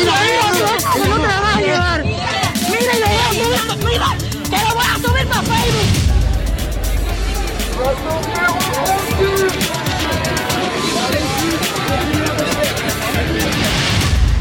Mira, 0.00 0.14
mira, 0.22 0.48
que 0.94 1.08
no 1.08 1.16
te 1.16 1.26
la 1.28 1.40
vas 1.40 1.56
a 1.56 1.60
llevar. 1.60 2.04
Mira, 2.04 2.92
yo 2.98 3.44
voy 3.44 3.54
a 3.54 3.58
subir, 3.60 3.84
mira, 3.84 4.16
que 4.44 4.58
lo 4.64 4.74
voy 4.74 4.84
a 4.84 4.96
subir 4.96 5.26
para 5.26 5.42
Facebook. 5.42 5.90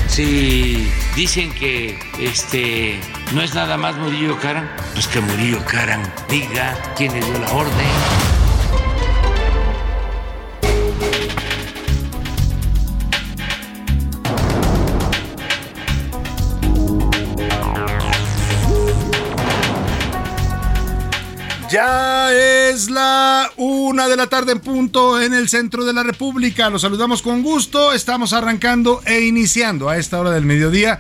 Si 0.08 0.92
dicen 1.16 1.52
que 1.54 2.00
este 2.20 3.00
no 3.34 3.42
es 3.42 3.54
nada 3.54 3.76
más 3.76 3.98
Murillo 3.98 4.40
Karam, 4.40 4.68
pues 4.94 5.08
que 5.08 5.20
Murillo 5.20 5.64
Karam 5.66 6.02
diga 6.30 6.78
quién 6.96 7.14
le 7.14 7.20
dio 7.20 7.40
la 7.40 7.52
orden. 7.52 8.39
Ya 21.72 22.34
es 22.34 22.90
la 22.90 23.52
una 23.56 24.08
de 24.08 24.16
la 24.16 24.26
tarde 24.26 24.54
en 24.54 24.60
punto 24.60 25.22
en 25.22 25.36
el 25.36 25.50
centro 25.50 25.86
de 25.86 25.94
la 25.94 26.02
República. 26.02 26.72
Los 26.72 26.82
saludamos 26.82 27.22
con 27.22 27.44
gusto. 27.44 27.94
Estamos 27.94 28.34
arrancando 28.34 29.02
e 29.06 29.22
iniciando 29.22 29.88
a 29.88 29.98
esta 29.98 30.20
hora 30.20 30.32
del 30.32 30.46
mediodía 30.46 31.00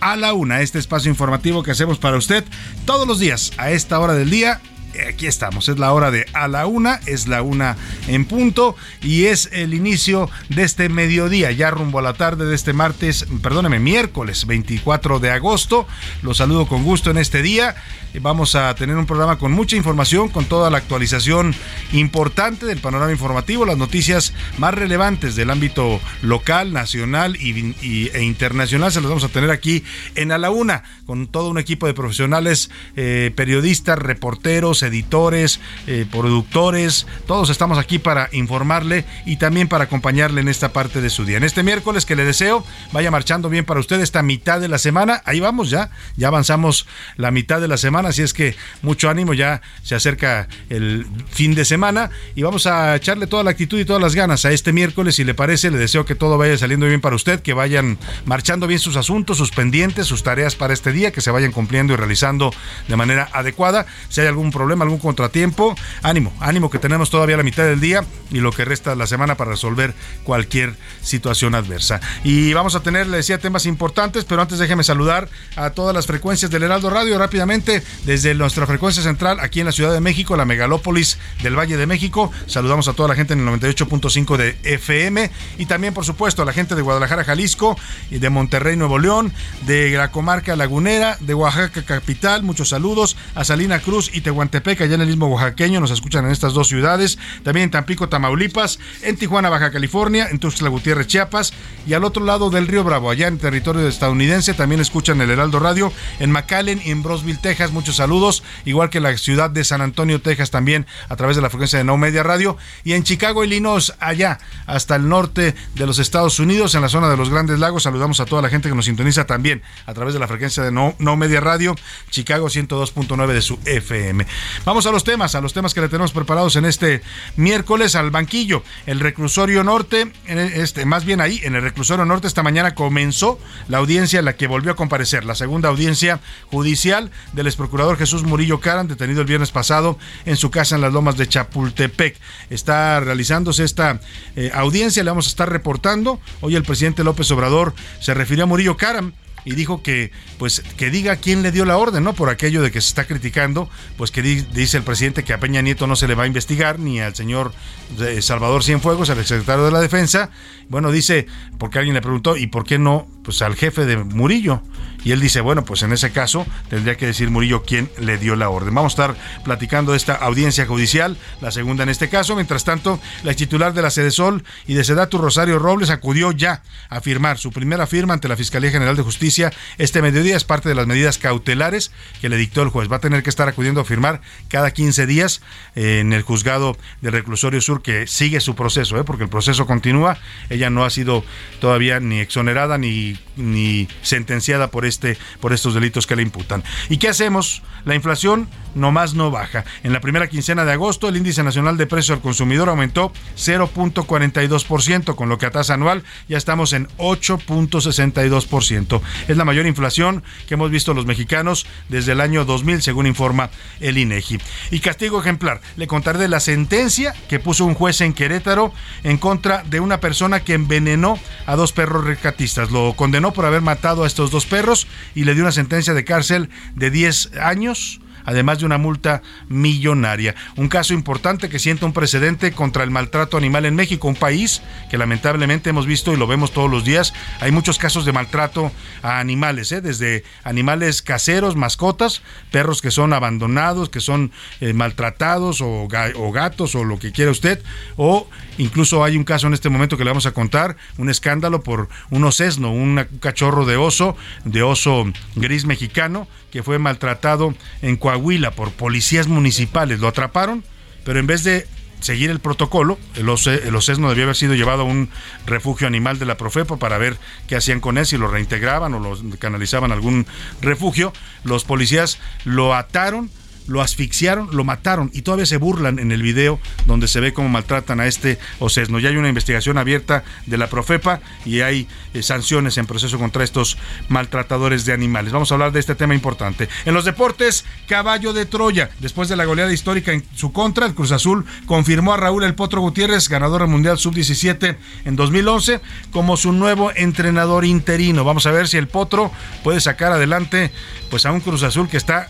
a 0.00 0.16
la 0.16 0.32
una 0.32 0.62
este 0.62 0.78
espacio 0.78 1.10
informativo 1.10 1.62
que 1.62 1.72
hacemos 1.72 1.98
para 1.98 2.16
usted 2.16 2.44
todos 2.86 3.06
los 3.06 3.18
días 3.18 3.52
a 3.58 3.72
esta 3.72 3.98
hora 3.98 4.14
del 4.14 4.30
día 4.30 4.60
aquí 5.06 5.26
estamos, 5.26 5.68
es 5.68 5.78
la 5.78 5.92
hora 5.92 6.10
de 6.10 6.26
a 6.32 6.48
la 6.48 6.66
una, 6.66 7.00
es 7.06 7.28
la 7.28 7.42
una 7.42 7.76
en 8.06 8.24
punto 8.24 8.76
y 9.02 9.26
es 9.26 9.48
el 9.52 9.74
inicio 9.74 10.30
de 10.48 10.62
este 10.62 10.88
mediodía, 10.88 11.52
ya 11.52 11.70
rumbo 11.70 11.98
a 11.98 12.02
la 12.02 12.14
tarde 12.14 12.46
de 12.46 12.54
este 12.54 12.72
martes, 12.72 13.26
perdóneme, 13.42 13.78
miércoles 13.78 14.46
24 14.46 15.20
de 15.20 15.30
agosto. 15.30 15.86
Los 16.22 16.38
saludo 16.38 16.66
con 16.66 16.84
gusto 16.84 17.10
en 17.10 17.18
este 17.18 17.42
día. 17.42 17.76
Vamos 18.20 18.54
a 18.54 18.74
tener 18.74 18.96
un 18.96 19.06
programa 19.06 19.38
con 19.38 19.52
mucha 19.52 19.76
información, 19.76 20.28
con 20.28 20.44
toda 20.44 20.70
la 20.70 20.78
actualización 20.78 21.54
importante 21.92 22.66
del 22.66 22.78
panorama 22.78 23.12
informativo, 23.12 23.64
las 23.64 23.78
noticias 23.78 24.32
más 24.58 24.74
relevantes 24.74 25.36
del 25.36 25.50
ámbito 25.50 26.00
local, 26.22 26.72
nacional 26.72 27.36
y, 27.36 28.10
e 28.12 28.22
internacional. 28.22 28.92
Se 28.92 29.00
las 29.00 29.08
vamos 29.08 29.24
a 29.24 29.28
tener 29.28 29.50
aquí 29.50 29.84
en 30.14 30.32
A 30.32 30.38
la 30.38 30.50
Una, 30.50 30.82
con 31.06 31.26
todo 31.26 31.48
un 31.48 31.58
equipo 31.58 31.86
de 31.86 31.94
profesionales, 31.94 32.70
eh, 32.96 33.32
periodistas, 33.34 33.98
reporteros, 33.98 34.82
editores, 34.82 35.60
eh, 35.86 36.06
productores, 36.10 37.06
todos 37.26 37.50
estamos 37.50 37.78
aquí 37.78 37.98
para 37.98 38.28
informarle 38.32 39.04
y 39.26 39.36
también 39.36 39.68
para 39.68 39.84
acompañarle 39.84 40.40
en 40.40 40.48
esta 40.48 40.72
parte 40.72 41.00
de 41.00 41.10
su 41.10 41.24
día. 41.24 41.36
En 41.36 41.44
este 41.44 41.62
miércoles 41.62 42.06
que 42.06 42.16
le 42.16 42.24
deseo 42.24 42.64
vaya 42.92 43.10
marchando 43.10 43.48
bien 43.48 43.64
para 43.64 43.80
usted 43.80 44.00
esta 44.00 44.22
mitad 44.22 44.60
de 44.60 44.68
la 44.68 44.78
semana. 44.78 45.22
Ahí 45.24 45.40
vamos 45.40 45.70
ya, 45.70 45.90
ya 46.16 46.28
avanzamos 46.28 46.86
la 47.16 47.30
mitad 47.30 47.60
de 47.60 47.68
la 47.68 47.76
semana, 47.76 48.07
así 48.08 48.22
es 48.22 48.32
que 48.32 48.56
mucho 48.82 49.08
ánimo, 49.08 49.34
ya 49.34 49.62
se 49.82 49.94
acerca 49.94 50.48
el 50.68 51.06
fin 51.30 51.54
de 51.54 51.64
semana 51.64 52.10
y 52.34 52.42
vamos 52.42 52.66
a 52.66 52.96
echarle 52.96 53.26
toda 53.26 53.42
la 53.42 53.50
actitud 53.50 53.78
y 53.78 53.84
todas 53.84 54.02
las 54.02 54.14
ganas 54.14 54.44
a 54.44 54.52
este 54.52 54.72
miércoles. 54.72 55.16
Si 55.16 55.24
le 55.24 55.34
parece, 55.34 55.70
le 55.70 55.78
deseo 55.78 56.04
que 56.04 56.14
todo 56.14 56.38
vaya 56.38 56.56
saliendo 56.58 56.86
bien 56.86 57.00
para 57.00 57.16
usted, 57.16 57.40
que 57.40 57.52
vayan 57.52 57.98
marchando 58.24 58.66
bien 58.66 58.80
sus 58.80 58.96
asuntos, 58.96 59.38
sus 59.38 59.50
pendientes, 59.50 60.06
sus 60.06 60.22
tareas 60.22 60.56
para 60.56 60.74
este 60.74 60.92
día, 60.92 61.12
que 61.12 61.20
se 61.20 61.30
vayan 61.30 61.52
cumpliendo 61.52 61.92
y 61.92 61.96
realizando 61.96 62.52
de 62.86 62.96
manera 62.96 63.28
adecuada. 63.32 63.86
Si 64.08 64.20
hay 64.20 64.26
algún 64.26 64.50
problema, 64.50 64.84
algún 64.84 64.98
contratiempo, 64.98 65.76
ánimo, 66.02 66.32
ánimo 66.40 66.70
que 66.70 66.78
tenemos 66.78 67.10
todavía 67.10 67.36
la 67.36 67.42
mitad 67.42 67.64
del 67.64 67.80
día 67.80 68.04
y 68.30 68.38
lo 68.38 68.52
que 68.52 68.64
resta 68.64 68.90
de 68.90 68.96
la 68.96 69.06
semana 69.06 69.36
para 69.36 69.50
resolver 69.50 69.94
cualquier 70.24 70.74
situación 71.02 71.54
adversa. 71.54 72.00
Y 72.24 72.52
vamos 72.52 72.74
a 72.74 72.80
tener, 72.80 73.06
le 73.06 73.18
decía, 73.18 73.38
temas 73.38 73.66
importantes, 73.66 74.24
pero 74.24 74.42
antes 74.42 74.58
déjeme 74.58 74.84
saludar 74.84 75.28
a 75.56 75.70
todas 75.70 75.94
las 75.94 76.06
frecuencias 76.06 76.50
del 76.50 76.62
Heraldo 76.62 76.90
Radio 76.90 77.18
rápidamente 77.18 77.82
desde 78.04 78.34
nuestra 78.34 78.66
frecuencia 78.66 79.02
central 79.02 79.38
aquí 79.40 79.60
en 79.60 79.66
la 79.66 79.72
Ciudad 79.72 79.92
de 79.92 80.00
México, 80.00 80.36
la 80.36 80.44
megalópolis 80.44 81.18
del 81.42 81.58
Valle 81.58 81.76
de 81.76 81.86
México. 81.86 82.30
Saludamos 82.46 82.88
a 82.88 82.94
toda 82.94 83.08
la 83.08 83.14
gente 83.14 83.34
en 83.34 83.40
el 83.40 83.60
98.5 83.60 84.36
de 84.36 84.56
FM 84.62 85.30
y 85.58 85.66
también, 85.66 85.94
por 85.94 86.04
supuesto, 86.04 86.42
a 86.42 86.44
la 86.44 86.52
gente 86.52 86.74
de 86.74 86.82
Guadalajara, 86.82 87.24
Jalisco 87.24 87.76
y 88.10 88.18
de 88.18 88.30
Monterrey, 88.30 88.76
Nuevo 88.76 88.98
León, 88.98 89.32
de 89.66 89.90
la 89.90 90.10
comarca 90.10 90.56
lagunera, 90.56 91.16
de 91.20 91.34
Oaxaca 91.34 91.82
capital. 91.82 92.42
Muchos 92.42 92.70
saludos 92.70 93.16
a 93.34 93.44
Salina 93.44 93.80
Cruz 93.80 94.10
y 94.12 94.20
Tehuantepec, 94.20 94.80
allá 94.80 94.94
en 94.94 95.02
el 95.02 95.08
mismo 95.08 95.26
oaxaqueño. 95.28 95.80
Nos 95.80 95.90
escuchan 95.90 96.24
en 96.24 96.32
estas 96.32 96.52
dos 96.52 96.68
ciudades. 96.68 97.18
También 97.42 97.64
en 97.64 97.70
Tampico, 97.70 98.08
Tamaulipas, 98.08 98.78
en 99.02 99.16
Tijuana, 99.16 99.48
Baja 99.48 99.70
California, 99.70 100.28
en 100.30 100.38
Tuxtla 100.38 100.68
Gutiérrez, 100.68 101.06
Chiapas 101.06 101.52
y 101.86 101.94
al 101.94 102.04
otro 102.04 102.24
lado 102.24 102.50
del 102.50 102.66
Río 102.66 102.84
Bravo, 102.84 103.10
allá 103.10 103.28
en 103.28 103.38
territorio 103.38 103.86
estadounidense. 103.86 104.54
También 104.54 104.80
escuchan 104.80 105.20
el 105.20 105.30
Heraldo 105.30 105.58
Radio 105.58 105.92
en 106.18 106.30
McAllen 106.30 106.80
y 106.84 106.90
en 106.90 107.02
Brosville, 107.02 107.38
Texas. 107.40 107.72
Muchos 107.78 107.94
saludos. 107.94 108.42
Igual 108.64 108.90
que 108.90 108.98
la 108.98 109.16
ciudad 109.16 109.50
de 109.50 109.62
San 109.62 109.82
Antonio, 109.82 110.20
Texas, 110.20 110.50
también 110.50 110.84
a 111.08 111.14
través 111.14 111.36
de 111.36 111.42
la 111.42 111.48
frecuencia 111.48 111.78
de 111.78 111.84
No 111.84 111.96
Media 111.96 112.24
Radio. 112.24 112.56
Y 112.82 112.94
en 112.94 113.04
Chicago, 113.04 113.44
Illinois, 113.44 113.94
allá 114.00 114.40
hasta 114.66 114.96
el 114.96 115.08
norte 115.08 115.54
de 115.76 115.86
los 115.86 116.00
Estados 116.00 116.40
Unidos, 116.40 116.74
en 116.74 116.82
la 116.82 116.88
zona 116.88 117.08
de 117.08 117.16
los 117.16 117.30
Grandes 117.30 117.60
Lagos. 117.60 117.84
Saludamos 117.84 118.18
a 118.18 118.26
toda 118.26 118.42
la 118.42 118.48
gente 118.48 118.68
que 118.68 118.74
nos 118.74 118.86
sintoniza 118.86 119.26
también 119.26 119.62
a 119.86 119.94
través 119.94 120.12
de 120.12 120.18
la 120.18 120.26
frecuencia 120.26 120.64
de 120.64 120.72
No, 120.72 120.96
no 120.98 121.16
Media 121.16 121.40
Radio, 121.40 121.76
Chicago 122.10 122.48
102.9 122.48 123.32
de 123.32 123.42
su 123.42 123.60
FM. 123.64 124.26
Vamos 124.64 124.84
a 124.86 124.90
los 124.90 125.04
temas, 125.04 125.36
a 125.36 125.40
los 125.40 125.52
temas 125.52 125.72
que 125.72 125.80
le 125.80 125.88
tenemos 125.88 126.10
preparados 126.10 126.56
en 126.56 126.64
este 126.64 127.00
miércoles 127.36 127.94
al 127.94 128.10
banquillo. 128.10 128.64
El 128.86 128.98
reclusorio 128.98 129.62
norte, 129.62 130.10
este, 130.26 130.84
más 130.84 131.04
bien 131.04 131.20
ahí, 131.20 131.40
en 131.44 131.54
el 131.54 131.62
reclusorio 131.62 132.04
norte, 132.04 132.26
esta 132.26 132.42
mañana 132.42 132.74
comenzó 132.74 133.38
la 133.68 133.78
audiencia 133.78 134.18
en 134.18 134.24
la 134.24 134.34
que 134.34 134.48
volvió 134.48 134.72
a 134.72 134.74
comparecer, 134.74 135.24
la 135.24 135.36
segunda 135.36 135.68
audiencia 135.68 136.18
judicial 136.50 137.12
del 137.34 137.46
ex 137.46 137.67
procurador 137.68 137.98
Jesús 137.98 138.24
Murillo 138.24 138.60
Caran, 138.60 138.88
detenido 138.88 139.20
el 139.20 139.26
viernes 139.26 139.50
pasado 139.50 139.98
en 140.24 140.38
su 140.38 140.50
casa 140.50 140.74
en 140.74 140.80
las 140.80 140.90
lomas 140.90 141.18
de 141.18 141.28
Chapultepec. 141.28 142.16
Está 142.48 142.98
realizándose 142.98 143.62
esta 143.62 144.00
eh, 144.36 144.50
audiencia, 144.54 145.04
le 145.04 145.10
vamos 145.10 145.26
a 145.26 145.28
estar 145.28 145.52
reportando. 145.52 146.18
Hoy 146.40 146.56
el 146.56 146.62
presidente 146.62 147.04
López 147.04 147.30
Obrador 147.30 147.74
se 148.00 148.14
refirió 148.14 148.44
a 148.44 148.46
Murillo 148.46 148.78
Caram 148.78 149.12
y 149.44 149.54
dijo 149.54 149.82
que 149.82 150.12
pues 150.38 150.62
que 150.78 150.90
diga 150.90 151.16
quién 151.16 151.42
le 151.42 151.52
dio 151.52 151.66
la 151.66 151.76
orden, 151.76 152.04
¿no? 152.04 152.14
Por 152.14 152.30
aquello 152.30 152.62
de 152.62 152.70
que 152.70 152.80
se 152.80 152.88
está 152.88 153.06
criticando, 153.06 153.68
pues 153.98 154.10
que 154.10 154.22
dice 154.22 154.78
el 154.78 154.82
presidente 154.82 155.24
que 155.24 155.34
a 155.34 155.38
Peña 155.38 155.60
Nieto 155.60 155.86
no 155.86 155.94
se 155.94 156.08
le 156.08 156.14
va 156.14 156.24
a 156.24 156.26
investigar 156.26 156.78
ni 156.78 157.00
al 157.00 157.14
señor 157.14 157.52
eh, 158.00 158.22
Salvador 158.22 158.64
Cienfuegos, 158.64 159.10
al 159.10 159.22
secretario 159.26 159.66
de 159.66 159.72
la 159.72 159.80
Defensa. 159.80 160.30
Bueno, 160.70 160.90
dice 160.90 161.26
porque 161.58 161.78
alguien 161.78 161.94
le 161.94 162.00
preguntó 162.00 162.38
y 162.38 162.46
por 162.46 162.64
qué 162.64 162.78
no 162.78 163.06
pues 163.28 163.42
al 163.42 163.56
jefe 163.56 163.84
de 163.84 163.98
Murillo. 163.98 164.62
Y 165.04 165.12
él 165.12 165.20
dice, 165.20 165.42
bueno, 165.42 165.62
pues 165.62 165.82
en 165.82 165.92
ese 165.92 166.12
caso 166.12 166.46
tendría 166.70 166.96
que 166.96 167.06
decir 167.06 167.30
Murillo 167.30 167.62
quién 167.62 167.90
le 167.98 168.16
dio 168.16 168.36
la 168.36 168.48
orden. 168.48 168.74
Vamos 168.74 168.92
a 168.92 169.04
estar 169.04 169.42
platicando 169.44 169.92
de 169.92 169.98
esta 169.98 170.14
audiencia 170.14 170.64
judicial, 170.64 171.18
la 171.42 171.50
segunda 171.50 171.82
en 171.82 171.90
este 171.90 172.08
caso. 172.08 172.34
Mientras 172.36 172.64
tanto, 172.64 172.98
la 173.24 173.34
titular 173.34 173.74
de 173.74 173.82
la 173.82 173.90
Sede 173.90 174.12
Sol 174.12 174.44
y 174.66 174.72
de 174.72 174.82
Sedatu 174.82 175.18
Rosario 175.18 175.58
Robles 175.58 175.90
acudió 175.90 176.32
ya 176.32 176.62
a 176.88 177.02
firmar 177.02 177.36
su 177.36 177.52
primera 177.52 177.86
firma 177.86 178.14
ante 178.14 178.28
la 178.28 178.36
Fiscalía 178.36 178.70
General 178.70 178.96
de 178.96 179.02
Justicia 179.02 179.52
este 179.76 180.00
mediodía. 180.00 180.34
Es 180.34 180.44
parte 180.44 180.70
de 180.70 180.74
las 180.74 180.86
medidas 180.86 181.18
cautelares 181.18 181.92
que 182.22 182.30
le 182.30 182.38
dictó 182.38 182.62
el 182.62 182.70
juez. 182.70 182.90
Va 182.90 182.96
a 182.96 183.00
tener 183.00 183.22
que 183.22 183.28
estar 183.28 183.46
acudiendo 183.46 183.82
a 183.82 183.84
firmar 183.84 184.22
cada 184.48 184.70
15 184.70 185.06
días 185.06 185.42
eh, 185.76 186.00
en 186.00 186.14
el 186.14 186.22
juzgado 186.22 186.78
del 187.02 187.12
reclusorio 187.12 187.60
sur 187.60 187.82
que 187.82 188.06
sigue 188.06 188.40
su 188.40 188.54
proceso, 188.54 188.98
¿eh? 188.98 189.04
porque 189.04 189.24
el 189.24 189.30
proceso 189.30 189.66
continúa. 189.66 190.16
Ella 190.48 190.70
no 190.70 190.86
ha 190.86 190.88
sido 190.88 191.24
todavía 191.60 192.00
ni 192.00 192.20
exonerada 192.20 192.78
ni, 192.78 193.17
ni 193.36 193.88
sentenciada 194.02 194.70
por, 194.70 194.84
este, 194.84 195.16
por 195.40 195.52
estos 195.52 195.74
delitos 195.74 196.06
que 196.06 196.16
le 196.16 196.22
imputan. 196.22 196.64
¿Y 196.88 196.98
qué 196.98 197.08
hacemos? 197.08 197.62
La 197.84 197.94
inflación 197.94 198.48
nomás 198.74 199.14
no 199.14 199.30
baja. 199.30 199.64
En 199.82 199.92
la 199.92 200.00
primera 200.00 200.28
quincena 200.28 200.64
de 200.64 200.72
agosto, 200.72 201.08
el 201.08 201.16
índice 201.16 201.42
nacional 201.42 201.76
de 201.76 201.86
precios 201.86 202.16
al 202.16 202.22
consumidor 202.22 202.68
aumentó 202.68 203.12
0.42%, 203.36 205.14
con 205.14 205.28
lo 205.28 205.38
que 205.38 205.46
a 205.46 205.50
tasa 205.50 205.74
anual 205.74 206.02
ya 206.28 206.36
estamos 206.36 206.72
en 206.72 206.88
8.62%. 206.98 209.00
Es 209.28 209.36
la 209.36 209.44
mayor 209.44 209.66
inflación 209.66 210.22
que 210.46 210.54
hemos 210.54 210.70
visto 210.70 210.94
los 210.94 211.06
mexicanos 211.06 211.66
desde 211.88 212.12
el 212.12 212.20
año 212.20 212.44
2000, 212.44 212.82
según 212.82 213.06
informa 213.06 213.50
el 213.80 213.98
INEGI. 213.98 214.38
Y 214.70 214.80
castigo 214.80 215.20
ejemplar, 215.20 215.60
le 215.76 215.86
contaré 215.86 216.28
la 216.28 216.40
sentencia 216.40 217.14
que 217.28 217.38
puso 217.38 217.64
un 217.64 217.74
juez 217.74 218.00
en 218.00 218.12
Querétaro 218.12 218.72
en 219.04 219.18
contra 219.18 219.62
de 219.64 219.80
una 219.80 220.00
persona 220.00 220.40
que 220.40 220.54
envenenó 220.54 221.18
a 221.46 221.56
dos 221.56 221.72
perros 221.72 222.04
rescatistas. 222.04 222.70
Lo 222.70 222.94
condenó 223.08 223.32
por 223.32 223.46
haber 223.46 223.62
matado 223.62 224.04
a 224.04 224.06
estos 224.06 224.30
dos 224.30 224.44
perros 224.44 224.86
y 225.14 225.24
le 225.24 225.32
dio 225.32 225.42
una 225.42 225.50
sentencia 225.50 225.94
de 225.94 226.04
cárcel 226.04 226.50
de 226.74 226.90
10 226.90 227.38
años 227.40 228.02
además 228.26 228.58
de 228.58 228.66
una 228.66 228.76
multa 228.76 229.22
millonaria. 229.48 230.34
Un 230.56 230.68
caso 230.68 230.92
importante 230.92 231.48
que 231.48 231.58
sienta 231.58 231.86
un 231.86 231.94
precedente 231.94 232.52
contra 232.52 232.84
el 232.84 232.90
maltrato 232.90 233.38
animal 233.38 233.64
en 233.64 233.74
México, 233.74 234.06
un 234.06 234.16
país 234.16 234.60
que 234.90 234.98
lamentablemente 234.98 235.70
hemos 235.70 235.86
visto 235.86 236.12
y 236.12 236.18
lo 236.18 236.26
vemos 236.26 236.52
todos 236.52 236.70
los 236.70 236.84
días. 236.84 237.14
Hay 237.40 237.52
muchos 237.52 237.78
casos 237.78 238.04
de 238.04 238.12
maltrato 238.12 238.70
a 239.02 239.18
animales, 239.18 239.72
¿eh? 239.72 239.80
desde 239.80 240.24
animales 240.44 241.00
caseros, 241.00 241.56
mascotas, 241.56 242.20
perros 242.50 242.82
que 242.82 242.90
son 242.90 243.14
abandonados, 243.14 243.88
que 243.88 244.00
son 244.00 244.30
eh, 244.60 244.74
maltratados 244.74 245.62
o, 245.62 245.88
o 246.16 246.32
gatos 246.32 246.74
o 246.74 246.84
lo 246.84 246.98
que 246.98 247.12
quiera 247.12 247.30
usted, 247.30 247.62
o 247.96 248.28
incluso 248.58 249.02
hay 249.04 249.16
un 249.16 249.24
caso 249.24 249.46
en 249.46 249.54
este 249.54 249.68
momento 249.68 249.96
que 249.96 250.04
le 250.04 250.10
vamos 250.10 250.26
a 250.26 250.32
contar, 250.32 250.76
un 250.98 251.08
escándalo 251.08 251.62
por 251.62 251.88
un 252.10 252.24
osesno, 252.24 252.72
un 252.72 253.06
cachorro 253.20 253.64
de 253.64 253.76
oso, 253.76 254.16
de 254.44 254.62
oso 254.62 255.06
gris 255.36 255.64
mexicano, 255.64 256.28
que 256.50 256.62
fue 256.62 256.78
maltratado 256.78 257.54
en 257.82 257.96
Coahuila 257.96 258.50
por 258.50 258.72
policías 258.72 259.28
municipales. 259.28 260.00
Lo 260.00 260.08
atraparon, 260.08 260.64
pero 261.04 261.18
en 261.18 261.26
vez 261.26 261.44
de 261.44 261.66
seguir 262.00 262.30
el 262.30 262.40
protocolo, 262.40 262.98
el, 263.14 263.28
osesno 263.28 264.08
debía 264.08 264.24
haber 264.24 264.36
sido 264.36 264.54
llevado 264.54 264.82
a 264.82 264.84
un 264.84 265.08
refugio 265.46 265.86
animal 265.86 266.18
de 266.18 266.26
la 266.26 266.36
Profepa 266.36 266.76
para 266.76 266.98
ver 266.98 267.16
qué 267.46 267.56
hacían 267.56 267.80
con 267.80 267.98
él, 267.98 268.06
si 268.06 268.16
lo 268.16 268.28
reintegraban 268.28 268.94
o 268.94 269.00
lo 269.00 269.18
canalizaban 269.38 269.90
a 269.90 269.94
algún 269.94 270.26
refugio. 270.60 271.12
Los 271.44 271.64
policías 271.64 272.18
lo 272.44 272.74
ataron 272.74 273.30
lo 273.68 273.82
asfixiaron, 273.82 274.48
lo 274.52 274.64
mataron 274.64 275.10
y 275.14 275.22
todavía 275.22 275.46
se 275.46 275.58
burlan 275.58 275.98
en 275.98 276.10
el 276.10 276.22
video 276.22 276.58
donde 276.86 277.06
se 277.06 277.20
ve 277.20 277.32
cómo 277.32 277.48
maltratan 277.48 278.00
a 278.00 278.06
este 278.06 278.38
Ocesno. 278.58 278.98
Ya 278.98 279.10
hay 279.10 279.16
una 279.16 279.28
investigación 279.28 279.78
abierta 279.78 280.24
de 280.46 280.58
la 280.58 280.68
Profepa 280.68 281.20
y 281.44 281.60
hay 281.60 281.86
eh, 282.14 282.22
sanciones 282.22 282.78
en 282.78 282.86
proceso 282.86 283.18
contra 283.18 283.44
estos 283.44 283.78
maltratadores 284.08 284.84
de 284.84 284.92
animales. 284.92 285.32
Vamos 285.32 285.52
a 285.52 285.54
hablar 285.54 285.72
de 285.72 285.80
este 285.80 285.94
tema 285.94 286.14
importante. 286.14 286.68
En 286.84 286.94
los 286.94 287.04
deportes, 287.04 287.64
caballo 287.86 288.32
de 288.32 288.46
Troya. 288.46 288.90
Después 289.00 289.28
de 289.28 289.36
la 289.36 289.44
goleada 289.44 289.72
histórica 289.72 290.12
en 290.12 290.24
su 290.34 290.52
contra, 290.52 290.86
el 290.86 290.94
Cruz 290.94 291.12
Azul 291.12 291.44
confirmó 291.66 292.14
a 292.14 292.16
Raúl 292.16 292.44
El 292.44 292.54
Potro 292.54 292.80
Gutiérrez, 292.80 293.28
ganador 293.28 293.60
del 293.60 293.70
Mundial 293.70 293.98
Sub-17 293.98 294.76
en 295.04 295.16
2011, 295.16 295.80
como 296.10 296.36
su 296.36 296.52
nuevo 296.52 296.90
entrenador 296.94 297.64
interino. 297.64 298.24
Vamos 298.24 298.46
a 298.46 298.50
ver 298.50 298.68
si 298.68 298.78
el 298.78 298.88
Potro 298.88 299.30
puede 299.62 299.80
sacar 299.80 300.12
adelante 300.12 300.72
pues 301.10 301.26
a 301.26 301.32
un 301.32 301.40
Cruz 301.40 301.62
Azul 301.62 301.88
que 301.88 301.96
está 301.96 302.28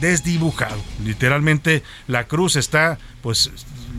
desdibujado. 0.00 0.80
Literalmente 1.04 1.82
la 2.06 2.24
cruz 2.26 2.56
está 2.56 2.98
pues 3.22 3.50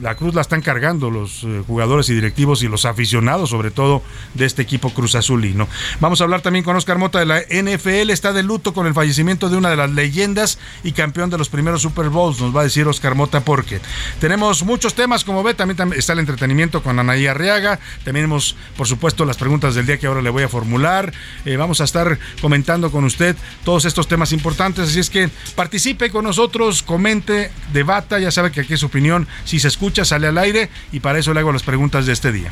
la 0.02 0.16
cruz 0.16 0.34
la 0.34 0.42
están 0.42 0.62
cargando 0.62 1.10
los 1.10 1.44
eh, 1.44 1.64
jugadores 1.66 2.10
y 2.10 2.14
directivos 2.14 2.64
y 2.64 2.68
los 2.68 2.86
aficionados, 2.86 3.50
sobre 3.50 3.72
todo 3.72 4.02
de 4.34 4.46
este 4.46 4.62
equipo 4.62 4.90
Cruz 4.92 5.16
Azulino. 5.16 5.68
Vamos 6.00 6.22
a 6.22 6.24
hablar 6.24 6.42
también 6.42 6.66
con 6.66 6.76
Oscar 6.76 6.98
Mota 6.98 7.20
de 7.20 7.26
la 7.26 7.42
NFL. 7.42 8.10
Está 8.10 8.34
de 8.34 8.44
luto 8.44 8.74
con 8.74 8.88
el 8.88 8.94
fallecimiento 8.94 9.50
de 9.50 9.58
una 9.58 9.70
de 9.70 9.76
las 9.76 9.92
leyendas 9.92 10.58
y 10.84 10.92
campeón 10.94 11.30
de 11.30 11.38
los 11.38 11.50
primeros 11.50 11.82
Super 11.82 12.10
Bowls. 12.10 12.42
Nos 12.42 12.56
va 12.56 12.62
a 12.62 12.64
decir 12.64 12.88
Oscar 12.88 13.16
Mota 13.16 13.42
por 13.42 13.64
qué. 13.64 13.80
Tenemos 14.20 14.64
muchos 14.64 14.96
temas, 14.96 15.24
como 15.24 15.44
ve, 15.44 15.54
también 15.54 15.94
está 15.94 16.14
el 16.14 16.20
entretenimiento 16.20 16.82
con 16.82 16.98
Anaí 16.98 17.28
Arriaga. 17.28 17.80
También 18.04 18.22
tenemos, 18.22 18.56
por 18.78 18.88
supuesto, 18.88 19.26
las 19.26 19.38
preguntas 19.38 19.74
del 19.74 19.88
día 19.88 19.98
que 19.98 20.08
ahora 20.08 20.22
le 20.22 20.30
voy 20.30 20.44
a 20.44 20.50
formular. 20.50 21.12
Eh, 21.46 21.58
vamos 21.58 21.82
a 21.82 21.86
estar 21.86 22.20
comentando 22.40 22.92
con 22.92 23.04
usted 23.04 23.36
todos 23.64 23.86
estos 23.86 24.08
temas 24.08 24.32
importantes. 24.32 24.90
Así 24.90 25.00
es 25.00 25.10
que 25.10 25.30
participe 25.56 26.12
con 26.12 26.24
nosotros, 26.24 26.84
comente, 26.84 27.52
debata. 27.74 28.20
Ya 28.20 28.32
sabe 28.32 28.52
que 28.52 28.62
aquí 28.62 28.78
su 28.78 28.88
opinión, 28.88 29.28
si 29.44 29.60
se 29.60 29.68
escucha 29.68 29.91
escucha, 29.92 30.06
sale 30.06 30.28
al 30.28 30.38
aire 30.38 30.70
y 30.94 31.02
para 31.02 31.20
eso 31.20 31.34
le 31.34 31.42
hago 31.42 31.52
las 31.52 31.64
preguntas 31.64 32.06
de 32.06 32.14
este 32.14 32.32
día. 32.32 32.52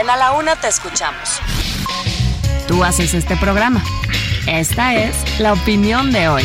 En 0.00 0.08
A 0.08 0.16
la 0.16 0.32
Una 0.32 0.56
te 0.56 0.68
escuchamos. 0.68 1.40
Tú 2.66 2.82
haces 2.82 3.12
este 3.12 3.36
programa. 3.36 3.82
Esta 4.46 4.94
es 4.94 5.14
la 5.38 5.52
opinión 5.52 6.10
de 6.10 6.28
hoy. 6.28 6.44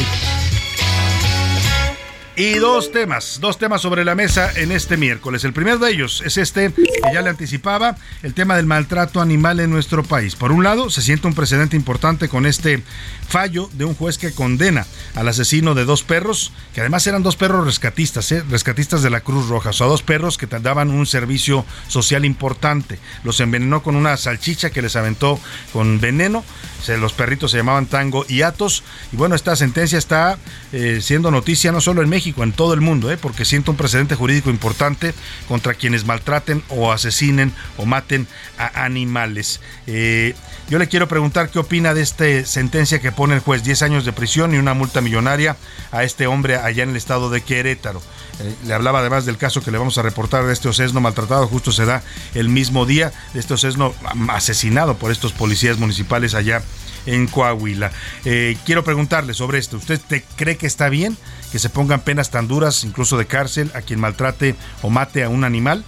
Y 2.39 2.59
dos 2.59 2.91
temas, 2.91 3.39
dos 3.41 3.57
temas 3.57 3.81
sobre 3.81 4.05
la 4.05 4.13
mesa 4.13 4.51
en 4.57 4.71
este 4.71 4.95
miércoles. 4.95 5.43
El 5.43 5.53
primero 5.53 5.79
de 5.79 5.89
ellos 5.89 6.21
es 6.23 6.37
este 6.37 6.71
que 6.71 7.11
ya 7.11 7.23
le 7.23 7.31
anticipaba, 7.31 7.97
el 8.21 8.35
tema 8.35 8.55
del 8.55 8.67
maltrato 8.67 9.21
animal 9.21 9.59
en 9.59 9.71
nuestro 9.71 10.03
país. 10.03 10.35
Por 10.35 10.51
un 10.51 10.63
lado, 10.63 10.91
se 10.91 11.01
siente 11.01 11.25
un 11.25 11.33
precedente 11.33 11.75
importante 11.75 12.29
con 12.29 12.45
este 12.45 12.83
fallo 13.27 13.71
de 13.73 13.85
un 13.85 13.95
juez 13.95 14.19
que 14.19 14.33
condena 14.33 14.85
al 15.15 15.27
asesino 15.27 15.73
de 15.73 15.85
dos 15.85 16.03
perros, 16.03 16.51
que 16.75 16.81
además 16.81 17.07
eran 17.07 17.23
dos 17.23 17.35
perros 17.37 17.65
rescatistas, 17.65 18.31
¿eh? 18.31 18.43
rescatistas 18.47 19.01
de 19.01 19.09
la 19.09 19.21
Cruz 19.21 19.49
Roja, 19.49 19.71
o 19.71 19.73
sea, 19.73 19.87
dos 19.87 20.03
perros 20.03 20.37
que 20.37 20.45
daban 20.45 20.91
un 20.91 21.07
servicio 21.07 21.65
social 21.87 22.23
importante. 22.23 22.99
Los 23.23 23.39
envenenó 23.39 23.81
con 23.81 23.95
una 23.95 24.15
salchicha 24.15 24.69
que 24.69 24.83
les 24.83 24.95
aventó 24.95 25.39
con 25.73 25.99
veneno. 25.99 26.45
los 26.87 27.13
perritos 27.13 27.49
se 27.49 27.57
llamaban 27.57 27.87
Tango 27.87 28.27
y 28.29 28.43
Atos. 28.43 28.83
Y 29.11 29.15
bueno, 29.15 29.33
esta 29.33 29.55
sentencia 29.55 29.97
está 29.97 30.37
eh, 30.71 30.99
siendo 31.01 31.31
noticia 31.31 31.71
no 31.71 31.81
solo 31.81 32.03
en 32.03 32.09
México, 32.09 32.26
en 32.37 32.51
todo 32.51 32.73
el 32.73 32.81
mundo, 32.81 33.11
¿eh? 33.11 33.17
porque 33.17 33.45
siento 33.45 33.71
un 33.71 33.77
precedente 33.77 34.15
jurídico 34.15 34.49
importante 34.49 35.13
contra 35.47 35.73
quienes 35.73 36.05
maltraten 36.05 36.63
o 36.69 36.91
asesinen 36.91 37.53
o 37.77 37.85
maten 37.85 38.27
a 38.57 38.83
animales. 38.83 39.61
Eh, 39.87 40.35
yo 40.69 40.79
le 40.79 40.87
quiero 40.87 41.07
preguntar 41.07 41.49
qué 41.49 41.59
opina 41.59 41.93
de 41.93 42.01
esta 42.01 42.25
sentencia 42.45 42.99
que 42.99 43.11
pone 43.11 43.35
el 43.35 43.39
juez, 43.39 43.63
10 43.63 43.81
años 43.83 44.05
de 44.05 44.13
prisión 44.13 44.53
y 44.53 44.57
una 44.57 44.73
multa 44.73 45.01
millonaria 45.01 45.55
a 45.91 46.03
este 46.03 46.27
hombre 46.27 46.57
allá 46.57 46.83
en 46.83 46.89
el 46.89 46.95
estado 46.97 47.29
de 47.29 47.41
Querétaro. 47.41 48.01
Eh, 48.39 48.55
le 48.65 48.73
hablaba 48.73 48.99
además 48.99 49.25
del 49.25 49.37
caso 49.37 49.63
que 49.63 49.71
le 49.71 49.77
vamos 49.77 49.97
a 49.97 50.01
reportar 50.01 50.45
de 50.45 50.53
este 50.53 50.67
osesno 50.67 51.01
maltratado, 51.01 51.47
justo 51.47 51.71
se 51.71 51.85
da 51.85 52.03
el 52.33 52.49
mismo 52.49 52.85
día, 52.85 53.13
de 53.33 53.39
este 53.39 53.53
osesno 53.53 53.93
asesinado 54.29 54.97
por 54.97 55.11
estos 55.11 55.31
policías 55.31 55.77
municipales 55.77 56.33
allá 56.33 56.61
en 57.07 57.25
Coahuila. 57.25 57.91
Eh, 58.25 58.55
quiero 58.65 58.83
preguntarle 58.83 59.33
sobre 59.33 59.57
esto. 59.57 59.77
¿Usted 59.77 59.99
cree 60.35 60.57
que 60.57 60.67
está 60.67 60.89
bien 60.89 61.17
que 61.51 61.57
se 61.57 61.69
pongan 61.69 62.01
penas 62.01 62.29
tan 62.29 62.47
duras, 62.47 62.83
incluso 62.83 63.17
de 63.17 63.25
cárcel, 63.25 63.71
a 63.73 63.81
quien 63.81 63.99
maltrate 63.99 64.55
o 64.83 64.91
mate 64.91 65.23
a 65.23 65.29
un 65.29 65.43
animal? 65.43 65.83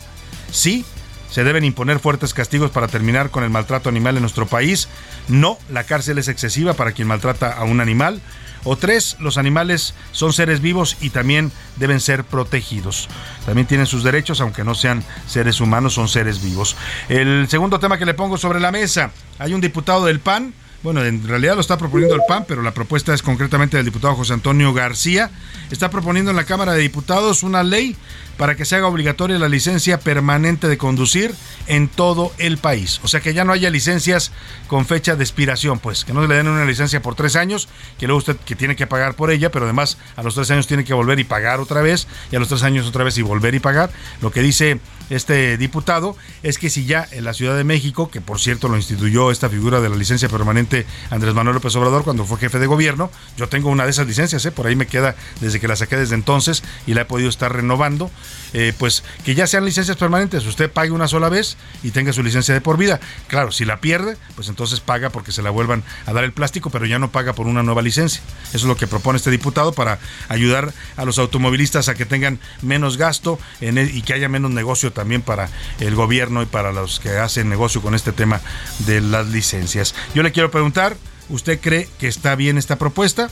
Sí, 0.51 0.83
se 1.29 1.43
deben 1.43 1.63
imponer 1.63 1.99
fuertes 1.99 2.33
castigos 2.33 2.71
para 2.71 2.87
terminar 2.87 3.29
con 3.29 3.43
el 3.43 3.49
maltrato 3.51 3.89
animal 3.89 4.15
en 4.15 4.21
nuestro 4.21 4.47
país. 4.47 4.87
No, 5.27 5.59
la 5.69 5.83
cárcel 5.83 6.17
es 6.17 6.27
excesiva 6.27 6.73
para 6.73 6.93
quien 6.93 7.07
maltrata 7.07 7.51
a 7.53 7.63
un 7.63 7.81
animal. 7.81 8.21
O 8.65 8.75
tres, 8.75 9.15
los 9.19 9.37
animales 9.37 9.93
son 10.11 10.33
seres 10.33 10.59
vivos 10.59 10.97
y 10.99 11.11
también 11.11 11.51
deben 11.77 12.01
ser 12.01 12.25
protegidos. 12.25 13.07
También 13.45 13.67
tienen 13.67 13.85
sus 13.85 14.03
derechos, 14.03 14.41
aunque 14.41 14.65
no 14.65 14.75
sean 14.75 15.03
seres 15.27 15.61
humanos, 15.61 15.93
son 15.93 16.09
seres 16.09 16.41
vivos. 16.41 16.75
El 17.07 17.47
segundo 17.47 17.79
tema 17.79 17.97
que 17.97 18.05
le 18.05 18.15
pongo 18.15 18.37
sobre 18.37 18.59
la 18.59 18.71
mesa, 18.71 19.11
hay 19.37 19.53
un 19.53 19.61
diputado 19.61 20.05
del 20.05 20.19
PAN 20.19 20.53
bueno, 20.81 21.03
en 21.03 21.27
realidad 21.27 21.55
lo 21.55 21.61
está 21.61 21.77
proponiendo 21.77 22.15
el 22.15 22.21
PAN, 22.27 22.45
pero 22.47 22.61
la 22.61 22.73
propuesta 22.73 23.13
es 23.13 23.21
concretamente 23.21 23.77
del 23.77 23.85
diputado 23.85 24.15
José 24.15 24.33
Antonio 24.33 24.73
García. 24.73 25.29
Está 25.71 25.89
proponiendo 25.89 26.31
en 26.31 26.37
la 26.37 26.45
Cámara 26.45 26.73
de 26.73 26.81
Diputados 26.81 27.43
una 27.43 27.63
ley 27.63 27.95
para 28.39 28.55
que 28.55 28.63
se 28.63 28.77
haga 28.77 28.87
obligatoria 28.87 29.37
la 29.37 29.49
licencia 29.49 29.99
permanente 29.99 30.69
de 30.69 30.77
conducir 30.77 31.35
en 31.67 31.89
todo 31.89 32.31
el 32.37 32.57
país. 32.57 33.01
O 33.03 33.09
sea, 33.09 33.19
que 33.19 33.33
ya 33.33 33.43
no 33.43 33.51
haya 33.51 33.69
licencias 33.69 34.31
con 34.67 34.85
fecha 34.85 35.17
de 35.17 35.23
expiración, 35.25 35.77
pues, 35.79 36.05
que 36.05 36.13
no 36.13 36.25
le 36.25 36.33
den 36.33 36.47
una 36.47 36.63
licencia 36.63 37.01
por 37.01 37.15
tres 37.15 37.35
años, 37.35 37.67
que 37.99 38.07
luego 38.07 38.19
usted 38.19 38.37
que 38.37 38.55
tiene 38.55 38.77
que 38.77 38.87
pagar 38.87 39.15
por 39.15 39.29
ella, 39.29 39.51
pero 39.51 39.65
además 39.65 39.97
a 40.15 40.23
los 40.23 40.35
tres 40.35 40.49
años 40.51 40.67
tiene 40.67 40.85
que 40.85 40.93
volver 40.93 41.19
y 41.19 41.25
pagar 41.25 41.59
otra 41.59 41.81
vez, 41.81 42.07
y 42.31 42.37
a 42.37 42.39
los 42.39 42.47
tres 42.47 42.63
años 42.63 42.87
otra 42.87 43.03
vez 43.03 43.17
y 43.17 43.23
volver 43.23 43.55
y 43.55 43.59
pagar. 43.59 43.91
Lo 44.21 44.31
que 44.31 44.41
dice 44.41 44.79
este 45.09 45.57
diputado 45.57 46.15
es 46.43 46.57
que 46.57 46.69
si 46.69 46.85
ya 46.85 47.07
en 47.11 47.23
la 47.23 47.33
Ciudad 47.33 47.57
de 47.57 47.63
México, 47.63 48.09
que 48.11 48.21
por 48.21 48.39
cierto 48.39 48.69
lo 48.69 48.77
instituyó 48.77 49.31
esta 49.31 49.49
figura 49.49 49.81
de 49.81 49.89
la 49.89 49.95
licencia 49.95 50.29
permanente 50.29 50.85
Andrés 51.09 51.33
Manuel 51.33 51.55
López 51.55 51.75
Obrador 51.75 52.03
cuando 52.03 52.25
fue 52.25 52.37
jefe 52.37 52.59
de 52.59 52.67
gobierno, 52.67 53.11
yo 53.35 53.49
tengo 53.49 53.69
una 53.69 53.85
de 53.85 53.91
esas 53.91 54.07
licencias, 54.07 54.45
¿eh? 54.45 54.51
por 54.51 54.67
ahí 54.67 54.75
me 54.75 54.87
queda 54.87 55.15
desde 55.41 55.59
que 55.59 55.67
la 55.67 55.75
saqué 55.75 55.97
desde 55.97 56.15
entonces 56.15 56.63
y 56.85 56.93
la 56.93 57.01
he 57.01 57.05
podido 57.05 57.29
estar 57.29 57.51
renovando, 57.53 58.11
eh, 58.53 58.73
pues 58.77 59.03
que 59.23 59.35
ya 59.35 59.47
sean 59.47 59.65
licencias 59.65 59.97
permanentes, 59.97 60.45
usted 60.45 60.71
pague 60.71 60.91
una 60.91 61.07
sola 61.07 61.29
vez 61.29 61.57
y 61.83 61.91
tenga 61.91 62.13
su 62.13 62.23
licencia 62.23 62.53
de 62.53 62.61
por 62.61 62.77
vida. 62.77 62.99
Claro, 63.27 63.51
si 63.51 63.65
la 63.65 63.79
pierde, 63.79 64.17
pues 64.35 64.49
entonces 64.49 64.79
paga 64.79 65.09
porque 65.09 65.31
se 65.31 65.41
la 65.41 65.49
vuelvan 65.49 65.83
a 66.05 66.13
dar 66.13 66.23
el 66.23 66.33
plástico, 66.33 66.69
pero 66.69 66.85
ya 66.85 66.99
no 66.99 67.11
paga 67.11 67.33
por 67.33 67.47
una 67.47 67.63
nueva 67.63 67.81
licencia. 67.81 68.21
Eso 68.49 68.57
es 68.57 68.63
lo 68.63 68.75
que 68.75 68.87
propone 68.87 69.17
este 69.17 69.31
diputado 69.31 69.73
para 69.73 69.99
ayudar 70.29 70.73
a 70.97 71.05
los 71.05 71.19
automovilistas 71.19 71.89
a 71.89 71.95
que 71.95 72.05
tengan 72.05 72.39
menos 72.61 72.97
gasto 72.97 73.39
e, 73.61 73.91
y 73.93 74.01
que 74.01 74.13
haya 74.13 74.29
menos 74.29 74.51
negocio 74.51 74.91
también 74.91 75.21
para 75.21 75.49
el 75.79 75.95
gobierno 75.95 76.41
y 76.41 76.45
para 76.45 76.71
los 76.71 76.99
que 76.99 77.17
hacen 77.17 77.49
negocio 77.49 77.81
con 77.81 77.95
este 77.95 78.11
tema 78.11 78.41
de 78.79 79.01
las 79.01 79.27
licencias. 79.27 79.95
Yo 80.15 80.23
le 80.23 80.31
quiero 80.31 80.51
preguntar, 80.51 80.97
¿usted 81.29 81.59
cree 81.59 81.87
que 81.99 82.07
está 82.07 82.35
bien 82.35 82.57
esta 82.57 82.77
propuesta? 82.77 83.29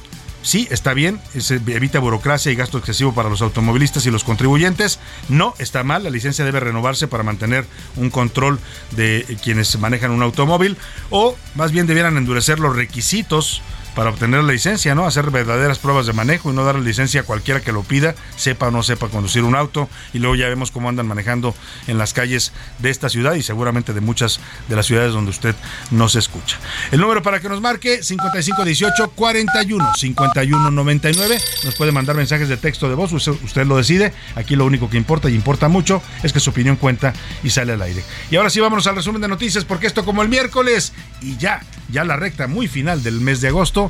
Sí, 0.48 0.66
está 0.72 0.94
bien, 0.94 1.20
se 1.38 1.56
evita 1.56 2.00
burocracia 2.00 2.50
y 2.50 2.56
gasto 2.56 2.77
excesivo 2.77 3.13
para 3.13 3.27
los 3.27 3.42
automovilistas 3.42 4.06
y 4.06 4.12
los 4.12 4.24
contribuyentes. 4.24 4.98
No, 5.27 5.54
está 5.60 5.84
mal, 5.84 6.06
la 6.06 6.10
licencia 6.10 6.46
debe 6.46 6.62
renovarse 6.62 7.10
para 7.10 7.22
mantener 7.22 7.66
un 7.98 8.10
control 8.10 8.58
de 8.92 9.25
quienes 9.44 9.77
manejan 9.77 10.12
un 10.12 10.24
automóvil 10.24 10.77
o 11.10 11.36
más 11.56 11.74
bien 11.74 11.86
debieran 11.86 12.16
endurecer 12.16 12.62
los 12.62 12.77
requisitos 12.77 13.62
para 13.98 14.12
obtener 14.12 14.44
la 14.44 14.54
licencia, 14.54 14.94
¿no? 14.94 15.08
Hacer 15.08 15.32
verdaderas 15.32 15.80
pruebas 15.80 16.06
de 16.06 16.13
manejo 16.13 16.51
y 16.51 16.54
no 16.54 16.63
dar 16.63 16.75
la 16.75 16.82
licencia 16.82 17.22
a 17.22 17.24
cualquiera 17.24 17.62
que 17.62 17.72
lo 17.72 17.82
pida, 17.82 18.13
sepa 18.36 18.68
o 18.68 18.72
no 18.72 18.84
sepa 18.84 19.10
conducir 19.10 19.42
un 19.42 19.56
auto. 19.56 19.89
Y 20.13 20.20
luego 20.20 20.36
ya 20.36 20.48
vemos 20.48 20.70
cómo 20.70 20.88
andan 20.88 21.08
manejando 21.08 21.56
en 21.88 21.98
las 21.98 22.13
calles 22.13 22.54
de 22.77 22.92
esta 22.92 23.10
ciudad 23.10 23.34
y 23.34 23.42
seguramente 23.42 23.96
de 23.96 24.01
muchas 24.01 24.39
de 24.70 24.75
las 24.75 24.86
ciudades 24.86 25.13
donde 25.13 25.32
usted 25.32 25.56
no 25.89 26.10
se 26.10 26.20
escucha. 26.20 26.60
El 26.92 27.00
número 27.00 27.24
para 27.24 27.39
que 27.39 27.50
nos 27.50 27.60
marque 27.60 28.04
5518 28.04 29.13
41 29.16 29.92
51 29.96 30.70
99. 30.70 31.39
Nos 31.66 31.74
puede 31.74 31.92
mandar 31.92 32.16
mensajes 32.16 32.50
de 32.50 32.58
texto 32.58 32.89
de 32.89 32.94
voz, 32.94 33.12
usted 33.13 33.66
lo 33.66 33.77
decide. 33.77 34.13
Aquí 34.36 34.56
lo 34.56 34.66
único 34.66 34.92
que 34.92 34.98
importa 34.98 35.27
y 35.27 35.34
importa 35.34 35.70
mucho 35.70 36.04
es 36.22 36.34
que 36.34 36.39
su 36.39 36.51
opinión 36.51 36.75
cuenta 36.75 37.13
y 37.44 37.50
sale 37.50 37.74
al 37.74 37.82
aire. 37.82 38.04
Y 38.30 38.36
ahora 38.36 38.51
sí 38.51 38.60
vámonos 38.60 38.86
al 38.86 38.96
resumen 38.96 39.24
de 39.24 39.27
noticias 39.27 39.66
porque 39.66 39.88
esto 39.88 40.06
como 40.06 40.22
el 40.22 40.30
miércoles 40.30 40.94
y 41.20 41.36
ya, 41.38 41.63
ya 41.89 42.04
la 42.04 42.16
recta 42.16 42.46
muy 42.46 42.68
final 42.68 43.01
del 43.01 43.22
mes 43.22 43.42
de 43.42 43.48
agosto 43.48 43.87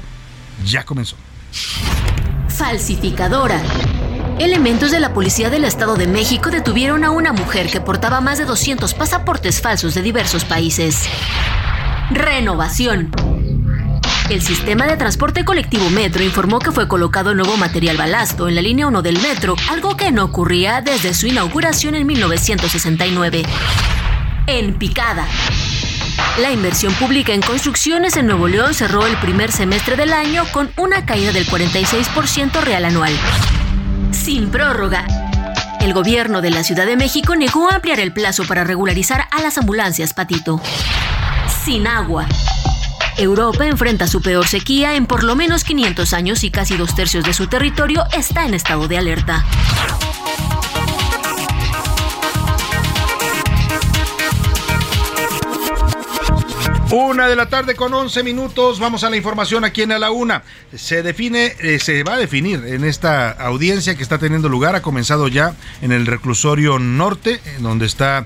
ya 0.66 0.84
comenzó. 0.86 1.16
Falsificadora. 2.50 3.62
Elementos 4.40 4.92
de 4.92 5.00
la 5.00 5.14
Policía 5.14 5.50
del 5.50 5.64
Estado 5.64 5.96
de 5.96 6.08
México 6.08 6.52
detuvieron 6.52 7.04
a 7.04 7.12
una 7.12 7.34
mujer 7.34 7.70
que 7.72 7.82
portaba 7.82 8.22
más 8.22 8.38
de 8.38 8.46
200 8.46 8.94
pasaportes 8.94 9.62
falsos 9.62 9.96
de 9.96 10.02
diversos 10.04 10.46
países. 10.46 11.04
Renovación. 12.12 13.12
El 14.30 14.42
sistema 14.42 14.86
de 14.86 14.98
transporte 14.98 15.46
colectivo 15.46 15.90
Metro 15.90 16.22
informó 16.24 16.60
que 16.60 16.72
fue 16.72 16.88
colocado 16.88 17.34
nuevo 17.34 17.56
material 17.58 17.98
balasto 17.98 18.48
en 18.48 18.56
la 18.56 18.62
línea 18.62 18.88
1 18.88 19.02
del 19.02 19.20
metro, 19.22 19.56
algo 19.70 19.96
que 19.96 20.12
no 20.12 20.26
ocurría 20.26 20.82
desde 20.82 21.14
su 21.14 21.28
inauguración 21.28 21.96
en 21.96 22.06
1969. 22.06 23.44
En 24.48 24.74
picada. 24.76 25.26
La 26.40 26.52
inversión 26.52 26.94
pública 26.94 27.34
en 27.34 27.42
construcciones 27.42 28.16
en 28.18 28.28
Nuevo 28.28 28.48
León 28.48 28.74
cerró 28.74 29.06
el 29.06 29.18
primer 29.18 29.52
semestre 29.52 29.96
del 29.96 30.14
año 30.14 30.44
con 30.52 30.72
una 30.78 31.06
caída 31.06 31.32
del 31.32 31.48
46% 31.48 32.62
real 32.62 32.86
anual. 32.86 33.14
Sin 34.12 34.50
prórroga. 34.50 35.06
El 35.80 35.94
gobierno 35.94 36.42
de 36.42 36.52
la 36.52 36.64
Ciudad 36.64 36.86
de 36.86 36.96
México 36.96 37.36
negó 37.36 37.70
ampliar 37.70 38.00
el 38.00 38.14
plazo 38.14 38.46
para 38.46 38.64
regularizar 38.64 39.28
a 39.32 39.42
las 39.42 39.58
ambulancias 39.58 40.14
Patito. 40.14 40.62
Sin 41.64 41.88
agua. 41.88 42.26
Europa 43.18 43.66
enfrenta 43.66 44.08
su 44.08 44.22
peor 44.22 44.48
sequía 44.48 44.96
en 44.96 45.08
por 45.08 45.24
lo 45.24 45.36
menos 45.36 45.64
500 45.64 46.14
años 46.14 46.44
y 46.44 46.52
casi 46.52 46.78
dos 46.78 46.94
tercios 46.96 47.24
de 47.24 47.34
su 47.34 47.48
territorio 47.48 48.06
está 48.12 48.46
en 48.46 48.54
estado 48.54 48.88
de 48.88 48.98
alerta. 48.98 49.44
Una 56.90 57.28
de 57.28 57.36
la 57.36 57.50
tarde 57.50 57.76
con 57.76 57.94
11 57.94 58.24
minutos. 58.24 58.80
Vamos 58.80 59.04
a 59.04 59.10
la 59.10 59.18
información 59.18 59.66
aquí 59.66 59.82
en 59.82 59.92
A 59.92 60.00
la 60.00 60.12
Una. 60.12 60.44
Se 60.74 61.04
define, 61.04 61.54
eh, 61.60 61.80
se 61.80 62.04
va 62.04 62.14
a 62.14 62.18
definir 62.18 62.64
en 62.66 62.86
esta 62.86 63.30
audiencia 63.32 63.96
que 63.96 64.04
está 64.04 64.20
teniendo 64.20 64.48
lugar. 64.48 64.74
Ha 64.76 64.82
comenzado 64.82 65.28
ya 65.28 65.54
en 65.82 65.92
el 65.92 66.06
reclusorio 66.06 66.80
norte, 66.80 67.42
donde 67.60 67.86
está 67.86 68.26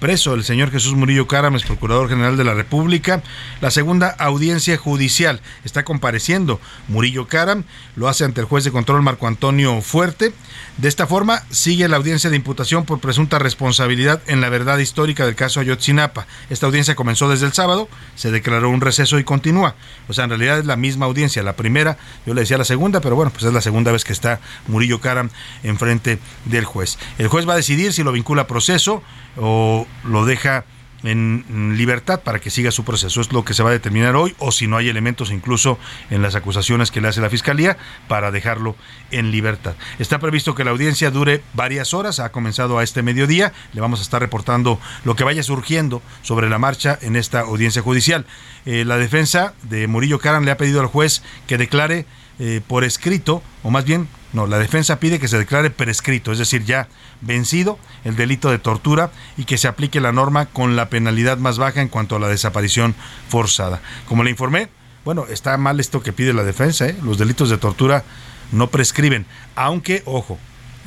preso 0.00 0.34
el 0.34 0.44
señor 0.44 0.70
Jesús 0.70 0.94
Murillo 0.94 1.28
Caram, 1.28 1.54
es 1.54 1.62
procurador 1.62 2.08
general 2.08 2.36
de 2.36 2.44
la 2.44 2.54
República. 2.54 3.22
La 3.60 3.70
segunda 3.70 4.08
audiencia 4.08 4.76
judicial 4.78 5.40
está 5.64 5.84
compareciendo 5.84 6.58
Murillo 6.88 7.28
Caram, 7.28 7.64
lo 7.96 8.08
hace 8.08 8.24
ante 8.24 8.40
el 8.40 8.46
juez 8.46 8.64
de 8.64 8.72
control 8.72 9.02
Marco 9.02 9.26
Antonio 9.26 9.80
Fuerte. 9.82 10.32
De 10.78 10.88
esta 10.88 11.06
forma, 11.06 11.42
sigue 11.50 11.86
la 11.88 11.98
audiencia 11.98 12.30
de 12.30 12.36
imputación 12.36 12.86
por 12.86 13.00
presunta 13.00 13.38
responsabilidad 13.38 14.22
en 14.26 14.40
la 14.40 14.48
verdad 14.48 14.78
histórica 14.78 15.26
del 15.26 15.34
caso 15.34 15.60
Ayotzinapa. 15.60 16.26
Esta 16.48 16.64
audiencia 16.64 16.94
comenzó 16.94 17.28
desde 17.28 17.44
el 17.44 17.52
sábado, 17.52 17.88
se 18.14 18.30
declaró 18.30 18.70
un 18.70 18.80
receso 18.80 19.18
y 19.18 19.24
continúa. 19.24 19.74
O 20.08 20.14
sea, 20.14 20.24
en 20.24 20.30
realidad 20.30 20.58
es 20.58 20.64
la 20.64 20.76
misma 20.76 21.04
audiencia. 21.04 21.42
La 21.42 21.56
primera, 21.56 21.98
yo 22.24 22.32
le 22.32 22.40
decía 22.40 22.56
la 22.56 22.64
segunda, 22.64 23.02
pero 23.02 23.14
bueno, 23.16 23.30
pues 23.30 23.44
es 23.44 23.52
la 23.52 23.60
segunda 23.60 23.92
vez 23.92 24.04
que 24.04 24.14
está 24.14 24.40
Murillo 24.68 25.00
Caram 25.00 25.28
enfrente 25.62 26.18
del 26.46 26.64
juez. 26.64 26.98
El 27.18 27.28
juez 27.28 27.46
va 27.46 27.52
a 27.52 27.56
decidir 27.56 27.92
si 27.92 28.02
lo 28.02 28.12
vincula 28.12 28.42
a 28.42 28.46
proceso 28.46 29.02
o 29.36 29.86
lo 30.04 30.24
deja 30.24 30.64
en 31.02 31.76
libertad 31.76 32.20
para 32.20 32.40
que 32.40 32.50
siga 32.50 32.70
su 32.70 32.84
proceso. 32.84 33.20
Es 33.20 33.32
lo 33.32 33.44
que 33.44 33.54
se 33.54 33.62
va 33.62 33.70
a 33.70 33.72
determinar 33.72 34.16
hoy, 34.16 34.34
o 34.38 34.52
si 34.52 34.66
no 34.66 34.76
hay 34.76 34.88
elementos 34.88 35.30
incluso 35.30 35.78
en 36.10 36.22
las 36.22 36.34
acusaciones 36.34 36.90
que 36.90 37.00
le 37.00 37.08
hace 37.08 37.20
la 37.20 37.30
Fiscalía, 37.30 37.76
para 38.08 38.30
dejarlo 38.30 38.76
en 39.10 39.30
libertad. 39.30 39.74
Está 39.98 40.18
previsto 40.18 40.54
que 40.54 40.64
la 40.64 40.70
audiencia 40.70 41.10
dure 41.10 41.42
varias 41.54 41.94
horas, 41.94 42.20
ha 42.20 42.32
comenzado 42.32 42.78
a 42.78 42.82
este 42.82 43.02
mediodía, 43.02 43.52
le 43.72 43.80
vamos 43.80 44.00
a 44.00 44.02
estar 44.02 44.20
reportando 44.20 44.78
lo 45.04 45.16
que 45.16 45.24
vaya 45.24 45.42
surgiendo 45.42 46.02
sobre 46.22 46.48
la 46.48 46.58
marcha 46.58 46.98
en 47.00 47.16
esta 47.16 47.40
audiencia 47.40 47.82
judicial. 47.82 48.26
Eh, 48.66 48.84
la 48.84 48.98
defensa 48.98 49.54
de 49.62 49.86
Murillo 49.86 50.18
Caran 50.18 50.44
le 50.44 50.50
ha 50.50 50.56
pedido 50.56 50.80
al 50.80 50.86
juez 50.86 51.22
que 51.46 51.56
declare 51.56 52.06
eh, 52.38 52.60
por 52.66 52.84
escrito, 52.84 53.42
o 53.62 53.70
más 53.70 53.84
bien, 53.84 54.08
no, 54.32 54.46
la 54.46 54.58
defensa 54.58 55.00
pide 55.00 55.18
que 55.18 55.28
se 55.28 55.38
declare 55.38 55.70
prescrito, 55.70 56.30
es 56.30 56.38
decir, 56.38 56.64
ya 56.64 56.88
vencido 57.20 57.78
el 58.04 58.16
delito 58.16 58.50
de 58.50 58.58
tortura 58.58 59.10
y 59.36 59.44
que 59.44 59.58
se 59.58 59.66
aplique 59.66 60.00
la 60.00 60.12
norma 60.12 60.46
con 60.46 60.76
la 60.76 60.88
penalidad 60.88 61.38
más 61.38 61.58
baja 61.58 61.82
en 61.82 61.88
cuanto 61.88 62.16
a 62.16 62.20
la 62.20 62.28
desaparición 62.28 62.94
forzada. 63.28 63.80
Como 64.06 64.22
le 64.22 64.30
informé, 64.30 64.68
bueno, 65.04 65.26
está 65.28 65.56
mal 65.56 65.80
esto 65.80 66.02
que 66.02 66.12
pide 66.12 66.32
la 66.32 66.44
defensa, 66.44 66.86
¿eh? 66.86 66.96
los 67.02 67.18
delitos 67.18 67.50
de 67.50 67.58
tortura 67.58 68.04
no 68.52 68.68
prescriben, 68.68 69.26
aunque, 69.56 70.02
ojo, 70.06 70.38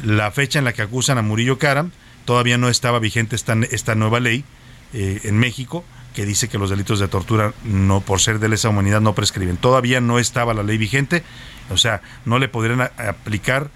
la 0.04 0.32
fecha 0.32 0.60
en 0.60 0.66
la 0.66 0.74
que 0.74 0.82
acusan 0.82 1.18
a 1.18 1.22
Murillo 1.22 1.58
Karam 1.58 1.92
todavía 2.26 2.58
no 2.58 2.70
estaba 2.70 3.00
vigente 3.00 3.36
esta, 3.36 3.96
nueva 3.96 4.20
ley 4.20 4.46
eh, 4.94 5.22
en 5.24 5.38
México 5.38 5.84
que 6.14 6.26
dice 6.26 6.48
que 6.48 6.58
los 6.58 6.70
delitos 6.70 7.00
de 7.00 7.08
tortura 7.08 7.54
no 7.64 8.02
por 8.02 8.20
ser 8.20 8.40
de 8.40 8.48
lesa 8.48 8.70
humanidad 8.70 9.02
no 9.02 9.16
prescriben. 9.16 9.58
Todavía 9.58 10.00
no 10.00 10.20
estaba 10.20 10.54
la 10.54 10.64
ley 10.64 10.78
vigente, 10.78 11.24
o 11.70 11.78
sea, 11.78 12.02
no 12.26 12.40
le 12.40 12.48
podrían 12.48 12.82
aplicar 12.82 13.70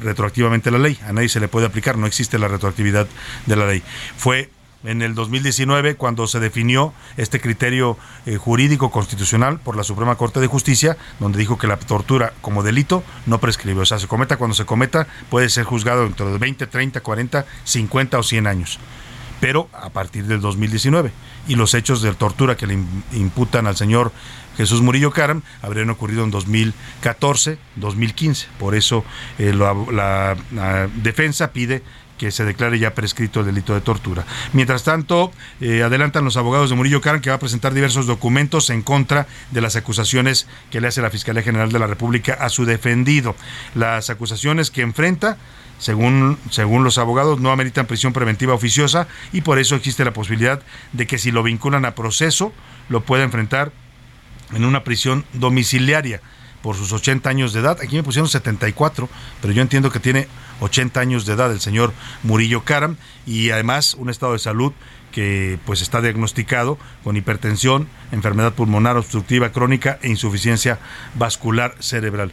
retroactivamente 0.00 0.70
la 0.70 0.78
ley. 0.78 0.98
A 1.06 1.12
nadie 1.12 1.28
se 1.28 1.40
le 1.40 1.48
puede 1.48 1.66
aplicar, 1.66 1.96
no 1.98 2.06
existe 2.06 2.38
la 2.38 2.48
retroactividad 2.48 3.06
de 3.46 3.56
la 3.56 3.66
ley. 3.66 3.82
Fue 4.16 4.50
en 4.84 5.02
el 5.02 5.14
2019 5.14 5.96
cuando 5.96 6.26
se 6.26 6.38
definió 6.38 6.92
este 7.16 7.40
criterio 7.40 7.98
eh, 8.26 8.36
jurídico 8.36 8.90
constitucional 8.90 9.58
por 9.58 9.76
la 9.76 9.82
Suprema 9.82 10.16
Corte 10.16 10.40
de 10.40 10.46
Justicia, 10.46 10.96
donde 11.18 11.38
dijo 11.38 11.58
que 11.58 11.66
la 11.66 11.76
tortura 11.76 12.32
como 12.40 12.62
delito 12.62 13.02
no 13.26 13.38
prescribe. 13.38 13.80
O 13.80 13.86
sea, 13.86 13.98
se 13.98 14.06
cometa 14.06 14.36
cuando 14.36 14.54
se 14.54 14.64
cometa, 14.64 15.06
puede 15.30 15.48
ser 15.48 15.64
juzgado 15.64 16.04
dentro 16.04 16.30
de 16.30 16.38
20, 16.38 16.66
30, 16.66 17.00
40, 17.00 17.46
50 17.64 18.18
o 18.18 18.22
100 18.22 18.46
años. 18.46 18.78
Pero 19.40 19.68
a 19.72 19.90
partir 19.90 20.24
del 20.26 20.40
2019. 20.40 21.12
Y 21.46 21.54
los 21.54 21.74
hechos 21.74 22.02
de 22.02 22.12
tortura 22.12 22.56
que 22.56 22.66
le 22.66 22.78
imputan 23.12 23.66
al 23.66 23.76
señor 23.76 24.12
Jesús 24.58 24.82
Murillo 24.82 25.12
Caram 25.12 25.42
habrían 25.62 25.88
ocurrido 25.88 26.24
en 26.24 26.32
2014, 26.32 27.58
2015. 27.76 28.48
Por 28.58 28.74
eso 28.74 29.04
eh, 29.38 29.54
la, 29.54 30.36
defensa 30.96 31.52
pide 31.52 31.82
que 32.18 32.32
se 32.32 32.44
declare 32.44 32.80
ya 32.80 32.92
prescrito 32.92 33.38
el 33.38 33.46
delito 33.46 33.72
de 33.72 33.80
tortura. 33.80 34.26
Mientras 34.52 34.82
tanto, 34.82 35.30
eh, 35.60 35.84
adelantan 35.84 36.24
los 36.24 36.36
abogados 36.36 36.70
de 36.70 36.74
Murillo 36.74 37.00
Caram 37.00 37.20
que 37.20 37.30
va 37.30 37.36
a 37.36 37.38
presentar 37.38 37.72
diversos 37.72 38.08
documentos 38.08 38.70
en 38.70 38.82
contra 38.82 39.28
de 39.52 39.60
las 39.60 39.76
acusaciones 39.76 40.48
que 40.72 40.80
le 40.80 40.88
hace 40.88 41.02
la 41.02 41.10
Fiscalía 41.10 41.44
General 41.44 41.70
de 41.70 41.78
la 41.78 41.86
República 41.86 42.34
a 42.34 42.48
su 42.48 42.64
defendido. 42.64 43.36
Las 43.76 44.10
acusaciones 44.10 44.72
que 44.72 44.82
enfrenta 44.82 45.38
según, 45.78 46.36
según 46.50 46.82
los 46.82 46.98
abogados, 46.98 47.38
no 47.38 47.52
ameritan 47.52 47.86
prisión 47.86 48.12
preventiva 48.12 48.54
oficiosa 48.54 49.06
y 49.32 49.42
por 49.42 49.60
eso 49.60 49.76
existe 49.76 50.04
la 50.04 50.12
posibilidad 50.12 50.60
de 50.92 51.06
que 51.06 51.18
si 51.18 51.30
lo 51.30 51.44
vinculan 51.44 51.84
a 51.84 51.94
proceso, 51.94 52.52
lo 52.88 53.02
pueda 53.02 53.22
enfrentar 53.22 53.70
en 54.52 54.64
una 54.64 54.84
prisión 54.84 55.24
domiciliaria 55.32 56.20
por 56.62 56.76
sus 56.76 56.92
80 56.92 57.28
años 57.30 57.52
de 57.52 57.60
edad. 57.60 57.78
Aquí 57.80 57.96
me 57.96 58.02
pusieron 58.02 58.28
74, 58.28 59.08
pero 59.40 59.52
yo 59.52 59.62
entiendo 59.62 59.90
que 59.90 60.00
tiene 60.00 60.28
80 60.60 61.00
años 61.00 61.26
de 61.26 61.34
edad 61.34 61.52
el 61.52 61.60
señor 61.60 61.92
Murillo 62.22 62.64
Karam 62.64 62.96
y 63.26 63.50
además 63.50 63.94
un 63.94 64.10
estado 64.10 64.32
de 64.32 64.38
salud 64.38 64.72
que 65.12 65.58
pues 65.64 65.82
está 65.82 66.00
diagnosticado 66.00 66.78
con 67.02 67.16
hipertensión, 67.16 67.88
enfermedad 68.12 68.52
pulmonar 68.52 68.96
obstructiva 68.96 69.52
crónica 69.52 69.98
e 70.02 70.08
insuficiencia 70.08 70.78
vascular 71.14 71.74
cerebral. 71.80 72.32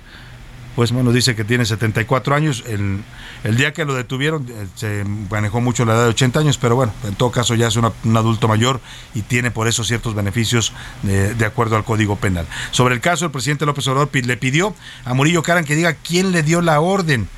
Pues 0.75 0.91
bueno, 0.91 1.13
dice 1.13 1.35
que 1.35 1.45
tiene 1.45 1.65
74 1.65 2.35
años. 2.35 2.63
El, 2.67 3.01
el 3.45 3.55
día 3.55 3.71
que 3.71 3.85
lo 3.85 3.93
detuvieron 3.93 4.45
eh, 4.49 4.67
se 4.75 5.05
manejó 5.05 5.61
mucho 5.61 5.85
la 5.85 5.93
edad 5.93 6.03
de 6.03 6.09
80 6.09 6.39
años, 6.41 6.57
pero 6.57 6.75
bueno, 6.75 6.91
en 7.05 7.15
todo 7.15 7.31
caso 7.31 7.55
ya 7.55 7.67
es 7.67 7.77
un 7.77 8.17
adulto 8.17 8.49
mayor 8.49 8.81
y 9.13 9.21
tiene 9.21 9.51
por 9.51 9.69
eso 9.69 9.85
ciertos 9.85 10.15
beneficios 10.15 10.73
de, 11.03 11.33
de, 11.33 11.45
acuerdo 11.45 11.77
al 11.77 11.85
Código 11.85 12.17
Penal. 12.17 12.45
Sobre 12.71 12.93
el 12.93 13.01
caso, 13.01 13.25
el 13.25 13.31
presidente 13.31 13.65
López 13.65 13.87
Obrador 13.87 14.09
le 14.13 14.37
pidió 14.37 14.75
a 15.05 15.13
Murillo 15.13 15.43
Caran 15.43 15.63
que 15.63 15.75
diga 15.75 15.93
quién 15.93 16.33
le 16.33 16.43
dio 16.43 16.61
la 16.61 16.81
orden. 16.81 17.29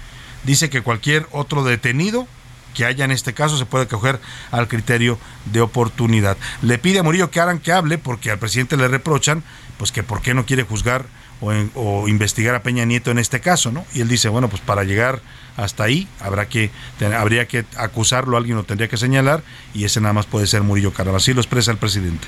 Dice 0.43 0.69
que 0.69 0.81
cualquier 0.81 1.27
otro 1.31 1.63
detenido 1.63 2.27
que 2.73 2.85
haya 2.85 3.05
en 3.05 3.11
este 3.11 3.33
caso 3.33 3.57
se 3.57 3.65
puede 3.65 3.87
coger 3.87 4.19
al 4.51 4.67
criterio 4.67 5.19
de 5.45 5.61
oportunidad. 5.61 6.37
Le 6.61 6.77
pide 6.77 6.99
a 6.99 7.03
Murillo 7.03 7.29
que 7.29 7.39
hagan 7.39 7.59
que 7.59 7.71
hable 7.71 7.97
porque 7.97 8.31
al 8.31 8.39
presidente 8.39 8.77
le 8.77 8.87
reprochan 8.87 9.43
pues 9.77 9.91
que 9.91 10.03
por 10.03 10.21
qué 10.21 10.33
no 10.33 10.45
quiere 10.45 10.63
juzgar 10.63 11.05
o, 11.41 12.07
investigar 12.07 12.55
a 12.55 12.63
Peña 12.63 12.85
Nieto 12.85 13.11
en 13.11 13.19
este 13.19 13.39
caso, 13.39 13.71
¿no? 13.71 13.85
Y 13.93 14.01
él 14.01 14.07
dice, 14.07 14.29
bueno, 14.29 14.49
pues 14.49 14.61
para 14.61 14.83
llegar 14.83 15.21
hasta 15.55 15.83
ahí 15.83 16.07
habrá 16.19 16.47
que 16.47 16.69
habría 17.17 17.47
que 17.47 17.65
acusarlo, 17.77 18.37
alguien 18.37 18.57
lo 18.57 18.63
tendría 18.63 18.87
que 18.87 18.97
señalar 18.97 19.43
y 19.73 19.85
ese 19.85 20.01
nada 20.01 20.13
más 20.13 20.25
puede 20.25 20.47
ser 20.47 20.63
Murillo 20.63 20.93
Caram. 20.93 21.15
Así 21.15 21.33
lo 21.33 21.41
expresa 21.41 21.71
el 21.71 21.77
presidente. 21.77 22.27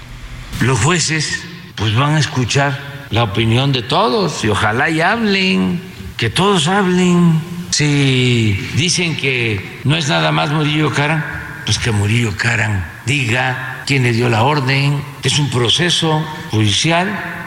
Los 0.61 0.79
jueces 0.79 1.43
pues 1.75 1.95
van 1.95 2.15
a 2.15 2.19
escuchar 2.19 2.77
la 3.09 3.23
opinión 3.23 3.71
de 3.71 3.81
todos 3.81 4.43
y 4.43 4.49
ojalá 4.49 4.89
y 4.89 5.01
hablen, 5.01 5.81
que 6.17 6.29
todos 6.29 6.67
hablen 6.67 7.41
si 7.71 8.53
dicen 8.75 9.15
que 9.15 9.79
no 9.83 9.95
es 9.95 10.09
nada 10.09 10.31
más 10.31 10.51
Murillo 10.51 10.91
Caran, 10.91 11.23
pues 11.65 11.79
que 11.79 11.91
Murillo 11.91 12.35
Caran 12.35 12.85
diga 13.05 13.83
quién 13.85 14.03
le 14.03 14.11
dio 14.11 14.29
la 14.29 14.43
orden, 14.43 15.01
es 15.23 15.39
un 15.39 15.49
proceso 15.49 16.23
judicial. 16.51 17.38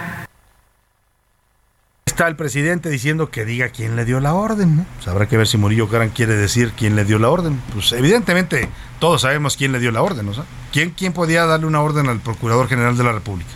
Está 2.12 2.28
el 2.28 2.36
presidente 2.36 2.90
diciendo 2.90 3.30
que 3.30 3.46
diga 3.46 3.70
quién 3.70 3.96
le 3.96 4.04
dio 4.04 4.20
la 4.20 4.34
orden, 4.34 4.76
¿no? 4.76 4.86
Pues 4.96 5.08
habrá 5.08 5.26
que 5.28 5.38
ver 5.38 5.46
si 5.46 5.56
Murillo 5.56 5.88
Caran 5.88 6.10
quiere 6.10 6.36
decir 6.36 6.74
quién 6.76 6.94
le 6.94 7.06
dio 7.06 7.18
la 7.18 7.30
orden. 7.30 7.58
Pues 7.72 7.90
evidentemente 7.92 8.68
todos 9.00 9.22
sabemos 9.22 9.56
quién 9.56 9.72
le 9.72 9.78
dio 9.78 9.90
la 9.92 10.02
orden, 10.02 10.26
¿no? 10.26 10.32
¿Quién, 10.72 10.90
¿Quién 10.90 11.14
podía 11.14 11.46
darle 11.46 11.64
una 11.64 11.80
orden 11.80 12.10
al 12.10 12.20
Procurador 12.20 12.68
General 12.68 12.98
de 12.98 13.04
la 13.04 13.12
República? 13.12 13.50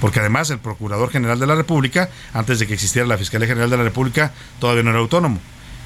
porque 0.00 0.20
además 0.20 0.50
el 0.50 0.58
Procurador 0.58 1.10
General 1.10 1.38
de 1.38 1.46
la 1.46 1.54
República, 1.54 2.10
antes 2.32 2.58
de 2.58 2.66
que 2.66 2.74
existiera 2.74 3.06
la 3.06 3.16
Fiscalía 3.16 3.48
General 3.48 3.70
de 3.70 3.76
la 3.76 3.84
República, 3.84 4.32
todavía 4.58 4.82
no 4.82 4.90
era 4.90 4.98
autónomo 4.98 5.40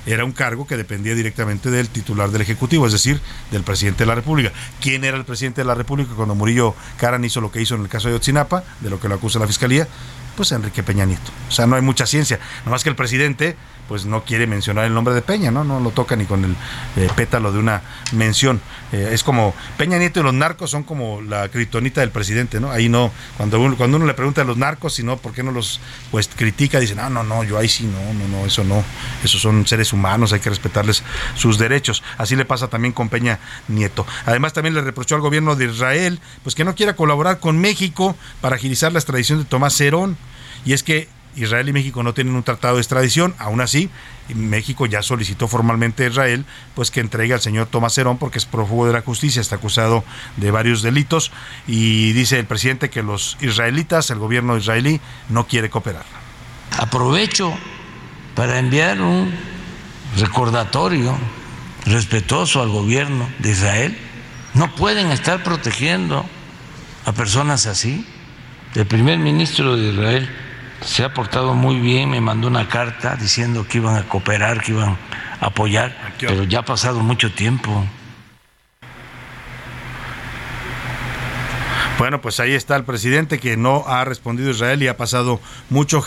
era 0.06 0.24
un 0.24 0.32
cargo 0.32 0.66
que 0.66 0.76
dependía 0.76 1.14
directamente 1.14 1.70
del 1.70 1.88
titular 1.88 2.30
del 2.30 2.40
Ejecutivo, 2.40 2.86
es 2.86 2.92
decir, 2.92 3.20
del 3.50 3.62
presidente 3.62 4.04
de 4.04 4.06
la 4.06 4.14
República. 4.14 4.52
¿Quién 4.80 5.04
era 5.04 5.18
el 5.18 5.24
presidente 5.24 5.60
de 5.60 5.66
la 5.66 5.74
República 5.74 6.14
cuando 6.14 6.34
Murillo 6.34 6.74
Caran 6.96 7.24
hizo 7.24 7.42
lo 7.42 7.50
que 7.50 7.60
hizo 7.60 7.74
en 7.74 7.82
el 7.82 7.88
caso 7.88 8.08
de 8.08 8.14
Otzinapa, 8.14 8.64
de 8.80 8.88
lo 8.88 8.98
que 8.98 9.08
lo 9.08 9.16
acusa 9.16 9.38
la 9.38 9.46
Fiscalía? 9.46 9.86
Pues 10.38 10.52
Enrique 10.52 10.84
Peña 10.84 11.04
Nieto. 11.04 11.32
O 11.48 11.50
sea, 11.50 11.66
no 11.66 11.74
hay 11.74 11.82
mucha 11.82 12.06
ciencia. 12.06 12.38
Nada 12.60 12.70
más 12.70 12.84
que 12.84 12.90
el 12.90 12.94
presidente 12.94 13.56
pues 13.88 14.04
no 14.04 14.22
quiere 14.22 14.46
mencionar 14.46 14.84
el 14.84 14.94
nombre 14.94 15.14
de 15.14 15.22
Peña, 15.22 15.50
¿no? 15.50 15.64
No 15.64 15.80
lo 15.80 15.90
toca 15.90 16.14
ni 16.14 16.26
con 16.26 16.44
el 16.44 16.54
eh, 16.96 17.08
pétalo 17.16 17.50
de 17.50 17.58
una 17.58 17.82
mención. 18.12 18.60
Eh, 18.92 19.10
es 19.12 19.24
como 19.24 19.54
Peña 19.78 19.98
Nieto 19.98 20.20
y 20.20 20.22
los 20.22 20.34
narcos 20.34 20.70
son 20.70 20.82
como 20.84 21.22
la 21.22 21.48
criptonita 21.48 22.02
del 22.02 22.10
presidente, 22.10 22.60
¿no? 22.60 22.70
Ahí 22.70 22.88
no, 22.88 23.10
cuando 23.38 23.58
uno, 23.58 23.76
cuando 23.76 23.96
uno 23.96 24.06
le 24.06 24.12
pregunta 24.14 24.42
a 24.42 24.44
los 24.44 24.58
narcos 24.58 24.94
si 24.94 25.02
¿por 25.02 25.32
qué 25.32 25.42
no 25.42 25.50
los 25.50 25.80
pues 26.10 26.28
critica? 26.28 26.78
Dicen, 26.78 26.98
no, 26.98 27.08
no, 27.08 27.24
no, 27.24 27.42
yo 27.42 27.58
ahí 27.58 27.68
sí, 27.68 27.86
no, 27.86 28.12
no, 28.12 28.28
no, 28.28 28.46
eso 28.46 28.62
no. 28.62 28.84
Esos 29.24 29.40
son 29.40 29.66
seres 29.66 29.92
humanos, 29.92 30.34
hay 30.34 30.40
que 30.40 30.50
respetarles 30.50 31.02
sus 31.34 31.58
derechos. 31.58 32.02
Así 32.18 32.36
le 32.36 32.44
pasa 32.44 32.68
también 32.68 32.92
con 32.92 33.08
Peña 33.08 33.38
Nieto. 33.68 34.06
Además 34.26 34.52
también 34.52 34.74
le 34.74 34.82
reprochó 34.82 35.14
al 35.14 35.22
gobierno 35.22 35.56
de 35.56 35.64
Israel, 35.64 36.20
pues 36.42 36.54
que 36.54 36.64
no 36.64 36.74
quiera 36.74 36.94
colaborar 36.94 37.40
con 37.40 37.58
México 37.58 38.14
para 38.42 38.56
agilizar 38.56 38.92
la 38.92 38.98
extradición 38.98 39.38
de 39.38 39.46
Tomás 39.46 39.80
Herón. 39.80 40.18
Y 40.64 40.72
es 40.72 40.82
que 40.82 41.08
Israel 41.36 41.68
y 41.68 41.72
México 41.72 42.02
no 42.02 42.14
tienen 42.14 42.34
un 42.34 42.42
tratado 42.42 42.76
de 42.76 42.80
extradición, 42.80 43.34
aún 43.38 43.60
así 43.60 43.90
México 44.34 44.86
ya 44.86 45.02
solicitó 45.02 45.48
formalmente 45.48 46.04
a 46.04 46.08
Israel 46.08 46.44
pues 46.74 46.90
que 46.90 47.00
entregue 47.00 47.34
al 47.34 47.40
señor 47.40 47.66
Tomás 47.66 47.96
Herón 47.96 48.18
porque 48.18 48.38
es 48.38 48.44
prófugo 48.44 48.86
de 48.86 48.92
la 48.92 49.00
justicia, 49.02 49.40
está 49.40 49.56
acusado 49.56 50.04
de 50.36 50.50
varios 50.50 50.82
delitos 50.82 51.30
y 51.66 52.12
dice 52.12 52.38
el 52.38 52.46
presidente 52.46 52.90
que 52.90 53.02
los 53.02 53.36
israelitas, 53.40 54.10
el 54.10 54.18
gobierno 54.18 54.56
israelí 54.56 55.00
no 55.28 55.46
quiere 55.46 55.70
cooperar. 55.70 56.04
Aprovecho 56.78 57.52
para 58.34 58.58
enviar 58.58 59.00
un 59.00 59.32
recordatorio 60.18 61.16
respetuoso 61.86 62.62
al 62.62 62.68
gobierno 62.68 63.28
de 63.38 63.50
Israel. 63.50 63.98
No 64.54 64.74
pueden 64.74 65.10
estar 65.10 65.42
protegiendo 65.42 66.24
a 67.04 67.12
personas 67.12 67.66
así. 67.66 68.06
El 68.74 68.86
primer 68.86 69.18
ministro 69.18 69.76
de 69.76 69.92
Israel 69.92 70.30
se 70.80 71.04
ha 71.04 71.12
portado 71.12 71.54
muy 71.54 71.80
bien, 71.80 72.10
me 72.10 72.20
mandó 72.20 72.48
una 72.48 72.68
carta 72.68 73.16
diciendo 73.16 73.66
que 73.68 73.78
iban 73.78 73.96
a 73.96 74.04
cooperar, 74.04 74.62
que 74.62 74.72
iban 74.72 74.96
a 75.40 75.46
apoyar, 75.46 76.14
pero 76.18 76.44
ya 76.44 76.60
ha 76.60 76.64
pasado 76.64 77.00
mucho 77.00 77.32
tiempo. 77.32 77.84
Bueno, 81.98 82.20
pues 82.20 82.38
ahí 82.38 82.52
está 82.52 82.76
el 82.76 82.84
presidente 82.84 83.40
que 83.40 83.56
no 83.56 83.82
ha 83.88 84.04
respondido 84.04 84.50
a 84.50 84.52
Israel 84.52 84.80
y 84.80 84.86
ha 84.86 84.96
pasado 84.96 85.40
mucho, 85.68 86.00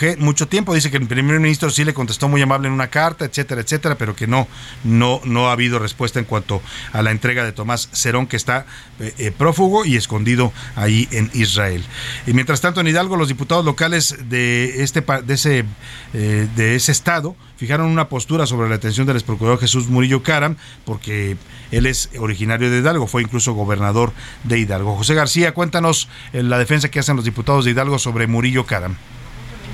tiempo. 0.48 0.74
Dice 0.74 0.90
que 0.90 0.96
el 0.96 1.06
primer 1.06 1.38
ministro 1.42 1.70
sí 1.70 1.84
le 1.84 1.94
contestó 1.94 2.30
muy 2.30 2.42
amable 2.42 2.70
en 2.70 2.74
una 2.74 2.88
carta, 2.88 3.26
etcétera, 3.26 3.60
etcétera, 3.60 3.96
pero 3.96 4.16
que 4.16 4.26
no, 4.26 4.48
no, 4.86 5.20
no 5.26 5.50
ha 5.50 5.52
habido 5.52 5.80
respuesta 5.80 6.18
en 6.18 6.24
cuanto 6.24 6.62
a 6.94 7.02
la 7.02 7.12
entrega 7.12 7.44
de 7.44 7.52
Tomás 7.52 7.90
Cerón, 7.92 8.28
que 8.28 8.38
está 8.38 8.66
eh, 9.02 9.14
eh, 9.18 9.32
prófugo 9.38 9.84
y 9.84 9.98
escondido 9.98 10.54
ahí 10.78 11.10
en 11.12 11.30
Israel. 11.34 11.84
Y 12.26 12.32
mientras 12.32 12.62
tanto, 12.62 12.80
en 12.80 12.88
Hidalgo, 12.88 13.18
los 13.18 13.28
diputados 13.28 13.66
locales 13.66 14.16
de, 14.30 14.84
este, 14.84 15.02
de, 15.02 15.34
ese, 15.34 15.66
eh, 16.14 16.48
de 16.56 16.76
ese 16.76 16.94
estado 16.94 17.36
fijaron 17.62 17.92
una 17.92 18.10
postura 18.10 18.48
sobre 18.48 18.70
la 18.70 18.78
detención 18.78 19.06
del 19.06 19.18
exprocurador 19.18 19.60
Jesús 19.60 19.88
Murillo 19.88 20.24
Caram, 20.24 20.56
porque 20.84 21.38
él 21.70 21.86
es 21.86 22.10
originario 22.18 22.72
de 22.72 22.80
Hidalgo, 22.80 23.06
fue 23.06 23.22
incluso 23.22 23.54
gobernador 23.54 24.14
de 24.44 24.58
Hidalgo. 24.58 24.96
José 24.96 25.14
García, 25.14 25.54
cuéntanos 25.54 26.10
la 26.34 26.58
defensa 26.58 26.90
que 26.90 26.98
hacen 26.98 27.18
los 27.18 27.24
diputados 27.24 27.64
de 27.64 27.70
Hidalgo 27.70 28.00
sobre 28.00 28.26
Murillo 28.26 28.66
Caram. 28.66 28.96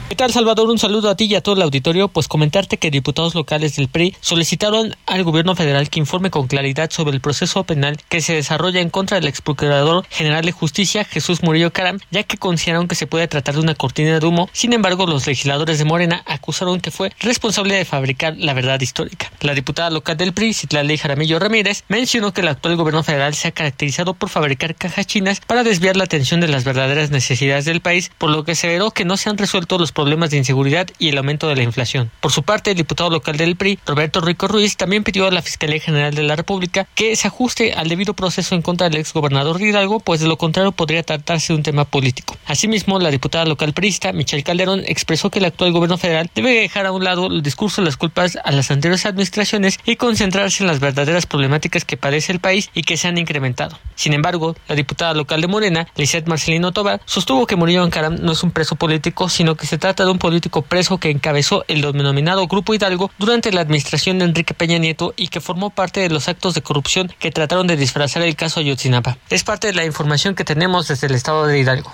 ¿Qué 0.09 0.15
tal, 0.15 0.31
Salvador? 0.31 0.69
Un 0.69 0.79
saludo 0.79 1.09
a 1.09 1.17
ti 1.17 1.25
y 1.25 1.35
a 1.35 1.41
todo 1.41 1.55
el 1.55 1.61
auditorio. 1.61 2.07
Pues 2.07 2.29
comentarte 2.29 2.77
que 2.77 2.89
diputados 2.89 3.35
locales 3.35 3.75
del 3.75 3.89
PRI 3.89 4.15
solicitaron 4.21 4.95
al 5.05 5.25
gobierno 5.25 5.53
federal 5.53 5.89
que 5.89 5.99
informe 5.99 6.31
con 6.31 6.47
claridad 6.47 6.89
sobre 6.91 7.13
el 7.13 7.19
proceso 7.19 7.65
penal 7.65 7.97
que 8.07 8.21
se 8.21 8.33
desarrolla 8.33 8.79
en 8.79 8.89
contra 8.89 9.19
del 9.19 9.27
ex 9.27 9.41
procurador 9.41 10.05
general 10.09 10.45
de 10.45 10.53
justicia 10.53 11.03
Jesús 11.03 11.43
Murillo 11.43 11.73
Caram, 11.73 11.99
ya 12.09 12.23
que 12.23 12.37
consideraron 12.37 12.87
que 12.87 12.95
se 12.95 13.05
puede 13.05 13.27
tratar 13.27 13.55
de 13.55 13.59
una 13.59 13.75
cortina 13.75 14.17
de 14.17 14.25
humo. 14.25 14.49
Sin 14.53 14.71
embargo, 14.71 15.07
los 15.07 15.27
legisladores 15.27 15.77
de 15.77 15.83
Morena 15.83 16.23
acusaron 16.25 16.79
que 16.79 16.89
fue 16.89 17.11
responsable 17.19 17.75
de 17.75 17.83
fabricar 17.83 18.37
la 18.37 18.53
verdad 18.53 18.79
histórica. 18.79 19.29
La 19.41 19.55
diputada 19.55 19.89
local 19.89 20.15
del 20.15 20.31
PRI, 20.31 20.53
Citlali 20.53 20.97
Jaramillo 20.97 21.37
Ramírez, 21.37 21.83
mencionó 21.89 22.31
que 22.31 22.39
el 22.39 22.47
actual 22.47 22.77
gobierno 22.77 23.03
federal 23.03 23.35
se 23.35 23.49
ha 23.49 23.51
caracterizado 23.51 24.13
por 24.13 24.29
fabricar 24.29 24.73
cajas 24.73 25.05
chinas 25.05 25.41
para 25.41 25.65
desviar 25.65 25.97
la 25.97 26.05
atención 26.05 26.39
de 26.39 26.47
las 26.47 26.63
verdaderas 26.63 27.11
necesidades 27.11 27.65
del 27.65 27.81
país, 27.81 28.09
por 28.17 28.29
lo 28.29 28.45
que 28.45 28.55
se 28.55 28.69
veró 28.69 28.91
que 28.91 29.03
no 29.03 29.17
se 29.17 29.29
han 29.29 29.37
resuelto 29.37 29.77
los 29.77 29.91
problemas 29.97 30.29
de 30.29 30.38
inseguridad 30.38 30.88
y 30.99 31.10
el 31.10 31.17
aumento 31.17 31.47
de 31.47 31.55
la 31.55 31.63
inflación. 31.63 32.12
Por 32.21 32.31
su 32.31 32.43
parte, 32.43 32.69
el 32.69 32.77
diputado 32.77 33.10
local 33.10 33.36
del 33.36 33.55
PRI, 33.55 33.79
Roberto 33.83 34.21
Rico 34.21 34.47
Ruiz, 34.47 34.77
también 34.77 35.03
pidió 35.03 35.25
a 35.25 35.31
la 35.31 35.41
Fiscalía 35.41 35.79
General 35.79 36.13
de 36.13 36.21
la 36.21 36.36
República 36.36 36.88
que 36.93 37.15
se 37.15 37.27
ajuste 37.27 37.73
al 37.73 37.89
debido 37.89 38.13
proceso 38.13 38.53
en 38.53 38.62
contra 38.62 38.89
del 38.89 38.99
exgobernador 38.99 39.57
de 39.57 39.69
Hidalgo, 39.69 39.99
pues 39.99 40.19
de 40.19 40.27
lo 40.27 40.38
contrario 40.38 40.71
podría 40.71 41.01
tratarse 41.01 41.51
de 41.51 41.57
un 41.57 41.63
tema 41.63 41.83
político. 41.86 42.38
Asimismo, 42.45 42.99
la 42.99 43.10
diputada 43.10 43.45
local 43.45 43.73
priista, 43.73 44.13
Michelle 44.13 44.43
Calderón, 44.43 44.83
expresó 44.86 45.31
que 45.31 45.39
el 45.39 45.45
actual 45.45 45.71
gobierno 45.71 45.97
federal 45.97 46.29
debe 46.36 46.51
dejar 46.51 46.86
a 46.86 46.91
un 46.91 47.03
lado 47.03 47.25
el 47.25 47.41
discurso 47.41 47.81
de 47.81 47.86
las 47.86 47.97
culpas 47.97 48.38
a 48.43 48.51
las 48.51 48.69
anteriores 48.69 49.07
administraciones 49.07 49.79
y 49.83 49.95
concentrarse 49.95 50.62
en 50.62 50.67
las 50.67 50.79
verdaderas 50.79 51.25
problemáticas 51.25 51.86
que 51.86 51.97
padece 51.97 52.31
el 52.31 52.39
país 52.39 52.69
y 52.75 52.83
que 52.83 52.97
se 52.97 53.07
han 53.07 53.17
incrementado. 53.17 53.79
Sin 53.95 54.13
embargo, 54.13 54.55
la 54.67 54.75
diputada 54.75 55.15
local 55.15 55.41
de 55.41 55.47
Morena, 55.47 55.88
Lizeth 55.95 56.27
Marcelino 56.27 56.71
Tobar, 56.71 57.01
sostuvo 57.05 57.47
que 57.47 57.55
Murillo 57.55 57.81
Ancaram 57.81 58.17
no 58.21 58.33
es 58.33 58.43
un 58.43 58.51
preso 58.51 58.75
político, 58.75 59.27
sino 59.27 59.55
que 59.55 59.65
se 59.65 59.79
trata 59.79 59.87
de 59.95 60.12
un 60.12 60.19
político 60.19 60.62
preso 60.62 60.97
que 60.97 61.10
encabezó 61.10 61.63
el 61.67 61.82
denominado 61.82 62.47
Grupo 62.47 62.73
Hidalgo 62.73 63.12
durante 63.17 63.52
la 63.52 63.62
administración 63.62 64.19
de 64.19 64.26
Enrique 64.26 64.54
Peña 64.54 64.78
Nieto 64.78 65.13
y 65.15 65.30
que 65.30 65.41
formó 65.41 65.69
parte 65.69 66.02
de 66.02 66.10
los 66.10 66.28
actos 66.28 66.54
de 66.54 66.62
corrupción 66.62 67.12
que 67.19 67.32
trataron 67.32 67.67
de 67.67 67.78
disfrazar 67.78 68.23
el 68.23 68.36
caso 68.36 68.60
Ayotzinapa. 68.60 69.17
Es 69.30 69.43
parte 69.43 69.67
de 69.67 69.73
la 69.73 69.86
información 69.86 70.36
que 70.36 70.43
tenemos 70.43 70.88
desde 70.88 71.08
el 71.08 71.15
estado 71.15 71.47
de 71.47 71.60
Hidalgo. 71.60 71.91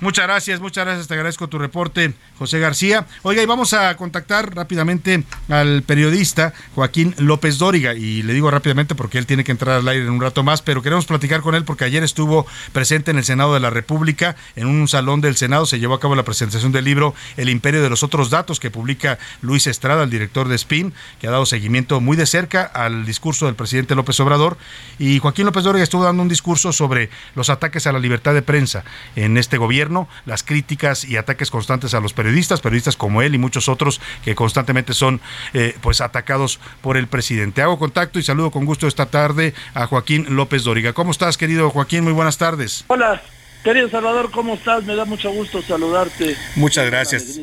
Muchas 0.00 0.26
gracias, 0.28 0.60
muchas 0.60 0.84
gracias. 0.84 1.08
Te 1.08 1.14
agradezco 1.14 1.48
tu 1.48 1.58
reporte, 1.58 2.14
José 2.38 2.60
García. 2.60 3.04
Oiga, 3.22 3.42
y 3.42 3.46
vamos 3.46 3.72
a 3.72 3.96
contactar 3.96 4.54
rápidamente 4.54 5.24
al 5.48 5.82
periodista 5.82 6.52
Joaquín 6.76 7.16
López 7.18 7.58
Dóriga. 7.58 7.94
Y 7.94 8.22
le 8.22 8.32
digo 8.32 8.48
rápidamente 8.48 8.94
porque 8.94 9.18
él 9.18 9.26
tiene 9.26 9.42
que 9.42 9.50
entrar 9.50 9.80
al 9.80 9.88
aire 9.88 10.04
en 10.04 10.12
un 10.12 10.20
rato 10.20 10.44
más, 10.44 10.62
pero 10.62 10.82
queremos 10.82 11.04
platicar 11.04 11.40
con 11.40 11.56
él 11.56 11.64
porque 11.64 11.82
ayer 11.82 12.04
estuvo 12.04 12.46
presente 12.72 13.10
en 13.10 13.18
el 13.18 13.24
Senado 13.24 13.54
de 13.54 13.58
la 13.58 13.70
República, 13.70 14.36
en 14.54 14.68
un 14.68 14.86
salón 14.86 15.20
del 15.20 15.34
Senado. 15.34 15.66
Se 15.66 15.80
llevó 15.80 15.94
a 15.94 16.00
cabo 16.00 16.14
la 16.14 16.22
presentación 16.22 16.70
del 16.70 16.84
libro 16.84 17.12
El 17.36 17.48
Imperio 17.48 17.82
de 17.82 17.90
los 17.90 18.04
Otros 18.04 18.30
Datos 18.30 18.60
que 18.60 18.70
publica 18.70 19.18
Luis 19.42 19.66
Estrada, 19.66 20.04
el 20.04 20.10
director 20.10 20.46
de 20.46 20.58
SPIN, 20.58 20.92
que 21.20 21.26
ha 21.26 21.32
dado 21.32 21.44
seguimiento 21.44 22.00
muy 22.00 22.16
de 22.16 22.26
cerca 22.26 22.62
al 22.62 23.04
discurso 23.04 23.46
del 23.46 23.56
presidente 23.56 23.96
López 23.96 24.20
Obrador. 24.20 24.58
Y 25.00 25.18
Joaquín 25.18 25.46
López 25.46 25.64
Dóriga 25.64 25.82
estuvo 25.82 26.04
dando 26.04 26.22
un 26.22 26.28
discurso 26.28 26.72
sobre 26.72 27.10
los 27.34 27.50
ataques 27.50 27.88
a 27.88 27.92
la 27.92 27.98
libertad 27.98 28.32
de 28.32 28.42
prensa 28.42 28.84
en 29.16 29.36
este 29.36 29.56
gobierno 29.56 29.87
las 30.24 30.42
críticas 30.42 31.04
y 31.04 31.16
ataques 31.16 31.50
constantes 31.50 31.94
a 31.94 32.00
los 32.00 32.12
periodistas, 32.12 32.60
periodistas 32.60 32.96
como 32.96 33.22
él 33.22 33.34
y 33.34 33.38
muchos 33.38 33.68
otros 33.68 34.00
que 34.24 34.34
constantemente 34.34 34.94
son 34.94 35.20
eh, 35.54 35.76
pues 35.80 36.00
atacados 36.00 36.60
por 36.80 36.96
el 36.96 37.06
presidente. 37.06 37.62
Hago 37.62 37.78
contacto 37.78 38.18
y 38.18 38.22
saludo 38.22 38.50
con 38.50 38.64
gusto 38.64 38.86
esta 38.86 39.06
tarde 39.06 39.54
a 39.74 39.86
Joaquín 39.86 40.26
López 40.30 40.64
Dóriga. 40.64 40.92
¿Cómo 40.92 41.10
estás, 41.10 41.36
querido 41.36 41.70
Joaquín? 41.70 42.04
Muy 42.04 42.12
buenas 42.12 42.38
tardes. 42.38 42.84
Hola, 42.88 43.22
querido 43.64 43.88
Salvador, 43.88 44.30
¿cómo 44.30 44.54
estás? 44.54 44.84
Me 44.84 44.94
da 44.94 45.04
mucho 45.04 45.30
gusto 45.30 45.62
saludarte. 45.62 46.36
Muchas 46.56 46.86
gracias. 46.86 47.38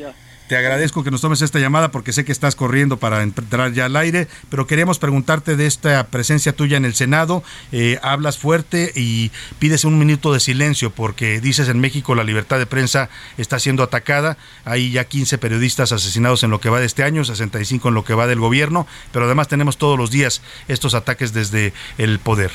Te 0.48 0.56
agradezco 0.56 1.04
que 1.04 1.10
nos 1.10 1.22
tomes 1.22 1.42
esta 1.42 1.58
llamada 1.58 1.90
porque 1.90 2.14
sé 2.14 2.24
que 2.24 2.32
estás 2.32 2.56
corriendo 2.56 2.98
para 2.98 3.24
entrar 3.24 3.74
ya 3.74 3.86
al 3.86 3.96
aire, 3.96 4.28
pero 4.52 4.68
queríamos 4.68 5.00
preguntarte 5.00 5.56
de 5.56 5.66
esta 5.66 6.06
presencia 6.06 6.54
tuya 6.54 6.78
en 6.78 6.86
el 6.86 6.94
Senado. 6.94 7.44
Eh, 7.72 7.98
hablas 8.04 8.38
fuerte 8.38 8.92
y 8.96 9.32
pides 9.58 9.86
un 9.86 9.98
minuto 9.98 10.32
de 10.34 10.40
silencio 10.40 10.92
porque 10.92 11.42
dices 11.42 11.68
en 11.68 11.80
México 11.80 12.14
la 12.14 12.24
libertad 12.24 12.60
de 12.60 12.68
prensa 12.68 13.10
está 13.40 13.58
siendo 13.58 13.82
atacada. 13.82 14.38
Hay 14.66 14.92
ya 14.92 15.06
15 15.06 15.40
periodistas 15.40 15.92
asesinados 15.92 16.44
en 16.44 16.52
lo 16.52 16.62
que 16.62 16.70
va 16.70 16.80
de 16.80 16.86
este 16.86 17.02
año, 17.02 17.24
65 17.24 17.88
en 17.88 17.96
lo 17.96 18.04
que 18.04 18.14
va 18.14 18.28
del 18.28 18.40
gobierno, 18.40 18.86
pero 19.12 19.26
además 19.26 19.48
tenemos 19.48 19.80
todos 19.80 19.98
los 19.98 20.12
días 20.12 20.44
estos 20.68 20.94
ataques 20.94 21.34
desde 21.34 21.74
el 21.98 22.20
poder. 22.20 22.52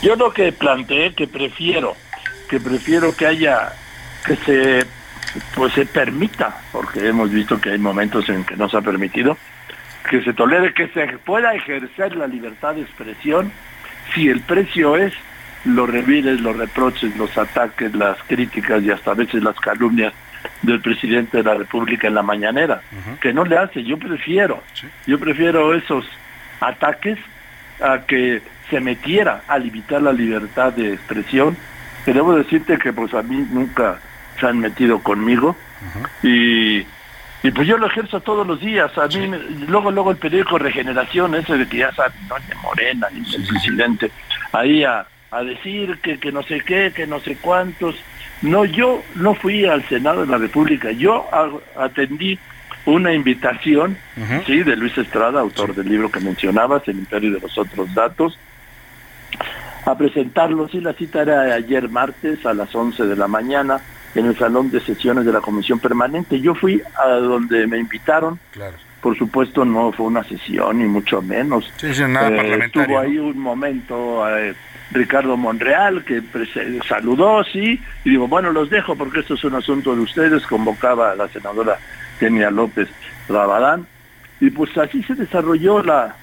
Yo 0.00 0.16
lo 0.16 0.32
que 0.32 0.50
planteé, 0.52 1.14
que 1.14 1.26
prefiero, 1.26 1.94
que 2.48 2.58
prefiero 2.58 3.14
que 3.14 3.26
haya, 3.26 3.74
que 4.24 4.36
se 4.36 4.86
pues 5.54 5.72
se 5.74 5.86
permita, 5.86 6.60
porque 6.72 7.08
hemos 7.08 7.30
visto 7.30 7.60
que 7.60 7.70
hay 7.70 7.78
momentos 7.78 8.28
en 8.28 8.44
que 8.44 8.56
no 8.56 8.68
se 8.68 8.76
ha 8.76 8.80
permitido, 8.80 9.36
que 10.08 10.22
se 10.22 10.32
tolere 10.32 10.72
que 10.72 10.88
se 10.88 11.06
pueda 11.18 11.54
ejercer 11.54 12.16
la 12.16 12.26
libertad 12.26 12.74
de 12.74 12.82
expresión 12.82 13.52
si 14.14 14.28
el 14.28 14.40
precio 14.40 14.96
es 14.96 15.12
los 15.64 15.88
revires, 15.88 16.40
los 16.40 16.56
reproches, 16.56 17.16
los 17.16 17.36
ataques, 17.36 17.94
las 17.94 18.16
críticas 18.24 18.82
y 18.82 18.90
hasta 18.90 19.10
a 19.10 19.14
veces 19.14 19.42
las 19.42 19.56
calumnias 19.56 20.12
del 20.62 20.80
presidente 20.80 21.38
de 21.38 21.42
la 21.42 21.54
República 21.54 22.08
en 22.08 22.14
la 22.14 22.22
mañanera, 22.22 22.80
que 23.20 23.32
no 23.32 23.44
le 23.44 23.58
hace, 23.58 23.82
yo 23.84 23.98
prefiero, 23.98 24.62
yo 25.06 25.18
prefiero 25.18 25.74
esos 25.74 26.06
ataques 26.60 27.18
a 27.80 28.00
que 28.06 28.40
se 28.70 28.80
metiera 28.80 29.42
a 29.48 29.58
limitar 29.58 30.00
la 30.02 30.12
libertad 30.12 30.72
de 30.72 30.94
expresión, 30.94 31.56
que 32.04 32.12
debo 32.12 32.34
decirte 32.34 32.78
que 32.78 32.92
pues 32.92 33.12
a 33.14 33.22
mí 33.22 33.46
nunca 33.50 33.98
se 34.38 34.46
han 34.46 34.58
metido 34.58 35.00
conmigo. 35.00 35.56
Y, 36.22 36.78
y 37.42 37.50
pues 37.54 37.68
yo 37.68 37.78
lo 37.78 37.86
ejerzo 37.86 38.20
todos 38.20 38.46
los 38.46 38.60
días. 38.60 38.96
A 38.98 39.06
mí, 39.06 39.30
luego, 39.68 39.90
luego 39.90 40.10
el 40.10 40.16
periódico 40.16 40.58
Regeneración, 40.58 41.34
ese 41.34 41.56
de 41.56 41.68
que 41.68 41.78
ya 41.78 41.92
saben, 41.92 42.18
¿no? 42.28 42.36
de 42.48 42.54
Morena, 42.56 43.06
el 43.12 43.46
presidente, 43.46 44.10
ahí 44.52 44.84
a, 44.84 45.06
a 45.30 45.42
decir 45.42 45.98
que, 46.02 46.18
que 46.18 46.32
no 46.32 46.42
sé 46.42 46.60
qué, 46.60 46.92
que 46.94 47.06
no 47.06 47.20
sé 47.20 47.36
cuántos. 47.36 47.96
No, 48.42 48.64
yo 48.64 49.02
no 49.16 49.34
fui 49.34 49.64
al 49.64 49.86
Senado 49.88 50.24
de 50.24 50.30
la 50.30 50.38
República, 50.38 50.92
yo 50.92 51.28
atendí 51.76 52.38
una 52.86 53.12
invitación, 53.12 53.98
sí, 54.46 54.62
de 54.62 54.76
Luis 54.76 54.96
Estrada, 54.96 55.40
autor 55.40 55.74
del 55.74 55.88
libro 55.88 56.10
que 56.10 56.20
mencionabas, 56.20 56.86
El 56.88 56.98
Imperio 56.98 57.32
de 57.32 57.40
los 57.40 57.58
Otros 57.58 57.92
Datos, 57.94 58.38
a 59.84 59.96
presentarlo, 59.96 60.68
sí, 60.68 60.80
la 60.80 60.92
cita 60.94 61.22
era 61.22 61.54
ayer 61.54 61.88
martes 61.88 62.46
a 62.46 62.54
las 62.54 62.74
11 62.74 63.06
de 63.06 63.16
la 63.16 63.28
mañana, 63.28 63.80
en 64.14 64.26
el 64.26 64.36
salón 64.36 64.70
de 64.70 64.80
sesiones 64.80 65.24
de 65.24 65.32
la 65.32 65.40
comisión 65.40 65.78
permanente. 65.78 66.40
Yo 66.40 66.54
fui 66.54 66.82
a 66.96 67.08
donde 67.08 67.66
me 67.66 67.78
invitaron. 67.78 68.38
Por 69.00 69.16
supuesto 69.16 69.64
no 69.64 69.92
fue 69.92 70.06
una 70.06 70.24
sesión 70.24 70.78
ni 70.78 70.86
mucho 70.86 71.22
menos. 71.22 71.72
Sí, 71.76 71.86
nada 72.08 72.30
eh, 72.30 72.58
estuvo 72.64 72.98
ahí 72.98 73.16
un 73.18 73.38
momento 73.38 74.28
eh, 74.36 74.54
Ricardo 74.90 75.36
Monreal 75.36 76.04
que 76.04 76.22
saludó, 76.86 77.44
sí, 77.44 77.80
y 78.04 78.10
digo, 78.10 78.26
bueno, 78.26 78.50
los 78.52 78.70
dejo 78.70 78.96
porque 78.96 79.20
esto 79.20 79.34
es 79.34 79.44
un 79.44 79.54
asunto 79.54 79.94
de 79.94 80.00
ustedes, 80.00 80.46
convocaba 80.46 81.12
a 81.12 81.16
la 81.16 81.28
senadora 81.28 81.78
Kenia 82.18 82.50
López 82.50 82.88
Rabadán, 83.28 83.86
y 84.40 84.50
pues 84.50 84.76
así 84.78 85.02
se 85.02 85.14
desarrolló 85.14 85.82
la, 85.82 86.16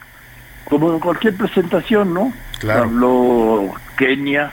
como 0.65 0.93
en 0.93 0.99
cualquier 0.99 1.35
presentación, 1.35 2.13
¿no? 2.13 2.33
Claro. 2.59 2.83
Habló 2.83 3.73
Kenia, 3.97 4.51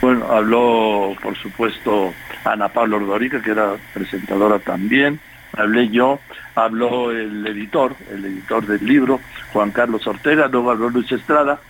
bueno, 0.00 0.26
habló 0.30 1.14
por 1.22 1.36
supuesto 1.36 2.12
Ana 2.44 2.68
Pablo 2.68 2.96
Ordorica, 2.96 3.42
que 3.42 3.50
era 3.50 3.74
presentadora 3.92 4.58
también, 4.58 5.20
hablé 5.56 5.88
yo, 5.88 6.20
habló 6.54 7.10
el 7.10 7.46
editor, 7.46 7.94
el 8.10 8.24
editor 8.24 8.66
del 8.66 8.84
libro, 8.84 9.20
Juan 9.52 9.70
Carlos 9.70 10.06
Ortega, 10.06 10.48
luego 10.48 10.70
habló 10.70 10.90
Luis 10.90 11.10
Estrada, 11.12 11.60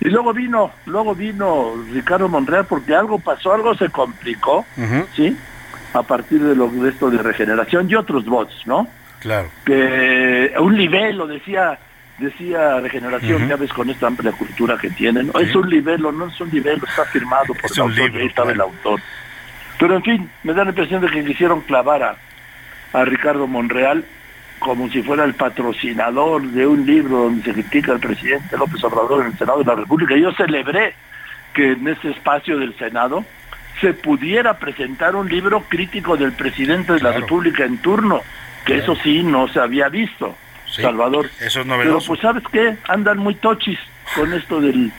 y 0.00 0.08
luego 0.08 0.32
vino, 0.32 0.72
luego 0.86 1.14
vino 1.14 1.72
Ricardo 1.92 2.28
Monreal 2.28 2.66
porque 2.66 2.94
algo 2.94 3.18
pasó, 3.18 3.52
algo 3.54 3.74
se 3.74 3.88
complicó, 3.88 4.64
¿sí? 5.14 5.36
A 5.92 6.02
partir 6.02 6.42
de, 6.42 6.54
lo, 6.54 6.68
de 6.68 6.90
esto 6.90 7.10
de 7.10 7.18
regeneración 7.18 7.88
y 7.90 7.94
otros 7.94 8.24
bots, 8.26 8.66
¿no? 8.66 8.86
Claro. 9.20 9.48
Que 9.64 10.52
un 10.58 10.76
nivel, 10.76 11.16
lo 11.16 11.26
decía 11.26 11.78
decía 12.18 12.80
Regeneración, 12.80 13.48
ya 13.48 13.56
ves 13.56 13.72
con 13.72 13.90
esta 13.90 14.06
amplia 14.06 14.32
cultura 14.32 14.76
que 14.76 14.90
tienen, 14.90 15.30
es 15.40 15.54
un 15.54 15.68
libelo, 15.68 16.12
no 16.12 16.26
es 16.26 16.40
un 16.40 16.50
libelo, 16.50 16.84
está 16.86 17.04
firmado 17.06 17.54
por 17.54 17.70
el 17.70 17.80
autor, 17.80 18.20
ahí 18.20 18.26
estaba 18.26 18.52
el 18.52 18.60
autor. 18.60 19.00
Pero 19.78 19.96
en 19.96 20.02
fin, 20.02 20.30
me 20.42 20.54
da 20.54 20.64
la 20.64 20.70
impresión 20.70 21.02
de 21.02 21.08
que 21.08 21.24
quisieron 21.24 21.60
clavar 21.62 22.02
a, 22.02 22.16
a 22.92 23.04
Ricardo 23.04 23.46
Monreal 23.46 24.04
como 24.58 24.88
si 24.88 25.02
fuera 25.02 25.24
el 25.24 25.34
patrocinador 25.34 26.42
de 26.42 26.66
un 26.66 26.86
libro 26.86 27.24
donde 27.24 27.42
se 27.42 27.52
critica 27.52 27.92
al 27.92 28.00
presidente 28.00 28.56
López 28.56 28.82
Obrador 28.84 29.20
en 29.20 29.32
el 29.32 29.38
Senado 29.38 29.58
de 29.58 29.66
la 29.66 29.74
República. 29.74 30.16
Yo 30.16 30.32
celebré 30.32 30.94
que 31.52 31.72
en 31.72 31.86
ese 31.86 32.10
espacio 32.10 32.58
del 32.58 32.76
Senado 32.78 33.24
se 33.80 33.92
pudiera 33.92 34.58
presentar 34.58 35.14
un 35.14 35.28
libro 35.28 35.64
crítico 35.68 36.16
del 36.16 36.32
presidente 36.32 36.94
de 36.94 37.00
la 37.00 37.12
República 37.12 37.64
en 37.64 37.78
turno, 37.78 38.22
que 38.64 38.78
eso 38.78 38.96
sí 38.96 39.22
no 39.22 39.48
se 39.48 39.60
había 39.60 39.88
visto. 39.88 40.36
Salvador. 40.66 41.30
Eso 41.40 41.60
es 41.60 41.66
Pero 41.66 41.98
pues 42.06 42.20
sabes 42.20 42.42
qué, 42.52 42.76
andan 42.88 43.18
muy 43.18 43.34
tochis 43.34 43.78
con 44.14 44.32
esto 44.32 44.60
del 44.60 44.92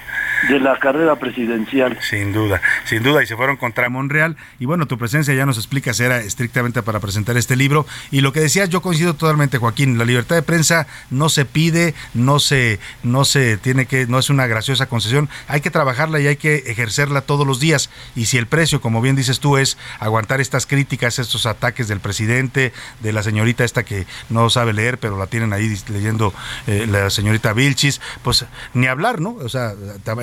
de 0.50 0.60
la 0.60 0.78
carrera 0.80 1.16
presidencial. 1.16 1.98
Sin 2.02 2.34
duda, 2.34 2.62
sin 2.86 3.04
duda, 3.04 3.24
y 3.24 3.28
se 3.28 3.36
fueron 3.36 3.58
contra 3.58 3.90
Monreal. 3.90 4.38
Y 4.60 4.66
bueno, 4.66 4.86
tu 4.86 4.98
presencia 4.98 5.34
ya 5.34 5.46
nos 5.46 5.58
explicas, 5.58 6.00
era 6.00 6.20
estrictamente 6.20 6.82
para 6.84 7.00
presentar 7.00 7.38
este 7.38 7.56
libro. 7.56 7.86
Y 8.12 8.22
lo 8.22 8.34
que 8.34 8.40
decías, 8.40 8.70
yo 8.70 8.82
coincido 8.82 9.14
totalmente, 9.16 9.58
Joaquín, 9.58 9.98
la 9.98 10.06
libertad 10.06 10.36
de 10.36 10.42
prensa 10.42 10.88
no 11.10 11.30
se 11.30 11.46
pide, 11.46 11.94
no 12.14 12.40
se, 12.40 12.80
no 13.04 13.26
se 13.26 13.58
tiene 13.58 13.86
que, 13.86 14.08
no 14.08 14.20
es 14.20 14.30
una 14.30 14.48
graciosa 14.48 14.88
concesión, 14.88 15.30
hay 15.48 15.62
que 15.62 15.72
trabajarla 15.72 16.20
y 16.20 16.28
hay 16.28 16.36
que 16.38 16.56
ejercerla 16.68 17.22
todos 17.22 17.46
los 17.46 17.60
días. 17.60 17.90
Y 18.16 18.26
si 18.26 18.38
el 18.38 18.48
precio, 18.48 18.82
como 18.82 19.02
bien 19.02 19.16
dices 19.16 19.40
tú, 19.40 19.58
es 19.58 19.78
aguantar 20.00 20.42
estas 20.42 20.66
críticas, 20.66 21.20
estos 21.20 21.46
ataques 21.46 21.88
del 21.88 22.00
presidente, 22.00 22.74
de 23.02 23.14
la 23.14 23.24
señorita 23.24 23.64
esta 23.64 23.84
que 23.84 24.06
no 24.30 24.50
sabe 24.50 24.74
leer, 24.74 25.00
pero 25.00 25.18
la 25.18 25.28
tienen 25.28 25.54
ahí 25.54 25.76
leyendo 25.90 26.34
eh, 26.68 26.86
la 26.90 27.10
señorita 27.10 27.54
Vilchis, 27.54 28.02
pues 28.24 28.46
ni 28.74 28.88
hablar, 28.88 29.20
¿no? 29.20 29.36
O 29.36 29.50
sea, 29.50 29.74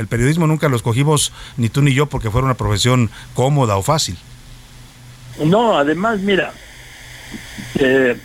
el 0.04 0.08
periodismo 0.08 0.46
nunca 0.46 0.68
lo 0.68 0.76
escogimos 0.76 1.32
ni 1.56 1.70
tú 1.70 1.80
ni 1.80 1.94
yo 1.94 2.06
porque 2.06 2.30
fuera 2.30 2.44
una 2.44 2.54
profesión 2.54 3.10
cómoda 3.32 3.76
o 3.76 3.82
fácil. 3.82 4.18
No, 5.42 5.78
además, 5.78 6.20
mira, 6.20 6.52
eh, 7.76 8.16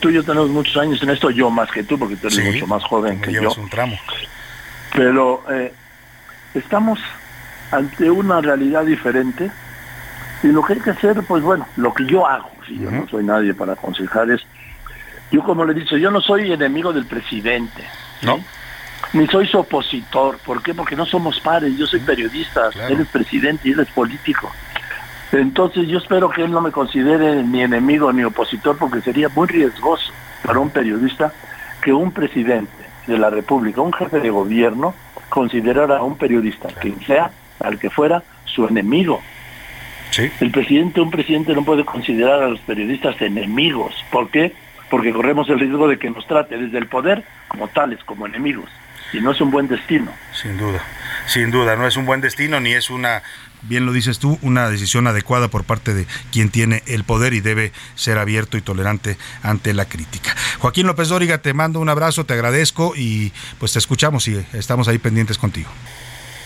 tú 0.00 0.08
y 0.08 0.14
yo 0.14 0.24
tenemos 0.24 0.48
muchos 0.48 0.76
años 0.78 1.02
en 1.02 1.10
esto, 1.10 1.30
yo 1.30 1.50
más 1.50 1.70
que 1.70 1.84
tú, 1.84 1.98
porque 1.98 2.16
tú 2.16 2.28
eres 2.28 2.54
mucho 2.54 2.66
más 2.66 2.82
joven 2.84 3.20
que 3.20 3.30
yo. 3.30 3.52
un 3.52 3.68
tramo. 3.68 3.98
Pero 4.94 5.44
eh, 5.50 5.72
estamos 6.54 6.98
ante 7.70 8.10
una 8.10 8.40
realidad 8.40 8.84
diferente 8.84 9.50
y 10.42 10.46
lo 10.48 10.62
que 10.62 10.72
hay 10.72 10.80
que 10.80 10.90
hacer, 10.90 11.22
pues 11.28 11.42
bueno, 11.42 11.66
lo 11.76 11.92
que 11.92 12.06
yo 12.06 12.26
hago, 12.26 12.50
si 12.66 12.78
yo 12.78 12.90
no 12.90 13.06
soy 13.06 13.22
nadie 13.22 13.52
para 13.52 13.74
aconsejar 13.74 14.30
es, 14.30 14.40
yo 15.30 15.42
como 15.42 15.64
le 15.64 15.72
he 15.72 15.74
dicho, 15.74 15.96
yo 15.98 16.10
no 16.10 16.22
soy 16.22 16.52
enemigo 16.52 16.92
del 16.92 17.04
presidente, 17.04 17.84
¿no? 18.22 18.42
Ni 19.12 19.26
soy 19.26 19.46
su 19.46 19.58
opositor. 19.58 20.38
¿Por 20.38 20.62
qué? 20.62 20.74
Porque 20.74 20.96
no 20.96 21.06
somos 21.06 21.40
pares. 21.40 21.76
Yo 21.76 21.86
soy 21.86 22.00
periodista, 22.00 22.70
él 22.88 23.00
es 23.00 23.08
presidente 23.08 23.68
y 23.68 23.72
él 23.72 23.80
es 23.80 23.88
político. 23.90 24.50
Entonces 25.32 25.88
yo 25.88 25.98
espero 25.98 26.28
que 26.28 26.42
él 26.42 26.50
no 26.50 26.60
me 26.60 26.70
considere 26.70 27.42
ni 27.42 27.62
enemigo 27.62 28.12
ni 28.12 28.22
opositor 28.22 28.76
porque 28.76 29.00
sería 29.00 29.28
muy 29.30 29.46
riesgoso 29.46 30.12
para 30.44 30.58
un 30.58 30.70
periodista 30.70 31.32
que 31.82 31.92
un 31.92 32.12
presidente 32.12 32.72
de 33.06 33.18
la 33.18 33.30
República, 33.30 33.80
un 33.80 33.92
jefe 33.92 34.20
de 34.20 34.30
gobierno, 34.30 34.94
considerara 35.28 35.98
a 35.98 36.02
un 36.02 36.16
periodista, 36.16 36.68
quien 36.80 37.00
sea, 37.06 37.30
al 37.60 37.78
que 37.78 37.88
fuera, 37.88 38.22
su 38.44 38.66
enemigo. 38.66 39.22
El 40.40 40.50
presidente, 40.50 41.00
un 41.00 41.10
presidente 41.10 41.54
no 41.54 41.64
puede 41.64 41.86
considerar 41.86 42.42
a 42.42 42.48
los 42.48 42.60
periodistas 42.60 43.20
enemigos. 43.22 43.94
¿Por 44.10 44.28
qué? 44.28 44.52
Porque 44.90 45.12
corremos 45.12 45.48
el 45.48 45.58
riesgo 45.58 45.88
de 45.88 45.98
que 45.98 46.10
nos 46.10 46.26
trate 46.26 46.58
desde 46.58 46.76
el 46.76 46.86
poder 46.86 47.24
como 47.48 47.68
tales, 47.68 48.04
como 48.04 48.26
enemigos. 48.26 48.68
Y 49.12 49.20
no 49.20 49.32
es 49.32 49.40
un 49.40 49.50
buen 49.50 49.68
destino. 49.68 50.10
Sin 50.32 50.56
duda, 50.56 50.82
sin 51.26 51.50
duda, 51.50 51.76
no 51.76 51.86
es 51.86 51.96
un 51.96 52.06
buen 52.06 52.20
destino 52.20 52.60
ni 52.60 52.72
es 52.72 52.90
una 52.90 53.22
bien 53.62 53.86
lo 53.86 53.92
dices 53.92 54.18
tú, 54.18 54.38
una 54.42 54.68
decisión 54.68 55.06
adecuada 55.06 55.48
por 55.48 55.64
parte 55.64 55.94
de 55.94 56.06
quien 56.30 56.50
tiene 56.50 56.82
el 56.86 57.04
poder 57.04 57.32
y 57.32 57.40
debe 57.40 57.72
ser 57.94 58.18
abierto 58.18 58.56
y 58.56 58.60
tolerante 58.60 59.16
ante 59.42 59.72
la 59.72 59.84
crítica. 59.84 60.34
Joaquín 60.58 60.86
López 60.86 61.08
Dóriga, 61.08 61.38
te 61.38 61.54
mando 61.54 61.80
un 61.80 61.88
abrazo, 61.88 62.26
te 62.26 62.34
agradezco 62.34 62.94
y 62.96 63.32
pues 63.58 63.72
te 63.72 63.78
escuchamos 63.78 64.26
y 64.28 64.44
estamos 64.52 64.88
ahí 64.88 64.98
pendientes 64.98 65.38
contigo. 65.38 65.70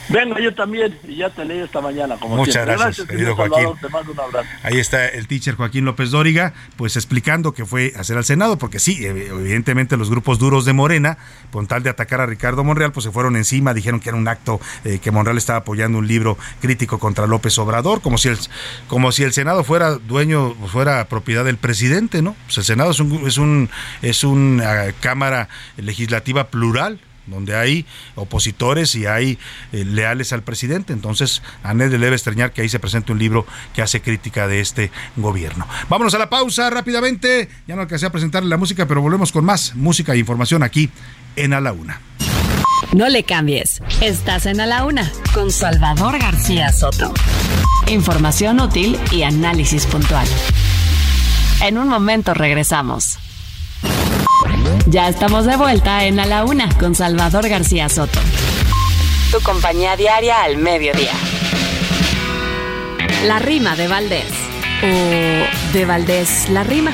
Venga, 0.09 0.41
yo 0.41 0.55
también, 0.55 0.97
y 1.07 1.17
ya 1.17 1.31
te 1.31 1.45
leí 1.45 1.61
esta 1.61 1.81
mañana. 1.81 2.17
Como 2.17 2.37
Muchas 2.37 2.65
gracias, 2.65 3.07
querido 3.07 3.35
Joaquín. 3.35 3.69
te 3.81 3.89
mando 3.89 4.13
un 4.13 4.21
abrazo. 4.21 4.49
Ahí 4.63 4.79
está 4.79 5.09
el 5.09 5.27
teacher 5.27 5.55
Joaquín 5.55 5.85
López 5.85 6.11
Dóriga, 6.11 6.53
pues 6.77 6.97
explicando 6.97 7.53
que 7.53 7.65
fue 7.65 7.93
a 7.97 8.01
hacer 8.01 8.17
al 8.17 8.25
Senado, 8.25 8.59
porque 8.59 8.79
sí, 8.79 9.05
evidentemente 9.05 9.97
los 9.97 10.11
grupos 10.11 10.39
duros 10.39 10.65
de 10.65 10.73
Morena, 10.73 11.19
con 11.51 11.67
tal 11.67 11.83
de 11.83 11.91
atacar 11.91 12.21
a 12.21 12.27
Ricardo 12.27 12.63
Monreal, 12.63 12.93
pues 12.93 13.05
se 13.05 13.11
fueron 13.11 13.37
encima, 13.37 13.75
dijeron 13.75 14.01
que 14.01 14.11
era 14.11 14.19
un 14.19 14.29
acto 14.29 14.61
eh, 14.85 14.99
que 15.01 15.11
Monreal 15.11 15.39
estaba 15.39 15.61
apoyando 15.61 15.99
un 15.99 16.07
libro 16.07 16.39
crítico 16.61 16.99
contra 16.99 17.27
López 17.27 17.59
Obrador, 17.59 18.01
como 18.01 18.19
si 18.19 18.29
el, 18.29 18.39
como 18.89 19.13
si 19.13 19.25
el 19.25 19.33
Senado 19.33 19.65
fuera 19.65 19.93
dueño, 19.97 20.55
fuera 20.55 21.05
propiedad 21.09 21.45
del 21.45 21.57
presidente, 21.57 22.23
¿no? 22.23 22.37
Pues 22.47 22.59
el 22.59 22.65
Senado 22.65 22.91
es 22.91 23.01
un, 23.01 23.27
es 23.27 23.39
un, 23.39 23.71
es 24.03 24.25
una 24.25 24.93
cámara 25.01 25.49
legislativa 25.77 26.49
plural 26.49 27.01
donde 27.27 27.57
hay 27.57 27.87
opositores 28.15 28.95
y 28.95 29.07
hay 29.07 29.39
eh, 29.73 29.85
leales 29.85 30.33
al 30.33 30.43
presidente. 30.43 30.93
Entonces, 30.93 31.43
a 31.63 31.75
nadie 31.75 31.99
debe 31.99 32.17
extrañar 32.17 32.53
que 32.53 32.63
ahí 32.63 32.69
se 32.69 32.79
presente 32.79 33.13
un 33.13 33.19
libro 33.19 33.47
que 33.75 33.83
hace 33.83 34.01
crítica 34.01 34.47
de 34.47 34.61
este 34.61 34.91
gobierno. 35.17 35.67
Vámonos 35.89 36.15
a 36.15 36.19
la 36.19 36.31
pausa 36.31 36.71
rápidamente. 36.71 37.49
Ya 37.67 37.77
no 37.77 37.83
alcancé 37.83 38.07
a 38.07 38.11
presentarle 38.11 38.49
la 38.49 38.57
música, 38.57 38.87
pero 38.87 39.01
volvemos 39.01 39.33
con 39.33 39.45
más 39.45 39.75
música 39.75 40.15
e 40.15 40.19
información 40.19 40.63
aquí 40.63 40.91
en 41.37 41.53
A 41.53 41.61
la 41.61 41.73
Una. 41.73 42.01
No 42.93 43.09
le 43.09 43.25
cambies. 43.25 43.83
Estás 44.01 44.47
en 44.47 44.61
A 44.61 44.67
la 44.67 44.85
Una 44.85 45.11
con 45.35 45.51
Salvador 45.51 46.19
García 46.19 46.73
Soto. 46.73 47.13
Información 47.89 48.61
útil 48.61 48.99
y 49.13 49.23
análisis 49.23 49.87
puntual. 49.87 50.27
En 51.63 51.79
un 51.79 51.89
momento 51.89 52.35
regresamos. 52.35 53.19
Ya 54.89 55.09
estamos 55.09 55.47
de 55.47 55.57
vuelta 55.57 56.05
en 56.05 56.21
A 56.21 56.27
la 56.27 56.45
Una 56.45 56.69
con 56.79 56.95
Salvador 56.95 57.49
García 57.49 57.89
Soto. 57.89 58.21
Tu 59.33 59.41
compañía 59.43 59.97
diaria 59.97 60.45
al 60.45 60.59
mediodía. 60.59 61.13
La 63.25 63.41
rima 63.41 63.75
de 63.75 63.89
Valdés. 63.89 64.33
O 64.85 65.73
de 65.73 65.85
Valdés 65.87 66.49
la 66.51 66.63
rima. 66.63 66.93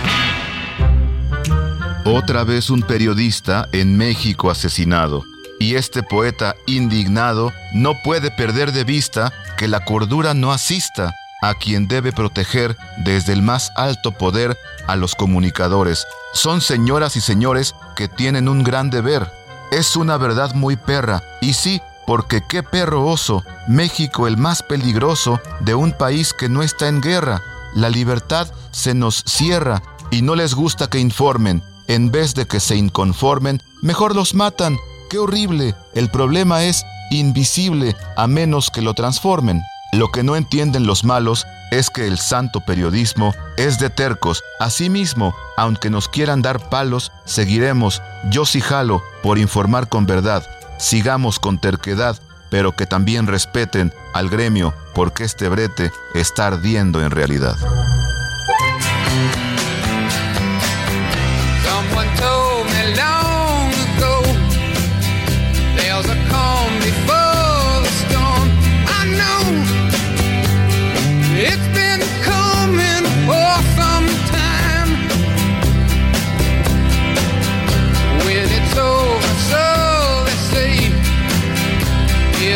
Otra 2.06 2.44
vez 2.44 2.70
un 2.70 2.80
periodista 2.80 3.68
en 3.72 3.98
México 3.98 4.50
asesinado. 4.50 5.24
Y 5.60 5.74
este 5.74 6.02
poeta 6.02 6.56
indignado 6.66 7.52
no 7.74 7.92
puede 8.02 8.30
perder 8.30 8.72
de 8.72 8.84
vista 8.84 9.34
que 9.58 9.68
la 9.68 9.84
cordura 9.84 10.32
no 10.32 10.50
asista 10.50 11.12
a 11.42 11.54
quien 11.54 11.88
debe 11.88 12.12
proteger 12.12 12.78
desde 13.04 13.34
el 13.34 13.42
más 13.42 13.70
alto 13.76 14.12
poder 14.12 14.56
a 14.86 14.96
los 14.96 15.14
comunicadores. 15.14 16.06
Son 16.32 16.62
señoras 16.62 17.16
y 17.16 17.20
señores 17.20 17.74
que 17.94 18.08
tienen 18.08 18.48
un 18.48 18.62
gran 18.62 18.88
deber. 18.88 19.30
Es 19.70 19.96
una 19.96 20.16
verdad 20.16 20.54
muy 20.54 20.76
perra, 20.76 21.22
y 21.42 21.52
sí, 21.52 21.82
porque 22.06 22.42
qué 22.48 22.62
perro 22.62 23.06
oso, 23.06 23.44
México 23.68 24.26
el 24.26 24.36
más 24.36 24.62
peligroso 24.62 25.40
de 25.60 25.74
un 25.74 25.92
país 25.92 26.32
que 26.32 26.48
no 26.48 26.62
está 26.62 26.88
en 26.88 27.00
guerra. 27.00 27.42
La 27.74 27.90
libertad 27.90 28.48
se 28.70 28.94
nos 28.94 29.22
cierra 29.26 29.82
y 30.10 30.22
no 30.22 30.34
les 30.34 30.54
gusta 30.54 30.88
que 30.88 30.98
informen. 30.98 31.62
En 31.88 32.10
vez 32.10 32.34
de 32.34 32.46
que 32.46 32.60
se 32.60 32.76
inconformen, 32.76 33.62
mejor 33.82 34.14
los 34.14 34.34
matan. 34.34 34.78
Qué 35.10 35.18
horrible. 35.18 35.74
El 35.94 36.10
problema 36.10 36.64
es 36.64 36.84
invisible 37.10 37.96
a 38.16 38.26
menos 38.26 38.70
que 38.70 38.82
lo 38.82 38.94
transformen. 38.94 39.62
Lo 39.94 40.08
que 40.08 40.22
no 40.22 40.36
entienden 40.36 40.86
los 40.86 41.04
malos 41.04 41.46
es 41.70 41.90
que 41.90 42.06
el 42.06 42.16
santo 42.16 42.60
periodismo 42.60 43.34
es 43.58 43.78
de 43.78 43.90
tercos. 43.90 44.42
Asimismo, 44.58 45.36
aunque 45.58 45.90
nos 45.90 46.08
quieran 46.08 46.40
dar 46.40 46.70
palos, 46.70 47.12
seguiremos, 47.26 48.00
yo 48.30 48.46
sí 48.46 48.62
jalo, 48.62 49.02
por 49.22 49.38
informar 49.38 49.90
con 49.90 50.06
verdad. 50.06 50.46
Sigamos 50.78 51.38
con 51.38 51.58
terquedad, 51.58 52.16
pero 52.50 52.72
que 52.72 52.86
también 52.86 53.26
respeten 53.26 53.92
al 54.14 54.30
gremio, 54.30 54.72
porque 54.94 55.24
este 55.24 55.50
brete 55.50 55.92
está 56.14 56.46
ardiendo 56.46 57.02
en 57.02 57.10
realidad. 57.10 57.56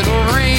Rain. 0.07 0.56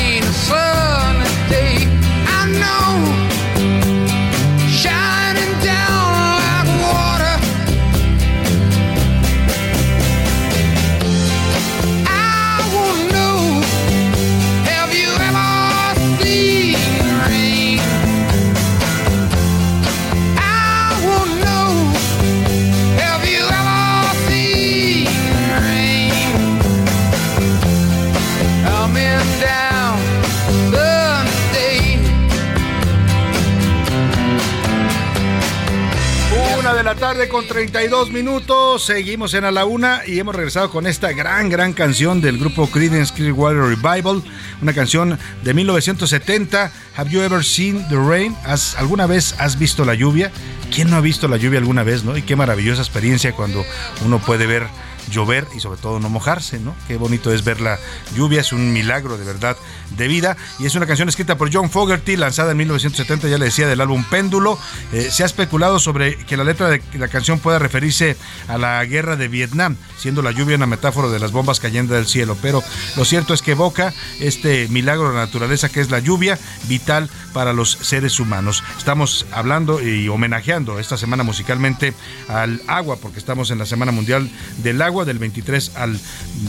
Tarde 36.95 37.27
con 37.27 37.45
32 37.45 38.11
minutos. 38.11 38.85
Seguimos 38.85 39.33
en 39.33 39.43
A 39.43 39.51
la 39.51 39.65
Una 39.65 40.03
y 40.07 40.19
hemos 40.19 40.35
regresado 40.35 40.69
con 40.69 40.87
esta 40.87 41.11
gran, 41.11 41.49
gran 41.49 41.73
canción 41.73 42.21
del 42.21 42.37
grupo 42.37 42.67
Creedence 42.67 43.13
Clearwater 43.13 43.61
Revival. 43.61 44.23
Una 44.61 44.73
canción 44.73 45.19
de 45.43 45.53
1970. 45.53 46.71
Have 46.95 47.09
you 47.09 47.21
ever 47.21 47.43
seen 47.43 47.85
the 47.89 47.97
rain? 47.97 48.35
¿Has, 48.45 48.75
¿Alguna 48.75 49.05
vez 49.05 49.35
has 49.37 49.59
visto 49.59 49.83
la 49.83 49.95
lluvia? 49.95 50.31
¿Quién 50.73 50.89
no 50.89 50.95
ha 50.95 51.01
visto 51.01 51.27
la 51.27 51.37
lluvia 51.37 51.59
alguna 51.59 51.83
vez, 51.83 52.03
no? 52.03 52.15
Y 52.15 52.21
qué 52.21 52.35
maravillosa 52.35 52.81
experiencia 52.81 53.33
cuando 53.33 53.65
uno 54.05 54.19
puede 54.19 54.47
ver 54.47 54.67
llover 55.11 55.47
y 55.55 55.59
sobre 55.59 55.79
todo 55.79 55.99
no 55.99 56.09
mojarse, 56.09 56.59
¿no? 56.59 56.75
Qué 56.87 56.97
bonito 56.97 57.31
es 57.31 57.43
ver 57.43 57.61
la 57.61 57.79
lluvia, 58.15 58.41
es 58.41 58.51
un 58.51 58.73
milagro 58.73 59.17
de 59.17 59.25
verdad 59.25 59.57
de 59.91 60.07
vida 60.07 60.37
y 60.59 60.65
es 60.65 60.75
una 60.75 60.85
canción 60.85 61.09
escrita 61.09 61.37
por 61.37 61.53
John 61.53 61.69
Fogerty, 61.69 62.17
lanzada 62.17 62.51
en 62.51 62.57
1970, 62.57 63.27
ya 63.27 63.37
le 63.37 63.45
decía, 63.45 63.67
del 63.67 63.81
álbum 63.81 64.03
Péndulo. 64.03 64.59
Eh, 64.91 65.09
se 65.11 65.23
ha 65.23 65.25
especulado 65.25 65.79
sobre 65.79 66.17
que 66.17 66.37
la 66.37 66.43
letra 66.43 66.69
de 66.69 66.81
la 66.93 67.07
canción 67.07 67.39
pueda 67.39 67.59
referirse 67.59 68.17
a 68.47 68.57
la 68.57 68.83
guerra 68.85 69.15
de 69.15 69.27
Vietnam, 69.27 69.75
siendo 69.97 70.21
la 70.21 70.31
lluvia 70.31 70.55
una 70.55 70.65
metáfora 70.65 71.07
de 71.09 71.19
las 71.19 71.31
bombas 71.31 71.59
cayendo 71.59 71.93
del 71.93 72.07
cielo, 72.07 72.37
pero 72.41 72.63
lo 72.95 73.05
cierto 73.05 73.33
es 73.33 73.41
que 73.41 73.51
evoca 73.51 73.93
este 74.19 74.67
milagro 74.69 75.09
de 75.09 75.15
la 75.15 75.25
naturaleza 75.25 75.69
que 75.69 75.81
es 75.81 75.89
la 75.89 75.99
lluvia, 75.99 76.37
vital 76.67 77.09
para 77.33 77.53
los 77.53 77.71
seres 77.71 78.19
humanos. 78.19 78.63
Estamos 78.77 79.25
hablando 79.31 79.81
y 79.81 80.09
homenajeando 80.09 80.79
esta 80.79 80.97
semana 80.97 81.23
musicalmente 81.23 81.93
al 82.27 82.61
agua, 82.67 82.97
porque 82.97 83.19
estamos 83.19 83.51
en 83.51 83.59
la 83.59 83.65
Semana 83.65 83.91
Mundial 83.91 84.29
del 84.57 84.81
Agua 84.81 84.96
del 85.05 85.19
23 85.19 85.71
al, 85.75 85.99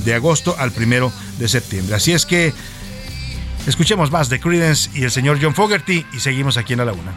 de 0.05 0.15
agosto 0.15 0.57
al 0.59 0.73
1 0.77 1.13
de 1.39 1.49
septiembre. 1.49 1.95
Así 1.95 2.13
es 2.13 2.27
que 2.27 2.53
escuchemos 3.67 4.11
más 4.11 4.29
de 4.29 4.41
Credence 4.41 4.91
y 4.95 5.05
el 5.05 5.11
señor 5.11 5.39
John 5.41 5.55
Fogerty 5.55 6.07
y 6.13 6.21
seguimos 6.21 6.57
aquí 6.57 6.73
en 6.73 6.79
la 6.81 6.85
laguna. 6.87 7.13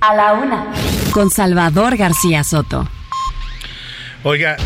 A 0.00 0.14
la 0.14 0.34
una. 0.34 0.66
Con 1.12 1.30
Salvador 1.30 1.96
García 1.96 2.44
Soto. 2.44 2.86
Oiga, 4.22 4.56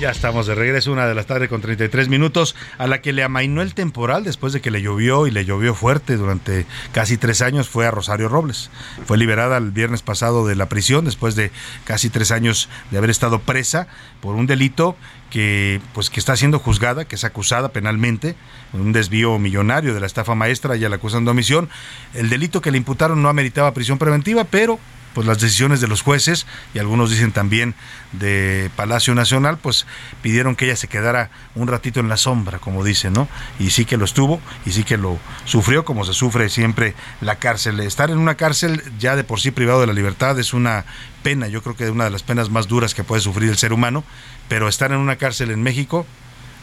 Ya 0.00 0.10
estamos 0.10 0.46
de 0.46 0.54
regreso, 0.54 0.92
una 0.92 1.08
de 1.08 1.14
las 1.16 1.26
tarde 1.26 1.48
con 1.48 1.60
33 1.60 2.08
minutos, 2.08 2.54
a 2.78 2.86
la 2.86 3.00
que 3.00 3.12
le 3.12 3.24
amainó 3.24 3.62
el 3.62 3.74
temporal 3.74 4.22
después 4.22 4.52
de 4.52 4.60
que 4.60 4.70
le 4.70 4.80
llovió 4.80 5.26
y 5.26 5.32
le 5.32 5.44
llovió 5.44 5.74
fuerte 5.74 6.16
durante 6.16 6.66
casi 6.92 7.16
tres 7.16 7.42
años 7.42 7.68
fue 7.68 7.84
a 7.84 7.90
Rosario 7.90 8.28
Robles. 8.28 8.70
Fue 9.06 9.18
liberada 9.18 9.56
el 9.56 9.72
viernes 9.72 10.02
pasado 10.02 10.46
de 10.46 10.54
la 10.54 10.68
prisión 10.68 11.04
después 11.04 11.34
de 11.34 11.50
casi 11.82 12.10
tres 12.10 12.30
años 12.30 12.68
de 12.92 12.98
haber 12.98 13.10
estado 13.10 13.40
presa 13.40 13.88
por 14.20 14.36
un 14.36 14.46
delito 14.46 14.94
que 15.30 15.80
pues 15.94 16.10
que 16.10 16.20
está 16.20 16.36
siendo 16.36 16.60
juzgada, 16.60 17.04
que 17.04 17.16
es 17.16 17.24
acusada 17.24 17.70
penalmente, 17.70 18.36
un 18.72 18.92
desvío 18.92 19.36
millonario 19.40 19.94
de 19.94 20.00
la 20.00 20.06
estafa 20.06 20.36
maestra, 20.36 20.76
y 20.76 20.80
la 20.80 20.94
acusan 20.94 21.24
de 21.24 21.32
omisión. 21.32 21.68
El 22.14 22.28
delito 22.28 22.60
que 22.60 22.70
le 22.70 22.78
imputaron 22.78 23.20
no 23.20 23.28
ameritaba 23.28 23.74
prisión 23.74 23.98
preventiva, 23.98 24.44
pero 24.44 24.78
pues 25.14 25.26
las 25.26 25.40
decisiones 25.40 25.80
de 25.80 25.88
los 25.88 26.02
jueces 26.02 26.46
y 26.74 26.78
algunos 26.78 27.10
dicen 27.10 27.32
también 27.32 27.74
de 28.12 28.70
Palacio 28.76 29.14
Nacional, 29.14 29.58
pues 29.58 29.86
pidieron 30.22 30.56
que 30.56 30.66
ella 30.66 30.76
se 30.76 30.88
quedara 30.88 31.30
un 31.54 31.68
ratito 31.68 32.00
en 32.00 32.08
la 32.08 32.16
sombra, 32.16 32.58
como 32.58 32.84
dicen, 32.84 33.12
¿no? 33.12 33.28
Y 33.58 33.70
sí 33.70 33.84
que 33.84 33.96
lo 33.96 34.04
estuvo 34.04 34.40
y 34.64 34.72
sí 34.72 34.84
que 34.84 34.96
lo 34.96 35.18
sufrió 35.44 35.84
como 35.84 36.04
se 36.04 36.12
sufre 36.12 36.48
siempre 36.48 36.94
la 37.20 37.36
cárcel. 37.36 37.80
Estar 37.80 38.10
en 38.10 38.18
una 38.18 38.36
cárcel 38.36 38.82
ya 38.98 39.16
de 39.16 39.24
por 39.24 39.40
sí 39.40 39.50
privado 39.50 39.80
de 39.80 39.86
la 39.86 39.92
libertad 39.92 40.38
es 40.38 40.52
una 40.52 40.84
pena, 41.22 41.48
yo 41.48 41.62
creo 41.62 41.76
que 41.76 41.84
es 41.84 41.90
una 41.90 42.04
de 42.04 42.10
las 42.10 42.22
penas 42.22 42.50
más 42.50 42.68
duras 42.68 42.94
que 42.94 43.04
puede 43.04 43.20
sufrir 43.20 43.50
el 43.50 43.58
ser 43.58 43.72
humano, 43.72 44.04
pero 44.48 44.68
estar 44.68 44.92
en 44.92 44.98
una 44.98 45.16
cárcel 45.16 45.50
en 45.50 45.62
México 45.62 46.06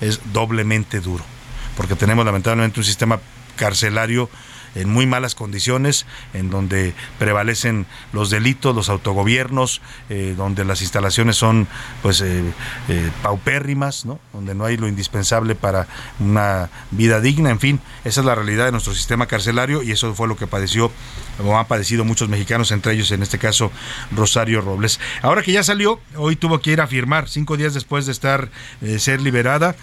es 0.01 0.19
doblemente 0.33 0.99
duro, 0.99 1.23
porque 1.77 1.95
tenemos 1.95 2.25
lamentablemente 2.25 2.79
un 2.79 2.85
sistema 2.85 3.19
carcelario 3.55 4.29
en 4.75 4.89
muy 4.89 5.05
malas 5.05 5.35
condiciones, 5.35 6.05
en 6.33 6.49
donde 6.49 6.93
prevalecen 7.17 7.85
los 8.13 8.29
delitos, 8.29 8.75
los 8.75 8.89
autogobiernos, 8.89 9.81
eh, 10.09 10.35
donde 10.37 10.65
las 10.65 10.81
instalaciones 10.81 11.37
son 11.37 11.67
pues 12.01 12.21
eh, 12.21 12.43
eh, 12.89 13.11
paupérrimas, 13.23 14.05
¿no? 14.05 14.19
donde 14.33 14.53
no 14.53 14.65
hay 14.65 14.77
lo 14.77 14.87
indispensable 14.87 15.55
para 15.55 15.87
una 16.19 16.69
vida 16.91 17.21
digna, 17.21 17.49
en 17.49 17.59
fin, 17.59 17.79
esa 18.03 18.21
es 18.21 18.25
la 18.25 18.35
realidad 18.35 18.65
de 18.65 18.71
nuestro 18.71 18.93
sistema 18.93 19.27
carcelario 19.27 19.81
y 19.81 19.91
eso 19.91 20.13
fue 20.13 20.27
lo 20.27 20.35
que 20.35 20.47
padeció 20.47 20.91
o 21.43 21.57
han 21.57 21.65
padecido 21.65 22.05
muchos 22.05 22.29
mexicanos, 22.29 22.71
entre 22.71 22.93
ellos 22.93 23.11
en 23.11 23.23
este 23.23 23.37
caso 23.37 23.71
Rosario 24.11 24.61
Robles. 24.61 24.99
Ahora 25.21 25.41
que 25.41 25.51
ya 25.51 25.63
salió, 25.63 25.99
hoy 26.15 26.35
tuvo 26.35 26.59
que 26.59 26.71
ir 26.71 26.81
a 26.81 26.87
firmar, 26.87 27.29
cinco 27.29 27.57
días 27.57 27.73
después 27.73 28.05
de 28.05 28.11
estar 28.11 28.49
ser 28.97 29.21
liberada, 29.21 29.75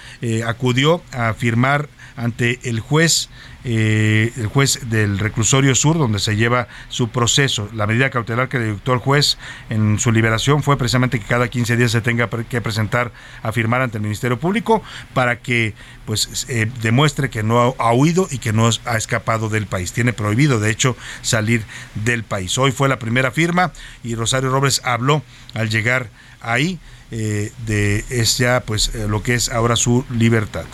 acudió 0.46 1.02
a 1.12 1.34
firmar 1.34 1.88
ante 2.22 2.60
el 2.62 2.80
juez 2.80 3.28
eh, 3.64 4.32
el 4.36 4.48
juez 4.48 4.80
del 4.90 5.20
reclusorio 5.20 5.76
sur, 5.76 5.96
donde 5.96 6.18
se 6.18 6.34
lleva 6.34 6.66
su 6.88 7.10
proceso. 7.10 7.68
La 7.72 7.86
medida 7.86 8.10
cautelar 8.10 8.48
que 8.48 8.58
dictó 8.58 8.92
el 8.92 8.98
juez 8.98 9.38
en 9.70 10.00
su 10.00 10.10
liberación 10.10 10.64
fue 10.64 10.76
precisamente 10.76 11.20
que 11.20 11.26
cada 11.26 11.46
15 11.46 11.76
días 11.76 11.92
se 11.92 12.00
tenga 12.00 12.28
que 12.28 12.60
presentar 12.60 13.12
a 13.40 13.52
firmar 13.52 13.80
ante 13.80 13.98
el 13.98 14.02
Ministerio 14.02 14.38
Público 14.40 14.82
para 15.14 15.38
que 15.38 15.74
pues 16.06 16.46
eh, 16.48 16.68
demuestre 16.82 17.30
que 17.30 17.44
no 17.44 17.76
ha 17.78 17.92
huido 17.92 18.26
y 18.32 18.38
que 18.38 18.52
no 18.52 18.68
ha 18.84 18.96
escapado 18.96 19.48
del 19.48 19.66
país. 19.66 19.92
Tiene 19.92 20.12
prohibido, 20.12 20.58
de 20.58 20.70
hecho, 20.70 20.96
salir 21.20 21.62
del 21.94 22.24
país. 22.24 22.58
Hoy 22.58 22.72
fue 22.72 22.88
la 22.88 22.98
primera 22.98 23.30
firma 23.30 23.72
y 24.02 24.16
Rosario 24.16 24.50
Robles 24.50 24.80
habló 24.84 25.22
al 25.54 25.70
llegar 25.70 26.10
ahí 26.40 26.80
eh, 27.12 27.52
de 27.66 28.04
es 28.10 28.38
ya 28.38 28.60
pues 28.66 28.92
lo 28.94 29.22
que 29.22 29.34
es 29.34 29.50
ahora 29.50 29.76
su 29.76 30.04
libertad. 30.10 30.64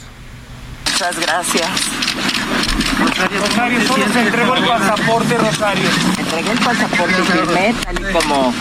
Muchas 0.99 1.21
gracias. 1.21 1.71
Rosario, 2.99 3.41
Rosario 3.41 3.87
solo 3.87 4.05
se 4.13 4.21
entregó 4.21 4.57
el 4.57 4.65
pasaporte, 4.65 5.39
Rosario. 5.39 5.89
Entregué 6.19 6.51
el 6.51 6.59
pasaporte 6.59 7.15
y 7.21 7.25
firmé 7.25 7.75
tal 7.85 8.01
y 8.01 8.13
como 8.13 8.53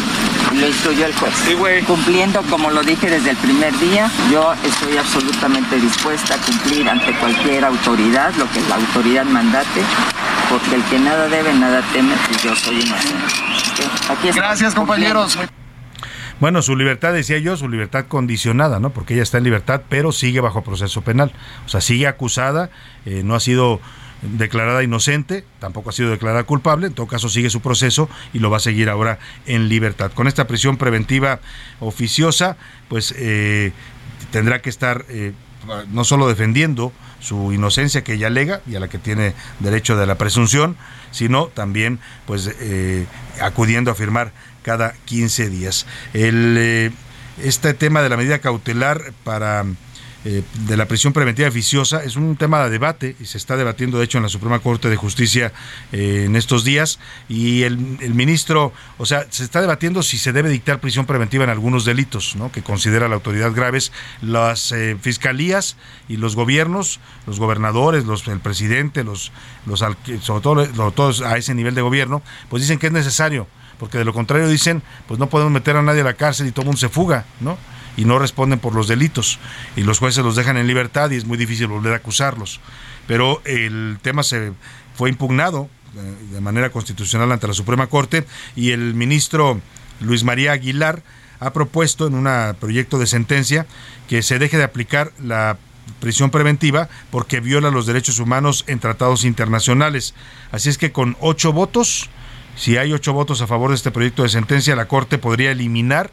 lo 0.53 0.67
instruyó 0.67 1.07
el 1.07 1.15
juez. 1.15 1.33
Sí, 1.47 1.55
güey. 1.55 1.81
Cumpliendo, 1.85 2.43
como 2.43 2.69
lo 2.69 2.83
dije 2.83 3.09
desde 3.09 3.31
el 3.31 3.37
primer 3.37 3.75
día, 3.79 4.11
yo 4.31 4.53
estoy 4.63 4.97
absolutamente 4.97 5.77
dispuesta 5.77 6.35
a 6.35 6.37
cumplir 6.37 6.87
ante 6.87 7.11
cualquier 7.17 7.65
autoridad 7.65 8.31
lo 8.35 8.47
que 8.51 8.61
la 8.69 8.75
autoridad 8.75 9.25
mandate, 9.25 9.81
porque 10.51 10.75
el 10.75 10.83
que 10.83 10.99
nada 10.99 11.27
debe, 11.29 11.51
nada 11.55 11.81
teme, 11.91 12.13
y 12.13 12.45
yo 12.45 12.55
soy 12.55 12.81
inocente. 12.81 13.25
Aquí 14.09 14.29
Gracias, 14.29 14.75
compañeros. 14.75 15.39
Bueno, 16.39 16.61
su 16.61 16.75
libertad, 16.75 17.13
decía 17.13 17.39
yo, 17.39 17.57
su 17.57 17.67
libertad 17.67 18.05
condicionada, 18.07 18.79
¿no? 18.79 18.91
Porque 18.91 19.15
ella 19.15 19.23
está 19.23 19.39
en 19.39 19.43
libertad, 19.43 19.81
pero 19.89 20.11
sigue 20.11 20.39
bajo 20.39 20.63
proceso 20.63 21.01
penal. 21.01 21.31
O 21.65 21.69
sea, 21.69 21.81
sigue 21.81 22.05
acusada, 22.05 22.69
eh, 23.05 23.23
no 23.25 23.33
ha 23.33 23.39
sido 23.39 23.79
declarada 24.21 24.83
inocente, 24.83 25.45
tampoco 25.59 25.89
ha 25.89 25.93
sido 25.93 26.11
declarada 26.11 26.43
culpable, 26.43 26.87
en 26.87 26.93
todo 26.93 27.07
caso 27.07 27.27
sigue 27.29 27.49
su 27.49 27.61
proceso 27.61 28.07
y 28.33 28.39
lo 28.39 28.51
va 28.51 28.57
a 28.57 28.59
seguir 28.59 28.89
ahora 28.89 29.17
en 29.47 29.67
libertad. 29.67 30.11
Con 30.11 30.27
esta 30.27 30.45
prisión 30.45 30.77
preventiva 30.77 31.39
oficiosa, 31.79 32.55
pues 32.87 33.15
eh, 33.17 33.71
tendrá 34.31 34.61
que 34.61 34.69
estar 34.69 35.05
eh, 35.09 35.33
no 35.91 36.03
solo 36.03 36.27
defendiendo 36.27 36.93
su 37.19 37.51
inocencia 37.51 38.03
que 38.03 38.13
ella 38.13 38.27
alega 38.27 38.61
y 38.67 38.75
a 38.75 38.79
la 38.79 38.87
que 38.87 38.99
tiene 38.99 39.33
derecho 39.59 39.97
de 39.97 40.05
la 40.05 40.15
presunción, 40.15 40.77
sino 41.11 41.47
también 41.47 41.99
pues 42.25 42.55
acudiendo 43.41 43.91
a 43.91 43.95
firmar 43.95 44.31
cada 44.67 44.91
15 45.05 45.49
días. 45.49 45.85
El, 46.13 46.57
eh, 46.59 46.91
este 47.41 47.73
tema 47.73 48.01
de 48.01 48.09
la 48.09 48.17
medida 48.17 48.39
cautelar 48.39 49.13
para 49.23 49.63
eh, 50.25 50.43
de 50.67 50.75
la 50.75 50.87
prisión 50.89 51.13
preventiva 51.13 51.47
oficiosa 51.47 52.03
es 52.03 52.17
un 52.17 52.35
tema 52.35 52.61
de 52.65 52.69
debate 52.69 53.15
y 53.17 53.27
se 53.27 53.37
está 53.37 53.55
debatiendo 53.55 53.97
de 53.97 54.03
hecho 54.03 54.17
en 54.17 54.23
la 54.23 54.29
Suprema 54.29 54.59
Corte 54.59 54.89
de 54.89 54.97
Justicia 54.97 55.53
eh, 55.93 56.23
en 56.25 56.35
estos 56.35 56.65
días 56.65 56.99
y 57.29 57.63
el, 57.63 57.77
ministro, 57.77 58.73
o 58.97 59.05
sea, 59.05 59.25
se 59.29 59.45
está 59.45 59.61
debatiendo 59.61 60.03
si 60.03 60.17
se 60.17 60.33
debe 60.33 60.49
dictar 60.49 60.81
prisión 60.81 61.05
preventiva 61.05 61.45
en 61.45 61.49
algunos 61.49 61.85
delitos, 61.85 62.35
¿no? 62.35 62.51
Que 62.51 62.61
considera 62.61 63.07
la 63.07 63.15
autoridad 63.15 63.53
graves 63.53 63.93
las 64.21 64.75
fiscalías 64.99 65.77
y 66.09 66.17
los 66.17 66.35
gobiernos, 66.35 66.99
los 67.25 67.39
gobernadores, 67.39 68.03
los 68.03 68.27
el 68.27 68.41
presidente, 68.41 69.05
los 69.05 69.31
los 69.65 69.79
sobre 69.79 70.41
todo 70.41 70.91
todos 70.91 71.21
a 71.21 71.37
ese 71.37 71.55
nivel 71.55 71.73
de 71.73 71.81
gobierno, 71.81 72.21
pues 72.49 72.63
dicen 72.63 72.79
que 72.79 72.87
es 72.87 72.93
necesario 72.93 73.47
porque 73.79 73.97
de 73.97 74.05
lo 74.05 74.13
contrario 74.13 74.47
dicen, 74.47 74.81
pues 75.07 75.19
no 75.19 75.29
podemos 75.29 75.51
meter 75.51 75.75
a 75.75 75.81
nadie 75.81 76.01
a 76.01 76.05
la 76.05 76.13
cárcel 76.13 76.47
y 76.47 76.51
todo 76.51 76.61
el 76.63 76.67
mundo 76.67 76.79
se 76.79 76.89
fuga, 76.89 77.25
¿no? 77.39 77.57
Y 77.95 78.05
no 78.05 78.19
responden 78.19 78.59
por 78.59 78.75
los 78.75 78.87
delitos. 78.87 79.39
Y 79.75 79.81
los 79.81 79.99
jueces 79.99 80.23
los 80.23 80.35
dejan 80.35 80.57
en 80.57 80.67
libertad 80.67 81.09
y 81.11 81.15
es 81.15 81.25
muy 81.25 81.37
difícil 81.37 81.67
volver 81.67 81.93
a 81.93 81.97
acusarlos. 81.97 82.59
Pero 83.07 83.41
el 83.45 83.97
tema 84.01 84.23
se 84.23 84.53
fue 84.95 85.09
impugnado 85.09 85.69
eh, 85.95 86.33
de 86.33 86.41
manera 86.41 86.69
constitucional 86.69 87.31
ante 87.31 87.47
la 87.47 87.53
Suprema 87.53 87.87
Corte 87.87 88.25
y 88.55 88.71
el 88.71 88.93
ministro 88.93 89.61
Luis 89.99 90.23
María 90.23 90.51
Aguilar 90.51 91.01
ha 91.39 91.53
propuesto 91.53 92.07
en 92.07 92.15
un 92.15 92.27
proyecto 92.59 92.99
de 92.99 93.07
sentencia 93.07 93.65
que 94.07 94.21
se 94.21 94.39
deje 94.39 94.57
de 94.57 94.63
aplicar 94.63 95.11
la 95.23 95.57
prisión 95.99 96.29
preventiva 96.29 96.89
porque 97.11 97.39
viola 97.39 97.71
los 97.71 97.85
derechos 97.85 98.19
humanos 98.19 98.63
en 98.67 98.79
tratados 98.79 99.23
internacionales. 99.23 100.13
Así 100.51 100.69
es 100.69 100.77
que 100.77 100.91
con 100.91 101.15
ocho 101.19 101.53
votos 101.53 102.09
si 102.57 102.77
hay 102.77 102.91
ocho 102.91 103.13
votos 103.13 103.41
a 103.41 103.47
favor 103.47 103.69
de 103.69 103.75
este 103.75 103.91
proyecto 103.91 104.23
de 104.23 104.29
sentencia, 104.29 104.75
la 104.75 104.87
Corte 104.87 105.19
podría 105.19 105.51
eliminar 105.51 106.11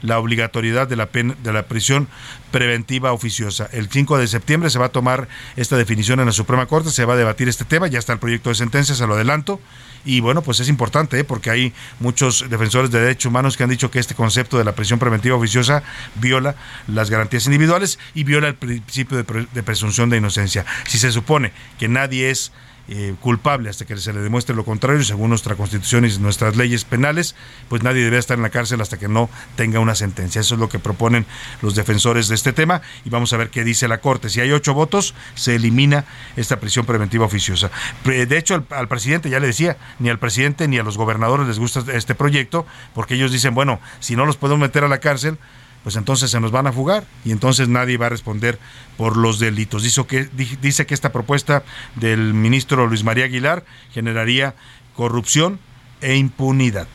la 0.00 0.18
obligatoriedad 0.18 0.88
de 0.88 0.96
la, 0.96 1.06
de 1.12 1.52
la 1.52 1.62
prisión 1.66 2.08
preventiva 2.50 3.12
oficiosa. 3.12 3.68
El 3.72 3.88
5 3.88 4.18
de 4.18 4.26
septiembre 4.26 4.68
se 4.70 4.78
va 4.78 4.86
a 4.86 4.88
tomar 4.88 5.28
esta 5.54 5.76
definición 5.76 6.18
en 6.18 6.26
la 6.26 6.32
Suprema 6.32 6.66
Corte, 6.66 6.90
se 6.90 7.04
va 7.04 7.14
a 7.14 7.16
debatir 7.16 7.48
este 7.48 7.64
tema, 7.64 7.86
ya 7.86 7.98
está 7.98 8.12
el 8.12 8.18
proyecto 8.18 8.48
de 8.48 8.56
sentencia, 8.56 8.94
se 8.94 9.06
lo 9.06 9.14
adelanto. 9.14 9.60
Y 10.04 10.18
bueno, 10.18 10.42
pues 10.42 10.58
es 10.58 10.68
importante 10.68 11.20
¿eh? 11.20 11.24
porque 11.24 11.50
hay 11.50 11.72
muchos 12.00 12.50
defensores 12.50 12.90
de 12.90 13.00
derechos 13.00 13.26
humanos 13.26 13.56
que 13.56 13.62
han 13.62 13.70
dicho 13.70 13.90
que 13.90 14.00
este 14.00 14.16
concepto 14.16 14.58
de 14.58 14.64
la 14.64 14.74
prisión 14.74 14.98
preventiva 14.98 15.36
oficiosa 15.36 15.84
viola 16.16 16.56
las 16.88 17.08
garantías 17.08 17.46
individuales 17.46 18.00
y 18.12 18.24
viola 18.24 18.48
el 18.48 18.56
principio 18.56 19.18
de 19.18 19.62
presunción 19.62 20.10
de 20.10 20.16
inocencia. 20.16 20.66
Si 20.88 20.98
se 20.98 21.12
supone 21.12 21.52
que 21.78 21.86
nadie 21.86 22.30
es 22.30 22.50
eh, 22.88 23.14
culpable 23.20 23.70
hasta 23.70 23.84
que 23.84 23.96
se 23.96 24.12
le 24.12 24.20
demuestre 24.20 24.54
lo 24.54 24.64
contrario, 24.64 25.02
según 25.04 25.30
nuestra 25.30 25.54
constitución 25.54 26.04
y 26.04 26.18
nuestras 26.18 26.56
leyes 26.56 26.84
penales, 26.84 27.34
pues 27.68 27.82
nadie 27.82 28.02
debe 28.04 28.18
estar 28.18 28.36
en 28.36 28.42
la 28.42 28.50
cárcel 28.50 28.80
hasta 28.80 28.98
que 28.98 29.08
no 29.08 29.30
tenga 29.56 29.80
una 29.80 29.94
sentencia. 29.94 30.40
Eso 30.40 30.54
es 30.54 30.60
lo 30.60 30.68
que 30.68 30.78
proponen 30.78 31.26
los 31.62 31.74
defensores 31.74 32.28
de 32.28 32.34
este 32.34 32.52
tema 32.52 32.82
y 33.04 33.10
vamos 33.10 33.32
a 33.32 33.36
ver 33.36 33.50
qué 33.50 33.64
dice 33.64 33.88
la 33.88 33.98
Corte. 33.98 34.28
Si 34.28 34.40
hay 34.40 34.50
ocho 34.52 34.74
votos, 34.74 35.14
se 35.34 35.56
elimina 35.56 36.04
esta 36.36 36.58
prisión 36.60 36.84
preventiva 36.84 37.24
oficiosa. 37.24 37.70
De 38.04 38.36
hecho, 38.38 38.54
al, 38.54 38.66
al 38.70 38.88
presidente, 38.88 39.30
ya 39.30 39.40
le 39.40 39.46
decía, 39.46 39.76
ni 39.98 40.08
al 40.08 40.18
presidente 40.18 40.68
ni 40.68 40.78
a 40.78 40.82
los 40.82 40.98
gobernadores 40.98 41.46
les 41.46 41.58
gusta 41.58 41.84
este 41.92 42.14
proyecto, 42.14 42.66
porque 42.94 43.14
ellos 43.14 43.32
dicen, 43.32 43.54
bueno, 43.54 43.80
si 44.00 44.16
no 44.16 44.26
los 44.26 44.36
podemos 44.36 44.60
meter 44.60 44.84
a 44.84 44.88
la 44.88 44.98
cárcel, 44.98 45.38
pues 45.82 45.96
entonces 45.96 46.30
se 46.30 46.40
nos 46.40 46.50
van 46.50 46.66
a 46.66 46.72
fugar 46.72 47.04
y 47.24 47.32
entonces 47.32 47.68
nadie 47.68 47.96
va 47.96 48.06
a 48.06 48.10
responder 48.10 48.58
por 48.96 49.16
los 49.16 49.38
delitos. 49.38 49.82
Dice 49.82 50.04
que, 50.06 50.28
dice 50.60 50.86
que 50.86 50.94
esta 50.94 51.12
propuesta 51.12 51.64
del 51.96 52.34
ministro 52.34 52.86
Luis 52.86 53.04
María 53.04 53.24
Aguilar 53.24 53.64
generaría 53.92 54.54
corrupción 54.94 55.58
e 56.00 56.16
impunidad. 56.16 56.88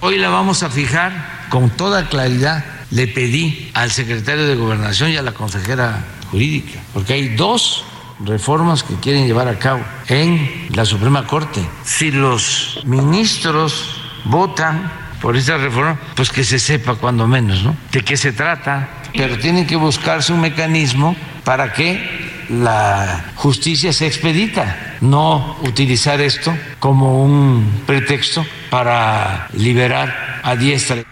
Hoy 0.00 0.16
la 0.16 0.30
vamos 0.30 0.62
a 0.62 0.70
fijar 0.70 1.46
con 1.50 1.70
toda 1.70 2.08
claridad. 2.08 2.64
Le 2.90 3.06
pedí 3.06 3.70
al 3.74 3.90
secretario 3.90 4.46
de 4.46 4.56
Gobernación 4.56 5.10
y 5.10 5.16
a 5.16 5.22
la 5.22 5.32
consejera 5.32 6.04
jurídica, 6.30 6.80
porque 6.94 7.12
hay 7.12 7.28
dos 7.36 7.84
reformas 8.24 8.82
que 8.82 8.94
quieren 8.96 9.26
llevar 9.26 9.48
a 9.48 9.58
cabo 9.58 9.84
en 10.08 10.68
la 10.74 10.84
Suprema 10.84 11.26
Corte. 11.26 11.66
Si 11.84 12.10
los 12.10 12.80
ministros 12.84 14.00
votan 14.24 14.90
por 15.20 15.36
esta 15.36 15.56
reforma, 15.58 15.98
pues 16.16 16.30
que 16.30 16.44
se 16.44 16.58
sepa 16.58 16.94
cuando 16.94 17.26
menos, 17.26 17.62
¿no? 17.62 17.76
De 17.92 18.02
qué 18.02 18.16
se 18.16 18.32
trata, 18.32 18.88
pero 19.14 19.38
tiene 19.38 19.66
que 19.66 19.76
buscarse 19.76 20.32
un 20.32 20.40
mecanismo 20.40 21.14
para 21.44 21.72
que 21.72 22.46
la 22.48 23.32
justicia 23.36 23.92
se 23.92 24.06
expedita, 24.06 24.96
no 25.00 25.56
utilizar 25.62 26.20
esto 26.20 26.56
como 26.78 27.22
un 27.22 27.82
pretexto 27.86 28.44
para 28.70 29.48
liberar 29.52 30.40
a 30.42 30.56
diestra. 30.56 31.04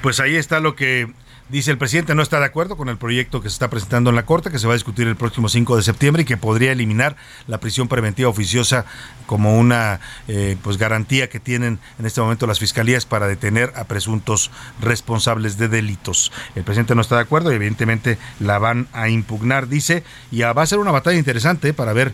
Pues 0.00 0.20
ahí 0.20 0.36
está 0.36 0.60
lo 0.60 0.74
que 0.74 1.08
Dice 1.52 1.70
el 1.70 1.76
presidente 1.76 2.14
no 2.14 2.22
está 2.22 2.38
de 2.40 2.46
acuerdo 2.46 2.78
con 2.78 2.88
el 2.88 2.96
proyecto 2.96 3.42
que 3.42 3.50
se 3.50 3.52
está 3.52 3.68
presentando 3.68 4.08
en 4.08 4.16
la 4.16 4.24
Corte, 4.24 4.50
que 4.50 4.58
se 4.58 4.66
va 4.66 4.72
a 4.72 4.76
discutir 4.76 5.06
el 5.06 5.16
próximo 5.16 5.50
5 5.50 5.76
de 5.76 5.82
septiembre 5.82 6.22
y 6.22 6.24
que 6.24 6.38
podría 6.38 6.72
eliminar 6.72 7.14
la 7.46 7.58
prisión 7.58 7.88
preventiva 7.88 8.30
oficiosa 8.30 8.86
como 9.32 9.58
una 9.58 9.98
eh, 10.28 10.58
pues 10.62 10.76
garantía 10.76 11.30
que 11.30 11.40
tienen 11.40 11.78
en 11.98 12.04
este 12.04 12.20
momento 12.20 12.46
las 12.46 12.58
fiscalías 12.58 13.06
para 13.06 13.26
detener 13.26 13.72
a 13.76 13.84
presuntos 13.84 14.50
responsables 14.78 15.56
de 15.56 15.68
delitos. 15.68 16.30
El 16.54 16.64
presidente 16.64 16.94
no 16.94 17.00
está 17.00 17.14
de 17.14 17.22
acuerdo 17.22 17.50
y 17.50 17.54
evidentemente 17.54 18.18
la 18.40 18.58
van 18.58 18.88
a 18.92 19.08
impugnar, 19.08 19.68
dice, 19.68 20.04
y 20.30 20.42
va 20.42 20.60
a 20.60 20.66
ser 20.66 20.80
una 20.80 20.90
batalla 20.90 21.16
interesante 21.16 21.72
para 21.72 21.94
ver, 21.94 22.12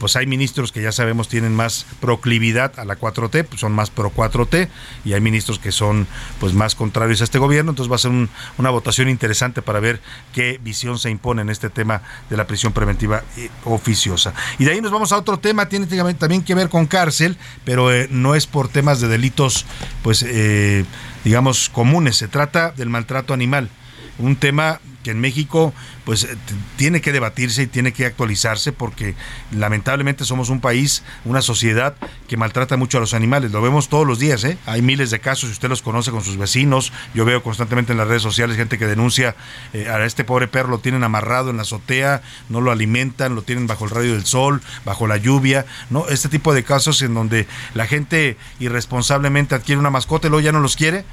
pues 0.00 0.16
hay 0.16 0.26
ministros 0.26 0.72
que 0.72 0.82
ya 0.82 0.90
sabemos 0.90 1.28
tienen 1.28 1.54
más 1.54 1.86
proclividad 2.00 2.76
a 2.80 2.84
la 2.84 2.98
4T, 2.98 3.44
pues 3.44 3.60
son 3.60 3.70
más 3.70 3.90
pro 3.90 4.10
4T, 4.12 4.68
y 5.04 5.12
hay 5.12 5.20
ministros 5.20 5.60
que 5.60 5.70
son 5.70 6.08
pues 6.40 6.52
más 6.52 6.74
contrarios 6.74 7.20
a 7.20 7.24
este 7.24 7.38
gobierno, 7.38 7.70
entonces 7.70 7.92
va 7.92 7.94
a 7.94 8.00
ser 8.00 8.10
una 8.58 8.70
votación 8.70 9.08
interesante 9.08 9.62
para 9.62 9.78
ver 9.78 10.00
qué 10.32 10.58
visión 10.60 10.98
se 10.98 11.10
impone 11.10 11.42
en 11.42 11.50
este 11.50 11.70
tema 11.70 12.02
de 12.28 12.36
la 12.36 12.48
prisión 12.48 12.72
preventiva 12.72 13.22
eh, 13.36 13.50
oficiosa. 13.66 14.34
Y 14.58 14.64
de 14.64 14.72
ahí 14.72 14.80
nos 14.80 14.90
vamos 14.90 15.12
a 15.12 15.18
otro 15.18 15.38
tema, 15.38 15.68
tiene 15.68 15.86
también 15.86 16.42
que 16.42 16.55
ver 16.56 16.68
con 16.68 16.86
cárcel, 16.86 17.36
pero 17.64 17.92
eh, 17.92 18.08
no 18.10 18.34
es 18.34 18.46
por 18.46 18.68
temas 18.68 19.00
de 19.00 19.08
delitos, 19.08 19.64
pues, 20.02 20.24
eh, 20.26 20.84
digamos, 21.24 21.68
comunes. 21.68 22.16
Se 22.16 22.26
trata 22.26 22.72
del 22.72 22.90
maltrato 22.90 23.32
animal, 23.32 23.70
un 24.18 24.36
tema 24.36 24.80
que 25.06 25.12
en 25.12 25.20
México 25.20 25.72
pues 26.04 26.24
eh, 26.24 26.36
tiene 26.74 27.00
que 27.00 27.12
debatirse 27.12 27.62
y 27.62 27.66
tiene 27.68 27.92
que 27.92 28.06
actualizarse 28.06 28.72
porque 28.72 29.14
lamentablemente 29.52 30.24
somos 30.24 30.48
un 30.48 30.60
país, 30.60 31.04
una 31.24 31.42
sociedad 31.42 31.94
que 32.26 32.36
maltrata 32.36 32.76
mucho 32.76 32.98
a 32.98 33.00
los 33.00 33.14
animales. 33.14 33.52
Lo 33.52 33.62
vemos 33.62 33.88
todos 33.88 34.04
los 34.04 34.18
días, 34.18 34.42
¿eh? 34.42 34.58
Hay 34.66 34.82
miles 34.82 35.12
de 35.12 35.20
casos, 35.20 35.50
usted 35.50 35.68
los 35.68 35.80
conoce 35.80 36.10
con 36.10 36.24
sus 36.24 36.36
vecinos. 36.36 36.92
Yo 37.14 37.24
veo 37.24 37.40
constantemente 37.44 37.92
en 37.92 37.98
las 37.98 38.08
redes 38.08 38.22
sociales 38.22 38.56
gente 38.56 38.78
que 38.78 38.86
denuncia 38.86 39.36
eh, 39.72 39.88
a 39.88 40.04
este 40.04 40.24
pobre 40.24 40.48
perro, 40.48 40.70
lo 40.70 40.78
tienen 40.80 41.04
amarrado 41.04 41.50
en 41.50 41.56
la 41.56 41.62
azotea, 41.62 42.22
no 42.48 42.60
lo 42.60 42.72
alimentan, 42.72 43.36
lo 43.36 43.42
tienen 43.42 43.68
bajo 43.68 43.84
el 43.84 43.92
rayo 43.92 44.12
del 44.12 44.26
sol, 44.26 44.60
bajo 44.84 45.06
la 45.06 45.18
lluvia, 45.18 45.66
¿no? 45.88 46.08
Este 46.08 46.28
tipo 46.28 46.52
de 46.52 46.64
casos 46.64 47.00
en 47.02 47.14
donde 47.14 47.46
la 47.74 47.86
gente 47.86 48.36
irresponsablemente 48.58 49.54
adquiere 49.54 49.78
una 49.78 49.90
mascota 49.90 50.26
y 50.26 50.30
luego 50.30 50.44
ya 50.44 50.50
no 50.50 50.58
los 50.58 50.74
quiere 50.74 51.04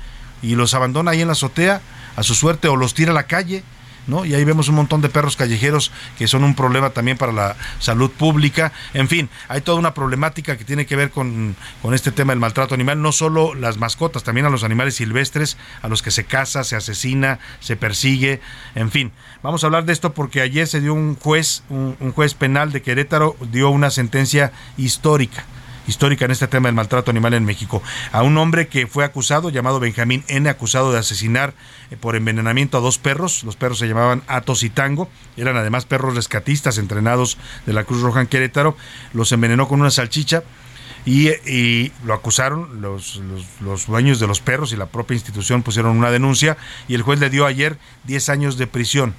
y 0.41 0.55
los 0.55 0.73
abandona 0.73 1.11
ahí 1.11 1.21
en 1.21 1.27
la 1.27 1.33
azotea 1.33 1.81
a 2.16 2.24
su 2.24 2.36
suerte 2.36 2.68
o 2.68 2.76
los 2.76 2.93
tira 2.93 3.11
a 3.11 3.16
la 3.16 3.24
calle 3.24 3.64
¿no? 4.07 4.26
Y 4.26 4.34
ahí 4.34 4.43
vemos 4.43 4.68
un 4.70 4.76
montón 4.76 5.01
de 5.01 5.09
perros 5.09 5.36
callejeros 5.36 5.91
que 6.18 6.28
son 6.28 6.43
un 6.43 6.55
problema 6.55 6.91
también 6.91 7.18
para 7.18 7.32
la 7.32 7.55
salud 7.80 8.11
pública. 8.11 8.72
En 8.93 9.07
fin, 9.07 9.30
hay 9.47 9.61
toda 9.61 9.80
una 9.80 9.93
problemática 9.93 10.57
que 10.57 10.66
tiene 10.66 10.86
que 10.86 10.95
ver 10.95 11.09
con, 11.09 11.55
con 11.82 11.93
este 11.93 12.11
tema 12.11 12.34
del 12.34 12.39
maltrato 12.39 12.76
animal, 12.76 13.01
no 13.01 13.11
solo 13.11 13.53
las 13.55 13.78
mascotas, 13.78 14.24
también 14.24 14.45
a 14.45 14.49
los 14.49 14.64
animales 14.64 14.95
silvestres, 14.95 15.57
a 15.82 15.88
los 15.88 16.01
que 16.01 16.11
se 16.11 16.26
caza, 16.26 16.64
se 16.64 16.76
asesina, 16.76 17.39
se 17.59 17.76
persigue, 17.76 18.41
en 18.76 18.91
fin. 18.91 19.11
Vamos 19.41 19.64
a 19.64 19.68
hablar 19.68 19.86
de 19.86 19.93
esto 19.93 20.14
porque 20.14 20.41
ayer 20.41 20.68
se 20.68 20.82
dio 20.82 20.93
un 20.93 21.16
juez, 21.16 21.64
un 21.70 22.11
juez 22.14 22.34
penal 22.34 22.72
de 22.72 22.82
Querétaro, 22.82 23.36
dio 23.51 23.70
una 23.70 23.89
sentencia 23.89 24.51
histórica 24.78 25.45
histórica 25.88 26.25
en 26.25 26.31
este 26.31 26.47
tema 26.47 26.67
del 26.67 26.75
maltrato 26.75 27.11
animal 27.11 27.34
en 27.34 27.45
México. 27.45 27.81
A 28.11 28.23
un 28.23 28.38
hombre 28.38 28.67
que 28.67 28.88
fue 28.88 29.03
acusado, 29.03 29.49
llamado 29.49 29.79
Benjamín 29.79 30.23
N., 30.27 30.49
acusado 30.49 30.91
de 30.91 30.99
asesinar 30.99 31.53
eh, 31.91 31.97
por 31.97 32.15
envenenamiento 32.15 32.77
a 32.77 32.81
dos 32.81 32.97
perros. 32.97 33.43
Los 33.43 33.55
perros 33.55 33.79
se 33.79 33.88
llamaban 33.88 34.23
Atos 34.27 34.63
y 34.63 34.69
Tango. 34.69 35.09
Eran 35.38 35.57
además 35.57 35.86
perros 35.86 36.15
rescatistas 36.15 36.77
entrenados 36.77 37.38
de 37.65 37.73
la 37.73 37.84
Cruz 37.84 38.01
Roja 38.01 38.21
en 38.21 38.27
Querétaro. 38.27 38.77
Los 39.13 39.31
envenenó 39.31 39.67
con 39.67 39.81
una 39.81 39.91
salchicha. 39.91 40.43
Y, 41.05 41.91
lo 42.05 42.13
acusaron 42.13 42.81
los, 42.81 43.21
dueños 43.88 44.21
de 44.21 44.27
los 44.27 44.39
perros 44.39 44.71
y 44.71 44.77
la 44.77 44.86
propia 44.86 45.15
institución 45.15 45.61
pusieron 45.61 45.97
una 45.97 46.11
denuncia 46.11 46.55
y 46.88 46.95
el 46.95 47.01
juez 47.01 47.19
le 47.19 47.29
dio 47.29 47.45
ayer 47.45 47.77
10 48.05 48.29
años 48.29 48.57
de 48.57 48.67
prisión 48.67 49.13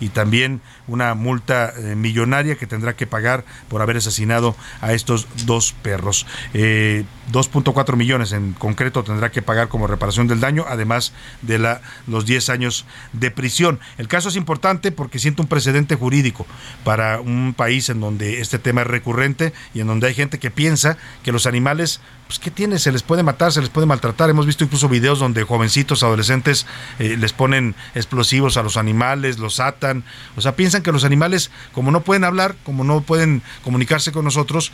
y 0.00 0.10
también 0.10 0.60
una 0.90 1.14
multa 1.14 1.72
eh, 1.76 1.94
millonaria 1.94 2.56
que 2.56 2.66
tendrá 2.66 2.94
que 2.94 3.06
pagar 3.06 3.44
por 3.68 3.80
haber 3.80 3.96
asesinado 3.96 4.56
a 4.80 4.92
estos 4.92 5.26
dos 5.46 5.72
perros. 5.72 6.26
2.4 6.52 7.92
eh, 7.92 7.96
millones 7.96 8.32
en 8.32 8.52
concreto 8.52 9.04
tendrá 9.04 9.30
que 9.30 9.40
pagar 9.40 9.68
como 9.68 9.86
reparación 9.86 10.26
del 10.26 10.40
daño, 10.40 10.64
además 10.68 11.12
de 11.42 11.58
la, 11.58 11.80
los 12.06 12.26
10 12.26 12.50
años 12.50 12.84
de 13.12 13.30
prisión. 13.30 13.78
El 13.98 14.08
caso 14.08 14.28
es 14.28 14.36
importante 14.36 14.90
porque 14.92 15.18
siente 15.18 15.42
un 15.42 15.48
precedente 15.48 15.94
jurídico 15.94 16.46
para 16.84 17.20
un 17.20 17.54
país 17.56 17.88
en 17.88 18.00
donde 18.00 18.40
este 18.40 18.58
tema 18.58 18.82
es 18.82 18.88
recurrente 18.88 19.52
y 19.74 19.80
en 19.80 19.86
donde 19.86 20.08
hay 20.08 20.14
gente 20.14 20.38
que 20.38 20.50
piensa 20.50 20.98
que 21.22 21.32
los 21.32 21.46
animales 21.46 22.00
pues 22.30 22.38
¿qué 22.38 22.52
tiene? 22.52 22.78
Se 22.78 22.92
les 22.92 23.02
puede 23.02 23.24
matar, 23.24 23.50
se 23.50 23.60
les 23.60 23.70
puede 23.70 23.88
maltratar. 23.88 24.30
Hemos 24.30 24.46
visto 24.46 24.62
incluso 24.62 24.88
videos 24.88 25.18
donde 25.18 25.42
jovencitos, 25.42 26.04
adolescentes, 26.04 26.64
eh, 27.00 27.16
les 27.18 27.32
ponen 27.32 27.74
explosivos 27.96 28.56
a 28.56 28.62
los 28.62 28.76
animales, 28.76 29.40
los 29.40 29.58
atan. 29.58 30.04
O 30.36 30.40
sea, 30.40 30.54
piensan 30.54 30.79
que 30.82 30.92
los 30.92 31.04
animales, 31.04 31.50
como 31.72 31.90
no 31.90 32.02
pueden 32.02 32.24
hablar, 32.24 32.56
como 32.64 32.84
no 32.84 33.00
pueden 33.00 33.42
comunicarse 33.62 34.12
con 34.12 34.24
nosotros, 34.24 34.72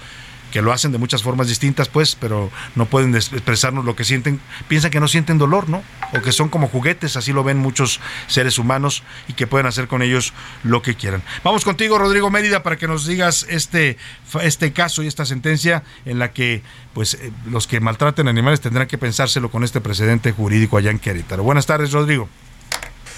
que 0.50 0.62
lo 0.62 0.72
hacen 0.72 0.92
de 0.92 0.98
muchas 0.98 1.22
formas 1.22 1.48
distintas, 1.48 1.88
pues, 1.88 2.16
pero 2.18 2.50
no 2.74 2.86
pueden 2.86 3.14
expresarnos 3.14 3.84
lo 3.84 3.96
que 3.96 4.04
sienten, 4.04 4.40
piensan 4.68 4.90
que 4.90 5.00
no 5.00 5.08
sienten 5.08 5.38
dolor, 5.38 5.68
¿no? 5.68 5.82
O 6.12 6.22
que 6.22 6.32
son 6.32 6.48
como 6.48 6.68
juguetes, 6.68 7.16
así 7.16 7.32
lo 7.32 7.44
ven 7.44 7.58
muchos 7.58 8.00
seres 8.26 8.58
humanos 8.58 9.02
y 9.28 9.32
que 9.34 9.46
pueden 9.46 9.66
hacer 9.66 9.88
con 9.88 10.02
ellos 10.02 10.32
lo 10.62 10.82
que 10.82 10.94
quieran. 10.94 11.22
Vamos 11.42 11.64
contigo, 11.64 11.98
Rodrigo 11.98 12.30
Mérida, 12.30 12.62
para 12.62 12.76
que 12.76 12.86
nos 12.86 13.06
digas 13.06 13.46
este, 13.48 13.96
este 14.42 14.72
caso 14.72 15.02
y 15.02 15.08
esta 15.08 15.26
sentencia 15.26 15.82
en 16.04 16.18
la 16.18 16.32
que, 16.32 16.62
pues, 16.94 17.14
eh, 17.14 17.32
los 17.50 17.66
que 17.66 17.80
maltraten 17.80 18.28
animales 18.28 18.60
tendrán 18.60 18.86
que 18.86 18.98
pensárselo 18.98 19.50
con 19.50 19.64
este 19.64 19.80
precedente 19.80 20.32
jurídico 20.32 20.76
allá 20.76 20.90
en 20.90 20.98
Querétaro. 20.98 21.42
Buenas 21.42 21.66
tardes, 21.66 21.92
Rodrigo. 21.92 22.28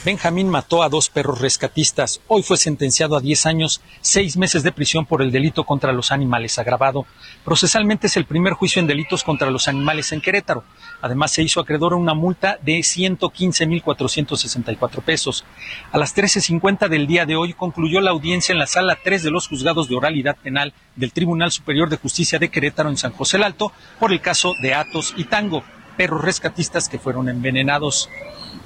Benjamín 0.09 0.49
mató 0.49 0.83
a 0.83 0.89
dos 0.89 1.11
perros 1.11 1.43
rescatistas. 1.43 2.23
Hoy 2.29 2.43
fue 2.43 2.57
sentenciado 2.57 3.15
a 3.15 3.21
10 3.21 3.45
años, 3.45 3.83
6 4.01 4.39
meses 4.39 4.63
de 4.63 4.73
prisión 4.73 5.05
por 5.05 5.21
el 5.21 5.31
delito 5.31 5.65
contra 5.65 5.93
los 5.93 6.13
animales 6.13 6.59
agravado. 6.59 7.05
Procesalmente 7.45 8.07
es 8.07 8.17
el 8.17 8.25
primer 8.25 8.55
juicio 8.55 8.81
en 8.81 8.87
delitos 8.87 9.23
contra 9.23 9.51
los 9.51 9.69
animales 9.69 10.11
en 10.13 10.23
Querétaro. 10.23 10.65
Además, 11.03 11.33
se 11.33 11.43
hizo 11.43 11.61
acreedor 11.61 11.93
a 11.93 11.97
una 11.97 12.15
multa 12.15 12.57
de 12.63 12.79
115.464 12.79 15.03
pesos. 15.03 15.45
A 15.93 15.99
las 15.99 16.17
13.50 16.17 16.89
del 16.89 17.07
día 17.07 17.27
de 17.27 17.37
hoy 17.37 17.53
concluyó 17.53 18.01
la 18.01 18.13
audiencia 18.13 18.55
en 18.55 18.61
la 18.61 18.67
sala 18.67 18.97
3 19.05 19.23
de 19.23 19.31
los 19.31 19.47
juzgados 19.47 19.91
de 19.91 19.97
oralidad 19.97 20.39
penal 20.39 20.73
del 20.97 21.13
Tribunal 21.13 21.53
Superior 21.53 21.91
de 21.91 21.99
Justicia 21.99 22.39
de 22.39 22.49
Querétaro 22.49 22.89
en 22.89 22.97
San 22.97 23.13
José 23.13 23.37
el 23.37 23.43
Alto 23.43 23.73
por 24.01 24.13
el 24.13 24.23
caso 24.23 24.55
de 24.63 24.73
Atos 24.73 25.13
y 25.19 25.25
Tango, 25.25 25.65
perros 25.99 26.25
rescatistas 26.25 26.89
que 26.89 26.99
fueron 26.99 27.29
envenenados. 27.29 28.09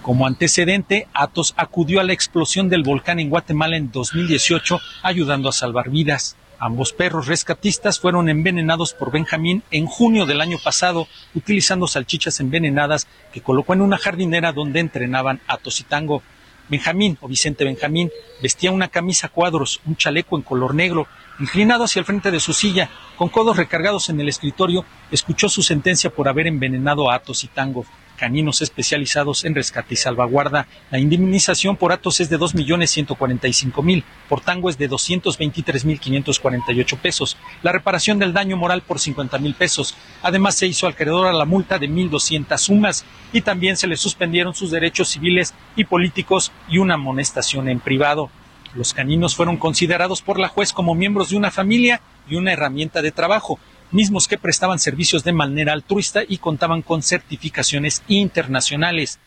Como 0.02 0.26
antecedente, 0.26 1.06
Atos 1.14 1.54
acudió 1.56 2.00
a 2.00 2.04
la 2.04 2.12
explosión 2.12 2.68
del 2.68 2.82
volcán 2.82 3.20
en 3.20 3.30
Guatemala 3.30 3.76
en 3.76 3.92
2018, 3.92 4.80
ayudando 5.04 5.48
a 5.48 5.52
salvar 5.52 5.90
vidas. 5.90 6.36
Ambos 6.58 6.92
perros 6.92 7.28
rescatistas 7.28 8.00
fueron 8.00 8.28
envenenados 8.28 8.94
por 8.94 9.12
Benjamín 9.12 9.62
en 9.70 9.86
junio 9.86 10.26
del 10.26 10.40
año 10.40 10.58
pasado, 10.62 11.06
utilizando 11.36 11.86
salchichas 11.86 12.40
envenenadas 12.40 13.06
que 13.32 13.42
colocó 13.42 13.74
en 13.74 13.80
una 13.80 13.96
jardinera 13.96 14.52
donde 14.52 14.80
entrenaban 14.80 15.40
Atos 15.46 15.78
y 15.78 15.84
Tango. 15.84 16.24
Benjamín, 16.68 17.16
o 17.20 17.28
Vicente 17.28 17.64
Benjamín, 17.64 18.10
vestía 18.42 18.72
una 18.72 18.88
camisa 18.88 19.28
cuadros, 19.28 19.80
un 19.86 19.94
chaleco 19.94 20.36
en 20.36 20.42
color 20.42 20.74
negro, 20.74 21.06
inclinado 21.38 21.84
hacia 21.84 22.00
el 22.00 22.06
frente 22.06 22.32
de 22.32 22.40
su 22.40 22.52
silla, 22.52 22.90
con 23.16 23.28
codos 23.28 23.56
recargados 23.56 24.08
en 24.10 24.20
el 24.20 24.28
escritorio, 24.28 24.84
escuchó 25.12 25.48
su 25.48 25.62
sentencia 25.62 26.10
por 26.10 26.28
haber 26.28 26.48
envenenado 26.48 27.08
a 27.08 27.14
Atos 27.14 27.44
y 27.44 27.48
Tango 27.48 27.86
caninos 28.22 28.62
especializados 28.62 29.44
en 29.44 29.56
rescate 29.56 29.94
y 29.94 29.96
salvaguarda. 29.96 30.68
La 30.92 31.00
indemnización 31.00 31.76
por 31.76 31.90
Atos 31.90 32.20
es 32.20 32.30
de 32.30 32.38
2.145.000, 32.38 34.04
por 34.28 34.42
Tango 34.42 34.70
es 34.70 34.78
de 34.78 34.88
223.548 34.88 36.98
pesos, 36.98 37.36
la 37.64 37.72
reparación 37.72 38.20
del 38.20 38.32
daño 38.32 38.56
moral 38.56 38.82
por 38.82 38.98
50.000 38.98 39.56
pesos. 39.56 39.96
Además, 40.22 40.54
se 40.54 40.68
hizo 40.68 40.86
acreedor 40.86 41.26
a 41.26 41.32
la 41.32 41.46
multa 41.46 41.80
de 41.80 41.90
1.200 41.90 42.56
sumas 42.58 43.04
y 43.32 43.40
también 43.40 43.76
se 43.76 43.88
le 43.88 43.96
suspendieron 43.96 44.54
sus 44.54 44.70
derechos 44.70 45.08
civiles 45.08 45.52
y 45.74 45.82
políticos 45.82 46.52
y 46.68 46.78
una 46.78 46.94
amonestación 46.94 47.68
en 47.68 47.80
privado. 47.80 48.30
Los 48.76 48.94
caninos 48.94 49.34
fueron 49.34 49.56
considerados 49.56 50.22
por 50.22 50.38
la 50.38 50.46
juez 50.46 50.72
como 50.72 50.94
miembros 50.94 51.30
de 51.30 51.36
una 51.36 51.50
familia 51.50 52.00
y 52.30 52.36
una 52.36 52.52
herramienta 52.52 53.02
de 53.02 53.10
trabajo, 53.10 53.58
mismos 53.92 54.28
que 54.28 54.38
prestaban 54.38 54.78
servicios 54.78 55.24
de 55.24 55.32
manera 55.32 55.72
altruista 55.72 56.22
y 56.26 56.38
contaban 56.38 56.82
con 56.82 57.02
certificaciones 57.02 58.02
internacionales. 58.08 59.18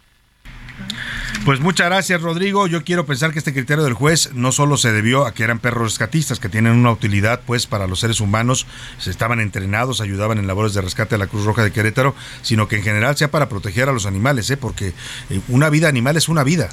Pues 1.45 1.59
muchas 1.59 1.87
gracias, 1.87 2.21
Rodrigo. 2.21 2.67
Yo 2.67 2.83
quiero 2.83 3.05
pensar 3.05 3.31
que 3.31 3.39
este 3.39 3.53
criterio 3.53 3.83
del 3.83 3.93
juez 3.93 4.31
no 4.33 4.51
solo 4.51 4.77
se 4.77 4.91
debió 4.91 5.25
a 5.25 5.33
que 5.33 5.43
eran 5.43 5.59
perros 5.59 5.83
rescatistas, 5.83 6.39
que 6.39 6.49
tienen 6.49 6.73
una 6.73 6.91
utilidad 6.91 7.41
pues 7.45 7.67
para 7.67 7.87
los 7.87 7.99
seres 7.99 8.19
humanos, 8.19 8.65
se 8.97 9.11
estaban 9.11 9.39
entrenados, 9.39 10.01
ayudaban 10.01 10.37
en 10.39 10.47
labores 10.47 10.73
de 10.73 10.81
rescate 10.81 11.15
a 11.15 11.17
la 11.17 11.27
Cruz 11.27 11.45
Roja 11.45 11.63
de 11.63 11.71
Querétaro, 11.71 12.15
sino 12.41 12.67
que 12.67 12.77
en 12.77 12.83
general 12.83 13.15
sea 13.15 13.29
para 13.29 13.47
proteger 13.47 13.89
a 13.89 13.93
los 13.93 14.05
animales, 14.05 14.49
¿eh? 14.49 14.57
porque 14.57 14.93
eh, 15.29 15.39
una 15.47 15.69
vida 15.69 15.87
animal 15.87 16.17
es 16.17 16.29
una 16.29 16.43
vida 16.43 16.69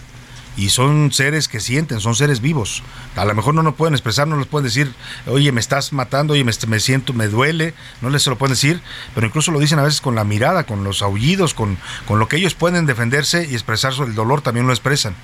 y 0.56 0.68
son 0.70 1.12
seres 1.12 1.48
que 1.48 1.60
sienten, 1.60 2.00
son 2.00 2.14
seres 2.14 2.40
vivos. 2.40 2.82
A 3.16 3.24
lo 3.24 3.34
mejor 3.34 3.54
no 3.54 3.62
nos 3.62 3.74
pueden 3.74 3.94
expresar, 3.94 4.28
no 4.28 4.36
nos 4.36 4.46
pueden 4.46 4.66
decir, 4.66 4.92
oye, 5.26 5.52
me 5.52 5.60
estás 5.60 5.92
matando, 5.92 6.34
oye, 6.34 6.44
me, 6.44 6.52
me 6.68 6.80
siento, 6.80 7.12
me 7.12 7.28
duele, 7.28 7.74
no 8.00 8.10
les 8.10 8.22
se 8.22 8.30
lo 8.30 8.38
pueden 8.38 8.52
decir, 8.54 8.80
pero 9.14 9.26
incluso 9.26 9.50
lo 9.50 9.60
dicen 9.60 9.78
a 9.78 9.82
veces 9.82 10.00
con 10.00 10.14
la 10.14 10.24
mirada, 10.24 10.64
con 10.64 10.84
los 10.84 11.02
aullidos, 11.02 11.54
con, 11.54 11.78
con 12.06 12.18
lo 12.18 12.28
que 12.28 12.36
ellos 12.36 12.54
pueden 12.54 12.86
defenderse 12.86 13.46
y 13.50 13.54
expresar 13.54 13.92
el 14.06 14.14
dolor, 14.14 14.42
también 14.42 14.66
lo 14.66 14.72
expresan. 14.72 15.14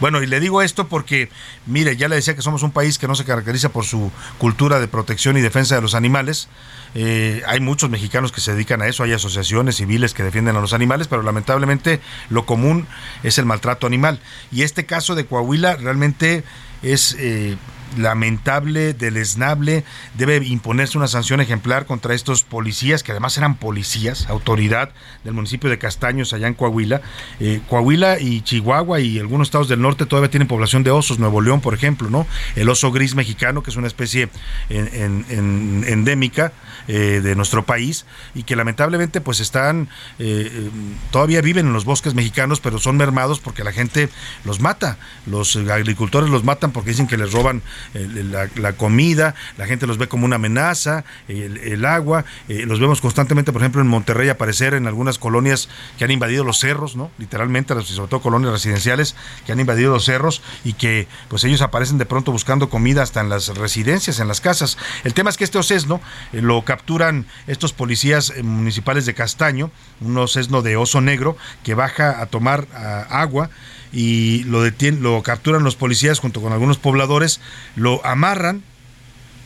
Bueno, 0.00 0.22
y 0.22 0.26
le 0.26 0.40
digo 0.40 0.62
esto 0.62 0.88
porque, 0.88 1.28
mire, 1.66 1.96
ya 1.96 2.08
le 2.08 2.16
decía 2.16 2.34
que 2.34 2.42
somos 2.42 2.62
un 2.62 2.72
país 2.72 2.98
que 2.98 3.06
no 3.06 3.14
se 3.14 3.24
caracteriza 3.24 3.68
por 3.68 3.84
su 3.84 4.10
cultura 4.38 4.80
de 4.80 4.88
protección 4.88 5.36
y 5.36 5.42
defensa 5.42 5.74
de 5.74 5.82
los 5.82 5.94
animales. 5.94 6.48
Eh, 6.94 7.42
hay 7.46 7.60
muchos 7.60 7.90
mexicanos 7.90 8.32
que 8.32 8.40
se 8.40 8.52
dedican 8.52 8.82
a 8.82 8.86
eso, 8.86 9.04
hay 9.04 9.12
asociaciones 9.12 9.76
civiles 9.76 10.14
que 10.14 10.22
defienden 10.22 10.56
a 10.56 10.60
los 10.60 10.72
animales, 10.72 11.06
pero 11.06 11.22
lamentablemente 11.22 12.00
lo 12.30 12.46
común 12.46 12.86
es 13.22 13.38
el 13.38 13.44
maltrato 13.44 13.86
animal. 13.86 14.20
Y 14.50 14.62
este 14.62 14.86
caso 14.86 15.14
de 15.14 15.26
Coahuila 15.26 15.76
realmente 15.76 16.44
es 16.82 17.14
eh, 17.18 17.56
lamentable, 17.96 18.94
deleznable, 18.94 19.84
debe 20.14 20.36
imponerse 20.38 20.98
una 20.98 21.08
sanción 21.08 21.40
ejemplar 21.40 21.86
contra 21.86 22.14
estos 22.14 22.42
policías, 22.42 23.02
que 23.02 23.12
además 23.12 23.36
eran 23.38 23.56
policías, 23.56 24.28
autoridad 24.28 24.90
del 25.24 25.34
municipio 25.34 25.70
de 25.70 25.78
Castaños, 25.78 26.32
allá 26.32 26.46
en 26.48 26.54
Coahuila. 26.54 27.02
Eh, 27.40 27.60
Coahuila 27.68 28.20
y 28.20 28.42
Chihuahua 28.42 29.00
y 29.00 29.18
algunos 29.18 29.48
estados 29.48 29.68
del 29.68 29.80
norte 29.80 30.06
todavía 30.06 30.30
tienen 30.30 30.48
población 30.48 30.82
de 30.82 30.90
osos, 30.90 31.18
Nuevo 31.18 31.40
León, 31.40 31.60
por 31.60 31.74
ejemplo, 31.74 32.10
¿no? 32.10 32.26
El 32.56 32.68
oso 32.68 32.92
gris 32.92 33.14
mexicano, 33.14 33.62
que 33.62 33.70
es 33.70 33.76
una 33.76 33.86
especie 33.86 34.28
endémica 34.68 36.52
eh, 36.88 37.20
de 37.22 37.34
nuestro 37.36 37.64
país 37.64 38.06
y 38.34 38.42
que 38.42 38.56
lamentablemente 38.56 39.20
pues 39.20 39.40
están, 39.40 39.88
eh, 40.18 40.70
todavía 41.10 41.40
viven 41.40 41.66
en 41.66 41.72
los 41.72 41.84
bosques 41.84 42.14
mexicanos, 42.14 42.60
pero 42.60 42.78
son 42.78 42.96
mermados 42.96 43.40
porque 43.40 43.64
la 43.64 43.72
gente 43.72 44.08
los 44.44 44.60
mata, 44.60 44.98
los 45.26 45.56
agricultores 45.56 46.30
los 46.30 46.44
matan 46.44 46.72
porque 46.72 46.90
dicen 46.90 47.06
que 47.06 47.16
les 47.16 47.32
roban 47.32 47.62
la, 47.94 48.72
comida, 48.74 49.34
la 49.58 49.66
gente 49.66 49.86
los 49.86 49.98
ve 49.98 50.08
como 50.08 50.24
una 50.24 50.36
amenaza, 50.36 51.04
el, 51.28 51.84
agua, 51.84 52.24
eh, 52.48 52.64
los 52.66 52.80
vemos 52.80 53.00
constantemente, 53.00 53.52
por 53.52 53.62
ejemplo, 53.62 53.80
en 53.80 53.88
Monterrey 53.88 54.28
aparecer 54.28 54.74
en 54.74 54.86
algunas 54.86 55.18
colonias 55.18 55.68
que 55.98 56.04
han 56.04 56.10
invadido 56.10 56.44
los 56.44 56.58
cerros, 56.58 56.96
¿no? 56.96 57.10
Literalmente, 57.18 57.74
sobre 57.82 58.08
todo 58.08 58.20
colonias 58.20 58.52
residenciales 58.52 59.16
que 59.46 59.52
han 59.52 59.60
invadido 59.60 59.92
los 59.92 60.04
cerros 60.04 60.42
y 60.64 60.74
que 60.74 61.08
pues 61.28 61.44
ellos 61.44 61.62
aparecen 61.62 61.98
de 61.98 62.06
pronto 62.06 62.32
buscando 62.32 62.68
comida 62.68 63.02
hasta 63.02 63.20
en 63.20 63.28
las 63.28 63.48
residencias, 63.56 64.20
en 64.20 64.28
las 64.28 64.40
casas. 64.40 64.78
El 65.04 65.14
tema 65.14 65.30
es 65.30 65.36
que 65.36 65.44
este 65.44 65.58
osesno 65.58 66.00
eh, 66.32 66.40
lo 66.42 66.62
capturan 66.62 67.26
estos 67.46 67.72
policías 67.72 68.30
eh, 68.30 68.42
municipales 68.42 69.06
de 69.06 69.14
Castaño, 69.14 69.70
un 70.00 70.16
osesno 70.18 70.62
de 70.62 70.76
oso 70.76 71.00
negro 71.00 71.36
que 71.62 71.74
baja 71.74 72.20
a 72.20 72.26
tomar 72.26 72.66
agua 73.10 73.50
y 73.92 74.44
lo 74.44 74.64
lo 75.00 75.22
capturan 75.22 75.64
los 75.64 75.76
policías 75.76 76.18
junto 76.18 76.40
con 76.40 76.52
algunos 76.52 76.78
pobladores, 76.78 77.40
lo 77.76 78.04
amarran, 78.06 78.62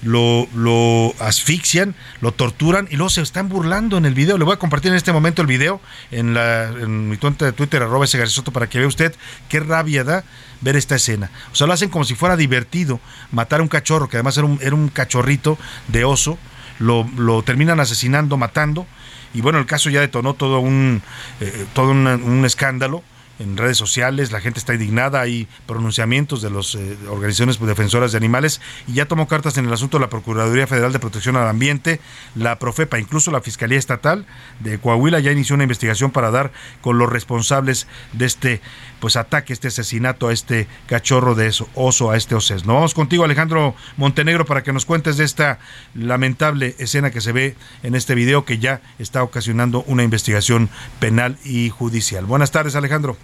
lo, 0.02 0.46
lo 0.54 1.14
asfixian, 1.18 1.94
lo 2.20 2.32
torturan 2.32 2.86
y 2.90 2.96
luego 2.96 3.10
se 3.10 3.22
están 3.22 3.48
burlando 3.48 3.96
en 3.96 4.04
el 4.04 4.14
video. 4.14 4.36
Le 4.36 4.44
voy 4.44 4.54
a 4.54 4.58
compartir 4.58 4.90
en 4.90 4.96
este 4.96 5.12
momento 5.12 5.40
el 5.42 5.48
video 5.48 5.80
en, 6.10 6.34
la, 6.34 6.66
en 6.66 7.08
mi 7.08 7.16
cuenta 7.16 7.46
de 7.46 7.52
Twitter, 7.52 7.82
arroba 7.82 8.04
ese 8.04 8.24
Soto, 8.26 8.52
para 8.52 8.68
que 8.68 8.78
vea 8.78 8.86
usted 8.86 9.14
qué 9.48 9.60
rabia 9.60 10.04
da 10.04 10.24
ver 10.60 10.76
esta 10.76 10.96
escena. 10.96 11.30
O 11.52 11.54
sea, 11.54 11.66
lo 11.66 11.72
hacen 11.72 11.88
como 11.88 12.04
si 12.04 12.14
fuera 12.14 12.36
divertido 12.36 13.00
matar 13.32 13.60
a 13.60 13.62
un 13.62 13.68
cachorro, 13.68 14.08
que 14.08 14.18
además 14.18 14.36
era 14.36 14.46
un, 14.46 14.58
era 14.60 14.74
un 14.74 14.88
cachorrito 14.88 15.58
de 15.88 16.04
oso, 16.04 16.38
lo, 16.78 17.08
lo 17.16 17.42
terminan 17.42 17.80
asesinando, 17.80 18.36
matando, 18.36 18.86
y 19.32 19.40
bueno, 19.40 19.58
el 19.58 19.66
caso 19.66 19.90
ya 19.90 20.00
detonó 20.00 20.34
todo 20.34 20.60
un, 20.60 21.02
eh, 21.40 21.66
todo 21.72 21.90
un 21.90 22.44
escándalo 22.44 23.02
en 23.38 23.56
redes 23.56 23.76
sociales, 23.76 24.32
la 24.32 24.40
gente 24.40 24.58
está 24.58 24.74
indignada, 24.74 25.20
hay 25.20 25.48
pronunciamientos 25.66 26.42
de 26.42 26.50
las 26.50 26.74
eh, 26.74 26.96
organizaciones 27.08 27.58
defensoras 27.58 28.12
de 28.12 28.18
animales 28.18 28.60
y 28.86 28.94
ya 28.94 29.06
tomó 29.06 29.26
cartas 29.26 29.58
en 29.58 29.66
el 29.66 29.72
asunto 29.72 29.98
la 29.98 30.08
Procuraduría 30.08 30.66
Federal 30.66 30.92
de 30.92 30.98
Protección 30.98 31.36
al 31.36 31.48
Ambiente, 31.48 32.00
la 32.34 32.58
Profepa, 32.58 32.98
incluso 32.98 33.30
la 33.30 33.40
Fiscalía 33.40 33.78
Estatal 33.78 34.26
de 34.60 34.78
Coahuila 34.78 35.20
ya 35.20 35.32
inició 35.32 35.54
una 35.54 35.64
investigación 35.64 36.10
para 36.10 36.30
dar 36.30 36.52
con 36.80 36.98
los 36.98 37.10
responsables 37.10 37.86
de 38.12 38.26
este 38.26 38.60
pues 39.00 39.16
ataque, 39.16 39.52
este 39.52 39.68
asesinato 39.68 40.28
a 40.28 40.32
este 40.32 40.66
cachorro 40.86 41.34
de 41.34 41.52
oso, 41.74 42.10
a 42.10 42.16
este 42.16 42.34
oces. 42.34 42.64
Nos 42.64 42.74
vamos 42.74 42.94
contigo 42.94 43.24
Alejandro 43.24 43.74
Montenegro 43.96 44.46
para 44.46 44.62
que 44.62 44.72
nos 44.72 44.86
cuentes 44.86 45.16
de 45.16 45.24
esta 45.24 45.58
lamentable 45.94 46.74
escena 46.78 47.10
que 47.10 47.20
se 47.20 47.32
ve 47.32 47.56
en 47.82 47.94
este 47.94 48.14
video 48.14 48.44
que 48.44 48.58
ya 48.58 48.80
está 48.98 49.22
ocasionando 49.22 49.84
una 49.86 50.04
investigación 50.04 50.70
penal 51.00 51.36
y 51.44 51.68
judicial. 51.70 52.24
Buenas 52.24 52.50
tardes 52.50 52.76
Alejandro. 52.76 53.16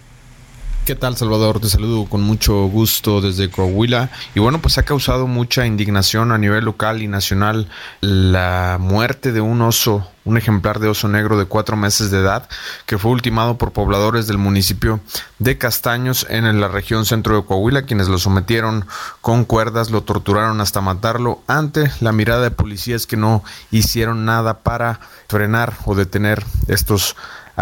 ¿Qué 0.83 0.95
tal, 0.95 1.15
Salvador? 1.15 1.59
Te 1.59 1.69
saludo 1.69 2.05
con 2.09 2.23
mucho 2.23 2.65
gusto 2.65 3.21
desde 3.21 3.51
Coahuila. 3.51 4.09
Y 4.33 4.39
bueno, 4.39 4.63
pues 4.63 4.79
ha 4.79 4.83
causado 4.83 5.27
mucha 5.27 5.67
indignación 5.67 6.31
a 6.31 6.39
nivel 6.39 6.65
local 6.65 7.03
y 7.03 7.07
nacional 7.07 7.69
la 8.01 8.77
muerte 8.79 9.31
de 9.31 9.41
un 9.41 9.61
oso, 9.61 10.07
un 10.25 10.37
ejemplar 10.37 10.79
de 10.79 10.87
oso 10.87 11.07
negro 11.07 11.37
de 11.37 11.45
cuatro 11.45 11.77
meses 11.77 12.09
de 12.09 12.17
edad, 12.17 12.49
que 12.87 12.97
fue 12.97 13.11
ultimado 13.11 13.59
por 13.59 13.73
pobladores 13.73 14.25
del 14.25 14.39
municipio 14.39 15.01
de 15.37 15.59
Castaños 15.59 16.25
en 16.31 16.59
la 16.59 16.67
región 16.67 17.05
centro 17.05 17.35
de 17.35 17.45
Coahuila, 17.45 17.83
quienes 17.83 18.07
lo 18.07 18.17
sometieron 18.17 18.87
con 19.21 19.45
cuerdas, 19.45 19.91
lo 19.91 20.01
torturaron 20.01 20.61
hasta 20.61 20.81
matarlo 20.81 21.43
ante 21.45 21.91
la 21.99 22.11
mirada 22.11 22.41
de 22.41 22.51
policías 22.51 23.05
que 23.05 23.17
no 23.17 23.43
hicieron 23.69 24.25
nada 24.25 24.61
para 24.61 24.99
frenar 25.27 25.73
o 25.85 25.93
detener 25.93 26.43
estos 26.67 27.15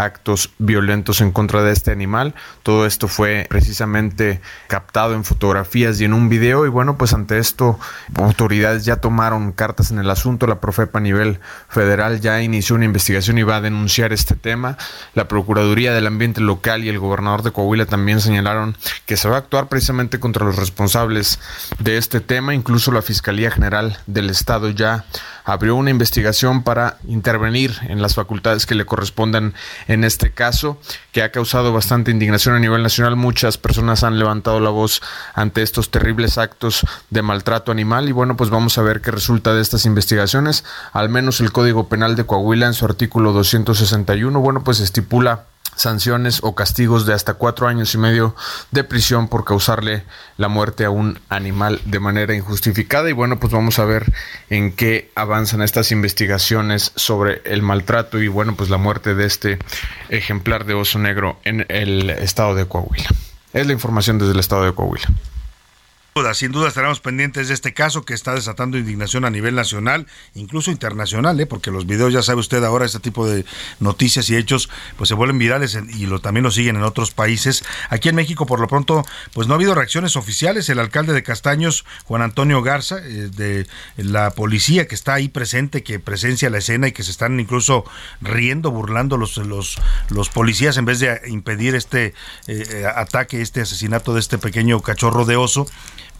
actos 0.04 0.50
violentos 0.58 1.20
en 1.20 1.32
contra 1.32 1.62
de 1.62 1.72
este 1.72 1.90
animal. 1.90 2.34
Todo 2.62 2.86
esto 2.86 3.08
fue 3.08 3.46
precisamente 3.48 4.40
captado 4.66 5.14
en 5.14 5.24
fotografías 5.24 6.00
y 6.00 6.04
en 6.04 6.12
un 6.12 6.28
video 6.28 6.66
y 6.66 6.68
bueno, 6.68 6.96
pues 6.98 7.12
ante 7.12 7.38
esto 7.38 7.78
autoridades 8.14 8.84
ya 8.84 8.96
tomaron 8.96 9.52
cartas 9.52 9.90
en 9.90 9.98
el 9.98 10.10
asunto. 10.10 10.46
La 10.46 10.60
Profepa 10.60 10.98
a 10.98 11.02
nivel 11.02 11.40
federal 11.68 12.20
ya 12.20 12.42
inició 12.42 12.76
una 12.76 12.84
investigación 12.84 13.38
y 13.38 13.42
va 13.42 13.56
a 13.56 13.60
denunciar 13.60 14.12
este 14.12 14.34
tema. 14.34 14.76
La 15.14 15.28
Procuraduría 15.28 15.92
del 15.92 16.06
Ambiente 16.06 16.40
Local 16.40 16.84
y 16.84 16.88
el 16.88 16.98
gobernador 16.98 17.42
de 17.42 17.52
Coahuila 17.52 17.86
también 17.86 18.20
señalaron 18.20 18.76
que 19.06 19.16
se 19.16 19.28
va 19.28 19.36
a 19.36 19.38
actuar 19.38 19.68
precisamente 19.68 20.20
contra 20.20 20.44
los 20.44 20.56
responsables 20.56 21.38
de 21.78 21.96
este 21.96 22.20
tema. 22.20 22.54
Incluso 22.54 22.92
la 22.92 23.02
Fiscalía 23.02 23.50
General 23.50 23.98
del 24.06 24.30
Estado 24.30 24.70
ya 24.70 25.04
abrió 25.50 25.74
una 25.74 25.90
investigación 25.90 26.62
para 26.62 26.98
intervenir 27.08 27.76
en 27.88 28.00
las 28.00 28.14
facultades 28.14 28.66
que 28.66 28.76
le 28.76 28.86
correspondan 28.86 29.54
en 29.88 30.04
este 30.04 30.30
caso, 30.30 30.80
que 31.10 31.22
ha 31.22 31.32
causado 31.32 31.72
bastante 31.72 32.12
indignación 32.12 32.54
a 32.54 32.60
nivel 32.60 32.84
nacional. 32.84 33.16
Muchas 33.16 33.58
personas 33.58 34.04
han 34.04 34.18
levantado 34.18 34.60
la 34.60 34.70
voz 34.70 35.02
ante 35.34 35.62
estos 35.62 35.90
terribles 35.90 36.38
actos 36.38 36.86
de 37.10 37.22
maltrato 37.22 37.72
animal 37.72 38.08
y 38.08 38.12
bueno, 38.12 38.36
pues 38.36 38.50
vamos 38.50 38.78
a 38.78 38.82
ver 38.82 39.00
qué 39.00 39.10
resulta 39.10 39.52
de 39.52 39.60
estas 39.60 39.86
investigaciones. 39.86 40.64
Al 40.92 41.08
menos 41.08 41.40
el 41.40 41.50
Código 41.50 41.88
Penal 41.88 42.14
de 42.14 42.26
Coahuila 42.26 42.66
en 42.66 42.74
su 42.74 42.84
artículo 42.84 43.32
261, 43.32 44.38
bueno, 44.38 44.62
pues 44.62 44.78
estipula 44.78 45.46
sanciones 45.76 46.40
o 46.42 46.54
castigos 46.54 47.06
de 47.06 47.14
hasta 47.14 47.34
cuatro 47.34 47.66
años 47.66 47.94
y 47.94 47.98
medio 47.98 48.34
de 48.70 48.84
prisión 48.84 49.28
por 49.28 49.44
causarle 49.44 50.04
la 50.36 50.48
muerte 50.48 50.84
a 50.84 50.90
un 50.90 51.18
animal 51.28 51.80
de 51.84 52.00
manera 52.00 52.34
injustificada. 52.34 53.08
Y 53.08 53.12
bueno, 53.12 53.40
pues 53.40 53.52
vamos 53.52 53.78
a 53.78 53.84
ver 53.84 54.12
en 54.48 54.72
qué 54.72 55.10
avanzan 55.14 55.62
estas 55.62 55.92
investigaciones 55.92 56.92
sobre 56.96 57.42
el 57.44 57.62
maltrato 57.62 58.20
y 58.20 58.28
bueno, 58.28 58.54
pues 58.56 58.70
la 58.70 58.78
muerte 58.78 59.14
de 59.14 59.26
este 59.26 59.58
ejemplar 60.08 60.64
de 60.64 60.74
oso 60.74 60.98
negro 60.98 61.38
en 61.44 61.66
el 61.68 62.10
estado 62.10 62.54
de 62.54 62.66
Coahuila. 62.66 63.08
Es 63.52 63.66
la 63.66 63.72
información 63.72 64.18
desde 64.18 64.32
el 64.32 64.40
estado 64.40 64.64
de 64.64 64.72
Coahuila. 64.72 65.08
Sin 66.34 66.50
duda 66.50 66.66
estaremos 66.66 66.98
pendientes 66.98 67.46
de 67.48 67.54
este 67.54 67.72
caso 67.72 68.04
que 68.04 68.14
está 68.14 68.34
desatando 68.34 68.76
indignación 68.76 69.24
a 69.24 69.30
nivel 69.30 69.54
nacional, 69.54 70.08
incluso 70.34 70.72
internacional, 70.72 71.38
¿eh? 71.40 71.46
porque 71.46 71.70
los 71.70 71.86
videos, 71.86 72.12
ya 72.12 72.20
sabe 72.20 72.40
usted 72.40 72.64
ahora, 72.64 72.84
este 72.84 72.98
tipo 72.98 73.28
de 73.28 73.44
noticias 73.78 74.28
y 74.28 74.36
hechos, 74.36 74.68
pues 74.96 75.06
se 75.06 75.14
vuelven 75.14 75.38
virales 75.38 75.78
y 75.96 76.06
lo, 76.06 76.18
también 76.18 76.42
lo 76.42 76.50
siguen 76.50 76.74
en 76.74 76.82
otros 76.82 77.12
países. 77.12 77.64
Aquí 77.90 78.08
en 78.08 78.16
México, 78.16 78.44
por 78.44 78.58
lo 78.58 78.66
pronto, 78.66 79.04
pues 79.32 79.46
no 79.46 79.54
ha 79.54 79.56
habido 79.56 79.74
reacciones 79.74 80.16
oficiales. 80.16 80.68
El 80.68 80.80
alcalde 80.80 81.12
de 81.12 81.22
Castaños, 81.22 81.84
Juan 82.04 82.22
Antonio 82.22 82.60
Garza, 82.60 82.98
eh, 82.98 83.30
de 83.30 83.68
la 83.96 84.32
policía 84.32 84.88
que 84.88 84.96
está 84.96 85.14
ahí 85.14 85.28
presente, 85.28 85.84
que 85.84 86.00
presencia 86.00 86.50
la 86.50 86.58
escena 86.58 86.88
y 86.88 86.92
que 86.92 87.04
se 87.04 87.12
están 87.12 87.38
incluso 87.38 87.84
riendo, 88.20 88.72
burlando 88.72 89.16
los, 89.16 89.36
los, 89.38 89.78
los 90.08 90.28
policías 90.28 90.76
en 90.76 90.86
vez 90.86 90.98
de 90.98 91.20
impedir 91.28 91.76
este 91.76 92.14
eh, 92.48 92.84
ataque, 92.94 93.40
este 93.40 93.60
asesinato 93.60 94.12
de 94.12 94.20
este 94.20 94.38
pequeño 94.38 94.80
cachorro 94.80 95.24
de 95.24 95.36
oso 95.36 95.66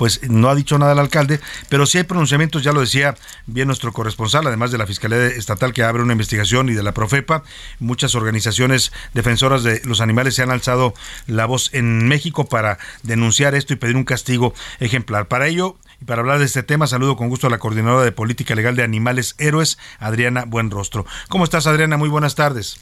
pues 0.01 0.23
no 0.31 0.49
ha 0.49 0.55
dicho 0.55 0.79
nada 0.79 0.95
el 0.95 0.99
alcalde, 0.99 1.41
pero 1.69 1.85
sí 1.85 1.99
hay 1.99 2.05
pronunciamientos, 2.05 2.63
ya 2.65 2.73
lo 2.73 2.81
decía 2.81 3.17
bien 3.45 3.67
nuestro 3.67 3.93
corresponsal, 3.93 4.47
además 4.47 4.71
de 4.71 4.79
la 4.79 4.87
Fiscalía 4.87 5.27
Estatal 5.27 5.75
que 5.75 5.83
abre 5.83 6.03
una 6.03 6.15
investigación 6.15 6.71
y 6.71 6.73
de 6.73 6.83
la 6.83 6.93
Profepa, 6.93 7.43
muchas 7.81 8.15
organizaciones 8.15 8.93
defensoras 9.13 9.63
de 9.63 9.83
los 9.85 10.01
animales 10.01 10.37
se 10.37 10.43
han 10.43 10.51
alzado 10.51 10.95
la 11.27 11.45
voz 11.45 11.69
en 11.75 12.09
México 12.09 12.49
para 12.49 12.79
denunciar 13.03 13.55
esto 13.55 13.75
y 13.75 13.77
pedir 13.77 13.97
un 13.97 14.05
castigo 14.05 14.55
ejemplar. 14.79 15.29
Para 15.29 15.49
ello, 15.49 15.77
y 16.01 16.07
para 16.07 16.23
hablar 16.23 16.39
de 16.39 16.47
este 16.47 16.63
tema, 16.63 16.87
saludo 16.87 17.19
con 17.19 17.29
gusto 17.29 17.49
a 17.49 17.51
la 17.51 17.59
coordinadora 17.59 18.03
de 18.03 18.13
política 18.13 18.55
legal 18.55 18.77
de 18.77 18.85
Animales 18.85 19.35
Héroes, 19.37 19.77
Adriana 19.99 20.47
Buenrostro. 20.47 21.05
¿Cómo 21.29 21.45
estás, 21.45 21.67
Adriana? 21.67 21.99
Muy 21.99 22.09
buenas 22.09 22.37
tardes. 22.37 22.81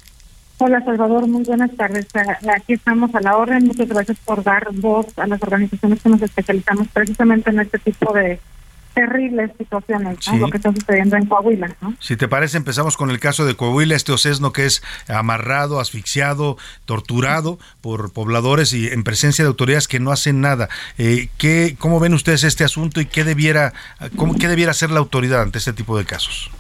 Hola 0.60 0.84
Salvador, 0.84 1.28
muy 1.28 1.44
buenas 1.44 1.70
tardes. 1.76 2.08
Aquí 2.52 2.72
estamos 2.72 3.14
a 3.14 3.20
la 3.20 3.36
orden. 3.36 3.64
Muchas 3.64 3.88
gracias 3.88 4.18
por 4.24 4.42
dar 4.42 4.68
voz 4.72 5.06
a 5.16 5.28
las 5.28 5.40
organizaciones 5.40 6.02
que 6.02 6.08
nos 6.08 6.20
especializamos 6.20 6.88
precisamente 6.88 7.50
en 7.50 7.60
este 7.60 7.78
tipo 7.78 8.12
de 8.12 8.40
terribles 8.92 9.52
situaciones, 9.56 10.26
lo 10.32 10.50
que 10.50 10.56
está 10.56 10.72
sucediendo 10.72 11.16
en 11.16 11.26
Coahuila. 11.26 11.76
Si 12.00 12.16
te 12.16 12.26
parece, 12.26 12.56
empezamos 12.56 12.96
con 12.96 13.10
el 13.10 13.20
caso 13.20 13.46
de 13.46 13.54
Coahuila, 13.54 13.94
este 13.94 14.10
ocesno 14.10 14.52
que 14.52 14.66
es 14.66 14.82
amarrado, 15.06 15.78
asfixiado, 15.78 16.56
torturado 16.84 17.60
por 17.80 18.12
pobladores 18.12 18.72
y 18.72 18.88
en 18.88 19.04
presencia 19.04 19.44
de 19.44 19.48
autoridades 19.50 19.86
que 19.86 20.00
no 20.00 20.10
hacen 20.10 20.40
nada. 20.40 20.68
Eh, 20.96 21.28
¿qué, 21.38 21.76
¿Cómo 21.78 22.00
ven 22.00 22.14
ustedes 22.14 22.42
este 22.42 22.64
asunto 22.64 23.00
y 23.00 23.06
qué 23.06 23.22
debiera, 23.22 23.72
cómo, 24.16 24.34
qué 24.34 24.48
debiera 24.48 24.72
hacer 24.72 24.90
la 24.90 24.98
autoridad 24.98 25.42
ante 25.42 25.58
este 25.58 25.72
tipo 25.72 25.96
de 25.96 26.04
casos? 26.04 26.50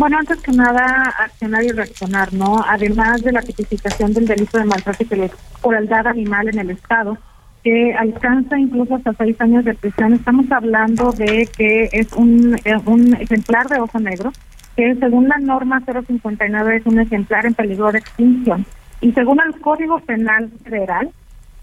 Bueno, 0.00 0.16
antes 0.16 0.40
que 0.40 0.52
nada, 0.52 1.14
accionar 1.18 1.62
y 1.62 1.72
reaccionar, 1.72 2.32
¿no? 2.32 2.64
Además 2.66 3.22
de 3.22 3.32
la 3.32 3.42
tipificación 3.42 4.14
del 4.14 4.26
delito 4.26 4.56
de 4.56 4.64
maltrato 4.64 5.04
y 5.04 5.30
crueldad 5.60 6.06
animal 6.06 6.48
en 6.48 6.58
el 6.58 6.70
Estado, 6.70 7.18
que 7.62 7.92
alcanza 7.92 8.58
incluso 8.58 8.94
hasta 8.94 9.12
seis 9.12 9.38
años 9.42 9.62
de 9.66 9.74
prisión. 9.74 10.14
Estamos 10.14 10.50
hablando 10.52 11.12
de 11.12 11.46
que 11.54 11.90
es 11.92 12.14
un, 12.14 12.56
un 12.86 13.14
ejemplar 13.16 13.68
de 13.68 13.78
oso 13.78 13.98
negro, 13.98 14.32
que 14.74 14.94
según 14.94 15.28
la 15.28 15.36
norma 15.36 15.82
059 15.84 16.76
es 16.76 16.86
un 16.86 16.98
ejemplar 16.98 17.44
en 17.44 17.52
peligro 17.52 17.92
de 17.92 17.98
extinción. 17.98 18.64
Y 19.02 19.12
según 19.12 19.38
el 19.46 19.60
Código 19.60 20.00
Penal 20.00 20.48
Federal, 20.64 21.10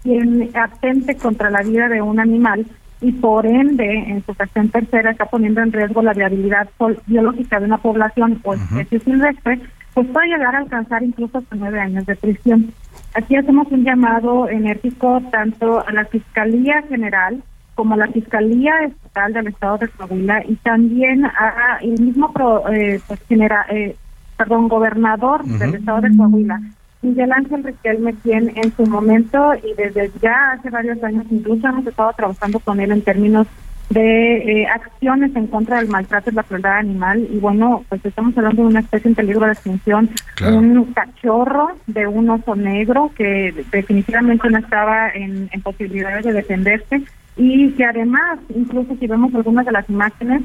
quien 0.04 0.48
atente 0.54 1.16
contra 1.16 1.50
la 1.50 1.62
vida 1.62 1.88
de 1.88 2.02
un 2.02 2.20
animal 2.20 2.64
y 3.00 3.12
por 3.12 3.46
ende, 3.46 3.86
en 4.08 4.24
su 4.24 4.32
ocasión 4.32 4.68
tercera, 4.70 5.10
está 5.10 5.26
poniendo 5.26 5.60
en 5.60 5.72
riesgo 5.72 6.02
la 6.02 6.12
viabilidad 6.12 6.68
biológica 7.06 7.60
de 7.60 7.66
una 7.66 7.78
población 7.78 8.40
o 8.44 8.54
especie 8.54 9.00
silvestre, 9.00 9.60
pues 9.94 10.06
puede 10.08 10.28
llegar 10.28 10.54
a 10.54 10.58
alcanzar 10.58 11.02
incluso 11.02 11.38
hasta 11.38 11.56
nueve 11.56 11.80
años 11.80 12.06
de 12.06 12.16
prisión. 12.16 12.72
Aquí 13.14 13.36
hacemos 13.36 13.66
un 13.70 13.84
llamado 13.84 14.48
enérgico 14.48 15.20
tanto 15.30 15.86
a 15.86 15.92
la 15.92 16.04
Fiscalía 16.04 16.82
General 16.88 17.42
como 17.74 17.94
a 17.94 17.98
la 17.98 18.08
Fiscalía 18.08 18.72
Estatal 18.84 19.32
del 19.32 19.46
Estado 19.48 19.78
de 19.78 19.88
Coahuila 19.88 20.42
y 20.46 20.56
también 20.56 21.24
a 21.24 21.78
el 21.80 22.00
mismo 22.00 22.32
eh, 22.72 23.00
pues, 23.06 23.20
eh, 23.30 23.96
perdón, 24.36 24.68
gobernador 24.68 25.44
del 25.44 25.76
Estado 25.76 26.00
de 26.00 26.16
Coahuila, 26.16 26.60
Miguel 27.02 27.32
Ángel 27.32 27.62
Riquelme, 27.62 28.14
quien 28.22 28.52
en 28.56 28.74
su 28.74 28.84
momento 28.86 29.52
y 29.62 29.74
desde 29.74 30.10
ya 30.20 30.52
hace 30.52 30.70
varios 30.70 31.02
años 31.04 31.26
incluso 31.30 31.68
hemos 31.68 31.86
estado 31.86 32.12
trabajando 32.14 32.58
con 32.58 32.80
él 32.80 32.90
en 32.90 33.02
términos 33.02 33.46
de 33.90 34.36
eh, 34.36 34.66
acciones 34.66 35.34
en 35.34 35.46
contra 35.46 35.78
del 35.78 35.88
maltrato 35.88 36.30
y 36.30 36.34
la 36.34 36.42
crueldad 36.42 36.78
animal. 36.78 37.26
Y 37.30 37.38
bueno 37.38 37.84
pues 37.88 38.04
estamos 38.04 38.36
hablando 38.36 38.62
de 38.62 38.68
una 38.68 38.80
especie 38.80 39.08
en 39.08 39.14
peligro 39.14 39.46
de 39.46 39.52
extinción 39.52 40.10
un 40.44 40.92
cachorro 40.92 41.70
de 41.86 42.06
un 42.06 42.30
oso 42.30 42.54
negro 42.56 43.10
que 43.16 43.54
definitivamente 43.70 44.50
no 44.50 44.58
estaba 44.58 45.10
en, 45.10 45.48
posibilidades 45.62 46.24
de 46.24 46.32
defenderse. 46.32 47.02
Y 47.36 47.70
que 47.72 47.84
además 47.84 48.40
incluso 48.54 48.96
si 48.96 49.06
vemos 49.06 49.32
algunas 49.34 49.64
de 49.64 49.72
las 49.72 49.88
imágenes 49.88 50.42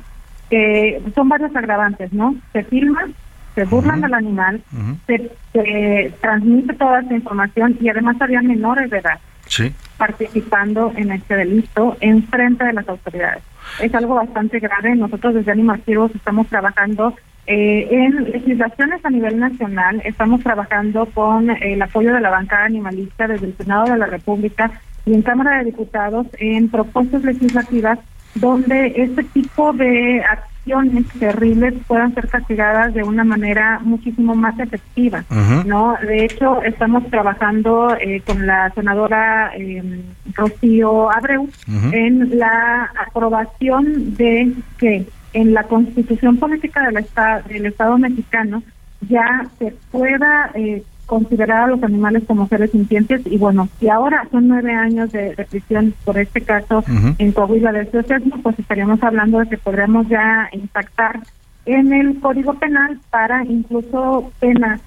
que 0.52 1.02
son 1.16 1.30
varios 1.30 1.56
agravantes 1.56 2.14
no 2.14 2.36
se 2.52 2.64
filman 2.66 3.16
se 3.56 3.66
burlan 3.66 4.02
del 4.02 4.14
animal 4.14 4.62
se, 5.08 5.32
transmite 6.22 6.74
toda 6.74 7.02
esa 7.02 7.14
información 7.14 7.78
y 7.80 7.90
además 7.90 8.18
había 8.20 8.42
menores 8.42 8.90
de 8.90 8.98
edad 9.00 9.20
participando 9.98 10.92
en 10.96 11.12
este 11.12 11.36
delito 11.36 11.96
en 12.00 12.24
frente 12.24 12.64
de 12.64 12.74
las 12.74 12.88
autoridades. 12.90 13.44
Es 13.80 13.94
algo 13.94 14.16
bastante 14.16 14.60
grave. 14.60 14.96
Nosotros 14.96 15.36
desde 15.36 15.52
Animativos 15.52 16.14
estamos 16.16 16.48
trabajando 16.48 17.14
eh, 17.46 17.88
en 17.92 18.32
legislaciones 18.32 19.06
a 19.06 19.10
nivel 19.10 19.38
nacional, 19.38 20.02
estamos 20.06 20.42
trabajando 20.42 21.06
con 21.08 21.50
el 21.50 21.82
apoyo 21.82 22.14
de 22.14 22.22
la 22.22 22.30
bancada 22.30 22.66
animalista 22.66 23.28
desde 23.28 23.48
el 23.48 23.58
Senado 23.58 23.92
de 23.92 23.98
la 23.98 24.06
República 24.06 24.72
y 25.06 25.14
en 25.14 25.22
Cámara 25.22 25.58
de 25.58 25.66
Diputados 25.66 26.26
en 26.40 26.70
propuestas 26.70 27.24
legislativas 27.24 28.00
donde 28.36 28.94
este 28.96 29.24
tipo 29.26 29.74
de 29.74 30.24
acciones 30.24 30.53
terribles 31.20 31.74
puedan 31.88 32.14
ser 32.14 32.28
castigadas 32.28 32.94
de 32.94 33.04
una 33.04 33.24
manera 33.24 33.80
muchísimo 33.84 34.36
más 34.36 34.58
efectiva, 34.60 35.24
¿no? 35.66 35.96
De 36.02 36.26
hecho, 36.26 36.62
estamos 36.64 37.10
trabajando 37.10 37.96
eh, 38.00 38.22
con 38.26 38.46
la 38.48 38.70
senadora 38.72 39.52
eh, 39.56 40.04
Rocío 40.34 41.12
Abreu 41.12 41.50
en 41.92 42.38
la 42.38 42.92
aprobación 43.08 44.16
de 44.16 44.54
que 44.78 45.06
en 45.34 45.54
la 45.54 45.64
Constitución 45.64 46.38
Política 46.38 46.86
del 46.86 46.98
Estado, 46.98 47.44
del 47.48 47.66
Estado 47.66 47.98
mexicano 47.98 48.64
ya 49.10 49.46
se 49.60 49.74
pueda 49.92 50.52
eh, 50.54 50.84
considerar 51.06 51.64
a 51.64 51.68
los 51.68 51.84
animales 51.84 52.24
como 52.26 52.48
seres 52.48 52.72
sintientes. 52.72 53.22
Y 53.26 53.38
bueno, 53.38 53.68
si 53.80 53.90
ahora 53.90 54.28
son 54.32 54.48
nueve 54.48 54.74
años 54.74 55.12
de, 55.12 55.36
prisión 55.50 55.94
por 56.06 56.18
este 56.18 56.42
caso 56.42 56.84
en 57.18 57.32
Coahuila 57.32 57.72
del 57.72 57.92
Sesmo, 57.92 58.38
pues 58.42 58.58
estaríamos 58.60 59.02
hablando 59.04 59.40
de 59.40 59.48
que 59.48 59.58
podríamos 59.58 60.08
ya 60.08 60.50
impactar 60.54 61.20
en 61.66 61.94
el 61.94 62.20
Código 62.20 62.54
Penal 62.56 63.00
para 63.10 63.44
incluso 63.46 64.32
penas 64.40 64.82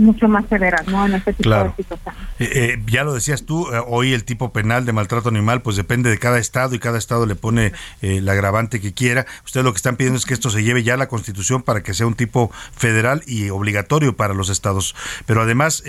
mucho 0.00 0.28
más 0.28 0.44
severas, 0.48 0.86
¿no? 0.88 1.06
En 1.06 1.14
este 1.14 1.32
tipo 1.32 1.50
de. 1.50 1.70
Eh, 2.38 2.50
eh, 2.54 2.82
ya 2.86 3.04
lo 3.04 3.12
decías 3.12 3.44
tú, 3.44 3.66
eh, 3.72 3.80
hoy 3.86 4.12
el 4.12 4.24
tipo 4.24 4.52
penal 4.52 4.86
de 4.86 4.92
maltrato 4.92 5.28
animal 5.28 5.62
pues 5.62 5.76
depende 5.76 6.10
de 6.10 6.18
cada 6.18 6.38
estado 6.38 6.74
y 6.74 6.78
cada 6.78 6.98
estado 6.98 7.26
le 7.26 7.34
pone 7.34 7.72
el 8.00 8.28
agravante 8.28 8.80
que 8.80 8.92
quiera. 8.92 9.26
Ustedes 9.44 9.64
lo 9.64 9.72
que 9.72 9.76
están 9.76 9.96
pidiendo 9.96 10.18
es 10.18 10.26
que 10.26 10.34
esto 10.34 10.50
se 10.50 10.62
lleve 10.62 10.82
ya 10.82 10.94
a 10.94 10.96
la 10.96 11.08
Constitución 11.08 11.62
para 11.62 11.82
que 11.82 11.94
sea 11.94 12.06
un 12.06 12.14
tipo 12.14 12.50
federal 12.72 13.22
y 13.26 13.50
obligatorio 13.50 14.16
para 14.16 14.34
los 14.34 14.48
estados. 14.48 14.94
Pero 15.26 15.42
además 15.42 15.82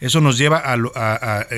eso 0.00 0.20
nos 0.20 0.38
lleva 0.38 0.58
a, 0.58 0.76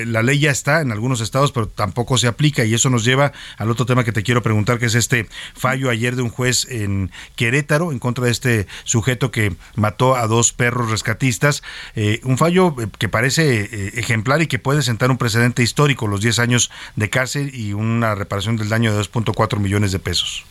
la 0.05 0.23
ley 0.23 0.39
ya 0.39 0.51
está 0.51 0.81
en 0.81 0.93
algunos 0.93 1.21
estados, 1.21 1.53
pero 1.53 1.69
tampoco 1.69 2.19
se 2.19 2.27
aplica 2.27 2.65
y 2.65 2.75
eso 2.75 2.91
nos 2.91 3.05
lleva 3.05 3.33
al 3.59 3.71
otro 3.71 3.87
tema 3.87 4.05
que 4.05 4.13
te 4.13 4.23
quiero 4.23 4.43
preguntar, 4.43 4.79
que 4.79 4.87
es 4.87 4.95
este 4.95 5.29
fallo 5.55 5.91
ayer 5.91 6.17
de 6.17 6.23
un 6.23 6.31
juez 6.31 6.67
en 6.71 7.11
Querétaro 7.37 7.93
en 7.93 7.99
contra 7.99 8.25
de 8.25 8.31
este 8.31 8.67
sujeto 8.85 9.31
que 9.31 9.55
mató 9.75 10.17
a 10.17 10.27
dos 10.27 10.53
perros 10.53 10.91
rescatistas 10.91 11.63
eh, 11.95 12.21
un 12.25 12.39
fallo 12.39 12.75
eh, 12.81 12.87
que 12.99 13.09
parece 13.09 13.63
eh, 13.63 13.93
ejemplar 13.97 14.43
y 14.43 14.47
que 14.47 14.59
puede 14.59 14.83
sentar 14.83 15.11
un 15.11 15.19
precedente 15.19 15.63
histórico, 15.63 16.07
los 16.07 16.21
10 16.21 16.39
años 16.39 16.71
de 16.97 17.11
cárcel 17.11 17.51
y 17.55 17.73
una 17.73 18.15
reparación 18.15 18.57
del 18.57 18.69
daño 18.69 18.93
de 18.93 19.01
2.4 19.01 19.59
millones 19.59 19.93
de 19.93 19.99
pesos. 19.99 20.45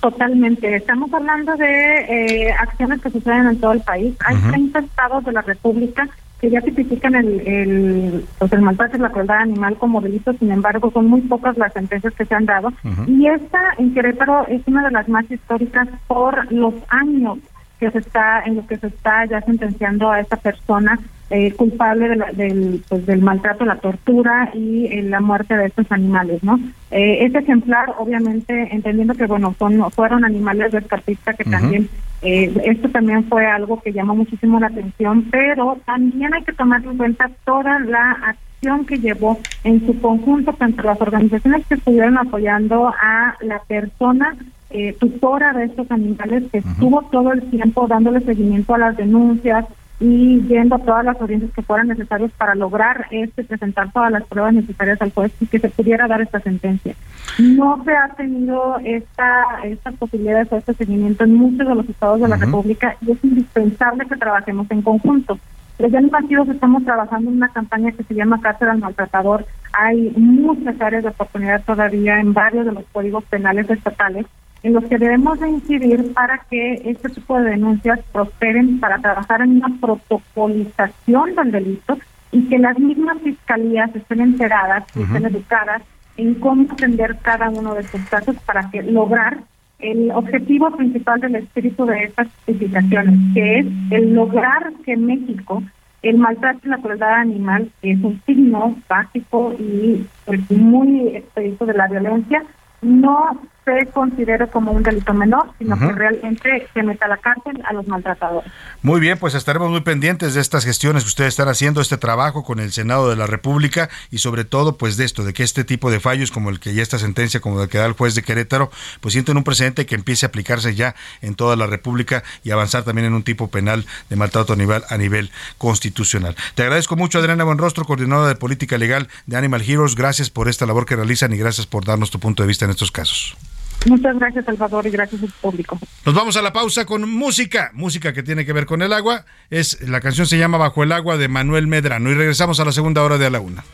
Totalmente. 0.00 0.76
Estamos 0.76 1.12
hablando 1.12 1.56
de 1.56 2.54
acciones 2.58 3.00
que 3.00 3.10
suceden 3.10 3.46
en 3.48 3.60
todo 3.60 3.72
el 3.72 3.80
país. 3.80 4.14
Hay 4.24 4.36
30 4.36 4.78
estados 4.80 5.24
de 5.24 5.32
la 5.32 5.42
República 5.42 6.08
que 6.40 6.50
ya 6.50 6.60
tipifican 6.60 7.14
el, 7.14 7.40
el, 7.40 8.26
pues 8.38 8.52
el 8.52 8.60
maltrato 8.60 8.96
y 8.96 9.00
la 9.00 9.10
crueldad 9.10 9.38
animal 9.38 9.76
como 9.78 10.00
delito, 10.00 10.34
sin 10.34 10.52
embargo, 10.52 10.90
son 10.92 11.06
muy 11.06 11.22
pocas 11.22 11.56
las 11.56 11.72
sentencias 11.72 12.12
que 12.14 12.26
se 12.26 12.34
han 12.34 12.44
dado. 12.44 12.72
Y 13.06 13.26
esta 13.26 13.74
en 13.78 13.94
Querétaro 13.94 14.46
es 14.48 14.60
una 14.66 14.84
de 14.84 14.90
las 14.90 15.08
más 15.08 15.30
históricas 15.30 15.88
por 16.06 16.52
los 16.52 16.74
años 16.88 17.38
que 17.78 17.90
se 17.90 17.98
está 17.98 18.42
en 18.44 18.56
lo 18.56 18.66
que 18.66 18.78
se 18.78 18.86
está 18.88 19.24
ya 19.26 19.40
sentenciando 19.42 20.10
a 20.10 20.20
esta 20.20 20.36
persona 20.36 20.98
eh, 21.28 21.52
culpable 21.54 22.08
del, 22.34 22.84
pues, 22.88 23.04
del 23.04 23.20
maltrato, 23.20 23.64
la 23.64 23.78
tortura 23.78 24.50
y 24.54 24.86
eh, 24.86 25.02
la 25.02 25.20
muerte 25.20 25.56
de 25.56 25.66
estos 25.66 25.90
animales, 25.90 26.40
¿no? 26.44 26.60
Eh, 26.92 27.24
este 27.24 27.40
ejemplar, 27.40 27.94
obviamente, 27.98 28.68
entendiendo 28.70 29.12
que 29.14 29.26
bueno 29.26 29.52
son 29.58 29.90
fueron 29.90 30.24
animales 30.24 30.70
rescatistas 30.70 31.36
que 31.36 31.44
también 31.44 31.88
esto 32.22 32.88
también 32.88 33.24
fue 33.24 33.46
algo 33.46 33.80
que 33.80 33.92
llamó 33.92 34.14
muchísimo 34.14 34.58
la 34.58 34.68
atención, 34.68 35.26
pero 35.30 35.78
también 35.84 36.32
hay 36.32 36.42
que 36.42 36.52
tomar 36.52 36.82
en 36.84 36.96
cuenta 36.96 37.30
toda 37.44 37.78
la 37.80 38.12
acción 38.12 38.84
que 38.86 38.98
llevó 38.98 39.38
en 39.64 39.84
su 39.84 40.00
conjunto 40.00 40.52
tanto 40.52 40.82
las 40.82 41.00
organizaciones 41.00 41.66
que 41.66 41.74
estuvieron 41.74 42.18
apoyando 42.18 42.88
a 42.88 43.36
la 43.40 43.60
persona 43.68 44.36
eh, 44.78 44.92
tutora 44.92 45.54
de 45.54 45.64
estos 45.64 45.90
animales 45.90 46.44
que 46.52 46.58
estuvo 46.58 47.00
todo 47.10 47.32
el 47.32 47.40
tiempo 47.48 47.86
dándole 47.86 48.20
seguimiento 48.20 48.74
a 48.74 48.78
las 48.78 48.96
denuncias 48.98 49.64
y 49.98 50.42
yendo 50.42 50.74
a 50.74 50.80
todas 50.80 51.02
las 51.02 51.18
audiencias 51.18 51.50
que 51.52 51.62
fueran 51.62 51.88
necesarias 51.88 52.30
para 52.36 52.54
lograr 52.54 53.06
este 53.10 53.42
presentar 53.42 53.90
todas 53.90 54.12
las 54.12 54.24
pruebas 54.24 54.52
necesarias 54.52 55.00
al 55.00 55.12
juez 55.12 55.32
y 55.40 55.46
que 55.46 55.60
se 55.60 55.70
pudiera 55.70 56.06
dar 56.06 56.20
esta 56.20 56.40
sentencia. 56.40 56.94
No 57.38 57.82
se 57.84 57.96
ha 57.96 58.08
tenido 58.16 58.76
esta 58.84 59.44
estas 59.64 59.94
posibilidades 59.94 60.52
o 60.52 60.58
este 60.58 60.74
seguimiento 60.74 61.24
en 61.24 61.36
muchos 61.36 61.66
de 61.66 61.74
los 61.74 61.88
estados 61.88 62.20
de 62.20 62.28
la 62.28 62.36
República 62.36 62.96
y 63.00 63.12
es 63.12 63.24
indispensable 63.24 64.04
que 64.04 64.16
trabajemos 64.16 64.70
en 64.70 64.82
conjunto. 64.82 65.38
Desde 65.78 65.96
el 65.96 66.10
partido 66.10 66.42
estamos 66.42 66.84
trabajando 66.84 67.30
en 67.30 67.38
una 67.38 67.48
campaña 67.48 67.92
que 67.92 68.04
se 68.04 68.14
llama 68.14 68.42
Cárcel 68.42 68.68
al 68.68 68.78
Maltratador. 68.78 69.46
Hay 69.72 70.12
muchas 70.18 70.78
áreas 70.82 71.02
de 71.02 71.08
oportunidad 71.08 71.64
todavía 71.64 72.20
en 72.20 72.34
varios 72.34 72.66
de 72.66 72.72
los 72.72 72.84
códigos 72.92 73.24
penales 73.24 73.70
estatales 73.70 74.26
en 74.62 74.72
los 74.72 74.84
que 74.84 74.98
debemos 74.98 75.38
de 75.40 75.48
incidir 75.48 76.12
para 76.12 76.38
que 76.50 76.82
este 76.84 77.08
tipo 77.10 77.38
de 77.38 77.50
denuncias 77.50 78.00
prosperen, 78.12 78.80
para 78.80 78.98
trabajar 78.98 79.42
en 79.42 79.56
una 79.56 79.68
protocolización 79.80 81.34
del 81.34 81.52
delito 81.52 81.98
y 82.32 82.48
que 82.48 82.58
las 82.58 82.78
mismas 82.78 83.18
fiscalías 83.22 83.94
estén 83.94 84.20
enteradas 84.20 84.84
y 84.96 85.02
estén 85.02 85.26
educadas 85.26 85.82
en 86.16 86.34
cómo 86.36 86.70
atender 86.72 87.16
cada 87.22 87.50
uno 87.50 87.74
de 87.74 87.82
estos 87.82 88.00
casos 88.08 88.36
para 88.44 88.70
que 88.70 88.82
lograr 88.82 89.38
el 89.78 90.10
objetivo 90.12 90.70
principal 90.70 91.20
del 91.20 91.36
espíritu 91.36 91.84
de 91.84 92.04
estas 92.04 92.28
justificaciones, 92.28 93.14
que 93.34 93.58
es 93.58 93.66
el 93.90 94.14
lograr 94.14 94.72
que 94.84 94.96
México 94.96 95.62
el 96.02 96.18
maltrato 96.18 96.60
y 96.64 96.68
la 96.68 96.78
crueldad 96.78 97.14
animal 97.14 97.70
es 97.82 98.02
un 98.02 98.20
signo 98.26 98.76
básico 98.88 99.54
y 99.58 100.06
pues, 100.24 100.50
muy 100.50 101.08
expedito 101.16 101.66
de 101.66 101.74
la 101.74 101.88
violencia. 101.88 102.44
No 102.82 103.40
se 103.66 103.86
considere 103.86 104.46
como 104.46 104.70
un 104.70 104.84
delito 104.84 105.12
menor, 105.12 105.50
sino 105.58 105.76
que 105.76 105.90
realmente 105.90 106.68
se 106.72 106.82
meta 106.84 107.06
a 107.06 107.08
la 107.08 107.16
cárcel 107.16 107.60
a 107.68 107.72
los 107.72 107.86
maltratadores. 107.88 108.50
Muy 108.82 109.00
bien, 109.00 109.18
pues 109.18 109.34
estaremos 109.34 109.70
muy 109.70 109.80
pendientes 109.80 110.34
de 110.34 110.40
estas 110.40 110.64
gestiones 110.64 111.02
que 111.02 111.08
ustedes 111.08 111.30
están 111.30 111.48
haciendo, 111.48 111.80
este 111.80 111.96
trabajo 111.96 112.44
con 112.44 112.60
el 112.60 112.70
Senado 112.70 113.10
de 113.10 113.16
la 113.16 113.26
República 113.26 113.88
y 114.12 114.18
sobre 114.18 114.44
todo 114.44 114.76
pues 114.76 114.96
de 114.96 115.04
esto, 115.04 115.24
de 115.24 115.32
que 115.32 115.42
este 115.42 115.64
tipo 115.64 115.90
de 115.90 115.98
fallos 115.98 116.30
como 116.30 116.50
el 116.50 116.60
que 116.60 116.74
ya 116.74 116.82
esta 116.82 117.00
sentencia, 117.00 117.40
como 117.40 117.60
el 117.60 117.68
que 117.68 117.78
da 117.78 117.86
el 117.86 117.94
juez 117.94 118.14
de 118.14 118.22
Querétaro, 118.22 118.70
pues 119.00 119.14
sienten 119.14 119.36
un 119.36 119.42
precedente 119.42 119.84
que 119.84 119.96
empiece 119.96 120.26
a 120.26 120.28
aplicarse 120.28 120.76
ya 120.76 120.94
en 121.20 121.34
toda 121.34 121.56
la 121.56 121.66
República 121.66 122.22
y 122.44 122.52
avanzar 122.52 122.84
también 122.84 123.08
en 123.08 123.14
un 123.14 123.24
tipo 123.24 123.48
penal 123.48 123.84
de 124.08 124.14
maltrato 124.14 124.52
a 124.52 124.56
nivel, 124.56 124.82
a 124.88 124.96
nivel 124.96 125.32
constitucional. 125.58 126.36
Te 126.54 126.62
agradezco 126.62 126.94
mucho 126.94 127.18
Adriana 127.18 127.42
Buenrostro, 127.42 127.84
coordinadora 127.84 128.28
de 128.28 128.36
política 128.36 128.78
legal 128.78 129.08
de 129.26 129.36
Animal 129.36 129.62
Heroes. 129.62 129.96
Gracias 129.96 130.30
por 130.30 130.48
esta 130.48 130.66
labor 130.66 130.86
que 130.86 130.94
realizan 130.94 131.32
y 131.32 131.36
gracias 131.36 131.66
por 131.66 131.84
darnos 131.84 132.12
tu 132.12 132.20
punto 132.20 132.44
de 132.44 132.46
vista 132.46 132.64
en 132.64 132.70
estos 132.70 132.92
casos. 132.92 133.36
Muchas 133.84 134.18
gracias, 134.18 134.44
Salvador, 134.44 134.86
y 134.86 134.90
gracias 134.90 135.22
al 135.22 135.30
público. 135.40 135.78
Nos 136.04 136.14
vamos 136.14 136.36
a 136.36 136.42
la 136.42 136.52
pausa 136.52 136.86
con 136.86 137.08
música, 137.08 137.70
música 137.74 138.12
que 138.12 138.22
tiene 138.22 138.44
que 138.44 138.52
ver 138.52 138.66
con 138.66 138.82
el 138.82 138.92
agua. 138.92 139.24
Es 139.50 139.80
La 139.88 140.00
canción 140.00 140.26
se 140.26 140.38
llama 140.38 140.58
Bajo 140.58 140.82
el 140.82 140.92
agua 140.92 141.16
de 141.16 141.28
Manuel 141.28 141.66
Medrano 141.66 142.10
y 142.10 142.14
regresamos 142.14 142.58
a 142.60 142.64
la 142.64 142.72
segunda 142.72 143.02
hora 143.02 143.18
de 143.18 143.26
a 143.26 143.30
la 143.30 143.40
una. 143.40 143.64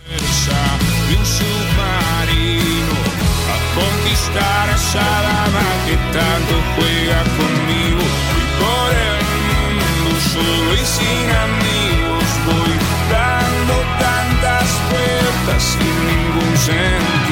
conquistar 3.74 4.68
esa 4.70 5.00
dama 5.00 5.66
que 5.86 5.96
tanto 6.16 6.54
juega 6.74 7.20
conmigo. 7.38 8.04
Y 8.40 8.46
por 8.60 8.90
el 9.10 9.22
mundo 9.48 10.10
solo 10.32 10.74
y 10.74 10.84
sin 10.96 11.26
amigos 11.46 12.28
voy 12.46 12.74
dando 13.10 13.74
tantas 13.98 14.68
vueltas 14.90 15.62
sin 15.62 15.96
ningún 16.10 16.56
sentido. 16.56 17.31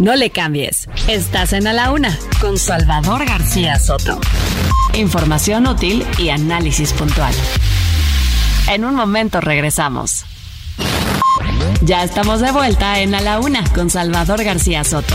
No 0.00 0.16
le 0.16 0.30
cambies. 0.30 0.88
Estás 1.08 1.52
en 1.52 1.66
A 1.66 1.72
la 1.72 1.92
Una 1.92 2.18
con 2.40 2.58
Salvador 2.58 3.24
García 3.24 3.78
Soto. 3.78 4.20
Información 4.94 5.66
útil 5.66 6.04
y 6.18 6.30
análisis 6.30 6.92
puntual. 6.92 7.32
En 8.68 8.84
un 8.84 8.94
momento 8.94 9.40
regresamos. 9.40 10.24
Ya 11.82 12.02
estamos 12.02 12.40
de 12.40 12.50
vuelta 12.50 13.00
en 13.00 13.14
A 13.14 13.20
la 13.20 13.38
Una 13.38 13.64
con 13.72 13.88
Salvador 13.88 14.42
García 14.42 14.82
Soto. 14.84 15.14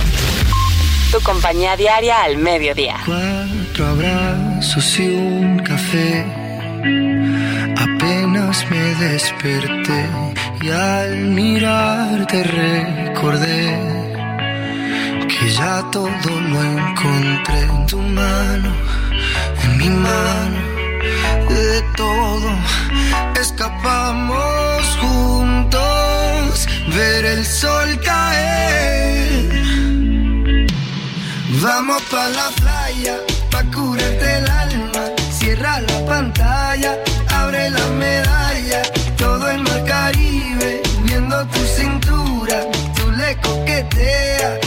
Tu 1.11 1.19
compañía 1.21 1.75
diaria 1.75 2.23
al 2.23 2.37
mediodía. 2.37 2.95
Cuatro 3.05 3.87
abrazos 3.87 4.99
y 4.99 5.07
un 5.07 5.59
café. 5.59 6.25
Apenas 7.77 8.65
me 8.69 8.95
desperté 8.95 10.09
y 10.61 10.69
al 10.69 11.17
mirarte 11.27 12.43
recordé 12.43 13.98
ya 15.57 15.83
todo 15.91 16.29
lo 16.51 16.63
encontré 16.63 17.59
en 17.61 17.85
tu 17.87 17.97
mano, 17.97 18.71
en 19.63 19.77
mi 19.77 19.89
mano, 19.89 20.59
de 21.49 21.81
todo 21.95 22.49
escapamos 23.39 24.97
juntos, 25.01 26.67
ver 26.95 27.25
el 27.25 27.45
sol 27.45 27.99
caer. 28.01 29.49
Vamos 31.61 32.01
pa 32.03 32.29
la 32.29 32.49
playa, 32.61 33.17
pa 33.51 33.63
curarte 33.73 34.37
el 34.37 34.49
alma, 34.49 35.03
cierra 35.31 35.81
la 35.81 36.05
pantalla, 36.05 36.97
abre 37.33 37.69
la 37.69 37.87
medalla, 37.87 38.81
todo 39.17 39.49
el 39.49 39.63
mar 39.63 39.83
Caribe, 39.85 40.81
viendo 41.03 41.45
tu 41.47 41.59
cintura, 41.77 42.61
tú 42.95 43.11
le 43.11 43.35
coqueteas, 43.37 44.58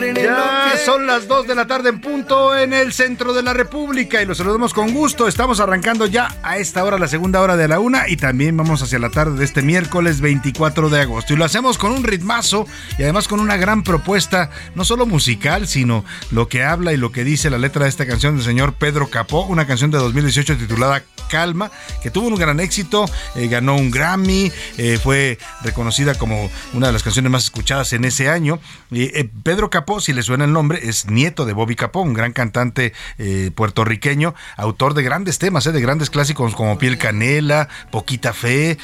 pa' 0.00 0.65
son 0.86 1.04
las 1.08 1.26
2 1.26 1.48
de 1.48 1.56
la 1.56 1.66
tarde 1.66 1.88
en 1.88 2.00
punto 2.00 2.56
en 2.56 2.72
el 2.72 2.92
centro 2.92 3.32
de 3.32 3.42
la 3.42 3.52
República 3.52 4.22
y 4.22 4.24
los 4.24 4.38
saludamos 4.38 4.72
con 4.72 4.94
gusto. 4.94 5.26
Estamos 5.26 5.58
arrancando 5.58 6.06
ya 6.06 6.32
a 6.44 6.58
esta 6.58 6.84
hora, 6.84 6.96
la 6.96 7.08
segunda 7.08 7.40
hora 7.40 7.56
de 7.56 7.66
la 7.66 7.80
una 7.80 8.08
y 8.08 8.16
también 8.16 8.56
vamos 8.56 8.82
hacia 8.82 9.00
la 9.00 9.10
tarde 9.10 9.36
de 9.36 9.44
este 9.44 9.62
miércoles 9.62 10.20
24 10.20 10.88
de 10.88 11.00
agosto. 11.00 11.32
Y 11.32 11.36
lo 11.36 11.44
hacemos 11.44 11.76
con 11.76 11.90
un 11.90 12.04
ritmazo 12.04 12.68
y 12.98 13.02
además 13.02 13.26
con 13.26 13.40
una 13.40 13.56
gran 13.56 13.82
propuesta, 13.82 14.50
no 14.76 14.84
solo 14.84 15.06
musical, 15.06 15.66
sino 15.66 16.04
lo 16.30 16.46
que 16.46 16.62
habla 16.62 16.92
y 16.92 16.98
lo 16.98 17.10
que 17.10 17.24
dice 17.24 17.50
la 17.50 17.58
letra 17.58 17.82
de 17.82 17.88
esta 17.88 18.06
canción 18.06 18.36
del 18.36 18.44
señor 18.44 18.74
Pedro 18.74 19.08
Capó, 19.10 19.44
una 19.46 19.66
canción 19.66 19.90
de 19.90 19.98
2018 19.98 20.56
titulada 20.56 21.02
Calma, 21.28 21.72
que 22.00 22.10
tuvo 22.10 22.28
un 22.28 22.36
gran 22.36 22.60
éxito, 22.60 23.06
eh, 23.34 23.48
ganó 23.48 23.74
un 23.74 23.90
Grammy, 23.90 24.52
eh, 24.78 24.98
fue 25.02 25.38
reconocida 25.62 26.14
como 26.14 26.48
una 26.72 26.86
de 26.86 26.92
las 26.92 27.02
canciones 27.02 27.32
más 27.32 27.44
escuchadas 27.44 27.92
en 27.92 28.04
ese 28.04 28.28
año. 28.28 28.60
Eh, 28.92 29.28
Pedro 29.42 29.68
Capó, 29.68 30.00
si 30.00 30.12
le 30.12 30.22
suena 30.22 30.44
el 30.44 30.52
nombre, 30.52 30.75
es 30.82 31.06
nieto 31.10 31.44
de 31.44 31.52
Bobby 31.52 31.76
Capó, 31.76 32.00
un 32.00 32.14
gran 32.14 32.32
cantante 32.32 32.92
eh, 33.18 33.50
puertorriqueño, 33.54 34.34
autor 34.56 34.94
de 34.94 35.02
grandes 35.02 35.38
temas, 35.38 35.66
eh, 35.66 35.72
de 35.72 35.80
grandes 35.80 36.10
clásicos 36.10 36.54
como 36.54 36.78
Piel 36.78 36.98
Canela, 36.98 37.68
Poquita 37.90 38.32
Fe, 38.32 38.78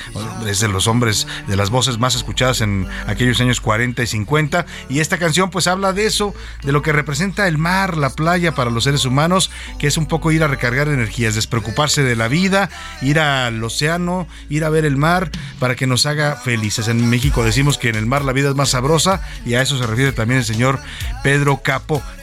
es 0.46 0.60
de 0.60 0.68
los 0.68 0.86
hombres, 0.86 1.26
de 1.46 1.56
las 1.56 1.70
voces 1.70 1.98
más 1.98 2.14
escuchadas 2.14 2.60
en 2.60 2.86
aquellos 3.06 3.40
años 3.40 3.60
40 3.60 4.02
y 4.02 4.06
50. 4.06 4.66
Y 4.88 5.00
esta 5.00 5.18
canción 5.18 5.50
pues 5.50 5.66
habla 5.66 5.92
de 5.92 6.06
eso, 6.06 6.34
de 6.62 6.72
lo 6.72 6.82
que 6.82 6.92
representa 6.92 7.48
el 7.48 7.58
mar, 7.58 7.96
la 7.96 8.10
playa 8.10 8.52
para 8.54 8.70
los 8.70 8.84
seres 8.84 9.04
humanos, 9.04 9.50
que 9.78 9.86
es 9.86 9.96
un 9.96 10.06
poco 10.06 10.32
ir 10.32 10.42
a 10.42 10.48
recargar 10.48 10.88
energías, 10.88 11.34
despreocuparse 11.34 12.02
de 12.02 12.16
la 12.16 12.28
vida, 12.28 12.70
ir 13.00 13.18
al 13.18 13.62
océano, 13.62 14.26
ir 14.48 14.64
a 14.64 14.70
ver 14.70 14.84
el 14.84 14.96
mar 14.96 15.30
para 15.58 15.76
que 15.76 15.86
nos 15.86 16.06
haga 16.06 16.36
felices. 16.36 16.88
En 16.88 17.08
México 17.08 17.44
decimos 17.44 17.78
que 17.78 17.88
en 17.88 17.96
el 17.96 18.06
mar 18.06 18.24
la 18.24 18.32
vida 18.32 18.50
es 18.50 18.54
más 18.54 18.70
sabrosa 18.70 19.22
y 19.44 19.54
a 19.54 19.62
eso 19.62 19.78
se 19.78 19.86
refiere 19.86 20.12
también 20.12 20.38
el 20.38 20.44
señor 20.44 20.80
Pedro 21.22 21.62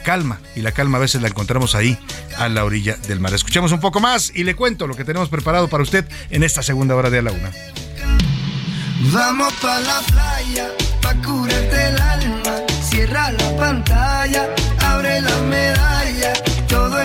Calma, 0.04 0.40
y 0.56 0.62
la 0.62 0.72
calma 0.72 0.98
a 0.98 1.00
veces 1.00 1.22
la 1.22 1.28
encontramos 1.28 1.74
ahí, 1.74 1.98
a 2.36 2.48
la 2.48 2.64
orilla 2.64 2.96
del 3.06 3.20
mar. 3.20 3.34
Escuchemos 3.34 3.72
un 3.72 3.80
poco 3.80 4.00
más 4.00 4.32
y 4.34 4.44
le 4.44 4.56
cuento 4.56 4.86
lo 4.86 4.94
que 4.94 5.04
tenemos 5.04 5.28
preparado 5.28 5.68
para 5.68 5.82
usted 5.82 6.04
en 6.30 6.42
esta 6.42 6.62
segunda 6.62 6.96
hora 6.96 7.10
de 7.10 7.18
A 7.18 7.22
la 7.22 7.32
Una. 7.32 7.50
Vamos 9.12 9.52
pa 9.62 9.80
la 9.80 10.00
playa, 10.00 10.68
pa 11.00 11.14
curarte 11.14 11.88
el 11.88 12.00
alma, 12.00 12.52
cierra 12.82 13.32
la 13.32 13.56
pantalla, 13.56 14.48
abre 14.84 15.20
la 15.20 15.38
medalla, 15.38 16.32
todo 16.68 17.00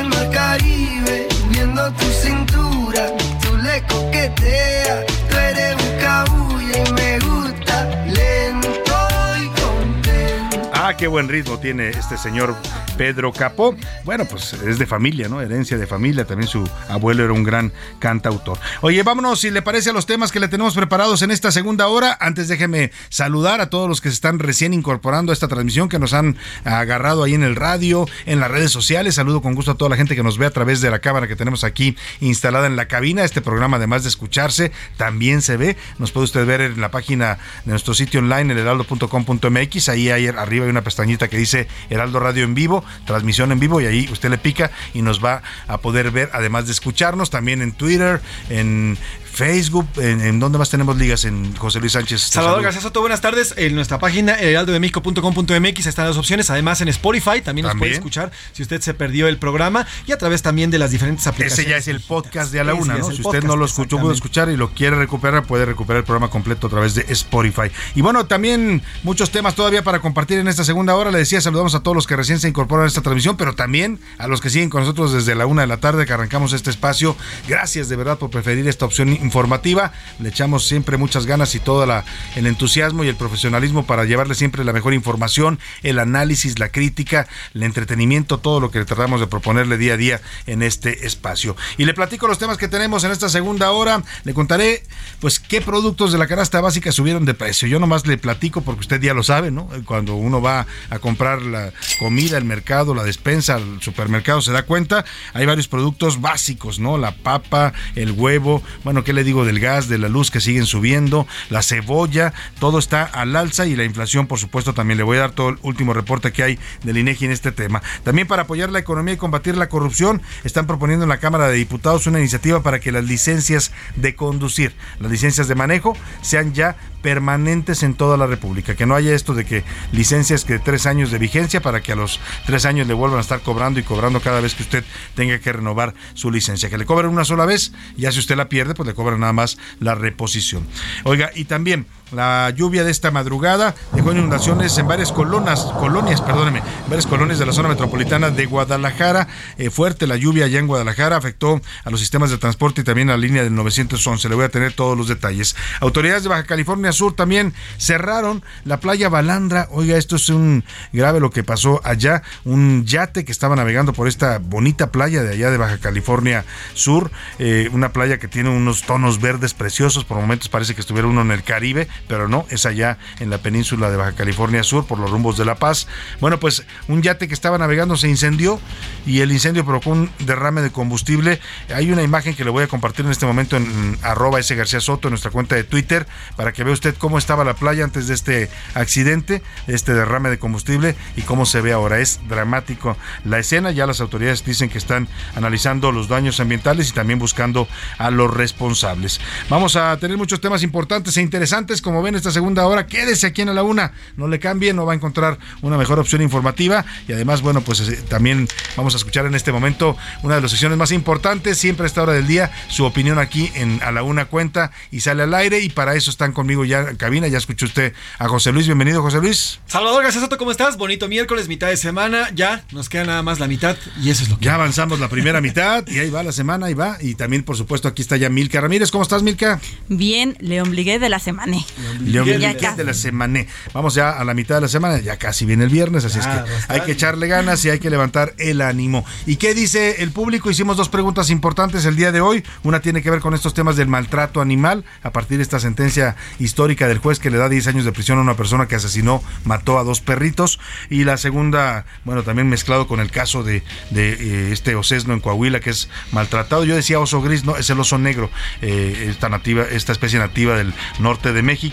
Qué 10.98 11.08
buen 11.08 11.28
ritmo 11.28 11.60
tiene 11.60 11.90
este 11.90 12.18
señor 12.18 12.56
Pedro 12.98 13.34
Capó. 13.34 13.76
Bueno, 14.06 14.24
pues 14.24 14.54
es 14.54 14.80
de 14.80 14.86
familia, 14.86 15.28
¿no? 15.28 15.42
Herencia 15.42 15.78
de 15.78 15.88
familia. 15.88 16.24
También 16.24 16.48
su 16.48 16.64
abuelo 16.88 17.26
era 17.26 17.34
un 17.34 17.44
gran 17.44 17.74
cantautor. 18.00 18.58
Oye, 18.80 19.04
vámonos, 19.04 19.42
si 19.42 19.52
le 19.52 19.62
parece, 19.62 19.90
a 19.90 19.94
los 19.94 20.06
temas 20.06 20.32
que 20.32 20.40
le 20.40 20.48
tenemos 20.48 20.74
preparados 20.74 21.22
en 21.22 21.32
esta 21.32 21.52
segunda 21.52 21.88
hora. 21.88 22.18
Antes 22.22 22.48
déjeme 22.48 22.92
saludar 23.10 23.60
a 23.60 23.70
todos 23.70 23.90
los 23.90 24.00
que 24.00 24.08
se 24.08 24.16
están 24.16 24.40
recién 24.40 24.74
incorporando 24.74 25.32
a 25.32 25.34
esta 25.34 25.50
transmisión, 25.50 25.90
que 25.90 26.00
nos 26.00 26.14
han 26.14 26.38
agarrado 26.64 27.24
ahí 27.24 27.34
en 27.34 27.44
el 27.44 27.58
radio, 27.58 28.08
en 28.26 28.40
las 28.40 28.50
redes 28.50 28.72
sociales. 28.72 29.16
Saludo 29.16 29.42
con 29.42 29.54
gusto 29.54 29.72
a 29.72 29.76
toda 29.76 29.90
la 29.90 29.98
gente 29.98 30.16
que 30.16 30.24
nos 30.24 30.38
ve 30.38 30.46
a 30.46 30.52
través 30.52 30.80
de 30.80 30.90
la 30.92 31.00
cámara 31.00 31.28
que 31.28 31.36
tenemos 31.36 31.66
aquí 31.66 31.98
instalada 32.22 32.68
en 32.68 32.78
la 32.78 32.88
cabina. 32.88 33.26
Este 33.26 33.42
programa, 33.42 33.78
además 33.78 34.04
de 34.04 34.10
escucharse, 34.10 34.72
también 34.96 35.42
se 35.42 35.58
ve. 35.58 35.76
Nos 36.00 36.14
puede 36.14 36.24
usted 36.24 36.46
ver 36.46 36.62
en 36.62 36.80
la 36.80 36.90
página 36.90 37.38
de 37.66 37.72
nuestro 37.72 37.94
sitio 37.94 38.22
online, 38.22 38.54
el 38.54 38.60
heraldo.com.mx. 38.60 39.90
Ahí, 39.90 40.10
arriba 40.10 40.64
hay 40.64 40.72
una 40.72 40.85
pestañita 40.86 41.28
que 41.28 41.38
dice 41.38 41.68
Heraldo 41.90 42.22
Radio 42.22 42.46
en 42.46 42.56
vivo, 42.56 42.86
transmisión 43.06 43.52
en 43.52 43.60
vivo 43.60 43.82
y 43.82 43.88
ahí 43.88 44.08
usted 44.10 44.30
le 44.30 44.38
pica 44.38 44.72
y 44.94 45.02
nos 45.02 45.24
va 45.24 45.42
a 45.68 45.80
poder 45.80 46.12
ver, 46.12 46.30
además 46.32 46.68
de 46.68 46.72
escucharnos, 46.72 47.30
también 47.30 47.62
en 47.62 47.74
Twitter, 47.74 48.22
en 48.50 48.98
Facebook, 49.36 49.88
en, 49.98 50.22
en 50.22 50.40
dónde 50.40 50.58
más 50.58 50.70
tenemos 50.70 50.98
ligas, 50.98 51.26
en 51.26 51.56
José 51.58 51.80
Luis 51.80 51.92
Sánchez. 51.92 52.22
Salvador 52.22 52.64
García 52.64 52.82
Soto, 52.82 53.02
buenas 53.02 53.20
tardes. 53.20 53.54
En 53.58 53.76
nuestra 53.76 54.00
página 54.00 54.34
heraldodemexico.com.mx 54.34 55.86
están 55.86 56.08
las 56.08 56.18
opciones. 56.18 56.50
Además 56.50 56.80
en 56.80 56.88
Spotify 56.88 57.42
también 57.44 57.68
nos 57.68 57.76
puede 57.76 57.92
escuchar 57.92 58.32
si 58.54 58.64
usted 58.64 58.80
se 58.80 58.94
perdió 58.94 59.28
el 59.28 59.38
programa 59.38 59.86
y 60.08 60.14
a 60.14 60.18
través 60.18 60.42
también 60.42 60.72
de 60.72 60.80
las 60.80 60.92
diferentes 60.92 61.28
aplicaciones. 61.28 61.60
Ese 61.60 61.70
ya 61.70 61.78
es 61.78 61.88
el 61.90 62.00
podcast 62.00 62.52
de 62.54 62.62
a 62.62 62.64
la 62.64 62.76
una, 62.76 62.98
¿no? 62.98 63.12
Si 63.12 63.22
usted 63.22 63.44
no 63.44 63.58
lo 63.58 63.66
escuchó, 63.66 64.00
puede 64.00 64.16
escuchar 64.16 64.50
y 64.50 64.56
lo 64.56 64.70
quiere 64.70 64.96
recuperar, 64.96 65.44
puede 65.44 65.66
recuperar 65.66 66.00
el 66.00 66.06
programa 66.06 66.30
completo 66.30 66.68
a 66.68 66.70
través 66.70 66.96
de 66.96 67.06
Spotify. 67.10 67.70
Y 67.94 68.02
bueno, 68.02 68.26
también 68.28 68.82
muchos 69.04 69.32
temas 69.32 69.54
todavía 69.56 69.84
para 69.84 70.00
compartir 70.00 70.40
en 70.40 70.48
esta 70.48 70.64
segunda 70.64 70.96
hora. 70.96 71.12
Le 71.12 71.18
decía, 71.18 71.42
saludamos 71.42 71.76
a 71.76 71.82
todos 71.82 71.96
los 71.96 72.08
que 72.08 72.16
recién 72.16 72.40
se 72.40 72.48
incorporan 72.48 72.86
a 72.86 72.88
esta 72.88 73.02
transmisión, 73.02 73.36
pero 73.36 73.54
también 73.54 74.00
a 74.18 74.28
los 74.28 74.40
que 74.40 74.50
siguen 74.50 74.70
con 74.70 74.82
nosotros 74.82 75.12
desde 75.12 75.36
la 75.36 75.46
una 75.46 75.62
de 75.64 75.68
la 75.68 75.78
tarde 75.78 76.06
que 76.06 76.14
arrancamos 76.14 76.54
este 76.54 76.70
espacio. 76.70 77.18
Gracias 77.48 77.90
de 77.90 77.96
verdad 77.98 78.18
por 78.18 78.30
preferir 78.30 78.68
esta 78.68 78.86
opción 78.86 79.10
informativa. 79.26 79.92
Le 80.20 80.30
echamos 80.30 80.68
siempre 80.68 80.98
muchas 80.98 81.26
ganas 81.26 81.54
y 81.56 81.60
todo 81.60 81.84
el 81.84 82.48
entusiasmo 82.48 83.04
y 83.04 83.10
el 83.10 83.16
profesionalismo 83.16 83.86
para 83.86 84.06
llevarle 84.06 84.36
siempre 84.36 84.64
la 84.64 84.74
mejor 84.74 84.94
información, 84.94 85.60
el 85.84 86.00
análisis, 86.00 86.60
la 86.60 86.70
crítica, 86.70 87.28
el 87.54 87.64
entretenimiento, 87.64 88.38
todo 88.38 88.60
lo 88.60 88.72
que 88.72 88.86
tratamos 88.86 89.20
de 89.20 89.28
proponerle 89.28 89.78
día 89.78 89.96
a 89.96 89.98
día 89.98 90.22
en 90.46 90.62
este 90.62 91.06
espacio. 91.06 91.56
Y 91.78 91.86
le 91.86 91.94
platico 91.94 92.28
los 92.28 92.38
temas 92.38 92.58
que 92.58 92.68
tenemos 92.68 93.04
en 93.04 93.12
esta 93.12 93.30
segunda 93.30 93.72
hora. 93.72 94.04
Le 94.24 94.34
contaré, 94.34 94.84
pues, 95.20 95.40
qué 95.40 95.62
productos 95.62 96.12
de 96.12 96.18
la 96.18 96.28
canasta 96.28 96.62
básica 96.62 96.92
subieron 96.92 97.26
de 97.26 97.34
precio. 97.34 97.68
Yo 97.68 97.80
nomás 97.80 98.08
le 98.08 98.18
platico 98.18 98.62
porque 98.62 98.82
usted 98.82 99.02
ya 99.02 99.14
lo 99.14 99.24
sabe, 99.24 99.52
¿no? 99.52 99.70
Cuando 99.86 100.16
uno 100.16 100.42
va 100.42 100.66
a 100.90 101.00
comprar 101.00 101.42
la 101.42 101.74
comida, 102.00 102.38
el 102.38 102.46
mercado, 102.46 102.94
la 102.94 103.04
despensa, 103.04 103.58
el 103.58 103.82
supermercado, 103.82 104.42
se 104.42 104.52
da 104.52 104.64
cuenta, 104.64 105.06
hay 105.34 105.46
varios 105.46 105.68
productos 105.68 106.22
básicos, 106.22 106.80
¿no? 106.80 106.98
La 106.98 107.16
papa, 107.16 107.74
el 107.96 108.12
huevo, 108.12 108.62
bueno, 108.84 109.04
¿qué 109.04 109.14
le 109.16 109.24
digo 109.24 109.46
del 109.46 109.60
gas, 109.60 109.88
de 109.88 109.98
la 109.98 110.10
luz 110.10 110.30
que 110.30 110.42
siguen 110.42 110.66
subiendo, 110.66 111.28
la 111.50 111.64
cebolla, 111.64 112.34
todo 112.60 112.80
está 112.80 113.04
al 113.04 113.36
alza 113.36 113.66
y 113.66 113.76
la 113.76 113.84
inflación, 113.84 114.28
por 114.28 114.40
supuesto, 114.40 114.74
también 114.74 114.98
le 114.98 115.04
voy 115.04 115.18
a 115.18 115.22
dar 115.22 115.32
todo 115.32 115.50
el 115.50 115.58
último 115.62 115.94
reporte 115.94 116.32
que 116.32 116.44
hay 116.44 116.60
del 116.84 116.98
INEGI 116.98 117.26
en 117.26 117.32
este 117.32 117.52
tema. 117.52 117.82
También 118.04 118.28
para 118.28 118.44
apoyar 118.44 118.70
la 118.72 118.80
economía 118.80 119.16
y 119.16 119.18
combatir 119.18 119.58
la 119.58 119.70
corrupción, 119.70 120.22
están 120.44 120.68
proponiendo 120.68 121.04
en 121.04 121.10
la 121.10 121.20
Cámara 121.20 121.48
de 121.48 121.56
Diputados 121.56 122.08
una 122.08 122.20
iniciativa 122.20 122.62
para 122.62 122.80
que 122.80 122.92
las 122.92 123.06
licencias 123.06 123.72
de 123.96 124.16
conducir, 124.16 124.76
las 125.00 125.12
licencias 125.12 125.48
de 125.48 125.56
manejo, 125.56 125.98
sean 126.22 126.54
ya 126.54 126.76
permanentes 127.06 127.84
en 127.84 127.94
toda 127.94 128.18
la 128.18 128.26
República, 128.26 128.74
que 128.74 128.88
no 128.88 128.96
haya 128.96 129.14
esto 129.14 129.36
de 129.36 129.46
que 129.46 129.64
licencias 129.92 130.44
que 130.44 130.58
tres 130.58 130.88
años 130.88 131.12
de 131.12 131.20
vigencia 131.20 131.62
para 131.62 131.84
que 131.84 131.92
a 131.92 131.96
los 131.96 132.20
tres 132.48 132.66
años 132.66 132.88
le 132.88 132.96
vuelvan 132.96 133.20
a 133.20 133.22
estar 133.22 133.42
cobrando 133.42 133.80
y 133.80 133.84
cobrando 133.84 134.22
cada 134.22 134.42
vez 134.42 134.56
que 134.56 134.64
usted 134.64 134.84
tenga 135.14 135.38
que 135.38 135.54
renovar 135.54 135.94
su 136.16 136.32
licencia, 136.32 136.68
que 136.68 136.80
le 136.80 136.86
cobren 136.88 137.12
una 137.12 137.24
sola 137.24 137.46
vez, 137.46 137.74
ya 137.96 138.12
si 138.12 138.18
usted 138.18 138.36
la 138.36 138.50
pierde, 138.50 138.74
pues 138.74 138.88
le 138.88 138.96
cobran 138.96 139.20
nada 139.20 139.34
más 139.34 139.60
la 139.80 139.94
reposición. 139.94 140.66
Oiga, 141.04 141.30
y 141.36 141.46
también 141.46 141.86
la 142.12 142.50
lluvia 142.52 142.84
de 142.84 142.92
esta 142.92 143.12
madrugada 143.12 143.76
dejó 143.94 144.12
inundaciones 144.12 144.78
en 144.78 144.88
varias 144.88 145.12
colonias, 145.12 145.62
colonias, 145.80 146.22
perdóneme, 146.22 146.62
varias 146.88 147.08
colonias 147.08 147.40
de 147.40 147.46
la 147.46 147.54
zona 147.54 147.70
metropolitana 147.70 148.30
de 148.30 148.46
Guadalajara. 148.46 149.28
Eh, 149.58 149.70
fuerte 149.70 150.08
la 150.08 150.16
lluvia 150.16 150.46
allá 150.46 150.60
en 150.60 150.68
Guadalajara 150.68 151.18
afectó 151.18 151.62
a 151.84 151.90
los 151.90 152.00
sistemas 152.00 152.30
de 152.30 152.38
transporte 152.38 152.82
y 152.82 152.84
también 152.84 153.10
a 153.10 153.14
la 153.14 153.18
línea 153.18 153.44
del 153.44 153.56
911. 153.56 154.30
Le 154.30 154.36
voy 154.36 154.46
a 154.46 154.50
tener 154.50 154.74
todos 154.74 154.98
los 154.98 155.08
detalles. 155.08 155.56
Autoridades 155.80 156.24
de 156.24 156.30
Baja 156.30 156.44
California 156.44 156.92
Sur 156.92 157.16
también 157.16 157.54
cerraron 157.78 158.44
la 158.64 158.80
playa 158.80 159.10
Balandra. 159.10 159.68
Oiga, 159.72 159.98
esto 159.98 160.16
es 160.16 160.30
un 160.30 160.64
grave 160.94 161.20
lo 161.20 161.32
que 161.32 161.44
pasó 161.44 161.82
allá. 161.84 162.22
Un 162.44 162.86
yate 162.86 163.26
que 163.26 163.32
estaba 163.32 163.56
navegando 163.56 163.94
por 163.94 164.08
esta 164.08 164.40
bonita 164.40 164.92
playa 164.92 165.24
de 165.24 165.34
allá 165.34 165.50
de 165.50 165.58
Baja 165.58 165.80
California 165.80 166.46
Sur. 166.74 167.12
Eh, 167.40 167.70
una 167.74 167.90
playa 167.94 168.20
que 168.20 168.28
tiene 168.28 168.50
unos 168.50 168.84
tonos 168.84 169.20
verdes 169.20 169.54
preciosos. 169.54 170.06
Por 170.06 170.18
momentos 170.18 170.50
parece 170.50 170.76
que 170.76 170.82
estuviera 170.82 171.08
uno 171.08 171.22
en 171.22 171.32
el 171.32 171.44
Caribe 171.44 171.88
pero 172.08 172.28
no, 172.28 172.46
es 172.50 172.66
allá 172.66 172.98
en 173.20 173.30
la 173.30 173.38
península 173.40 173.90
de 173.90 173.98
Baja 173.98 174.14
California 174.14 174.64
Sur, 174.64 174.86
por 174.86 175.00
los 175.00 175.10
rumbos 175.10 175.38
de 175.38 175.46
La 175.46 175.56
Paz. 175.56 175.88
Bueno, 176.20 176.40
pues 176.40 176.66
un 176.88 177.02
yate 177.02 177.28
que 177.28 177.34
estaba 177.34 177.58
navegando 177.58 177.98
se 177.98 178.08
incendió 178.08 178.60
y 179.06 179.22
el 179.22 179.32
incendio 179.32 179.66
provocó 179.66 179.92
un 179.92 180.10
derrame 180.20 180.62
de 180.62 180.72
combustible. 180.72 181.40
Hay 181.74 181.92
una 181.92 182.04
imagen 182.04 182.36
que 182.36 182.44
le 182.44 182.50
voy 182.50 182.64
a 182.64 182.68
compartir 182.68 183.06
en 183.06 183.12
este 183.12 183.26
momento 183.26 183.58
en 183.58 183.98
arroba 184.02 184.40
ese 184.40 184.56
García 184.56 184.80
Soto, 184.80 185.08
en 185.08 185.12
nuestra 185.12 185.32
cuenta 185.32 185.56
de 185.56 185.64
Twitter, 185.64 186.08
para 186.36 186.54
que 186.54 186.64
vea 186.64 186.74
usted 186.74 186.96
cómo 186.98 187.18
estaba 187.18 187.44
la 187.44 187.56
playa 187.56 187.84
antes 187.84 188.08
de 188.08 188.14
este 188.14 188.50
accidente, 188.74 189.42
este 189.68 189.94
derrame 189.94 190.30
de 190.30 190.40
combustible 190.40 190.96
y 191.16 191.22
cómo 191.22 191.46
se 191.46 191.62
ve 191.62 191.74
ahora. 191.74 192.00
Es 192.00 192.20
dramático 192.28 192.98
la 193.24 193.40
escena, 193.40 193.72
ya 193.72 193.86
las 193.86 194.02
autoridades 194.02 194.44
dicen 194.44 194.70
que 194.70 194.78
están 194.78 195.08
analizando 195.36 195.92
los 195.92 196.08
daños 196.08 196.40
ambientales 196.40 196.90
y 196.90 196.94
también 196.94 197.20
buscando 197.20 197.68
a 197.98 198.12
los 198.12 198.34
responsables. 198.34 199.20
Vamos 199.50 199.76
a 199.76 199.98
tener 199.98 200.18
muchos 200.18 200.42
temas 200.42 200.64
importantes 200.64 201.18
e 201.18 201.22
interesantes 201.22 201.82
como 201.86 202.02
ven 202.02 202.16
esta 202.16 202.32
segunda 202.32 202.66
hora, 202.66 202.88
quédese 202.88 203.28
aquí 203.28 203.44
en 203.44 203.54
la 203.54 203.62
una, 203.62 203.94
no 204.18 204.28
le 204.28 204.40
cambie, 204.40 204.74
no 204.74 204.88
va 204.88 204.94
a 204.94 204.96
encontrar 204.96 205.38
una 205.62 205.78
mejor 205.78 206.00
opción 206.00 206.24
informativa 206.24 206.84
y 207.08 207.14
además, 207.14 207.44
bueno, 207.44 207.62
pues 207.62 207.80
eh, 207.82 208.04
también 208.10 208.48
vamos 208.76 208.96
a 208.96 208.98
escuchar 208.98 209.28
en 209.28 209.36
este 209.36 209.52
momento 209.52 209.96
una 210.24 210.34
de 210.34 210.42
las 210.42 210.50
sesiones 210.50 210.80
más 210.80 210.92
importantes, 210.92 211.60
siempre 211.60 211.84
a 211.84 211.88
esta 211.88 212.02
hora 212.02 212.14
del 212.14 212.26
día, 212.26 212.52
su 212.70 212.86
opinión 212.86 213.20
aquí 213.20 213.52
en 213.54 213.84
A 213.84 213.92
la 213.92 214.02
Una 214.02 214.26
cuenta 214.26 214.72
y 214.90 215.02
sale 215.02 215.22
al 215.22 215.34
aire 215.36 215.60
y 215.60 215.70
para 215.70 215.94
eso 215.94 216.10
están 216.10 216.34
conmigo 216.34 216.66
ya 216.66 216.80
en 216.90 216.96
cabina, 216.96 217.28
ya 217.28 217.38
escuchó 217.38 217.68
usted 217.68 217.94
a 218.18 218.28
José 218.28 218.52
Luis, 218.52 218.66
bienvenido 218.66 219.04
José 219.04 219.20
Luis. 219.20 219.60
Salvador 219.68 220.02
García 220.02 220.22
Soto, 220.22 220.40
¿cómo 220.40 220.50
estás? 220.50 220.78
Bonito 220.78 221.08
miércoles, 221.08 221.48
mitad 221.48 221.68
de 221.68 221.78
semana, 221.78 222.32
ya 222.34 222.66
nos 222.72 222.90
queda 222.90 223.04
nada 223.04 223.22
más 223.22 223.40
la 223.40 223.48
mitad 223.48 223.78
y 224.02 224.10
eso 224.10 224.24
es 224.24 224.30
lo 224.30 224.40
que... 224.40 224.46
Ya 224.46 224.56
avanzamos 224.56 225.00
la 225.00 225.08
primera 225.08 225.40
mitad 225.40 225.88
y 225.88 226.00
ahí 226.00 226.10
va 226.10 226.24
la 226.24 226.32
semana, 226.32 226.66
ahí 226.66 226.74
va 226.74 226.98
y 227.00 227.14
también 227.14 227.44
por 227.44 227.56
supuesto 227.58 227.88
aquí 227.88 228.02
está 228.02 228.18
ya 228.18 228.32
Milka 228.32 228.60
Ramírez, 228.60 228.90
¿cómo 228.90 229.04
estás 229.04 229.22
Milka? 229.22 229.62
Bien, 229.88 230.36
le 230.40 230.64
obligué 230.64 230.98
de 230.98 231.10
la 231.10 231.20
semana. 231.20 231.56
León 232.02 232.26
de 232.26 232.84
la 232.84 232.94
semana. 232.94 233.46
Vamos 233.74 233.96
ya 233.96 234.12
a 234.12 234.24
la 234.24 234.34
mitad 234.34 234.56
de 234.56 234.62
la 234.62 234.68
semana, 234.68 235.00
ya 235.00 235.18
casi 235.18 235.46
viene 235.46 235.64
el 235.64 235.70
viernes, 235.70 236.06
así 236.06 236.20
es 236.20 236.28
que 236.28 236.40
hay 236.68 236.82
que 236.82 236.92
echarle 236.92 237.28
ganas 237.28 237.64
y 237.66 237.70
hay 237.70 237.80
que 237.80 237.90
levantar 237.90 238.34
el 238.38 238.62
ánimo. 238.62 239.06
¿Y 239.26 239.38
qué 239.38 239.54
dice 239.54 240.04
el 240.04 240.12
público? 240.12 240.50
Hicimos 240.50 240.78
dos 240.78 240.90
preguntas 240.90 241.30
importantes 241.30 241.86
el 241.86 241.96
día 241.96 242.12
de 242.12 242.22
hoy. 242.22 242.44
Una 242.64 242.80
tiene 242.80 243.02
que 243.02 243.12
ver 243.12 243.20
con 243.20 243.34
estos 243.34 243.54
temas 243.54 243.76
del 243.76 243.88
maltrato 243.88 244.42
animal, 244.42 244.86
a 245.04 245.12
partir 245.12 245.38
de 245.38 245.44
esta 245.44 245.60
sentencia 245.60 246.16
histórica 246.40 246.88
del 246.88 247.00
juez 247.00 247.20
que 247.20 247.30
le 247.30 247.38
da 247.38 247.50
10 247.50 247.68
años 247.68 247.86
de 247.86 247.92
prisión 247.92 248.20
a 248.20 248.22
una 248.22 248.36
persona 248.36 248.68
que 248.68 248.76
asesinó, 248.76 249.24
mató 249.44 249.80
a 249.80 249.84
dos 249.84 250.02
perritos. 250.02 250.60
Y 250.90 251.04
la 251.04 251.18
segunda, 251.18 251.86
bueno, 252.04 252.24
también 252.24 252.48
mezclado 252.48 252.88
con 252.88 253.00
el 253.00 253.12
caso 253.12 253.44
de, 253.44 253.64
de 253.90 254.14
eh, 254.14 254.52
este 254.52 254.76
osesno 254.76 255.14
en 255.14 255.20
Coahuila 255.20 255.60
que 255.60 255.72
es 255.72 255.90
maltratado. 256.12 256.64
Yo 256.66 256.76
decía 256.76 257.00
oso 257.00 257.22
gris, 257.22 257.44
no, 257.44 257.58
es 257.58 257.70
el 257.70 257.80
oso 257.80 257.98
negro, 257.98 258.30
eh, 258.62 259.08
esta 259.10 259.30
nativa, 259.30 259.64
esta 259.64 259.92
especie 259.92 260.20
nativa 260.20 260.58
del 260.58 260.74
norte 261.00 261.34
de 261.34 261.42
México. 261.42 261.65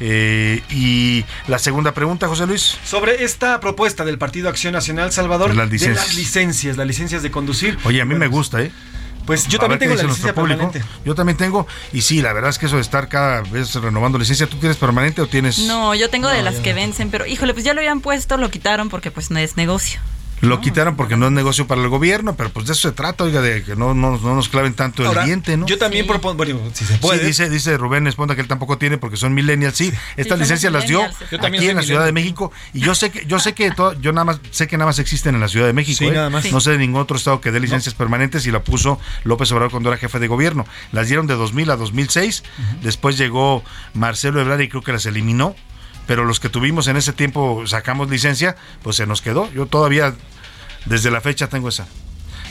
Eh, 0.00 0.62
y 0.70 1.24
la 1.48 1.58
segunda 1.58 1.92
pregunta, 1.92 2.28
José 2.28 2.46
Luis. 2.46 2.78
Sobre 2.84 3.24
esta 3.24 3.60
propuesta 3.60 4.04
del 4.04 4.18
Partido 4.18 4.48
Acción 4.48 4.72
Nacional 4.72 5.12
Salvador, 5.12 5.54
las 5.54 5.70
licencias. 5.70 6.02
de 6.02 6.08
las 6.08 6.16
licencias, 6.16 6.76
las 6.76 6.86
licencias 6.86 7.22
de 7.22 7.30
conducir. 7.30 7.78
Oye, 7.84 8.00
a 8.00 8.04
mí 8.04 8.14
me 8.14 8.28
gusta, 8.28 8.60
¿eh? 8.62 8.72
Pues 9.26 9.46
yo 9.46 9.58
también 9.58 9.78
tengo 9.78 9.94
la 9.94 10.02
licencia 10.02 10.34
permanente. 10.34 10.82
Yo 11.04 11.14
también 11.14 11.36
tengo, 11.36 11.66
y 11.92 12.02
sí, 12.02 12.20
la 12.20 12.32
verdad 12.32 12.50
es 12.50 12.58
que 12.58 12.66
eso 12.66 12.76
de 12.76 12.82
estar 12.82 13.08
cada 13.08 13.42
vez 13.42 13.74
renovando 13.74 14.18
licencia, 14.18 14.46
¿tú 14.46 14.56
tienes 14.56 14.76
permanente 14.76 15.22
o 15.22 15.26
tienes...? 15.26 15.60
No, 15.60 15.94
yo 15.94 16.10
tengo 16.10 16.28
de 16.28 16.42
las 16.42 16.56
que 16.56 16.72
vencen, 16.72 17.10
pero 17.10 17.26
híjole, 17.26 17.52
pues 17.52 17.64
ya 17.64 17.74
lo 17.74 17.80
habían 17.80 18.00
puesto, 18.00 18.36
lo 18.38 18.50
quitaron 18.50 18.88
porque 18.88 19.10
pues 19.10 19.30
no 19.30 19.38
es 19.38 19.56
negocio. 19.56 20.00
Lo 20.40 20.60
quitaron 20.60 20.96
porque 20.96 21.16
no 21.16 21.26
es 21.26 21.32
negocio 21.32 21.66
para 21.66 21.82
el 21.82 21.88
gobierno, 21.88 22.34
pero 22.36 22.50
pues 22.50 22.66
de 22.66 22.72
eso 22.72 22.88
se 22.88 22.92
trata, 22.94 23.24
oiga, 23.24 23.40
de 23.42 23.62
que 23.62 23.76
no, 23.76 23.94
no, 23.94 24.18
no 24.18 24.34
nos 24.34 24.48
claven 24.48 24.74
tanto 24.74 25.10
el 25.10 25.24
diente, 25.24 25.56
¿no? 25.56 25.66
Yo 25.66 25.78
también 25.78 26.06
propongo, 26.06 26.36
bueno, 26.36 26.60
si 26.72 26.84
se 26.84 26.96
puede. 26.98 27.20
Sí, 27.20 27.26
dice, 27.26 27.50
dice 27.50 27.76
Rubén 27.76 28.06
Esponda 28.06 28.34
que 28.34 28.40
él 28.40 28.48
tampoco 28.48 28.78
tiene 28.78 28.98
porque 28.98 29.16
son 29.16 29.34
millennials, 29.34 29.76
sí. 29.76 29.92
Estas 30.16 30.38
licencias 30.38 30.72
las 30.72 30.86
dio 30.86 31.02
aquí 31.42 31.68
en 31.68 31.76
la 31.76 31.82
Ciudad 31.82 32.04
de 32.04 32.12
México 32.12 32.52
y 32.72 32.80
yo 32.80 32.94
sé 32.94 33.10
que 33.10 33.26
yo 33.26 33.38
sé 33.38 33.54
que 33.54 33.70
todo, 33.70 33.92
yo 34.00 34.12
nada 34.12 34.24
más 34.24 34.40
sé 34.50 34.66
que 34.66 34.76
nada 34.76 34.86
más 34.86 34.98
existen 34.98 35.34
en 35.34 35.40
la 35.40 35.48
Ciudad 35.48 35.66
de 35.66 35.72
México, 35.72 35.98
Sí, 35.98 36.06
¿eh? 36.06 36.12
nada 36.12 36.30
más. 36.30 36.50
No 36.50 36.60
sé 36.60 36.70
de 36.70 36.78
ningún 36.78 37.00
otro 37.00 37.16
estado 37.16 37.40
que 37.40 37.50
dé 37.50 37.60
licencias 37.60 37.94
permanentes 37.94 38.46
y 38.46 38.50
la 38.50 38.62
puso 38.62 38.98
López 39.24 39.50
Obrador 39.52 39.70
cuando 39.70 39.90
era 39.90 39.98
jefe 39.98 40.18
de 40.18 40.28
gobierno. 40.28 40.66
Las 40.92 41.08
dieron 41.08 41.26
de 41.26 41.34
2000 41.34 41.70
a 41.70 41.76
2006, 41.76 42.42
después 42.82 43.18
llegó 43.18 43.62
Marcelo 43.94 44.40
Ebrard 44.40 44.60
y 44.60 44.68
creo 44.68 44.82
que 44.82 44.92
las 44.92 45.06
eliminó, 45.06 45.54
pero 46.06 46.24
los 46.24 46.40
que 46.40 46.48
tuvimos 46.48 46.88
en 46.88 46.96
ese 46.96 47.12
tiempo 47.12 47.66
sacamos 47.66 48.10
licencia, 48.10 48.56
pues 48.82 48.96
se 48.96 49.06
nos 49.06 49.22
quedó. 49.22 49.50
Yo 49.52 49.66
todavía 49.66 50.14
desde 50.86 51.10
la 51.10 51.20
fecha 51.20 51.48
tengo 51.48 51.68
esa. 51.68 51.86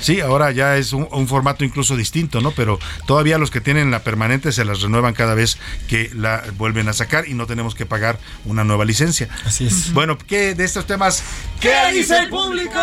Sí, 0.01 0.19
ahora 0.21 0.51
ya 0.51 0.77
es 0.77 0.93
un, 0.93 1.07
un, 1.11 1.27
formato 1.27 1.63
incluso 1.63 1.95
distinto, 1.95 2.41
¿no? 2.41 2.51
Pero 2.51 2.79
todavía 3.05 3.37
los 3.37 3.51
que 3.51 3.61
tienen 3.61 3.91
la 3.91 4.03
permanente 4.03 4.51
se 4.51 4.65
las 4.65 4.81
renuevan 4.81 5.13
cada 5.13 5.33
vez 5.35 5.57
que 5.87 6.09
la 6.15 6.43
vuelven 6.57 6.87
a 6.89 6.93
sacar 6.93 7.27
y 7.27 7.33
no 7.33 7.45
tenemos 7.47 7.75
que 7.75 7.85
pagar 7.85 8.19
una 8.45 8.63
nueva 8.63 8.85
licencia. 8.85 9.29
Así 9.45 9.65
es. 9.65 9.93
Bueno, 9.93 10.17
¿qué 10.17 10.55
de 10.55 10.63
estos 10.63 10.85
temas? 10.87 11.23
¿Qué 11.59 11.73
dice 11.93 12.17
el 12.17 12.29
público? 12.29 12.79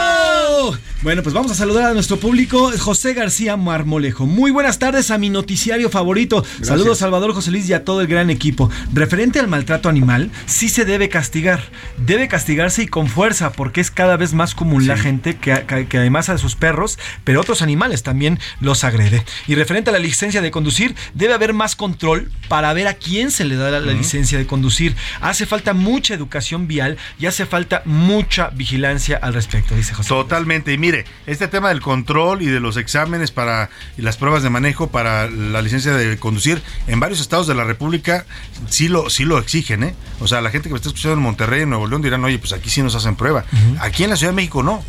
Bueno, 1.03 1.23
pues 1.23 1.35
vamos 1.35 1.51
a 1.53 1.55
saludar 1.55 1.91
a 1.91 1.95
nuestro 1.95 2.19
público, 2.19 2.71
José 2.79 3.15
García 3.15 3.57
Marmolejo. 3.57 4.27
Muy 4.27 4.51
buenas 4.51 4.79
tardes 4.79 5.11
a 5.11 5.19
mi 5.19 5.31
noticiario 5.31 5.91
favorito. 5.91 6.43
Gracias. 6.43 6.69
Saludos 6.69 6.99
Salvador 6.99 7.33
José 7.33 7.51
Luis 7.51 7.69
y 7.69 7.73
a 7.73 7.85
todo 7.85 8.01
el 8.01 8.07
gran 8.07 8.31
equipo. 8.31 8.71
Referente 8.93 9.39
al 9.41 9.49
maltrato 9.49 9.89
animal, 9.89 10.31
sí 10.47 10.69
se 10.69 10.85
debe 10.85 11.09
castigar. 11.09 11.61
Debe 11.99 12.29
castigarse 12.29 12.83
y 12.83 12.87
con 12.89 13.07
fuerza, 13.09 13.53
porque 13.53 13.81
es 13.81 13.91
cada 13.91 14.17
vez 14.17 14.33
más 14.35 14.55
común 14.55 14.87
la 14.87 14.97
gente 14.97 15.37
que, 15.37 15.65
que- 15.67 15.87
que 15.87 15.99
además 15.99 16.29
a 16.29 16.39
sus 16.39 16.57
perros, 16.57 16.99
pero 17.25 17.41
otros 17.41 17.63
animales 17.63 18.03
también 18.03 18.39
los 18.61 18.85
agrede. 18.85 19.25
Y 19.47 19.55
referente 19.55 19.91
a 19.91 19.93
la 19.93 19.99
licencia 19.99 20.43
de 20.43 20.51
conducir, 20.51 20.95
debe 21.15 21.35
haber 21.35 21.53
más 21.53 21.77
control 21.77 22.31
para 22.49 22.73
ver 22.73 22.89
a 22.89 22.95
quién 22.95 23.31
se 23.31 23.45
le 23.45 23.57
da 23.57 23.71
la, 23.71 23.81
licencia 23.81 24.39
de 24.39 24.47
conducir. 24.47 24.95
Hace 25.21 25.47
falta 25.47 25.73
mucha 25.73 26.15
educación 26.15 26.67
vial 26.67 26.97
y 27.19 27.27
hace 27.27 27.47
falta 27.47 27.83
mucha 27.85 28.51
vigilancia 28.51 29.19
al 29.21 29.35
respecto, 29.35 29.75
dice 29.75 29.95
José. 29.95 30.09
Totalmente. 30.09 30.73
Y 30.73 30.79
mire, 30.79 31.05
este 31.27 31.49
tema 31.49 31.69
del 31.69 31.81
control 31.81 32.43
y 32.43 32.47
de 32.47 32.61
los 32.61 32.77
exámenes 32.77 33.31
para 33.31 33.71
y 33.97 34.03
las 34.03 34.17
pruebas 34.17 34.43
de 34.43 34.51
manejo 34.51 34.89
para 34.89 35.31
la 35.31 35.63
licencia 35.63 35.93
de 35.95 36.19
conducir 36.19 36.63
en 36.87 37.01
varios 37.01 37.21
estados 37.21 37.47
de 37.47 37.55
la 37.55 37.65
República 37.65 38.27
sí 38.69 38.89
lo 38.89 39.11
sí 39.11 39.25
lo 39.25 39.39
exigen, 39.39 39.85
¿eh? 39.85 39.95
O 40.21 40.29
sea, 40.29 40.41
la 40.41 40.51
gente 40.51 40.69
que 40.69 40.73
me 40.75 40.77
está 40.77 40.89
escuchando 40.89 41.17
en 41.17 41.23
Monterrey, 41.23 41.63
en 41.63 41.71
Nuevo 41.71 41.87
León 41.87 42.03
dirán, 42.03 42.25
"Oye, 42.25 42.39
pues 42.39 42.53
aquí 42.53 42.71
sí 42.71 42.83
nos 42.83 42.95
hacen 42.95 43.17
prueba." 43.17 43.45
Aquí 43.81 44.05
en 44.05 44.11
la 44.11 44.17
Ciudad 44.17 44.33
de 44.33 44.37
México 44.37 44.63
no. 44.63 44.83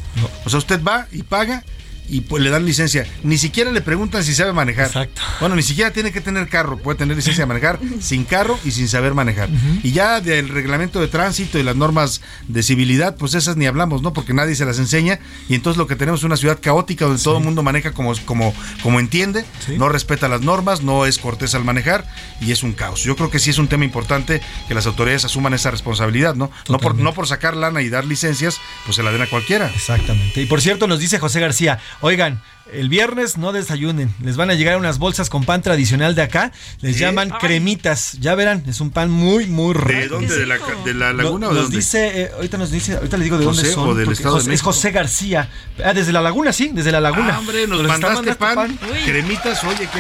O 0.46 0.50
sea, 0.50 0.60
usted 0.60 0.84
va 0.84 1.08
y 1.12 1.24
paga 1.24 1.64
y 2.10 2.22
pues 2.22 2.44
le 2.44 2.50
dan 2.50 2.66
licencia. 2.66 3.06
Ni 3.24 3.38
siquiera 3.38 3.72
le 3.72 3.82
preguntan 3.82 4.24
si 4.24 4.34
sabe 4.34 4.54
manejar. 4.54 4.88
Exacto. 4.88 5.22
Bueno, 5.40 5.56
ni 5.56 5.64
siquiera 5.64 5.92
tiene 5.92 6.12
que 6.12 6.22
tener 6.22 6.48
carro. 6.48 6.78
Puede 6.78 6.98
tener 6.98 7.16
licencia 7.16 7.44
de 7.44 7.48
manejar 7.48 7.80
sin 8.00 8.24
carro 8.24 8.58
y 8.64 8.72
sin 8.72 8.88
saber 8.88 9.14
manejar. 9.14 9.50
Y 9.84 9.92
ya 9.92 10.22
del 10.22 10.50
reglamento 10.50 11.00
de 11.00 11.08
tránsito 11.08 11.60
y 11.60 11.64
las 11.64 11.76
normas 11.76 12.22
de 12.48 12.64
civilidad, 12.64 13.16
pues 13.18 13.34
esas 13.34 13.58
ni 13.58 13.66
hablamos, 13.66 14.02
¿no? 14.02 14.14
Porque 14.14 14.34
nadie 14.34 14.56
se 14.56 14.66
las 14.66 14.80
enseña. 14.80 15.20
Y 15.50 15.56
entonces 15.56 15.78
lo 15.78 15.88
que 15.88 15.96
tenemos 15.96 16.22
es 16.22 16.24
una 16.24 16.38
ciudad 16.38 16.60
caótica 16.62 17.06
donde 17.06 17.22
todo 17.22 17.38
el 17.38 17.44
mundo 17.44 17.64
maneja 17.64 17.92
como, 17.92 18.14
como, 18.26 18.54
como 18.84 19.00
entiende, 19.00 19.46
no 19.78 19.90
respeta 19.90 20.28
las 20.28 20.42
normas, 20.42 20.82
no 20.82 21.06
es 21.06 21.18
cortés 21.18 21.56
al 21.56 21.64
manejar 21.64 22.06
y 22.42 22.52
es 22.52 22.64
un 22.64 22.74
caos. 22.74 23.04
Yo 23.04 23.16
creo 23.16 23.30
que 23.30 23.40
sí 23.40 23.50
es 23.50 23.58
un 23.58 23.68
tema 23.68 23.86
importante 23.86 24.42
que 24.68 24.74
las 24.74 24.86
autoridades 24.86 25.26
asuman 25.26 25.54
esa 25.54 25.72
responsabilidad, 25.72 26.36
¿no? 26.36 26.52
No 26.70 26.80
por, 26.80 26.96
no 26.96 27.14
por 27.14 27.28
sacar 27.28 27.56
lana 27.56 27.82
y 27.82 27.90
dar 27.90 28.06
licencias, 28.06 28.60
pues 28.86 28.96
se 28.96 29.04
la 29.04 29.12
den 29.12 29.22
a 29.22 29.28
cualquiera. 29.28 29.70
Exactamente. 29.74 30.42
Y 30.42 30.46
por 30.46 30.62
cierto, 30.62 30.88
nos 30.88 31.00
dice 31.00 31.20
José 31.20 31.40
García, 31.40 31.80
oigan, 32.02 32.42
el 32.74 32.90
viernes 32.90 33.38
no 33.38 33.54
desayunen, 33.54 34.14
les 34.22 34.36
van 34.36 34.50
a 34.50 34.54
llegar 34.54 34.78
unas 34.78 35.00
bolsas 35.00 35.30
con 35.30 35.46
pan 35.46 35.62
tradicional 35.62 36.16
de 36.16 36.22
acá, 36.24 36.52
les 36.82 36.96
¿Qué? 36.96 37.00
llaman 37.02 37.30
cremitas, 37.30 38.18
ya 38.20 38.36
verán, 38.36 38.64
es 38.68 38.82
un 38.82 38.90
pan 38.92 39.10
muy, 39.10 39.46
muy 39.48 39.74
rico. 39.74 39.88
¿De 40.00 40.08
dónde? 40.10 40.38
¿De 40.38 40.46
la, 40.46 40.58
de 40.84 40.94
la 40.94 41.14
laguna 41.14 41.46
Lo- 41.48 41.52
o 41.52 41.54
de 41.54 41.60
nos 41.60 41.64
dónde? 41.68 41.78
dice, 41.78 42.22
eh, 42.24 42.32
ahorita 42.36 42.58
nos 42.58 42.70
dice, 42.72 42.98
ahorita 42.98 43.16
le 43.18 43.24
digo 43.24 43.38
de 43.38 43.46
José, 43.46 43.62
dónde 43.62 43.74
son. 43.74 43.90
o 43.90 43.96
del 43.96 44.08
de 44.48 44.54
es. 44.54 44.62
José 44.62 44.92
García. 44.92 45.50
Ah, 45.84 45.94
desde 45.94 46.12
la 46.12 46.22
laguna, 46.22 46.52
sí, 46.52 46.72
desde 46.74 46.92
la 46.92 47.00
laguna. 47.00 47.36
Ah, 47.36 47.40
hombre, 47.40 47.66
nos 47.68 47.82
mandaste 47.84 48.36
pan, 48.36 48.78
este 48.82 49.12
cremitas, 49.12 49.64
oye, 49.64 49.88
que 49.88 50.00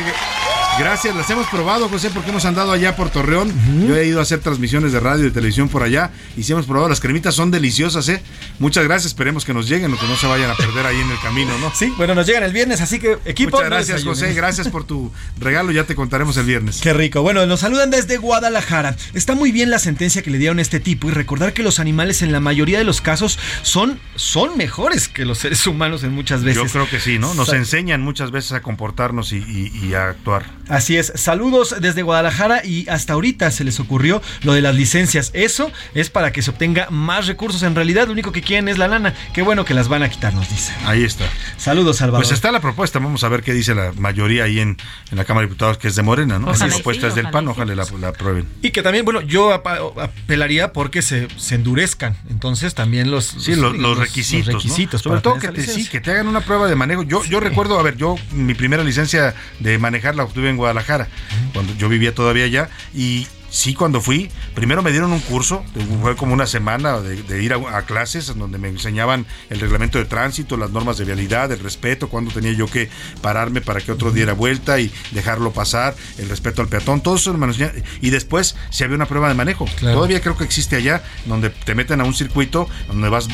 gracias, 0.80 1.16
las 1.16 1.30
hemos 1.30 1.48
probado, 1.48 1.90
José, 1.90 2.10
porque 2.14 2.30
hemos 2.30 2.46
andado 2.46 2.72
allá 2.72 2.96
por 2.96 3.10
Torreón. 3.10 3.52
Yo 3.88 3.96
he 3.96 4.06
ido 4.06 4.20
a 4.20 4.24
hacer 4.24 4.40
transmisiones 4.40 4.92
de 4.92 5.00
radio 5.00 5.26
y 5.28 5.32
televisión 5.32 5.70
por 5.70 5.84
allá 5.84 6.12
y 6.36 6.44
sí 6.44 6.52
hemos 6.54 6.66
probado, 6.66 6.90
las 6.90 7.00
cremitas 7.00 7.36
son 7.36 7.52
deliciosas, 7.52 8.08
¿eh? 8.10 8.22
Muchas 8.60 8.84
gracias, 8.84 9.08
esperemos 9.08 9.46
que 9.46 9.54
nos 9.54 9.68
lleguen 9.68 9.94
o 9.94 10.00
que 10.00 10.08
no 10.08 10.16
se 10.16 10.28
vayan 10.28 10.50
a 10.52 10.56
perder 10.56 10.86
ahí 10.86 11.00
en 11.00 11.10
el 11.10 11.20
camino, 11.20 11.52
¿no? 11.60 11.72
Sí, 11.76 11.92
bueno, 11.98 12.16
nos 12.16 12.26
llegan 12.28 12.44
el 12.44 12.54
viernes, 12.54 12.82
así 12.82 13.00
que 13.00 13.18
equipo. 13.26 13.58
Muchas 13.58 13.70
gracias. 13.70 14.04
José, 14.04 14.34
gracias 14.34 14.68
por 14.70 14.84
tu 14.86 15.12
regalo, 15.40 15.72
ya 15.72 15.84
te 15.86 15.96
contaremos 15.96 16.38
el 16.38 16.46
viernes. 16.46 16.80
Qué 16.82 16.94
rico. 16.94 17.22
Bueno, 17.22 17.46
nos 17.46 17.60
saludan 17.62 17.90
desde 17.92 18.18
Guadalajara. 18.18 18.96
Está 19.14 19.36
muy 19.36 19.52
bien 19.52 19.70
la 19.70 19.80
sentencia 19.80 20.22
que 20.22 20.30
le 20.32 20.38
dieron 20.38 20.60
a 20.60 20.62
este 20.62 20.80
tipo 20.80 21.08
y 21.10 21.12
recordar 21.12 21.54
que 21.54 21.64
los 21.64 21.80
animales 21.80 22.22
en 22.22 22.32
la 22.32 22.40
mayoría 22.40 22.78
de 22.78 22.84
los 22.84 23.02
casos 23.02 23.40
son, 23.64 24.00
son 24.16 24.58
mejores 24.58 25.08
que 25.08 25.26
los 25.26 25.40
seres 25.40 25.66
humanos 25.68 26.04
en 26.04 26.14
muchas 26.14 26.44
veces. 26.44 26.64
Yo 26.64 26.70
creo 26.70 26.90
que 26.90 27.00
sí, 27.00 27.20
¿no? 27.20 27.34
Nos 27.34 27.52
enseñan 27.54 28.02
muchas 28.02 28.32
veces 28.32 28.52
a 28.54 28.62
comportarnos 28.62 29.32
y, 29.34 29.38
y- 29.38 29.72
y 29.88 29.94
a 29.94 30.10
actuar. 30.10 30.46
Así 30.70 30.98
es, 30.98 31.14
saludos 31.16 31.76
desde 31.80 32.02
Guadalajara 32.02 32.66
y 32.66 32.88
hasta 32.90 33.14
ahorita 33.14 33.52
se 33.52 33.64
les 33.64 33.80
ocurrió 33.80 34.22
lo 34.44 34.54
de 34.54 34.62
las 34.62 34.76
licencias. 34.76 35.32
Eso 35.34 35.72
es 35.94 36.10
para 36.10 36.32
que 36.32 36.42
se 36.42 36.52
obtenga 36.52 36.88
más 36.90 37.28
recursos. 37.28 37.64
En 37.64 37.76
realidad 37.76 38.08
lo 38.08 38.14
único 38.14 38.32
que 38.32 38.42
quieren 38.42 38.68
es 38.68 38.78
la 38.78 38.88
lana. 38.88 39.14
Qué 39.34 39.42
bueno 39.42 39.66
que 39.66 39.74
las 39.74 39.88
van 39.88 40.04
a 40.04 40.10
quitar, 40.10 40.34
nos 40.34 40.50
dicen. 40.50 40.76
Ahí 40.86 41.04
está. 41.04 41.26
Saludos, 41.58 41.98
Salvador. 41.98 42.24
Pues 42.24 42.32
está 42.34 42.52
la 42.52 42.60
propuesta, 42.60 43.00
vamos 43.00 43.24
a 43.24 43.30
ver 43.30 43.44
qué 43.44 43.54
dice 43.54 43.76
la 43.76 43.94
mayoría 43.94 44.44
ahí 44.46 44.60
en, 44.60 44.78
en 45.12 45.18
la 45.18 45.26
Cámara 45.26 45.46
de 45.46 45.50
Diputados, 45.50 45.78
que 45.78 45.88
es 45.88 45.96
de 45.96 46.04
Morena, 46.04 46.40
¿no? 46.40 46.48
Ojalá 46.48 46.68
la 46.68 46.68
y 46.68 46.76
propuesta 46.76 47.02
sí, 47.02 47.08
es 47.08 47.16
del 47.16 47.26
ojalá 47.26 47.32
PAN, 47.32 47.48
ojalá 47.48 47.76
la, 47.76 47.86
la 48.00 48.08
aprueben. 48.10 48.48
Y 48.62 48.72
que 48.72 48.82
también, 48.82 49.06
bueno, 49.06 49.22
yo 49.22 49.54
apelaría 49.54 50.74
porque 50.74 51.02
se, 51.02 51.28
se 51.38 51.56
endurezcan. 51.56 52.16
Entonces 52.30 52.74
también 52.74 53.12
los, 53.12 53.26
Sí, 53.26 53.56
los, 53.56 53.78
los 53.78 53.98
requisitos. 53.98 54.54
los 54.54 55.02
Sobre 55.02 55.22
todo 55.22 55.40
que 55.40 55.50
te, 55.50 55.64
sí, 55.64 55.88
que 55.88 56.02
te 56.02 56.12
hagan 56.12 56.28
una 56.28 56.42
prueba 56.42 56.68
de 56.68 56.76
manejo. 56.76 57.04
Yo, 57.04 57.24
yo 57.26 57.40
recuerdo, 57.40 57.80
a 57.80 57.84
ver, 57.84 57.96
yo 57.98 58.16
mi 58.32 58.54
primera 58.54 58.84
licencia 58.84 59.36
de 59.60 59.78
manejar 59.78 60.16
la 60.16 60.24
obtuve 60.24 60.50
en 60.50 60.57
Guadalajara, 60.58 61.08
cuando 61.54 61.74
yo 61.76 61.90
vivía 61.90 62.14
todavía 62.14 62.46
allá, 62.46 62.70
y 62.94 63.28
sí, 63.50 63.74
cuando 63.74 64.02
fui, 64.02 64.30
primero 64.56 64.82
me 64.84 64.92
dieron 64.92 65.12
un 65.14 65.20
curso, 65.20 65.64
fue 66.02 66.16
como 66.16 66.34
una 66.34 66.46
semana 66.48 67.00
de, 67.00 67.22
de 67.24 67.44
ir 67.44 67.54
a, 67.54 67.78
a 67.78 67.82
clases 67.84 68.30
en 68.30 68.40
donde 68.40 68.58
me 68.58 68.68
enseñaban 68.68 69.26
el 69.50 69.60
reglamento 69.60 69.98
de 69.98 70.06
tránsito, 70.06 70.58
las 70.58 70.72
normas 70.72 70.98
de 70.98 71.06
vialidad, 71.06 71.52
el 71.52 71.60
respeto, 71.60 72.10
cuándo 72.10 72.32
tenía 72.32 72.52
yo 72.54 72.68
que 72.68 72.90
pararme 73.22 73.62
para 73.62 73.80
que 73.82 73.92
otro 73.92 74.12
diera 74.12 74.34
vuelta 74.34 74.80
y 74.80 74.92
dejarlo 75.12 75.52
pasar, 75.54 75.96
el 76.18 76.30
respeto 76.30 76.62
al 76.62 76.68
peatón, 76.68 77.02
todo 77.02 77.16
eso 77.16 77.34
me 77.36 77.46
enseñaron. 77.48 77.84
Y 78.02 78.10
después, 78.10 78.56
si 78.70 78.84
había 78.84 78.96
una 78.96 79.06
prueba 79.08 79.28
de 79.30 79.34
manejo, 79.36 79.66
Claro. 79.78 79.96
todavía 79.98 80.22
creo 80.22 80.38
que 80.38 80.44
existe 80.44 80.76
allá, 80.76 81.04
donde 81.26 81.50
te 81.50 81.74
meten 81.76 82.02
a 82.02 82.04
un 82.04 82.14
circuito, 82.14 82.70
donde 82.88 83.10
vas 83.10 83.28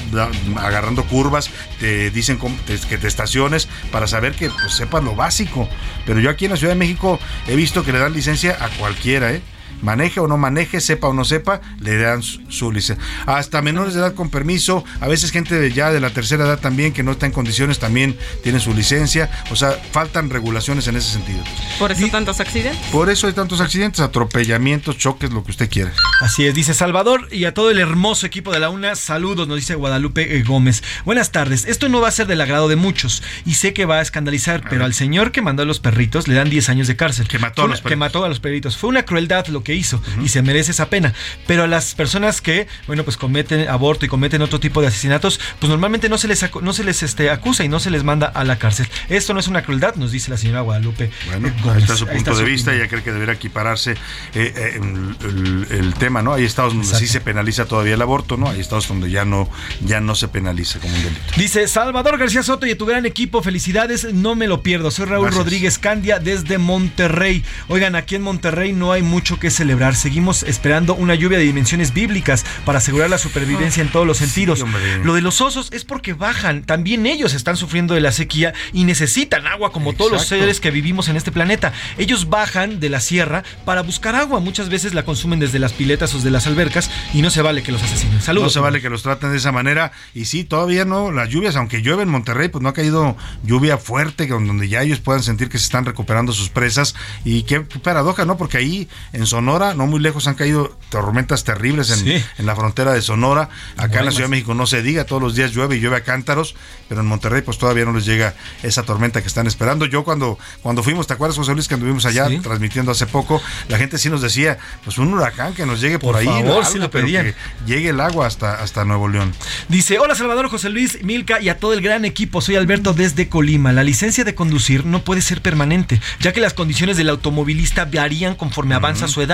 agarrando 0.58 1.04
curvas, 1.06 1.50
te 1.80 2.10
dicen 2.12 2.38
cómo- 2.38 2.58
te- 2.66 2.80
que 2.88 2.98
te 2.98 3.08
estaciones 3.08 3.68
para 3.92 4.08
saber 4.08 4.34
que 4.34 4.50
pues, 4.50 4.74
sepas 4.74 5.04
lo 5.04 5.16
básico. 5.16 5.68
Pero 6.06 6.20
yo 6.20 6.30
aquí 6.30 6.46
en 6.46 6.52
la 6.52 6.58
Ciudad 6.58 6.74
de 6.74 6.80
México 6.80 7.20
he 7.48 7.56
visto 7.56 7.84
que 7.84 7.92
le 7.92 8.00
dan 8.00 8.14
licencia 8.14 8.58
a 8.60 8.70
cualquiera, 8.70 9.32
¿eh? 9.34 9.42
Maneje 9.84 10.20
o 10.20 10.28
no 10.28 10.38
maneje, 10.38 10.82
sepa 10.82 11.08
o 11.08 11.14
no 11.14 11.26
sepa, 11.26 11.62
le 11.80 11.98
dan 11.98 12.24
su, 12.24 12.42
su 12.50 12.72
licencia. 12.72 13.06
Hasta 13.26 13.62
menores 13.62 13.94
de 13.94 14.00
edad 14.00 14.16
con 14.16 14.30
permiso, 14.30 14.84
a 15.00 15.08
veces 15.08 15.32
gente 15.32 15.60
de 15.60 15.72
ya 15.72 15.92
de 15.92 16.00
la 16.00 16.10
tercera 16.10 16.46
edad 16.46 16.60
también 16.60 16.94
que 16.94 17.04
no 17.04 17.12
está 17.12 17.26
en 17.26 17.32
condiciones 17.32 17.80
también 17.80 18.18
tiene 18.42 18.60
su 18.60 18.74
licencia. 18.74 19.30
O 19.52 19.56
sea, 19.56 19.72
faltan 19.92 20.30
regulaciones 20.30 20.88
en 20.88 20.96
ese 20.96 21.12
sentido. 21.12 21.44
Por 21.80 21.92
eso 21.92 22.08
tantos 22.10 22.40
accidentes. 22.40 22.80
Por 22.92 23.10
eso 23.10 23.28
hay 23.28 23.34
tantos 23.34 23.60
accidentes, 23.60 24.00
atropellamientos, 24.00 24.98
choques, 24.98 25.32
lo 25.32 25.44
que 25.44 25.52
usted 25.52 25.70
quiera. 25.70 25.92
Así 26.22 26.46
es, 26.46 26.54
dice 26.54 26.74
Salvador 26.74 27.28
y 27.32 27.46
a 27.46 27.54
todo 27.54 27.72
el 27.72 27.80
hermoso 27.80 28.26
equipo 28.26 28.52
de 28.52 28.60
la 28.60 28.70
UNA, 28.70 28.96
saludos, 28.96 29.48
nos 29.48 29.58
dice 29.58 29.76
Guadalupe 29.76 30.38
eh, 30.38 30.44
Gómez. 30.44 30.84
Buenas 31.06 31.32
tardes, 31.32 31.66
esto 31.66 31.90
no 31.90 32.02
va 32.02 32.08
a 32.08 32.12
ser 32.12 32.28
del 32.28 32.42
agrado 32.42 32.68
de 32.68 32.76
muchos 32.76 33.24
y 33.46 33.56
sé 33.56 33.74
que 33.74 33.86
va 33.86 33.98
a 33.98 34.02
escandalizar, 34.02 34.64
pero 34.70 34.86
al 34.86 34.94
señor 34.94 35.32
que 35.32 35.42
mandó 35.42 35.64
a 35.64 35.66
los 35.66 35.80
perritos 35.80 36.28
le 36.28 36.36
dan 36.36 36.50
10 36.50 36.70
años 36.70 36.88
de 36.88 36.96
cárcel. 36.96 37.28
Que 37.28 37.40
mató 37.40 37.64
a 37.64 37.68
los 37.68 37.82
Que 37.82 37.96
mató 37.96 38.24
a 38.24 38.30
los 38.30 38.40
perritos. 38.40 38.78
Fue 38.78 38.90
una 38.90 39.04
crueldad 39.04 39.48
lo 39.48 39.64
que 39.64 39.73
hizo 39.74 40.02
y 40.24 40.30
se 40.30 40.42
merece 40.42 40.72
esa 40.72 40.90
pena. 40.90 41.14
Pero 41.48 41.64
a 41.64 41.68
las 41.68 41.96
personas 41.96 42.42
que, 42.42 42.68
bueno, 42.88 43.04
pues 43.04 43.18
cometen 43.18 43.68
aborto 43.68 44.06
y 44.06 44.10
cometen 44.10 44.42
otro 44.42 44.60
tipo 44.60 44.82
de 44.82 44.88
asesinatos, 44.88 45.40
pues 45.60 45.70
normalmente 45.70 46.10
no 46.10 46.18
se 46.18 46.28
les, 46.28 46.46
no 46.62 46.74
se 46.74 46.84
les 46.84 47.04
este, 47.04 47.30
acusa 47.30 47.64
y 47.64 47.70
no 47.70 47.80
se 47.80 47.90
les 47.90 48.04
manda 48.04 48.28
a 48.28 48.44
la 48.44 48.58
cárcel. 48.58 48.88
Esto 49.10 49.34
no 49.34 49.40
es 49.40 49.48
una 49.48 49.64
crueldad, 49.64 49.96
nos 49.96 50.12
dice 50.12 50.32
la 50.32 50.38
señora 50.38 50.62
Guadalupe. 50.62 51.12
Bueno, 51.28 51.48
ahí 51.48 51.62
Gómez. 51.64 51.84
está 51.84 51.96
su 51.96 52.06
punto 52.06 52.18
está 52.18 52.32
de 52.32 52.38
su 52.38 52.44
vista, 52.46 52.72
opinión. 52.72 52.82
ella 52.86 52.90
cree 52.90 53.04
que 53.04 53.12
debería 53.12 53.34
equipararse 53.36 53.92
eh, 53.92 53.98
eh, 54.36 54.80
el, 54.82 55.16
el- 55.30 55.68
el 55.80 55.94
tema, 55.96 56.22
¿no? 56.22 56.34
Hay 56.34 56.44
estados 56.46 56.74
donde 56.74 56.88
sí 56.88 57.08
se 57.08 57.22
penaliza 57.22 57.66
todavía 57.66 57.94
el 57.96 58.02
aborto, 58.02 58.38
¿no? 58.38 58.50
Hay 58.50 58.60
estados 58.60 58.88
donde 58.88 59.10
ya 59.10 59.26
no, 59.26 59.50
ya 59.86 60.00
no 60.00 60.16
se 60.16 60.28
penaliza 60.28 60.80
como 60.80 60.94
un 60.96 61.04
delito. 61.04 61.22
Dice 61.38 61.68
Salvador 61.68 62.18
García 62.18 62.44
Soto 62.44 62.66
y 62.66 62.72
a 62.72 62.78
tu 62.78 62.86
gran 62.86 63.06
equipo, 63.06 63.42
felicidades, 63.42 64.14
no 64.14 64.36
me 64.36 64.48
lo 64.48 64.62
pierdo. 64.64 64.92
Soy 64.92 65.06
Raúl 65.06 65.26
Gracias. 65.26 65.44
Rodríguez 65.44 65.78
Candia 65.80 66.20
desde 66.20 66.58
Monterrey. 66.58 67.44
Oigan, 67.68 67.96
aquí 67.96 68.16
en 68.16 68.22
Monterrey 68.22 68.74
no 68.74 68.92
hay 68.92 69.02
mucho 69.02 69.40
que 69.40 69.50
celebrar. 69.64 69.96
Seguimos 69.96 70.44
esperando 70.44 70.94
una 70.94 71.16
lluvia 71.16 71.38
de 71.38 71.46
dimensiones 71.46 71.94
bíblicas 71.94 72.44
para 72.66 72.80
asegurar 72.80 73.10
la 73.10 73.18
supervivencia 73.18 73.82
en 73.82 73.90
todos 73.90 74.06
los 74.06 74.18
sentidos. 74.18 74.62
hombre. 74.62 74.98
lo 75.06 75.14
de 75.14 75.22
los 75.22 75.40
osos 75.40 75.70
es 75.72 75.86
porque 75.86 76.12
bajan. 76.12 76.64
También 76.64 77.06
ellos 77.06 77.34
están 77.34 77.56
sufriendo 77.56 77.94
de 77.94 78.02
la 78.02 78.12
sequía 78.12 78.54
y 78.74 78.84
necesitan 78.84 79.48
agua 79.48 79.72
como 79.72 79.94
todos 79.94 80.12
los 80.12 80.26
seres 80.26 80.60
que 80.60 80.70
vivimos 80.70 81.08
en 81.08 81.16
este 81.16 81.32
planeta. 81.32 81.72
Ellos 81.98 82.28
bajan 82.30 82.82
de 82.82 82.90
la 82.90 83.00
sierra 83.00 83.44
para 83.64 83.84
buscar 83.84 84.16
agua. 84.16 84.42
Muchas 84.42 84.68
veces 84.68 84.94
la 84.94 85.06
consumen 85.06 85.40
desde 85.40 85.60
las 85.60 85.72
piletas 85.72 86.14
o 86.14 86.20
de 86.20 86.30
las 86.30 86.46
albercas 86.46 86.92
y 87.14 87.22
no 87.22 87.30
se 87.30 87.42
vale 87.42 87.64
que 87.64 87.72
los 87.72 87.82
asesinen. 87.82 88.22
Saludos. 88.22 88.48
No 88.48 88.50
se 88.50 88.60
vale 88.60 88.82
que 88.82 88.90
los 88.90 89.02
traten 89.02 89.32
de 89.32 89.38
esa 89.38 89.54
manera. 89.54 89.94
Y 90.14 90.26
sí, 90.26 90.44
todavía 90.44 90.84
no, 90.84 91.10
las 91.14 91.30
lluvias, 91.30 91.56
aunque 91.56 91.82
llueve 91.82 92.04
en 92.04 92.10
Monterrey, 92.10 92.50
pues 92.50 92.62
no 92.62 92.68
ha 92.68 92.74
caído 92.74 93.16
lluvia 93.46 93.78
fuerte, 93.78 94.28
donde 94.28 94.68
ya 94.68 94.82
ellos 94.82 95.00
puedan 95.00 95.24
sentir 95.24 95.48
que 95.48 95.58
se 95.58 95.64
están 95.64 95.86
recuperando 95.86 96.34
sus 96.34 96.50
presas. 96.50 96.96
Y 97.24 97.44
qué, 97.44 97.66
qué 97.66 97.80
paradoja, 97.80 98.26
¿no? 98.26 98.36
Porque 98.36 98.58
ahí 98.58 98.90
en 99.14 99.26
Sonora 99.26 99.53
Sonora, 99.54 99.76
no 99.76 99.86
muy 99.86 100.00
lejos, 100.00 100.26
han 100.26 100.34
caído 100.34 100.76
tormentas 100.90 101.44
terribles 101.44 101.92
en, 101.92 102.08
en 102.08 102.46
la 102.48 102.56
frontera 102.56 102.92
de 102.92 103.04
Sonora. 103.04 103.50
Acá 103.78 104.00
en 104.00 104.06
la 104.06 104.12
Ciudad 104.12 104.26
de 104.26 104.32
México 104.32 104.56
no 104.56 104.66
se 104.66 104.82
diga, 104.82 105.06
todos 105.06 105.22
los 105.22 105.36
días 105.36 105.52
llueve 105.52 105.76
y 105.76 105.80
llueve 105.80 105.98
a 105.98 106.02
cántaros, 106.02 106.56
pero 106.90 107.02
en 107.02 107.08
Monterrey 107.08 107.44
pues 107.44 107.60
todavía 107.60 107.86
no 107.86 107.94
les 107.94 108.04
llega 108.04 108.34
esa 108.64 108.82
tormenta 108.82 109.22
que 109.22 109.28
están 109.28 109.46
esperando. 109.46 109.86
Yo 109.86 110.04
cuando, 110.04 110.40
cuando 110.64 110.82
fuimos, 110.82 111.06
¿te 111.06 111.14
acuerdas, 111.14 111.38
José 111.38 111.54
Luis, 111.54 111.68
que 111.68 111.76
anduvimos 111.76 112.08
allá 112.08 112.30
transmitiendo 112.42 112.92
hace 112.92 113.06
poco? 113.06 113.44
La 113.68 113.78
gente 113.78 114.00
sí 114.00 114.10
nos 114.10 114.24
decía, 114.24 114.58
pues 114.84 114.98
un 114.98 115.14
huracán 115.14 115.54
que 115.54 115.68
nos 115.68 115.80
llegue 115.80 116.00
por, 116.00 116.16
ahí. 116.16 116.26
Favor, 116.26 116.66
sí 116.66 116.80
lo 116.80 116.90
pero 116.90 117.06
que 117.06 117.36
llegue 117.68 117.90
el 117.90 118.00
agua 118.00 118.26
hasta, 118.26 118.56
hasta 118.56 118.86
Nuevo 118.86 119.08
León. 119.08 119.36
Dice, 119.70 120.00
hola 120.00 120.16
Salvador, 120.16 120.50
José 120.50 120.70
Luis, 120.72 121.04
Milka 121.04 121.40
y 121.40 121.50
a 121.50 121.60
todo 121.60 121.74
el 121.74 121.82
gran 121.82 122.06
equipo. 122.06 122.42
Soy 122.42 122.56
Alberto 122.56 122.94
desde 122.94 123.30
Colima. 123.30 123.72
La 123.72 123.84
licencia 123.84 124.24
de 124.24 124.34
conducir 124.34 124.84
no 124.84 125.04
puede 125.04 125.22
ser 125.22 125.44
permanente, 125.44 126.02
ya 126.22 126.34
que 126.34 126.42
las 126.42 126.56
condiciones 126.56 126.98
del 126.98 127.10
automovilista 127.10 127.86
varían 127.86 128.34
conforme 128.34 128.74
avanza 128.74 129.08
su 129.08 129.22
edad, 129.22 129.33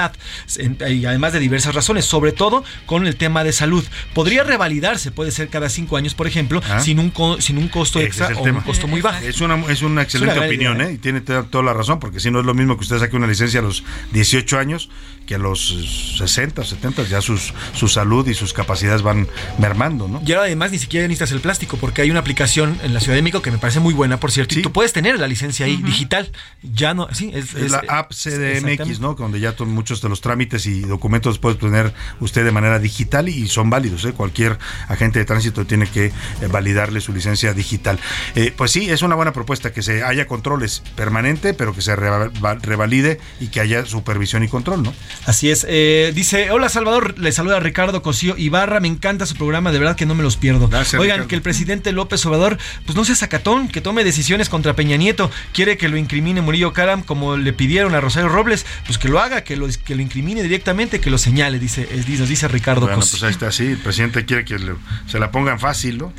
y 0.90 1.06
además 1.06 1.34
de 1.34 1.40
diversas 1.40 1.76
razones, 1.76 2.06
sobre 2.06 2.32
todo 2.32 2.64
con 2.86 3.06
el 3.08 3.16
tema 3.16 3.44
de 3.44 3.52
salud. 3.52 3.84
Podría 4.14 4.44
revalidarse, 4.44 5.12
puede 5.12 5.32
ser 5.32 5.50
cada 5.50 5.70
cinco 5.70 5.98
años, 5.98 6.14
por 6.16 6.28
ejemplo, 6.28 6.62
Ah. 6.70 6.80
sin, 6.80 7.00
un 7.00 7.10
co- 7.10 7.40
sin 7.42 7.58
un 7.58 7.68
costo 7.68 8.00
extra 8.00 8.30
o 8.36 8.44
un 8.44 8.62
costo 8.62 8.88
muy 8.88 9.02
bajo. 9.02 9.24
Es 9.26 9.42
una, 9.42 9.56
es 9.72 9.82
una 9.82 10.02
excelente 10.04 10.40
opinión, 10.40 10.78
idea, 10.78 10.90
¿eh? 10.90 10.94
Y 10.94 10.98
tiene 10.98 11.22
toda 11.22 11.44
toda 11.44 11.64
la 11.64 11.74
razón, 11.74 12.00
porque 12.00 12.20
si 12.20 12.32
no 12.32 12.40
es 12.40 12.46
lo 12.46 12.54
mismo 12.54 12.76
que 12.78 12.82
usted 12.84 13.00
saque 13.00 13.16
una 13.16 13.28
licencia 13.28 13.60
a 13.60 13.64
los 13.64 13.84
18 14.12 14.58
años 14.60 14.90
que 15.26 15.36
a 15.36 15.38
los 15.38 15.72
eh, 15.72 16.18
60, 16.18 16.64
70, 16.64 17.04
ya 17.04 17.22
sus, 17.22 17.54
su 17.76 17.88
salud 17.88 18.28
y 18.28 18.34
sus 18.34 18.52
capacidades 18.52 19.04
van 19.04 19.28
mermando, 19.60 20.08
¿no? 20.08 20.22
Y 20.26 20.32
ahora 20.32 20.46
además 20.46 20.72
ni 20.72 20.80
siquiera 20.80 21.08
necesitas 21.08 21.32
el 21.34 21.40
plástico 21.40 21.78
porque 21.78 22.02
hay 22.02 22.10
una 22.10 22.20
aplicación 22.20 22.80
en 22.84 22.94
la 22.96 23.00
Ciudad 23.00 23.16
de 23.16 23.22
México 23.22 23.42
que 23.44 23.52
me 23.52 23.58
parece 23.60 23.80
muy 23.80 23.94
buena, 23.94 24.20
por 24.20 24.32
cierto, 24.32 24.58
y 24.58 24.62
tú 24.64 24.72
puedes 24.72 24.92
tener 24.94 25.20
la 25.20 25.28
licencia 25.28 25.66
ahí 25.68 25.78
digital. 25.78 26.32
Ya 26.64 26.94
no, 26.96 27.08
sí, 27.14 27.32
es, 27.34 27.54
Es 27.54 27.72
la 27.72 27.84
app. 27.88 28.12
CDMX, 28.12 29.00
¿no? 29.00 29.14
Donde 29.14 29.40
ya 29.40 29.56
to- 29.56 29.66
muchos 29.90 30.02
de 30.04 30.10
los 30.10 30.22
trámites 30.22 30.68
y 30.68 30.82
documentos 30.82 31.32
los 31.32 31.40
puede 31.40 31.56
tener 31.56 31.92
usted 32.20 32.46
de 32.46 32.52
manera 32.52 32.78
digital 32.78 33.28
y 33.28 33.48
son 33.48 33.72
válidos. 33.72 34.06
¿eh? 34.06 34.12
Cualquier 34.14 34.60
agente 34.88 35.18
de 35.18 35.26
tránsito 35.26 35.66
tiene 35.66 35.88
que 35.88 36.06
eh, 36.06 36.12
validarle 36.52 37.02
su 37.02 37.12
licencia 37.12 37.54
digital. 37.54 38.00
Eh, 38.36 38.54
pues 38.56 38.70
sí, 38.70 38.88
es 38.92 39.02
una 39.02 39.16
buena 39.16 39.34
propuesta 39.34 39.74
que 39.74 39.82
se 39.82 40.04
haya 40.04 40.28
controles 40.28 40.84
permanente, 40.96 41.56
pero 41.56 41.74
que 41.74 41.82
se 41.82 41.96
reva- 41.96 42.30
va- 42.40 42.54
revalide 42.62 43.20
y 43.40 43.48
que 43.48 43.62
haya 43.62 43.84
supervisión 43.88 44.44
y 44.44 44.48
control, 44.48 44.84
¿no? 44.84 44.94
Así 45.26 45.50
es. 45.50 45.66
eh, 45.68 46.12
dice, 46.14 46.52
hola 46.52 46.70
Salvador, 46.70 47.18
le 47.18 47.32
saluda 47.32 47.60
Ricardo 47.60 48.04
Cosío 48.04 48.38
Ibarra, 48.38 48.80
me 48.80 48.88
encanta 48.90 49.26
su 49.26 49.36
programa, 49.38 49.72
de 49.72 49.80
verdad 49.80 49.96
que 49.96 50.06
no 50.06 50.14
me 50.14 50.22
los 50.22 50.38
pierdo. 50.38 50.68
Gracias, 50.68 51.02
Oigan, 51.02 51.16
Ricardo. 51.18 51.28
que 51.30 51.36
el 51.36 51.42
presidente 51.42 51.92
López 51.94 52.24
Obrador, 52.28 52.60
pues 52.86 52.96
no 52.96 53.06
sea 53.06 53.16
sacatón, 53.16 53.70
que 53.70 53.82
tome 53.82 54.04
decisiones 54.04 54.50
contra 54.50 54.76
Peña 54.76 54.98
Nieto, 54.98 55.32
quiere 55.52 55.78
que 55.78 55.90
lo 55.90 55.98
incrimine 55.98 56.42
Murillo 56.42 56.74
Caram 56.74 57.02
como 57.02 57.38
le 57.38 57.54
pidieron 57.54 57.96
a 57.96 58.02
Rosario 58.02 58.30
Robles, 58.30 58.68
pues 58.86 59.00
que 59.00 59.08
lo 59.10 59.20
haga, 59.20 59.44
que 59.44 59.56
lo, 59.56 59.68
que 59.86 59.96
lo 59.96 60.02
incrimine 60.02 60.44
directamente, 60.44 61.00
que 61.00 61.10
lo 61.10 61.18
señale, 61.18 61.60
dice, 61.60 61.88
es- 61.92 62.08
nos 62.20 62.30
dice 62.30 62.48
Ricardo 62.48 62.82
Bueno, 62.82 62.98
pues 63.00 63.24
ahí 63.24 63.32
está, 63.32 63.52
sí. 63.52 63.66
El 63.66 63.78
presidente 63.78 64.26
quiere 64.26 64.46
que 64.46 64.60
le- 64.60 64.76
se 65.08 65.20
la 65.20 65.32
pongan 65.32 65.60
fácil, 65.60 65.98
¿no? 65.98 66.14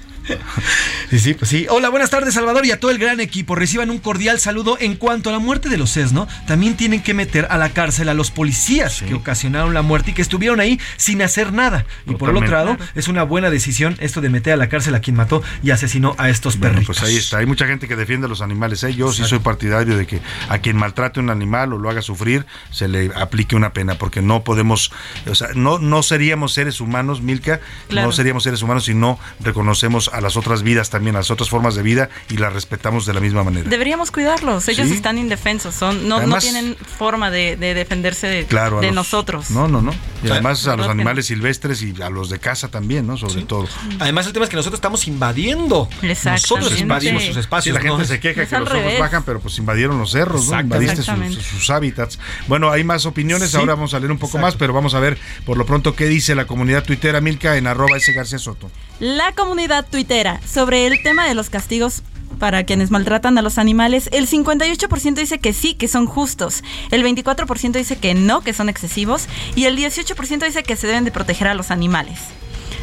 Sí, 1.10 1.18
sí, 1.18 1.34
pues 1.34 1.48
sí. 1.50 1.66
Hola, 1.68 1.88
buenas 1.88 2.10
tardes, 2.10 2.34
Salvador, 2.34 2.64
y 2.66 2.70
a 2.70 2.78
todo 2.78 2.90
el 2.90 2.98
gran 2.98 3.20
equipo. 3.20 3.54
Reciban 3.54 3.90
un 3.90 3.98
cordial 3.98 4.38
saludo. 4.38 4.76
En 4.80 4.94
cuanto 4.96 5.30
a 5.30 5.32
la 5.32 5.38
muerte 5.38 5.68
de 5.68 5.76
los 5.76 5.92
CESNO, 5.92 6.28
también 6.46 6.76
tienen 6.76 7.02
que 7.02 7.14
meter 7.14 7.46
a 7.50 7.58
la 7.58 7.70
cárcel 7.70 8.08
a 8.08 8.14
los 8.14 8.30
policías 8.30 9.02
que 9.02 9.14
ocasionaron 9.14 9.74
la 9.74 9.82
muerte 9.82 10.12
y 10.12 10.14
que 10.14 10.22
estuvieron 10.22 10.60
ahí 10.60 10.78
sin 10.96 11.22
hacer 11.22 11.52
nada. 11.52 11.84
Y 12.06 12.14
por 12.14 12.30
el 12.30 12.36
otro 12.36 12.50
lado, 12.52 12.76
es 12.94 13.08
una 13.08 13.22
buena 13.24 13.50
decisión 13.50 13.96
esto 14.00 14.20
de 14.20 14.28
meter 14.28 14.52
a 14.52 14.56
la 14.56 14.68
cárcel 14.68 14.94
a 14.94 15.00
quien 15.00 15.16
mató 15.16 15.42
y 15.62 15.70
asesinó 15.70 16.14
a 16.18 16.28
estos 16.28 16.58
Bueno, 16.58 16.74
perritos. 16.74 16.98
pues 16.98 17.10
ahí 17.10 17.16
está. 17.16 17.38
Hay 17.38 17.46
mucha 17.46 17.66
gente 17.66 17.88
que 17.88 17.96
defiende 17.96 18.26
a 18.26 18.28
los 18.28 18.40
animales. 18.40 18.82
¿eh? 18.84 18.94
Yo 18.94 19.12
sí 19.12 19.24
soy 19.24 19.40
partidario 19.40 19.96
de 19.96 20.06
que 20.06 20.20
a 20.48 20.58
quien 20.58 20.76
maltrate 20.76 21.20
un 21.20 21.30
animal 21.30 21.72
o 21.72 21.78
lo 21.78 21.90
haga 21.90 22.02
sufrir, 22.02 22.46
se 22.70 22.86
le 22.88 23.10
aplique 23.16 23.56
una 23.56 23.72
pena, 23.72 23.96
porque 23.96 24.22
no 24.22 24.44
podemos, 24.44 24.92
o 25.28 25.34
sea, 25.34 25.48
no, 25.54 25.78
no 25.78 26.02
seríamos 26.02 26.52
seres 26.52 26.80
humanos, 26.80 27.20
Milka, 27.22 27.60
Claro. 27.88 28.06
no 28.08 28.12
seríamos 28.12 28.42
seres 28.44 28.62
humanos 28.62 28.84
si 28.84 28.94
no 28.94 29.18
reconocemos 29.40 30.08
a 30.12 30.19
las 30.20 30.36
otras 30.36 30.62
vidas 30.62 30.90
también, 30.90 31.16
a 31.16 31.20
las 31.20 31.30
otras 31.30 31.48
formas 31.50 31.74
de 31.74 31.82
vida 31.82 32.08
y 32.28 32.36
las 32.36 32.52
respetamos 32.52 33.06
de 33.06 33.14
la 33.14 33.20
misma 33.20 33.44
manera. 33.44 33.68
Deberíamos 33.68 34.10
cuidarlos. 34.10 34.68
Ellos 34.68 34.88
Sí. 34.88 34.94
están 34.94 35.18
indefensos. 35.18 35.74
Son, 35.74 36.08
no, 36.08 36.16
Además- 36.16 36.44
no 36.44 36.50
tienen 36.52 36.76
forma 36.98 37.30
de, 37.30 37.56
de 37.56 37.74
defenderse 37.74 38.26
de, 38.26 38.46
Claro, 38.46 38.78
a 38.78 38.80
de 38.80 38.88
los- 38.88 38.94
nosotros. 38.96 39.50
No, 39.50 39.68
no, 39.68 39.82
no. 39.82 39.92
Y 40.22 40.30
además 40.30 40.66
a 40.66 40.70
los 40.70 40.78
¿verdad 40.78 40.86
que 40.86 40.92
animales 40.92 41.26
silvestres 41.26 41.82
y 41.82 41.94
a 42.02 42.10
los 42.10 42.28
de 42.30 42.38
casa 42.38 42.68
también, 42.68 43.06
¿no? 43.06 43.16
Sobre 43.16 43.42
todo. 43.42 43.66
Además, 43.98 44.26
el 44.26 44.32
tema 44.32 44.44
es 44.44 44.50
que 44.50 44.56
nosotros 44.56 44.78
estamos 44.78 45.06
invadiendo. 45.08 45.88
Nosotros 46.02 46.78
invadimos 46.80 47.22
sus 47.24 47.34
Sí, 47.34 47.40
espacios. 47.40 47.74
la 47.74 47.80
gente 47.80 47.98
¿no? 47.98 48.04
se 48.04 48.20
queja 48.20 48.42
Es 48.42 48.48
que 48.48 48.58
los 48.58 48.68
ojos 48.68 48.82
revés. 48.82 48.98
bajan, 49.00 49.22
pero 49.24 49.40
pues 49.40 49.58
invadieron 49.58 49.98
los 49.98 50.10
cerros, 50.12 50.48
¿no? 50.48 50.60
Invadiste 50.60 51.02
sus, 51.02 51.70
hábitats. 51.70 52.18
Bueno, 52.48 52.70
hay 52.70 52.84
más 52.84 53.06
opiniones, 53.06 53.50
Sí. 53.50 53.56
ahora 53.56 53.74
vamos 53.74 53.94
a 53.94 53.98
leer 53.98 54.10
un 54.10 54.18
poco 54.18 54.38
Exacto. 54.38 54.46
más, 54.46 54.56
pero 54.56 54.72
vamos 54.72 54.94
a 54.94 55.00
ver 55.00 55.18
por 55.44 55.56
lo 55.56 55.66
pronto 55.66 55.94
qué 55.94 56.06
dice 56.06 56.34
la 56.34 56.46
comunidad 56.46 56.84
tuitera 56.84 57.20
Milka 57.20 57.56
en 57.56 57.66
arroba 57.66 57.96
S 57.96 58.12
García 58.12 58.38
Soto. 58.38 58.70
La 59.00 59.32
comunidad 59.32 59.86
tuitera 59.90 60.42
sobre 60.46 60.86
el 60.86 61.02
tema 61.02 61.26
de 61.26 61.34
los 61.34 61.48
castigos 61.48 62.02
para 62.38 62.64
quienes 62.64 62.90
maltratan 62.90 63.38
a 63.38 63.42
los 63.42 63.56
animales, 63.56 64.10
el 64.12 64.28
58% 64.28 65.14
dice 65.14 65.38
que 65.38 65.54
sí, 65.54 65.72
que 65.72 65.88
son 65.88 66.04
justos, 66.04 66.62
el 66.90 67.02
24% 67.02 67.72
dice 67.72 67.96
que 67.96 68.12
no, 68.12 68.42
que 68.42 68.52
son 68.52 68.68
excesivos 68.68 69.26
y 69.56 69.64
el 69.64 69.78
18% 69.78 70.44
dice 70.44 70.62
que 70.62 70.76
se 70.76 70.86
deben 70.86 71.06
de 71.06 71.12
proteger 71.12 71.48
a 71.48 71.54
los 71.54 71.70
animales. 71.70 72.18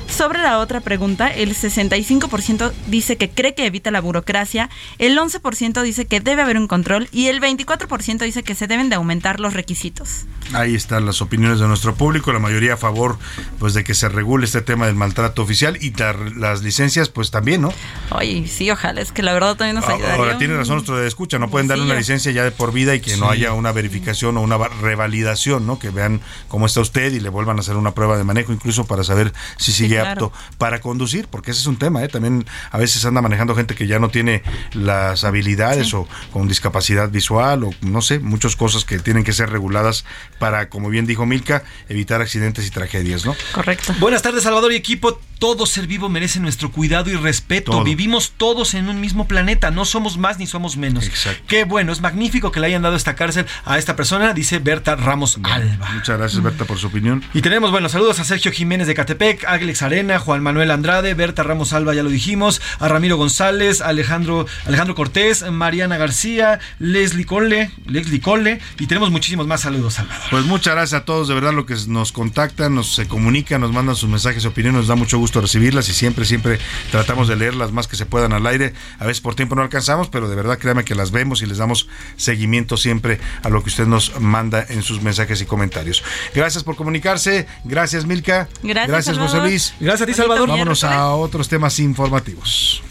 Sobre 0.10 0.39
la 0.41 0.58
otra 0.60 0.80
pregunta, 0.82 1.28
el 1.28 1.53
65% 1.55 2.72
dice 2.88 3.18
que 3.18 3.30
cree 3.30 3.53
que 3.53 3.66
evita 3.68 3.91
la 3.91 4.01
burocracia, 4.01 4.70
el 4.97 5.16
11% 5.18 5.82
dice 5.84 6.05
que 6.08 6.20
debe 6.22 6.41
haber 6.41 6.58
un 6.58 6.68
control 6.68 7.08
y 7.12 7.28
el 7.28 7.39
24% 7.39 8.20
dice 8.24 8.41
que 8.41 8.55
se 8.55 8.66
deben 8.68 8.89
de 8.89 8.95
aumentar 8.95 9.39
los 9.39 9.53
requisitos. 9.53 10.26
Ahí 10.53 10.74
están 10.76 11.05
las 11.05 11.22
opiniones 11.22 11.60
de 11.60 11.68
nuestro 11.68 11.93
público, 11.93 12.34
la 12.34 12.39
mayoría 12.39 12.76
a 12.76 12.78
favor 12.78 13.20
pues 13.60 13.74
de 13.76 13.84
que 13.84 13.93
se 13.93 14.10
regule 14.10 14.45
este 14.45 14.62
tema 14.62 14.88
del 14.88 14.95
maltrato 14.95 15.43
oficial 15.43 15.78
y 15.82 15.91
la- 15.93 16.14
las 16.36 16.64
licencias 16.64 17.10
pues 17.10 17.30
también, 17.30 17.62
¿no? 17.62 17.74
Oye, 18.12 18.47
sí, 18.47 18.72
ojalá, 18.72 19.01
es 19.01 19.12
que 19.12 19.22
la 19.22 19.34
verdad 19.34 19.55
también 19.55 19.76
nos 19.76 19.86
ayudaría. 19.88 20.16
Ahora 20.16 20.38
tiene 20.39 20.55
razón 20.55 20.76
nuestro 20.78 20.97
de 20.97 21.08
escucha, 21.08 21.38
no 21.38 21.49
pueden 21.49 21.68
darle 21.68 21.84
una 21.84 21.95
licencia 21.95 22.32
ya 22.32 22.43
de 22.43 22.51
por 22.51 22.72
vida 22.74 22.95
y 22.95 23.01
que 23.01 23.18
no 23.18 23.30
haya 23.30 23.51
una 23.53 23.72
verificación 23.72 24.38
o 24.38 24.41
una 24.41 24.58
va- 24.58 24.70
revalidación, 24.82 25.68
¿no? 25.68 25.78
Que 25.78 25.89
vean 25.91 26.22
cómo 26.47 26.66
está 26.66 26.80
usted 26.82 27.12
y 27.14 27.20
le 27.20 27.30
vuelvan 27.30 27.58
a 27.58 27.60
hacer 27.60 27.76
una 27.76 27.93
prueba 27.93 28.18
de 28.18 28.24
manejo 28.24 28.51
incluso 28.53 28.86
para 28.88 29.03
saber 29.03 29.34
si 29.58 29.72
sigue 29.74 29.97
claro. 30.02 30.26
apto 30.26 30.34
para 30.58 30.80
conducir, 30.80 31.28
porque 31.28 31.52
ese 31.52 31.62
es 31.62 31.68
un 31.68 31.78
tema, 31.78 32.04
¿eh? 32.04 32.08
También 32.08 32.45
a 32.72 32.78
veces 32.78 33.04
anda 33.06 33.22
manejando 33.22 33.56
gente 33.56 33.76
que 33.76 33.88
ya 33.88 34.00
no 34.00 34.10
tiene 34.10 34.43
las 34.74 35.24
habilidades 35.24 35.93
o 35.93 36.08
con 36.32 36.48
discapacidad 36.48 37.10
visual 37.10 37.64
o 37.64 37.70
no 37.82 38.02
sé, 38.02 38.20
muchas 38.20 38.56
cosas 38.56 38.86
que 38.86 39.00
tienen 39.00 39.24
que 39.24 39.34
ser 39.34 39.50
reguladas 39.50 40.06
para, 40.39 40.70
como 40.70 40.89
bien 40.89 41.06
dijo 41.06 41.26
Milka, 41.26 41.64
evitar 41.89 42.22
accidentes 42.22 42.68
y 42.68 42.72
tragedias, 42.72 43.26
¿no? 43.26 43.36
Correcto. 43.54 43.93
Buenas 44.00 44.22
tardes, 44.22 44.43
Salvador 44.43 44.72
y 44.72 44.76
equipo. 44.76 45.20
Todo 45.39 45.68
ser 45.68 45.86
vivo 45.86 46.10
merece 46.10 46.39
nuestro 46.39 46.72
cuidado 46.72 47.12
y 47.12 47.16
respeto. 47.16 47.72
Todo. 47.72 47.84
Vivimos 47.84 48.34
todos 48.38 48.74
en 48.74 48.89
un 48.89 49.00
mismo 49.00 49.28
planeta. 49.28 49.70
No 49.70 49.86
somos 49.86 50.18
más 50.18 50.39
ni 50.39 50.48
somos 50.48 50.78
menos. 50.78 51.06
Exacto. 51.06 51.43
Qué 51.48 51.64
bueno, 51.64 51.91
es 51.91 52.02
magnífico 52.02 52.52
que 52.52 52.60
le 52.60 52.68
hayan 52.68 52.82
dado 52.82 52.95
esta 52.95 53.16
cárcel 53.16 53.45
a 53.64 53.78
esta 53.78 53.95
persona, 53.95 54.34
dice 54.34 54.58
Berta 54.58 54.95
Ramos 54.95 55.38
Alba. 55.43 55.89
Muchas 55.93 56.18
gracias, 56.18 56.41
Berta, 56.41 56.66
por 56.66 56.80
su 56.80 56.88
opinión. 56.88 57.24
Y 57.34 57.41
tenemos, 57.41 57.70
bueno, 57.70 57.88
saludos 57.88 58.20
a 58.20 58.24
Sergio 58.24 58.52
Jiménez 58.52 58.88
de 58.88 58.95
Catepec, 58.95 59.45
Alex 59.45 59.84
Arena, 59.88 60.20
Juan 60.20 60.44
Manuel 60.44 60.72
Andrade, 60.72 61.14
Berta 61.14 61.44
Ramos 61.44 61.74
Alba, 61.74 61.94
ya 61.94 62.04
lo 62.04 62.10
dijimos, 62.10 62.62
a 62.80 62.88
Ramiro 62.88 63.18
González, 63.18 63.82
Alejandro, 63.82 64.46
Alejandro 64.66 64.96
Cortés, 64.96 65.50
Mariana 65.52 65.98
García, 65.98 66.60
Leslie 66.80 67.26
Cole, 67.26 67.72
Leslie 67.86 68.22
Cole, 68.22 68.60
y 68.80 68.88
tenemos 68.88 69.12
muchísimos 69.12 69.48
más 69.48 69.62
saludos, 69.62 69.96
Salvador. 69.96 70.24
Pues 70.30 70.46
muchas 70.46 70.76
gracias 70.76 71.02
a 71.02 71.06
todos, 71.06 71.28
de 71.28 71.34
verdad, 71.34 71.54
lo 71.54 71.66
que 71.66 71.76
nos 71.88 72.12
contactan, 72.12 72.76
nos 72.76 72.94
se 72.94 73.08
comunican, 73.08 73.62
nos 73.62 73.72
mandan 73.72 73.96
sus 73.96 74.10
mensajes 74.10 74.44
y 74.44 74.48
opiniones, 74.48 74.80
nos 74.80 74.88
da 74.88 74.96
mucho 74.96 75.18
gusto 75.18 75.42
recibirlas 75.42 75.90
y 75.90 75.94
siempre, 75.94 76.26
siempre 76.26 76.60
tratamos 76.92 77.28
de 77.28 77.36
leerlas 77.36 77.72
más 77.72 77.88
que 77.88 77.96
se 77.96 78.06
puedan 78.06 78.34
al 78.34 78.46
aire. 78.46 78.74
A 79.00 79.06
veces 79.06 79.22
por 79.22 79.36
tiempo 79.36 79.56
no 79.56 79.62
alcanzamos, 79.62 80.10
pero 80.10 80.30
de 80.30 80.36
verdad 80.36 80.58
créame 80.58 80.84
que 80.84 80.96
las 80.96 81.12
vemos 81.12 81.42
y 81.42 81.46
les 81.46 81.58
damos 81.58 81.88
seguimiento 82.16 82.78
siempre 82.78 83.20
a 83.44 83.50
lo 83.50 83.64
que 83.64 83.70
usted 83.70 83.86
nos 83.86 84.20
manda 84.20 84.66
en 84.70 84.84
sus 84.84 85.02
mensajes 85.02 85.42
y 85.42 85.46
comentarios. 85.46 86.04
Gracias 86.36 86.64
por 86.64 86.76
comunicarse, 86.76 87.48
gracias 87.64 88.06
Milka, 88.06 88.48
Gracias, 88.64 89.18
José. 89.18 89.40
Luis. 89.40 89.74
Gracias 89.80 90.02
a 90.02 90.06
ti, 90.08 90.14
Salvador. 90.14 90.50
Vámonos 90.50 90.84
a 90.84 91.12
otros 91.16 91.48
temas 91.50 91.80
informativos. 91.80 92.82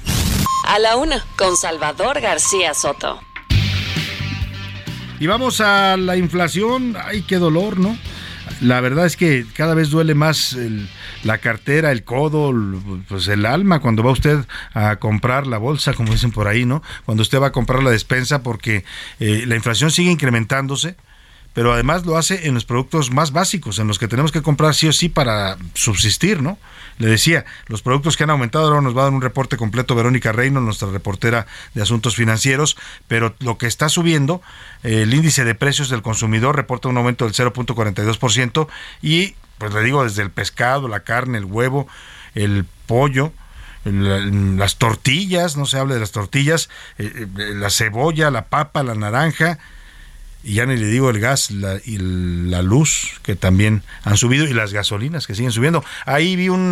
A 0.69 0.79
la 0.79 0.97
una, 0.97 1.25
con 1.37 1.57
Salvador 1.57 2.21
García 2.21 2.75
Soto. 2.75 3.21
Y 5.19 5.27
vamos 5.27 5.61
a 5.61 5.97
la 5.97 6.17
inflación. 6.17 6.97
Ay, 7.03 7.23
qué 7.23 7.37
dolor, 7.37 7.79
¿no? 7.79 7.97
La 8.61 8.81
verdad 8.81 9.07
es 9.07 9.17
que 9.17 9.45
cada 9.55 9.75
vez 9.75 9.91
duele 9.91 10.15
más 10.15 10.53
el- 10.53 10.89
la 11.25 11.39
cartera, 11.39 11.91
el 11.91 12.05
codo, 12.05 12.51
el- 12.51 13.03
pues 13.09 13.27
el 13.29 13.45
alma 13.45 13.81
cuando 13.81 14.03
va 14.03 14.13
usted 14.13 14.39
a 14.73 14.97
comprar 14.97 15.47
la 15.47 15.59
bolsa, 15.59 15.93
como 15.95 16.13
dicen 16.13 16.31
por 16.33 16.47
ahí, 16.49 16.65
¿no? 16.65 16.83
Cuando 17.05 17.23
usted 17.23 17.41
va 17.41 17.49
a 17.49 17.53
comprar 17.53 17.83
la 17.83 17.91
despensa 17.91 18.43
porque 18.43 18.85
eh, 19.21 19.45
la 19.47 19.57
inflación 19.57 19.91
sigue 19.91 20.11
incrementándose 20.11 20.97
pero 21.57 21.73
además 21.73 22.05
lo 22.05 22.19
hace 22.19 22.49
en 22.49 22.53
los 22.53 22.67
productos 22.67 23.11
más 23.11 23.33
básicos, 23.33 23.79
en 23.79 23.89
los 23.89 23.99
que 23.99 24.09
tenemos 24.09 24.31
que 24.31 24.43
comprar 24.43 24.75
sí 24.75 24.89
o 24.89 24.93
sí 24.93 25.09
para 25.09 25.57
subsistir, 25.73 26.43
¿no? 26.43 26.59
Le 26.99 27.09
decía, 27.09 27.47
los 27.69 27.81
productos 27.81 28.15
que 28.15 28.25
han 28.25 28.31
aumentado, 28.31 28.67
ahora 28.67 28.83
nos 28.83 28.95
va 28.95 29.01
a 29.01 29.05
dar 29.05 29.15
un 29.15 29.23
reporte 29.23 29.57
completo 29.57 29.95
Verónica 29.95 30.33
Reino, 30.33 30.61
nuestra 30.61 30.91
reportera 30.91 31.47
de 31.73 31.81
asuntos 31.81 32.15
financieros, 32.15 32.77
pero 33.09 33.35
lo 33.39 33.57
que 33.57 33.69
está 33.69 33.89
subiendo, 33.89 34.43
eh, 34.83 35.01
el 35.01 35.15
índice 35.15 35.47
de 35.47 35.55
precios 35.55 35.89
del 35.89 36.03
consumidor 36.03 36.57
reporta 36.57 36.89
un 36.89 36.99
aumento 36.99 37.25
del 37.25 37.33
0.42% 37.33 38.69
y, 39.01 39.35
pues 39.57 39.73
le 39.73 39.83
digo, 39.83 40.05
desde 40.05 40.21
el 40.25 40.31
pescado, 40.31 40.89
la 40.89 41.05
carne, 41.05 41.39
el 41.39 41.47
huevo, 41.47 41.89
el 42.35 42.67
pollo, 42.85 43.33
las 43.87 44.77
tortillas, 44.77 45.57
no 45.57 45.65
se 45.65 45.79
habla 45.79 45.95
de 45.95 46.01
las 46.01 46.13
tortillas, 46.13 46.69
eh, 46.99 47.27
eh, 47.39 47.53
la 47.55 47.71
cebolla, 47.71 48.31
la 48.31 48.45
papa, 48.45 48.83
la 48.83 48.95
naranja, 48.95 49.59
y 50.47 50.55
ya 50.55 50.65
ni 50.65 50.77
le 50.77 50.87
digo 50.87 51.11
el 51.11 51.19
gas 51.19 51.51
y 51.51 51.99
la 51.99 52.63
luz 52.63 53.19
que 53.25 53.35
también 53.35 53.83
han 54.05 54.17
subido 54.17 54.47
y 54.47 54.55
las 54.55 54.73
gasolinas 54.73 55.27
que 55.27 55.35
siguen 55.35 55.51
subiendo. 55.51 55.85
Ahí 56.05 56.37
vi 56.37 56.49
un 56.49 56.71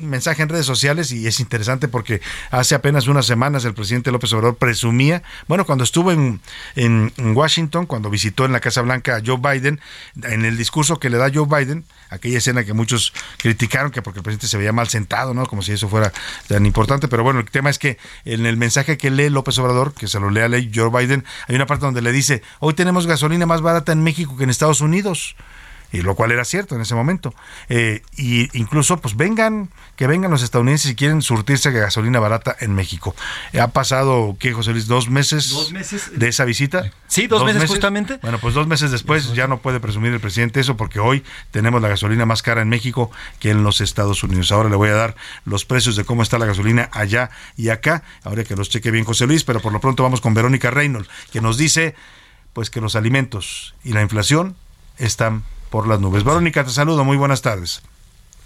mensaje 0.00 0.42
en 0.42 0.48
redes 0.48 0.64
sociales 0.64 1.12
y 1.12 1.26
es 1.26 1.38
interesante 1.38 1.86
porque 1.86 2.22
hace 2.50 2.74
apenas 2.74 3.08
unas 3.08 3.26
semanas 3.26 3.66
el 3.66 3.74
presidente 3.74 4.10
López 4.10 4.32
Obrador 4.32 4.56
presumía, 4.56 5.22
bueno, 5.48 5.66
cuando 5.66 5.84
estuvo 5.84 6.12
en, 6.12 6.40
en, 6.76 7.12
Washington, 7.36 7.84
cuando 7.84 8.08
visitó 8.08 8.46
en 8.46 8.52
la 8.52 8.60
Casa 8.60 8.80
Blanca 8.80 9.16
a 9.16 9.22
Joe 9.24 9.36
Biden, 9.36 9.80
en 10.22 10.46
el 10.46 10.56
discurso 10.56 10.98
que 10.98 11.10
le 11.10 11.18
da 11.18 11.30
Joe 11.32 11.46
Biden, 11.46 11.84
aquella 12.10 12.38
escena 12.38 12.64
que 12.64 12.72
muchos 12.72 13.12
criticaron 13.38 13.90
que 13.90 14.02
porque 14.02 14.18
el 14.18 14.22
presidente 14.22 14.48
se 14.48 14.58
veía 14.58 14.72
mal 14.72 14.88
sentado, 14.88 15.32
¿no? 15.32 15.46
Como 15.46 15.62
si 15.62 15.72
eso 15.72 15.88
fuera 15.88 16.12
tan 16.48 16.66
importante, 16.66 17.08
pero 17.08 17.22
bueno, 17.22 17.40
el 17.40 17.50
tema 17.50 17.70
es 17.70 17.78
que 17.78 17.98
en 18.24 18.46
el 18.46 18.56
mensaje 18.56 18.98
que 18.98 19.10
lee 19.10 19.30
López 19.30 19.58
Obrador, 19.58 19.94
que 19.94 20.08
se 20.08 20.20
lo 20.20 20.30
lea 20.30 20.48
Joe 20.74 20.90
Biden, 20.90 21.24
hay 21.48 21.56
una 21.56 21.66
parte 21.66 21.86
donde 21.86 22.02
le 22.02 22.12
dice, 22.12 22.42
hoy 22.58 22.74
tenemos 22.74 23.06
gasolina 23.06 23.46
más 23.46 23.62
barata 23.62 23.92
en 23.92 24.02
México 24.02 24.36
que 24.36 24.44
en 24.44 24.50
Estados 24.50 24.80
Unidos 24.80 25.36
y 25.92 26.02
lo 26.02 26.14
cual 26.14 26.32
era 26.32 26.44
cierto 26.44 26.74
en 26.74 26.82
ese 26.82 26.94
momento. 26.94 27.34
Eh, 27.68 28.02
y 28.16 28.56
incluso, 28.58 28.98
pues 28.98 29.16
vengan, 29.16 29.70
que 29.96 30.06
vengan 30.06 30.30
los 30.30 30.42
estadounidenses 30.42 30.90
si 30.90 30.96
quieren 30.96 31.22
surtirse 31.22 31.70
de 31.70 31.80
gasolina 31.80 32.20
barata 32.20 32.56
en 32.60 32.74
México. 32.74 33.14
Ha 33.58 33.68
pasado, 33.68 34.36
¿qué, 34.38 34.52
José 34.52 34.72
Luis? 34.72 34.86
¿Dos 34.86 35.10
meses, 35.10 35.50
¿Dos 35.50 35.72
meses? 35.72 36.10
de 36.18 36.28
esa 36.28 36.44
visita? 36.44 36.90
Sí, 37.08 37.26
dos, 37.26 37.44
meses, 37.44 37.68
justamente. 37.68 38.18
Bueno, 38.22 38.38
pues 38.38 38.54
dos 38.54 38.66
meses 38.66 38.90
después 38.90 39.34
ya 39.34 39.46
no 39.46 39.58
puede 39.58 39.80
presumir 39.80 40.12
el 40.12 40.20
presidente 40.20 40.60
eso 40.60 40.76
porque 40.76 41.00
hoy 41.00 41.24
tenemos 41.50 41.82
la 41.82 41.88
gasolina 41.88 42.26
más 42.26 42.42
cara 42.42 42.62
en 42.62 42.68
México 42.68 43.10
que 43.38 43.50
en 43.50 43.64
los 43.64 43.80
Estados 43.80 44.22
Unidos. 44.22 44.52
Ahora 44.52 44.68
le 44.68 44.76
voy 44.76 44.90
a 44.90 44.94
dar 44.94 45.16
los 45.44 45.64
precios 45.64 45.96
de 45.96 46.04
cómo 46.04 46.22
está 46.22 46.38
la 46.38 46.46
gasolina 46.46 46.88
allá 46.92 47.30
y 47.56 47.70
acá. 47.70 48.02
Ahora 48.22 48.44
que 48.44 48.56
los 48.56 48.68
cheque 48.68 48.90
bien 48.90 49.04
José 49.04 49.26
Luis, 49.26 49.44
pero 49.44 49.60
por 49.60 49.72
lo 49.72 49.80
pronto 49.80 50.02
vamos 50.02 50.20
con 50.20 50.34
Verónica 50.34 50.70
Reynolds, 50.70 51.08
que 51.32 51.40
nos 51.40 51.58
dice 51.58 51.94
pues 52.52 52.70
que 52.70 52.80
los 52.80 52.96
alimentos 52.96 53.74
y 53.84 53.92
la 53.92 54.02
inflación 54.02 54.56
están 54.98 55.44
por 55.70 55.88
las 55.88 56.00
nubes. 56.00 56.24
Verónica, 56.24 56.64
te 56.64 56.70
saludo, 56.70 57.04
muy 57.04 57.16
buenas 57.16 57.42
tardes. 57.42 57.82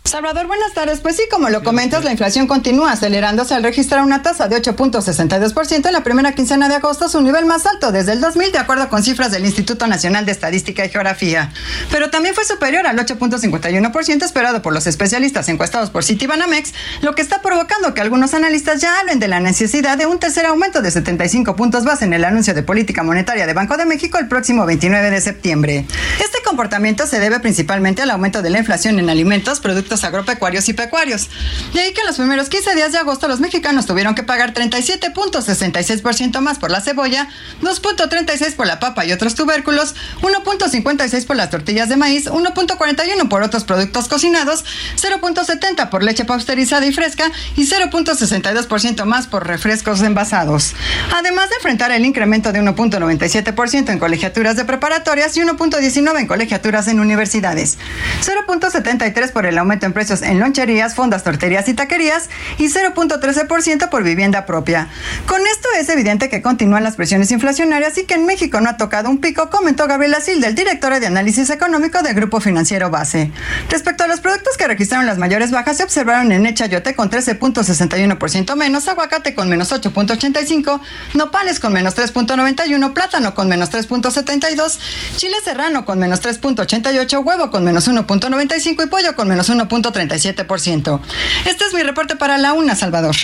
Salvador, 0.07 0.47
buenas 0.47 0.75
tardes. 0.75 1.01
Pues 1.01 1.17
sí, 1.17 1.23
como 1.31 1.49
lo 1.49 1.63
comentas, 1.63 2.05
la 2.05 2.13
inflación 2.13 2.47
continúa 2.47 2.93
acelerándose 2.93 3.55
al 3.55 3.63
registrar 3.63 4.05
una 4.05 4.21
tasa 4.21 4.49
de 4.49 4.61
8.62% 4.61 5.87
en 5.87 5.93
la 5.95 6.05
primera 6.05 6.35
quincena 6.35 6.69
de 6.69 6.75
agosto, 6.75 7.09
su 7.09 7.23
nivel 7.23 7.47
más 7.47 7.65
alto 7.65 7.91
desde 7.91 8.13
el 8.13 8.21
2000, 8.21 8.53
de 8.53 8.59
acuerdo 8.59 8.91
con 8.91 9.03
cifras 9.03 9.33
del 9.33 9.47
Instituto 9.47 9.87
Nacional 9.87 10.27
de 10.27 10.33
Estadística 10.33 10.85
y 10.85 10.91
Geografía. 10.91 11.51
Pero 11.91 12.11
también 12.11 12.35
fue 12.35 12.45
superior 12.45 12.87
al 12.87 12.99
8.51% 12.99 14.25
esperado 14.25 14.61
por 14.61 14.75
los 14.75 14.87
especialistas 14.87 15.49
encuestados 15.49 15.89
por 15.89 16.05
Citibanamex, 16.05 16.75
lo 17.01 17.15
que 17.15 17.23
está 17.23 17.41
provocando 17.41 17.95
que 17.95 18.03
algunos 18.03 18.35
analistas 18.35 18.83
ya 18.83 19.01
hablen 19.01 19.19
de 19.19 19.29
la 19.29 19.41
necesidad 19.41 19.97
de 19.97 20.05
un 20.05 20.19
tercer 20.19 20.45
aumento 20.45 20.83
de 20.83 20.91
75 20.91 21.57
puntos 21.57 21.85
base 21.85 22.05
en 22.05 22.13
el 22.13 22.25
anuncio 22.25 22.53
de 22.53 22.63
política 22.63 23.03
monetaria 23.03 23.47
de 23.47 23.55
Banco 23.55 23.79
de 23.79 23.87
México 23.87 24.19
el 24.19 24.29
próximo 24.29 24.67
29 24.67 25.11
de 25.11 25.21
septiembre. 25.23 25.87
Este 26.23 26.43
comportamiento 26.45 27.07
se 27.07 27.21
debe 27.21 27.41
principalmente 27.41 28.03
al 28.03 28.11
aumento 28.11 28.43
de 28.43 28.51
la 28.51 28.59
inflación 28.59 28.99
en 28.99 29.09
alimentos, 29.09 29.61
productos 29.61 29.94
agropecuarios 30.03 30.69
y 30.69 30.73
pecuarios. 30.73 31.29
De 31.73 31.81
ahí 31.81 31.93
que 31.93 32.01
en 32.01 32.07
los 32.09 32.17
primeros 32.17 32.49
15 32.49 32.75
días 32.75 32.93
de 32.93 32.99
agosto 32.99 33.29
los 33.29 33.39
mexicanos 33.39 33.87
tuvieron 33.87 34.15
que 34.15 34.25
pagar 34.25 34.55
37.66% 34.55 36.41
más 36.41 36.59
por 36.59 36.71
la 36.71 36.81
cebolla, 36.81 37.29
2.36 37.63 38.57
por 38.57 38.67
la 38.67 38.81
papa 38.81 39.05
y 39.05 39.13
otros 39.13 39.35
tubérculos, 39.35 39.95
1.56 40.23 41.27
por 41.27 41.37
las 41.37 41.51
tortillas 41.51 41.89
de 41.89 41.97
maíz, 41.97 42.27
1.41 42.27 43.29
por 43.29 43.43
otros 43.43 43.65
productos 43.65 44.09
cocinados, 44.09 44.65
0.70 44.97 45.91
por 45.91 46.03
leche 46.03 46.25
pasteurizada 46.25 46.87
y 46.87 46.93
fresca 46.93 47.31
y 47.57 47.67
0.62% 47.67 49.05
más 49.05 49.27
por 49.27 49.47
refrescos 49.47 50.03
envasados. 50.03 50.75
Además 51.15 51.51
de 51.51 51.57
enfrentar 51.57 51.93
el 51.93 52.05
incremento 52.05 52.53
de 52.53 52.63
1.97% 52.63 53.91
en 53.91 53.99
colegiaturas 53.99 54.57
de 54.57 54.65
preparatorias 54.65 55.37
y 55.37 55.41
1.19 55.41 56.21
en 56.21 56.27
colegiaturas 56.27 56.89
en 56.89 57.01
universidades, 57.01 57.79
0.73 58.25 59.33
por 59.33 59.47
el 59.47 59.59
aumento 59.59 59.84
en 59.85 59.93
precios 59.93 60.23
en 60.23 60.41
loncherías, 60.41 60.95
fondas, 60.95 61.23
torterías 61.23 61.69
y 61.69 61.75
taquerías 61.75 62.29
y 62.59 62.69
0.13% 62.69 63.89
por 63.89 64.03
vivienda 64.03 64.47
propia. 64.47 64.89
Con 65.27 65.41
esto 65.47 65.69
es 65.79 65.89
evidente 65.89 66.29
que 66.29 66.43
continúan 66.43 66.85
las 66.85 66.97
presiones 66.97 67.31
inflacionarias 67.31 67.99
y 67.99 68.05
que 68.05 68.15
en 68.15 68.27
México 68.27 68.61
no 68.61 68.71
ha 68.71 68.77
tocado 68.77 69.11
un 69.11 69.19
pico, 69.19 69.51
comentó 69.51 69.87
Gabriela 69.87 70.21
Silda, 70.21 70.51
directora 70.53 71.01
de 71.01 71.07
análisis 71.07 71.51
económico 71.51 72.03
del 72.03 72.15
Grupo 72.15 72.41
Financiero 72.41 72.91
Base. 72.91 73.31
Respecto 73.71 74.05
a 74.05 74.07
los 74.07 74.21
productos 74.21 74.57
que 74.57 74.67
registraron 74.67 75.07
las 75.07 75.19
mayores 75.19 75.51
bajas, 75.51 75.77
se 75.77 75.85
observaron 75.85 76.33
en 76.33 76.47
Echayote 76.47 76.95
con 76.95 77.11
13.61% 77.11 78.57
menos, 78.57 78.89
aguacate 78.89 79.35
con 79.35 79.49
menos 79.49 79.73
8.85, 79.73 80.81
nopales 81.15 81.61
con 81.61 81.73
menos 81.73 81.97
3.91, 81.97 82.93
plátano 82.93 83.35
con 83.35 83.49
menos 83.49 83.71
3.72, 83.71 84.79
chile 85.17 85.37
serrano 85.45 85.85
con 85.85 85.99
menos 85.99 86.23
3.88, 86.23 87.25
huevo 87.25 87.51
con 87.51 87.65
menos 87.65 87.89
1.95 87.89 88.85
y 88.85 88.87
pollo 88.87 89.15
con 89.15 89.29
menos 89.29 89.49
1. 89.49 89.69
1.37%. 89.75 91.01
Este 91.47 91.65
es 91.65 91.75
mi 91.75 91.83
reporte 91.83 92.17
para 92.17 92.39
la 92.39 92.53
UNA, 92.53 92.75
Salvador. 92.75 93.17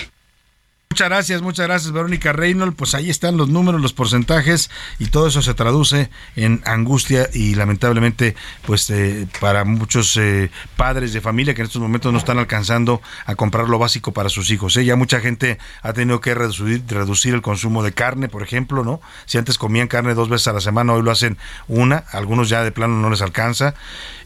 Muchas 0.92 1.08
gracias, 1.08 1.40
muchas 1.40 1.66
gracias 1.68 1.92
Verónica 1.92 2.32
Reynolds. 2.32 2.74
Pues 2.74 2.96
ahí 2.96 3.10
están 3.10 3.36
los 3.36 3.48
números, 3.48 3.80
los 3.80 3.92
porcentajes 3.92 4.70
y 4.98 5.06
todo 5.06 5.28
eso 5.28 5.40
se 5.40 5.54
traduce 5.54 6.10
en 6.34 6.62
angustia 6.66 7.30
y 7.32 7.54
lamentablemente 7.54 8.34
pues 8.66 8.90
eh, 8.90 9.28
para 9.40 9.64
muchos 9.64 10.16
eh, 10.16 10.50
padres 10.76 11.12
de 11.12 11.20
familia 11.20 11.54
que 11.54 11.60
en 11.60 11.68
estos 11.68 11.80
momentos 11.80 12.12
no 12.12 12.18
están 12.18 12.38
alcanzando 12.38 13.00
a 13.24 13.36
comprar 13.36 13.68
lo 13.68 13.78
básico 13.78 14.12
para 14.12 14.30
sus 14.30 14.50
hijos. 14.50 14.76
¿eh? 14.76 14.84
Ya 14.84 14.96
mucha 14.96 15.20
gente 15.20 15.58
ha 15.82 15.92
tenido 15.92 16.20
que 16.20 16.34
reducir, 16.34 16.82
reducir 16.88 17.34
el 17.34 17.40
consumo 17.40 17.84
de 17.84 17.92
carne, 17.92 18.28
por 18.28 18.42
ejemplo, 18.42 18.82
¿no? 18.82 19.00
Si 19.26 19.38
antes 19.38 19.58
comían 19.58 19.86
carne 19.86 20.14
dos 20.14 20.28
veces 20.28 20.48
a 20.48 20.54
la 20.54 20.60
semana, 20.60 20.92
hoy 20.92 21.02
lo 21.02 21.12
hacen 21.12 21.38
una, 21.68 21.98
algunos 22.10 22.48
ya 22.48 22.64
de 22.64 22.72
plano 22.72 22.96
no 22.96 23.10
les 23.10 23.22
alcanza 23.22 23.74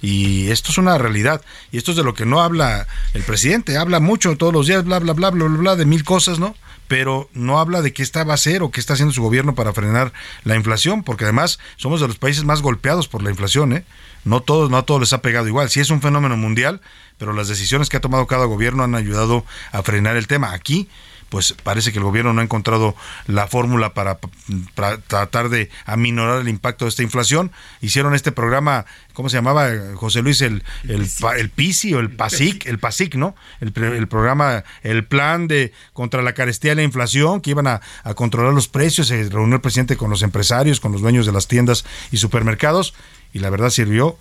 y 0.01 0.51
esto 0.51 0.73
es 0.73 0.79
una 0.79 0.97
realidad 0.97 1.43
y 1.73 1.77
esto 1.77 1.91
es 1.91 1.99
de 1.99 2.05
lo 2.05 2.15
que 2.15 2.25
no 2.25 2.41
habla 2.41 2.87
el 3.13 3.23
presidente, 3.23 3.77
habla 3.77 4.01
mucho 4.01 4.35
todos 4.39 4.53
los 4.55 4.67
días, 4.67 4.83
bla, 4.83 4.99
bla, 4.99 5.13
bla, 5.13 5.29
bla, 5.29 5.45
bla, 5.45 5.59
bla 5.59 5.77
de 5.77 5.85
mil 5.85 6.05
cosas, 6.05 6.39
¿no? 6.39 6.54
Pero 6.89 7.29
no 7.33 7.59
habla 7.59 7.83
de 7.83 7.93
qué 7.93 8.03
está 8.03 8.25
va 8.25 8.33
a 8.33 8.35
hacer 8.35 8.63
o 8.63 8.71
qué 8.71 8.81
está 8.81 8.93
haciendo 8.95 9.15
su 9.15 9.23
gobierno 9.23 9.55
para 9.55 9.73
frenar 9.73 10.13
la 10.45 10.57
inflación, 10.57 11.03
porque 11.03 11.25
además 11.25 11.59
somos 11.77 12.01
de 12.01 12.09
los 12.09 12.19
países 12.19 12.45
más 12.45 12.63
golpeados 12.63 13.09
por 13.09 13.23
la 13.23 13.31
inflación, 13.31 13.73
¿eh? 13.73 13.85
No 14.25 14.41
todos, 14.41 14.71
no 14.71 14.79
a 14.79 14.83
todos 14.85 15.01
les 15.01 15.13
ha 15.13 15.23
pegado 15.23 15.47
igual. 15.49 15.69
Sí 15.71 15.81
es 15.81 15.91
un 15.91 16.01
fenómeno 16.01 16.37
mundial, 16.37 16.81
pero 17.19 17.33
las 17.33 17.49
decisiones 17.49 17.89
que 17.89 17.99
ha 17.99 18.01
tomado 18.01 18.27
cada 18.27 18.47
gobierno 18.47 18.83
han 18.83 18.95
ayudado 18.95 19.45
a 19.73 19.83
frenar 19.83 20.17
el 20.17 20.27
tema. 20.27 20.53
Aquí 20.53 20.89
pues 21.35 21.53
parece 21.65 21.91
que 21.91 21.99
el 21.99 22.05
gobierno 22.05 22.33
no 22.33 22.43
ha 22.43 22.45
encontrado 22.45 22.95
la 23.27 23.49
fórmula 23.49 23.93
para, 23.93 24.21
tratar 25.09 25.49
de 25.49 25.69
aminorar 25.85 26.41
el 26.41 26.49
impacto 26.49 26.85
de 26.85 26.91
esta 26.91 27.03
inflación. 27.03 27.51
Hicieron 27.81 28.15
este 28.15 28.31
programa, 28.31 28.87
¿cómo 29.15 29.29
se 29.29 29.39
llamaba, 29.39 29.69
José 29.97 30.23
Luis? 30.23 30.41
El, 30.43 30.63
el, 30.85 31.11
el 31.37 31.51
PISI 31.51 31.93
o 31.95 31.99
el 31.99 32.11
PASIC, 32.11 32.67
el 32.67 32.79
PASIC, 32.79 33.17
¿no? 33.17 33.35
El, 33.61 33.73
el, 33.83 34.07
programa, 34.07 34.63
el 34.85 35.07
plan 35.07 35.49
de 35.49 35.73
contra 35.93 36.23
la 36.23 36.35
carestía 36.35 36.71
y 36.71 36.77
la 36.77 36.85
inflación, 36.85 37.41
que 37.41 37.51
iban 37.51 37.67
a, 37.67 37.81
a 38.05 38.15
controlar 38.15 38.55
los 38.55 38.69
precios. 38.69 39.09
Se 39.09 39.29
reunió 39.29 39.57
el 39.57 39.61
presidente 39.61 39.97
con 39.97 40.11
los 40.11 40.23
empresarios, 40.23 40.79
con 40.79 40.93
los 40.93 41.01
dueños 41.01 41.27
de 41.27 41.33
las 41.33 41.49
tiendas 41.49 41.85
y 42.13 42.19
supermercados, 42.19 42.95
y 43.33 43.41
la 43.41 43.51
verdad 43.51 43.71
sirvió 43.71 44.21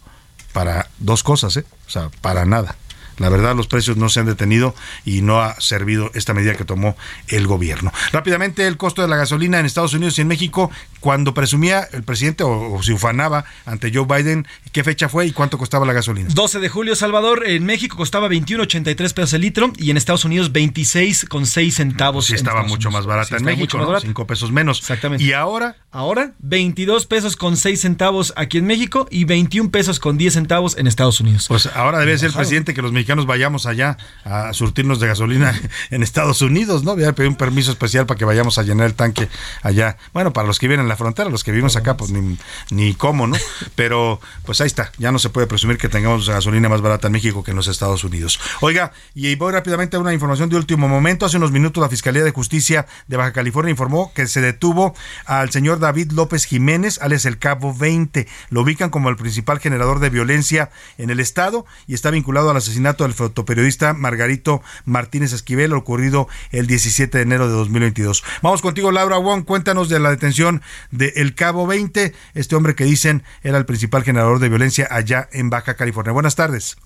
para 0.51 0.89
dos 0.97 1.21
cosas, 1.21 1.57
¿eh? 1.57 1.65
O 1.85 1.89
sea, 1.91 2.09
para 2.21 2.45
nada. 2.45 2.75
La 3.17 3.29
verdad, 3.29 3.55
los 3.55 3.67
precios 3.67 3.97
no 3.97 4.09
se 4.09 4.19
han 4.19 4.25
detenido 4.25 4.75
y 5.05 5.21
no 5.21 5.41
ha 5.41 5.59
servido 5.59 6.11
esta 6.13 6.33
medida 6.33 6.55
que 6.55 6.65
tomó 6.65 6.95
el 7.27 7.47
gobierno. 7.47 7.91
Rápidamente, 8.11 8.67
el 8.67 8.77
costo 8.77 9.01
de 9.01 9.07
la 9.07 9.17
gasolina 9.17 9.59
en 9.59 9.65
Estados 9.65 9.93
Unidos 9.93 10.17
y 10.17 10.21
en 10.21 10.27
México, 10.27 10.71
cuando 11.03 11.33
presumía 11.33 11.85
el 11.91 12.03
presidente 12.03 12.45
o, 12.45 12.81
se 12.81 12.93
ufanaba 12.93 13.43
ante 13.65 13.91
Joe 13.93 14.05
Biden, 14.05 14.47
¿qué 14.71 14.85
fecha 14.85 15.09
fue 15.09 15.25
y 15.25 15.33
cuánto 15.33 15.57
costaba 15.57 15.85
la 15.85 15.91
gasolina? 15.91 16.29
12 16.33 16.61
de 16.61 16.69
julio, 16.69 16.95
Salvador. 16.95 17.45
En 17.45 17.65
México 17.65 17.97
costaba 17.97 18.29
21.83 18.29 18.95
pesos 19.13 19.33
el 19.33 19.41
litro 19.41 19.73
y 19.75 19.91
en 19.91 19.97
Estados 19.97 20.23
Unidos 20.23 20.53
26,6 20.53 21.71
centavos. 21.71 22.27
Sí, 22.27 22.35
estaba 22.35 22.63
mucho 22.63 22.89
más 22.89 23.05
barata 23.05 23.35
en 23.35 23.43
México, 23.43 23.77
¿no? 23.79 23.99
5 23.99 24.25
pesos 24.25 24.53
menos. 24.53 24.79
Exactamente. 24.79 25.21
¿Y 25.25 25.33
ahora? 25.33 25.75
Ahora, 25.91 26.31
22 26.39 27.05
pesos 27.05 27.35
con 27.35 27.57
6 27.57 27.81
centavos 27.81 28.31
aquí 28.37 28.59
en 28.59 28.65
México 28.65 29.05
y 29.11 29.25
21 29.25 29.71
pesos 29.71 29.99
con 29.99 30.17
10 30.17 30.35
centavos 30.35 30.77
en 30.77 30.87
Estados 30.87 31.19
Unidos. 31.19 31.49
Pues 31.49 31.65
ahora 31.75 31.99
debe 31.99 32.17
ser 32.17 32.29
el 32.29 32.33
presidente 32.33 32.73
que 32.73 32.81
los 32.81 32.93
mexicanos 32.93 33.25
vayamos 33.25 33.65
allá 33.65 33.97
a 34.23 34.53
surtirnos 34.53 35.01
de 35.01 35.07
gasolina 35.07 35.53
en 35.91 36.01
Estados 36.01 36.41
Unidos, 36.41 36.85
¿no? 36.85 36.95
Voy 36.95 37.03
a 37.03 37.11
pedir 37.11 37.29
un 37.29 37.35
permiso 37.35 37.71
especial 37.71 38.05
para 38.05 38.17
que 38.17 38.23
vayamos 38.23 38.57
a 38.57 38.63
llenar 38.63 38.87
el 38.87 38.93
tanque 38.93 39.27
allá. 39.63 39.97
Bueno, 40.13 40.31
para 40.31 40.47
los 40.47 40.59
que 40.59 40.69
vienen 40.69 40.87
la 40.93 40.97
frontera, 40.97 41.29
los 41.29 41.43
que 41.43 41.51
vivimos 41.51 41.75
acá, 41.75 41.97
pues 41.97 42.11
ni, 42.11 42.37
ni 42.69 42.93
cómo, 42.93 43.25
¿no? 43.25 43.35
Pero 43.75 44.19
pues 44.45 44.61
ahí 44.61 44.67
está, 44.67 44.91
ya 44.99 45.11
no 45.11 45.17
se 45.17 45.29
puede 45.29 45.47
presumir 45.47 45.77
que 45.77 45.89
tengamos 45.89 46.29
gasolina 46.29 46.69
más 46.69 46.81
barata 46.81 47.07
en 47.07 47.13
México 47.13 47.43
que 47.43 47.51
en 47.51 47.57
los 47.57 47.67
Estados 47.67 48.03
Unidos. 48.03 48.39
Oiga, 48.61 48.93
y 49.15 49.35
voy 49.35 49.51
rápidamente 49.51 49.97
a 49.97 49.99
una 49.99 50.13
información 50.13 50.49
de 50.49 50.55
último 50.55 50.87
momento. 50.87 51.25
Hace 51.25 51.37
unos 51.37 51.51
minutos 51.51 51.81
la 51.81 51.89
Fiscalía 51.89 52.23
de 52.23 52.31
Justicia 52.31 52.85
de 53.07 53.17
Baja 53.17 53.33
California 53.33 53.71
informó 53.71 54.13
que 54.13 54.27
se 54.27 54.41
detuvo 54.41 54.93
al 55.25 55.49
señor 55.49 55.79
David 55.79 56.11
López 56.11 56.45
Jiménez, 56.45 56.99
alias 57.01 57.25
el 57.25 57.39
Cabo 57.39 57.73
20. 57.73 58.27
Lo 58.49 58.61
ubican 58.61 58.91
como 58.91 59.09
el 59.09 59.15
principal 59.15 59.59
generador 59.59 59.99
de 59.99 60.11
violencia 60.11 60.69
en 60.99 61.09
el 61.09 61.19
Estado 61.19 61.65
y 61.87 61.95
está 61.95 62.11
vinculado 62.11 62.51
al 62.51 62.57
asesinato 62.57 63.03
del 63.03 63.13
fotoperiodista 63.13 63.93
Margarito 63.93 64.61
Martínez 64.85 65.33
Esquivel, 65.33 65.73
ocurrido 65.73 66.27
el 66.51 66.67
17 66.67 67.17
de 67.17 67.23
enero 67.23 67.47
de 67.47 67.53
2022. 67.53 68.23
Vamos 68.43 68.61
contigo, 68.61 68.91
Laura 68.91 69.17
Wong. 69.17 69.43
Cuéntanos 69.43 69.89
de 69.89 69.99
la 69.99 70.11
detención 70.11 70.61
de 70.91 71.13
El 71.15 71.35
Cabo 71.35 71.67
20, 71.67 72.13
este 72.33 72.55
hombre 72.55 72.75
que 72.75 72.83
dicen 72.83 73.23
era 73.43 73.57
el 73.57 73.65
principal 73.65 74.03
generador 74.03 74.39
de 74.39 74.49
violencia 74.49 74.87
allá 74.89 75.27
en 75.31 75.49
Baja 75.49 75.75
California. 75.75 76.11
Buenas 76.11 76.35
tardes. 76.35 76.77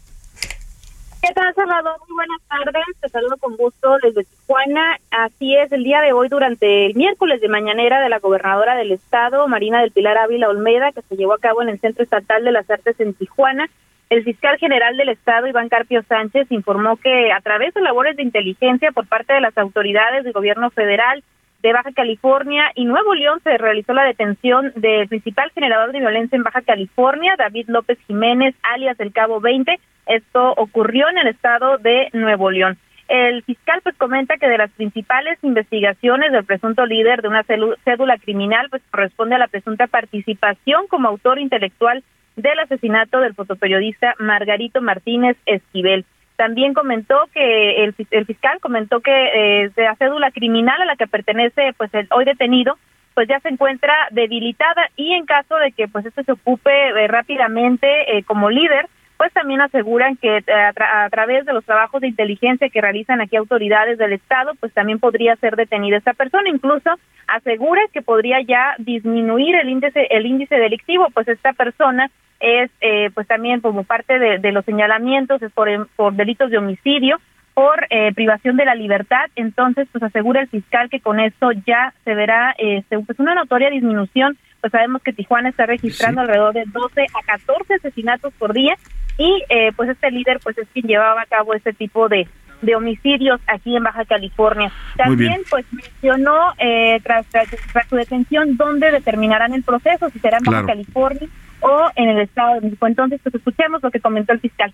¿Qué 1.22 1.34
tal, 1.34 1.54
Salvador? 1.56 1.98
Muy 2.08 2.16
buenas 2.16 2.42
tardes. 2.48 2.86
Te 3.02 3.10
saludo 3.10 3.38
con 3.38 3.58
gusto 3.58 3.98
desde 4.04 4.24
Tijuana. 4.24 4.98
Así 5.12 5.56
es, 5.58 5.72
el 5.72 5.84
día 5.84 6.00
de 6.02 6.14
hoy, 6.14 6.30
durante 6.30 6.86
el 6.86 6.96
miércoles 6.96 7.42
de 7.42 7.50
mañanera 7.50 8.02
de 8.02 8.10
la 8.10 8.20
gobernadora 8.20 8.76
del 8.76 8.92
estado, 8.92 9.48
Marina 9.48 9.82
del 9.82 9.92
Pilar 9.92 10.18
Ávila 10.18 10.48
Olmeda, 10.48 10.92
que 10.92 11.02
se 11.02 11.18
llevó 11.18 11.34
a 11.34 11.40
cabo 11.40 11.62
en 11.62 11.70
el 11.70 11.80
Centro 11.80 12.04
Estatal 12.04 12.44
de 12.44 12.52
las 12.52 12.70
Artes 12.70 13.00
en 13.00 13.14
Tijuana, 13.14 13.68
el 14.10 14.24
fiscal 14.24 14.58
general 14.58 14.96
del 14.96 15.10
Estado, 15.10 15.48
Iván 15.48 15.68
Carpio 15.68 16.02
Sánchez, 16.04 16.48
informó 16.50 16.96
que 16.96 17.32
a 17.32 17.42
través 17.42 17.74
de 17.74 17.82
labores 17.82 18.16
de 18.16 18.24
inteligencia 18.24 18.92
por 18.94 19.06
parte 19.06 19.34
de 19.34 19.42
las 19.42 19.58
autoridades 19.58 20.24
del 20.24 20.32
gobierno 20.32 20.70
federal 20.70 21.24
de 21.62 21.74
Baja 21.74 21.92
California 21.92 22.72
y 22.76 22.86
Nuevo 22.86 23.16
León 23.16 23.40
se 23.44 23.58
realizó 23.58 23.94
la 23.94 24.04
detención 24.04 24.72
del 24.76 25.08
principal 25.08 25.52
generador 25.52 25.92
de 25.92 26.00
violencia 26.00 26.36
en 26.36 26.44
Baja 26.44 26.62
California, 26.62 27.36
David 27.38 27.66
López 27.70 27.98
Jiménez, 28.08 28.56
alias 28.62 29.00
el 29.00 29.12
Cabo 29.12 29.40
20. 29.40 29.80
Esto 30.06 30.54
ocurrió 30.58 31.10
en 31.10 31.18
el 31.18 31.28
estado 31.28 31.78
de 31.78 32.10
Nuevo 32.14 32.52
León. 32.52 32.78
El 33.08 33.42
fiscal 33.44 33.80
pues 33.84 33.96
comenta 33.96 34.38
que 34.38 34.50
de 34.50 34.58
las 34.58 34.72
principales 34.72 35.40
investigaciones 35.42 36.32
del 36.32 36.44
presunto 36.44 36.86
líder 36.86 37.22
de 37.22 37.30
una 37.30 37.44
cédula 37.44 38.18
criminal 38.18 38.68
pues 38.70 38.84
corresponde 38.92 39.36
a 39.36 39.40
la 39.40 39.48
presunta 39.48 39.88
participación 39.88 40.88
como 40.88 41.08
autor 41.08 41.40
intelectual 41.40 42.04
del 42.36 42.60
asesinato 42.60 43.20
del 43.20 43.34
fotoperiodista 43.34 44.14
Margarito 44.20 44.82
Martínez 44.82 45.38
Esquivel. 45.46 46.06
También 46.38 46.74
comentó 46.74 47.28
que 47.34 47.84
el, 47.84 47.94
fiscal 48.26 48.60
comentó 48.62 49.02
que 49.02 49.66
eh, 49.66 49.72
la 49.76 49.96
cédula 49.96 50.32
criminal 50.32 50.82
a 50.82 50.86
la 50.86 50.96
que 50.96 51.08
pertenece 51.08 51.74
pues 51.78 51.94
el 51.94 52.08
hoy 52.12 52.26
detenido 52.26 52.78
pues 53.16 53.28
ya 53.28 53.40
se 53.40 53.50
encuentra 53.50 53.94
debilitada 54.12 54.92
y 54.96 55.14
en 55.14 55.26
caso 55.26 55.56
de 55.56 55.72
que 55.72 55.88
pues 55.88 56.06
esto 56.06 56.24
se 56.24 56.34
ocupe 56.34 56.72
eh, 56.72 57.08
rápidamente 57.08 57.88
eh, 58.16 58.24
como 58.24 58.52
líder 58.52 58.88
pues 59.18 59.34
también 59.34 59.62
aseguran 59.62 60.16
que 60.16 60.38
eh, 60.38 60.44
a, 60.54 61.10
través 61.10 61.46
de 61.46 61.54
los 61.54 61.66
trabajos 61.66 62.02
de 62.02 62.08
inteligencia 62.08 62.70
que 62.70 62.82
realizan 62.82 63.20
aquí 63.20 63.36
autoridades 63.36 63.98
del 63.98 64.14
Estado, 64.14 64.54
pues 64.60 64.72
también 64.74 65.00
podría 65.00 65.36
ser 65.38 65.56
detenida 65.56 65.98
esta 65.98 66.14
persona. 66.14 66.50
Incluso 66.50 66.92
asegura 67.26 67.82
que 67.92 68.04
podría 68.04 68.42
ya 68.42 68.76
disminuir 68.78 69.56
el 69.56 69.70
índice, 69.70 70.08
el 70.12 70.26
índice 70.26 70.56
delictivo, 70.56 71.08
pues 71.14 71.28
esta 71.28 71.54
persona 71.54 72.12
es 72.40 72.70
eh, 72.82 73.10
pues 73.14 73.28
también 73.28 73.62
como 73.62 73.84
parte 73.84 74.20
de, 74.20 74.52
los 74.52 74.66
señalamientos 74.66 75.42
es 75.42 75.52
por, 75.52 75.88
por 75.96 76.14
delitos 76.14 76.52
de 76.52 76.58
homicidio 76.58 77.20
por 77.58 77.88
eh, 77.90 78.14
privación 78.14 78.56
de 78.56 78.66
la 78.66 78.76
libertad, 78.76 79.26
entonces 79.36 79.88
pues 79.92 80.04
asegura 80.04 80.42
el 80.42 80.48
fiscal 80.48 80.92
que 80.92 81.00
con 81.00 81.20
esto 81.20 81.52
ya 81.66 81.92
se 82.06 82.14
verá 82.14 82.54
este, 82.56 83.00
pues 83.00 83.18
una 83.20 83.34
notoria 83.34 83.72
disminución, 83.72 84.38
pues 84.62 84.70
sabemos 84.70 85.02
que 85.02 85.12
Tijuana 85.12 85.50
está 85.50 85.66
registrando 85.66 86.22
alrededor 86.22 86.54
de 86.54 86.66
12 86.68 87.02
a 87.02 87.26
14 87.26 87.74
asesinatos 87.74 88.32
por 88.36 88.54
día 88.54 88.76
y 89.18 89.44
eh, 89.50 89.72
pues 89.76 89.90
este 89.90 90.12
líder 90.12 90.40
pues 90.44 90.56
es 90.60 90.68
quien 90.72 90.86
llevaba 90.86 91.24
a 91.24 91.26
cabo 91.26 91.56
este 91.56 91.74
tipo 91.74 92.08
de, 92.08 92.28
de 92.62 92.76
homicidios 92.76 93.42
aquí 93.48 93.76
en 93.76 93.84
Baja 93.84 94.06
California. 94.06 94.72
También 94.96 95.42
pues 95.50 95.66
mencionó 95.74 96.54
eh, 96.60 97.00
tras, 97.02 97.26
tras, 97.26 97.48
su 97.90 97.96
detención 97.96 98.56
dónde 98.56 98.92
determinarán 98.92 99.56
el 99.56 99.64
proceso, 99.64 100.12
si 100.12 100.20
será 100.20 100.38
en 100.38 100.44
Baja 100.44 100.68
California 100.68 101.28
o 101.62 101.90
en 101.96 102.10
el 102.10 102.20
Estado 102.20 102.56
de 102.56 102.62
México. 102.62 102.88
Entonces 102.88 103.20
pues 103.24 103.36
escuchemos 103.36 103.82
lo 103.82 103.92
que 103.92 104.00
comentó 104.00 104.34
el 104.34 104.40
fiscal. 104.40 104.74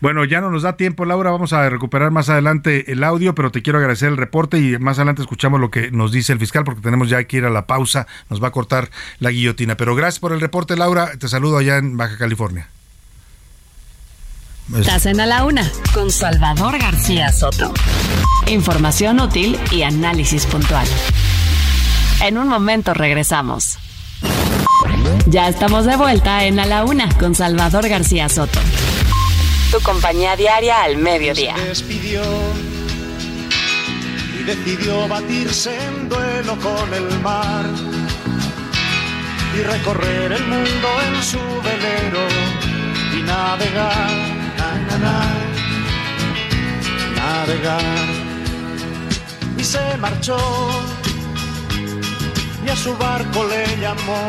Bueno, 0.00 0.24
ya 0.24 0.40
no 0.40 0.50
nos 0.50 0.62
da 0.62 0.78
tiempo, 0.78 1.04
Laura. 1.04 1.30
Vamos 1.30 1.52
a 1.52 1.68
recuperar 1.68 2.10
más 2.10 2.30
adelante 2.30 2.90
el 2.90 3.04
audio, 3.04 3.34
pero 3.34 3.50
te 3.50 3.60
quiero 3.60 3.78
agradecer 3.78 4.08
el 4.08 4.16
reporte 4.16 4.58
y 4.58 4.78
más 4.78 4.98
adelante 4.98 5.20
escuchamos 5.20 5.60
lo 5.60 5.70
que 5.70 5.90
nos 5.90 6.10
dice 6.10 6.32
el 6.32 6.38
fiscal, 6.38 6.64
porque 6.64 6.80
tenemos 6.80 7.10
ya 7.10 7.22
que 7.24 7.36
ir 7.36 7.44
a 7.44 7.50
la 7.50 7.66
pausa. 7.66 8.06
Nos 8.30 8.42
va 8.42 8.48
a 8.48 8.50
cortar 8.50 8.88
la 9.18 9.30
guillotina. 9.30 9.76
Pero 9.76 9.94
gracias 9.94 10.18
por 10.18 10.32
el 10.32 10.40
reporte, 10.40 10.74
Laura. 10.74 11.10
Te 11.18 11.28
saludo 11.28 11.58
allá 11.58 11.76
en 11.76 11.98
Baja 11.98 12.16
California. 12.16 12.68
Estás 14.74 15.04
en 15.06 15.20
A 15.20 15.26
la 15.26 15.44
Una 15.44 15.68
con 15.92 16.10
Salvador 16.10 16.78
García 16.78 17.30
Soto. 17.32 17.74
Información 18.46 19.20
útil 19.20 19.58
y 19.70 19.82
análisis 19.82 20.46
puntual. 20.46 20.86
En 22.22 22.38
un 22.38 22.48
momento 22.48 22.94
regresamos. 22.94 23.78
Ya 25.26 25.48
estamos 25.48 25.86
de 25.86 25.96
vuelta 25.96 26.44
en 26.44 26.58
A 26.58 26.66
la 26.66 26.84
Una 26.84 27.08
con 27.18 27.34
Salvador 27.34 27.88
García 27.88 28.28
Soto. 28.28 28.58
Tu 29.70 29.80
compañía 29.80 30.36
diaria 30.36 30.82
al 30.82 30.96
mediodía. 30.96 31.56
Se 31.56 31.64
despidió 31.64 32.22
y 34.38 34.42
decidió 34.42 35.06
batirse 35.08 35.76
en 35.86 36.08
duelo 36.08 36.58
con 36.58 36.94
el 36.94 37.20
mar 37.20 37.66
y 39.56 39.62
recorrer 39.62 40.32
el 40.32 40.46
mundo 40.46 40.88
en 41.08 41.22
su 41.22 41.38
velero 41.38 42.26
y 43.16 43.22
navegar 43.22 44.40
navegar. 47.20 48.06
Y 49.56 49.64
se 49.64 49.96
marchó 49.98 50.38
y 52.64 52.68
a 52.68 52.76
su 52.76 52.96
barco 52.96 53.44
le 53.44 53.64
llamó 53.80 54.28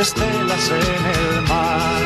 estelas 0.00 0.70
en 0.70 1.36
el 1.36 1.42
mar. 1.42 2.00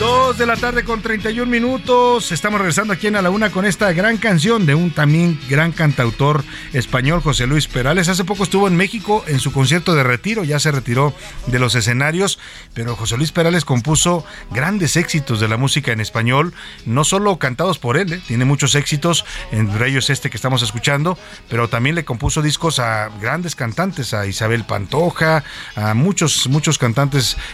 Dos 0.00 0.36
de 0.36 0.44
la 0.44 0.56
tarde 0.56 0.82
con 0.82 1.00
31 1.00 1.48
minutos. 1.48 2.32
Estamos 2.32 2.58
regresando 2.58 2.92
aquí 2.92 3.06
en 3.06 3.14
A 3.14 3.22
la 3.22 3.30
Una 3.30 3.50
con 3.50 3.64
esta 3.64 3.92
gran 3.92 4.16
canción 4.16 4.66
de 4.66 4.74
un 4.74 4.90
también 4.90 5.38
gran 5.48 5.70
cantautor 5.70 6.42
español, 6.72 7.22
José 7.22 7.46
Luis 7.46 7.68
Perales. 7.68 8.08
Hace 8.08 8.24
poco 8.24 8.42
estuvo 8.42 8.66
en 8.66 8.76
México 8.76 9.24
en 9.28 9.38
su 9.38 9.52
concierto 9.52 9.94
de 9.94 10.02
retiro, 10.02 10.42
ya 10.42 10.58
se 10.58 10.72
retiró 10.72 11.14
de 11.46 11.60
los 11.60 11.76
escenarios, 11.76 12.40
pero 12.74 12.96
José 12.96 13.16
Luis 13.16 13.30
Perales 13.30 13.64
compuso 13.64 14.26
grandes 14.50 14.96
éxitos 14.96 15.38
de 15.38 15.46
la 15.46 15.56
música 15.56 15.92
en 15.92 16.00
español, 16.00 16.54
no 16.86 17.04
solo 17.04 17.38
cantados 17.38 17.78
por 17.78 17.96
él, 17.96 18.14
¿eh? 18.14 18.20
tiene 18.26 18.44
muchos 18.44 18.74
éxitos, 18.74 19.24
entre 19.52 19.88
ellos 19.88 20.10
este 20.10 20.28
que 20.28 20.36
estamos 20.36 20.62
escuchando, 20.62 21.16
pero 21.48 21.68
también 21.68 21.94
le 21.94 22.04
compuso 22.04 22.42
discos 22.42 22.80
a 22.80 23.10
grandes 23.20 23.54
cantantes, 23.54 24.12
a 24.12 24.26
Isabel 24.26 24.64
Pantoja, 24.64 25.44
a 25.76 25.94
muchos, 25.94 26.48
muchos 26.48 26.78
cantantes 26.78 27.03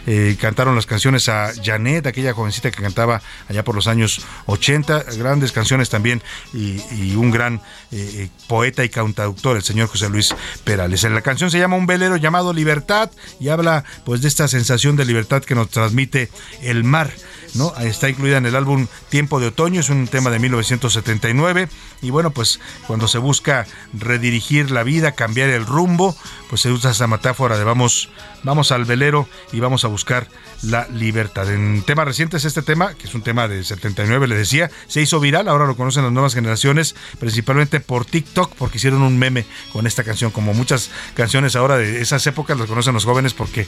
eh, 0.06 0.36
cantaron 0.40 0.74
las 0.74 0.86
canciones 0.86 1.28
a 1.28 1.52
Janet, 1.62 2.06
aquella 2.06 2.32
jovencita 2.32 2.70
que 2.70 2.82
cantaba 2.82 3.20
allá 3.48 3.64
por 3.64 3.74
los 3.74 3.86
años 3.86 4.24
80, 4.46 5.04
grandes 5.18 5.52
canciones 5.52 5.90
también 5.90 6.22
y, 6.52 6.80
un 7.14 7.30
gran 7.30 7.56
eh, 7.90 8.10
eh, 8.14 8.28
poeta 8.46 8.84
y 8.84 8.88
cantautor, 8.88 9.56
el 9.56 9.62
señor 9.62 9.88
José 9.88 10.08
Luis 10.08 10.34
Perales. 10.64 11.02
La 11.02 11.22
canción 11.22 11.50
se 11.50 11.58
llama 11.58 11.76
Un 11.76 11.86
velero 11.86 12.16
llamado 12.16 12.52
Libertad 12.52 13.10
y 13.40 13.48
habla 13.48 13.84
pues 14.04 14.22
de 14.22 14.28
esta 14.28 14.48
sensación 14.48 14.96
de 14.96 15.04
libertad 15.04 15.42
que 15.42 15.54
nos 15.54 15.70
transmite 15.70 16.30
el 16.62 16.84
mar. 16.84 17.10
¿no? 17.54 17.74
Está 17.80 18.08
incluida 18.08 18.38
en 18.38 18.46
el 18.46 18.56
álbum 18.56 18.86
Tiempo 19.08 19.40
de 19.40 19.48
Otoño, 19.48 19.80
es 19.80 19.88
un 19.88 20.06
tema 20.06 20.30
de 20.30 20.38
1979 20.38 21.68
y 22.02 22.10
bueno, 22.10 22.30
pues 22.30 22.60
cuando 22.86 23.08
se 23.08 23.18
busca 23.18 23.66
redirigir 23.92 24.70
la 24.70 24.82
vida, 24.82 25.12
cambiar 25.12 25.50
el 25.50 25.66
rumbo, 25.66 26.16
pues 26.50 26.62
se 26.62 26.70
usa 26.72 26.90
esa 26.90 27.06
metáfora 27.06 27.56
de 27.56 27.62
vamos 27.62 28.10
vamos 28.42 28.72
al 28.72 28.84
velero 28.84 29.28
y 29.52 29.60
vamos 29.60 29.84
a 29.84 29.88
buscar 29.88 30.26
la 30.62 30.86
libertad. 30.88 31.50
En 31.50 31.82
temas 31.82 32.06
recientes, 32.06 32.44
este 32.44 32.62
tema, 32.62 32.94
que 32.94 33.06
es 33.06 33.14
un 33.14 33.22
tema 33.22 33.48
de 33.48 33.62
79, 33.64 34.26
le 34.26 34.34
decía, 34.34 34.70
se 34.88 35.00
hizo 35.00 35.20
viral, 35.20 35.48
ahora 35.48 35.66
lo 35.66 35.76
conocen 35.76 36.02
las 36.02 36.12
nuevas 36.12 36.34
generaciones, 36.34 36.94
principalmente 37.18 37.80
por 37.80 38.04
TikTok, 38.04 38.54
porque 38.56 38.78
hicieron 38.78 39.02
un 39.02 39.18
meme 39.18 39.46
con 39.72 39.86
esta 39.86 40.04
canción, 40.04 40.30
como 40.30 40.52
muchas 40.52 40.90
canciones 41.14 41.56
ahora 41.56 41.78
de 41.78 42.00
esas 42.00 42.26
épocas 42.26 42.58
las 42.58 42.68
conocen 42.68 42.94
los 42.94 43.04
jóvenes 43.04 43.32
porque 43.32 43.66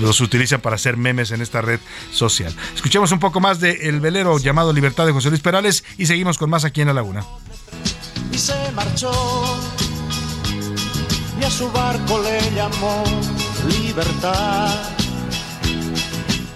los 0.00 0.20
utilizan 0.20 0.60
para 0.60 0.76
hacer 0.76 0.96
memes 0.96 1.30
en 1.30 1.40
esta 1.40 1.60
red 1.60 1.80
social. 2.12 2.54
Escuchemos 2.74 3.10
un 3.12 3.18
poco 3.18 3.40
más 3.40 3.60
de 3.60 3.88
El 3.88 4.00
velero 4.00 4.38
llamado 4.38 4.72
Libertad 4.72 5.06
de 5.06 5.12
José 5.12 5.30
Luis 5.30 5.40
Perales 5.40 5.84
y 5.96 6.06
seguimos 6.06 6.38
con 6.38 6.50
más 6.50 6.64
aquí 6.64 6.82
en 6.82 6.88
La 6.88 6.94
Laguna. 6.94 7.24
Y 8.30 8.38
se 8.38 8.54
marchó 8.72 9.10
y 11.42 11.44
a 11.44 11.50
su 11.50 11.68
barco 11.72 12.20
le 12.20 12.40
llamó 12.52 13.02
libertad 13.66 14.70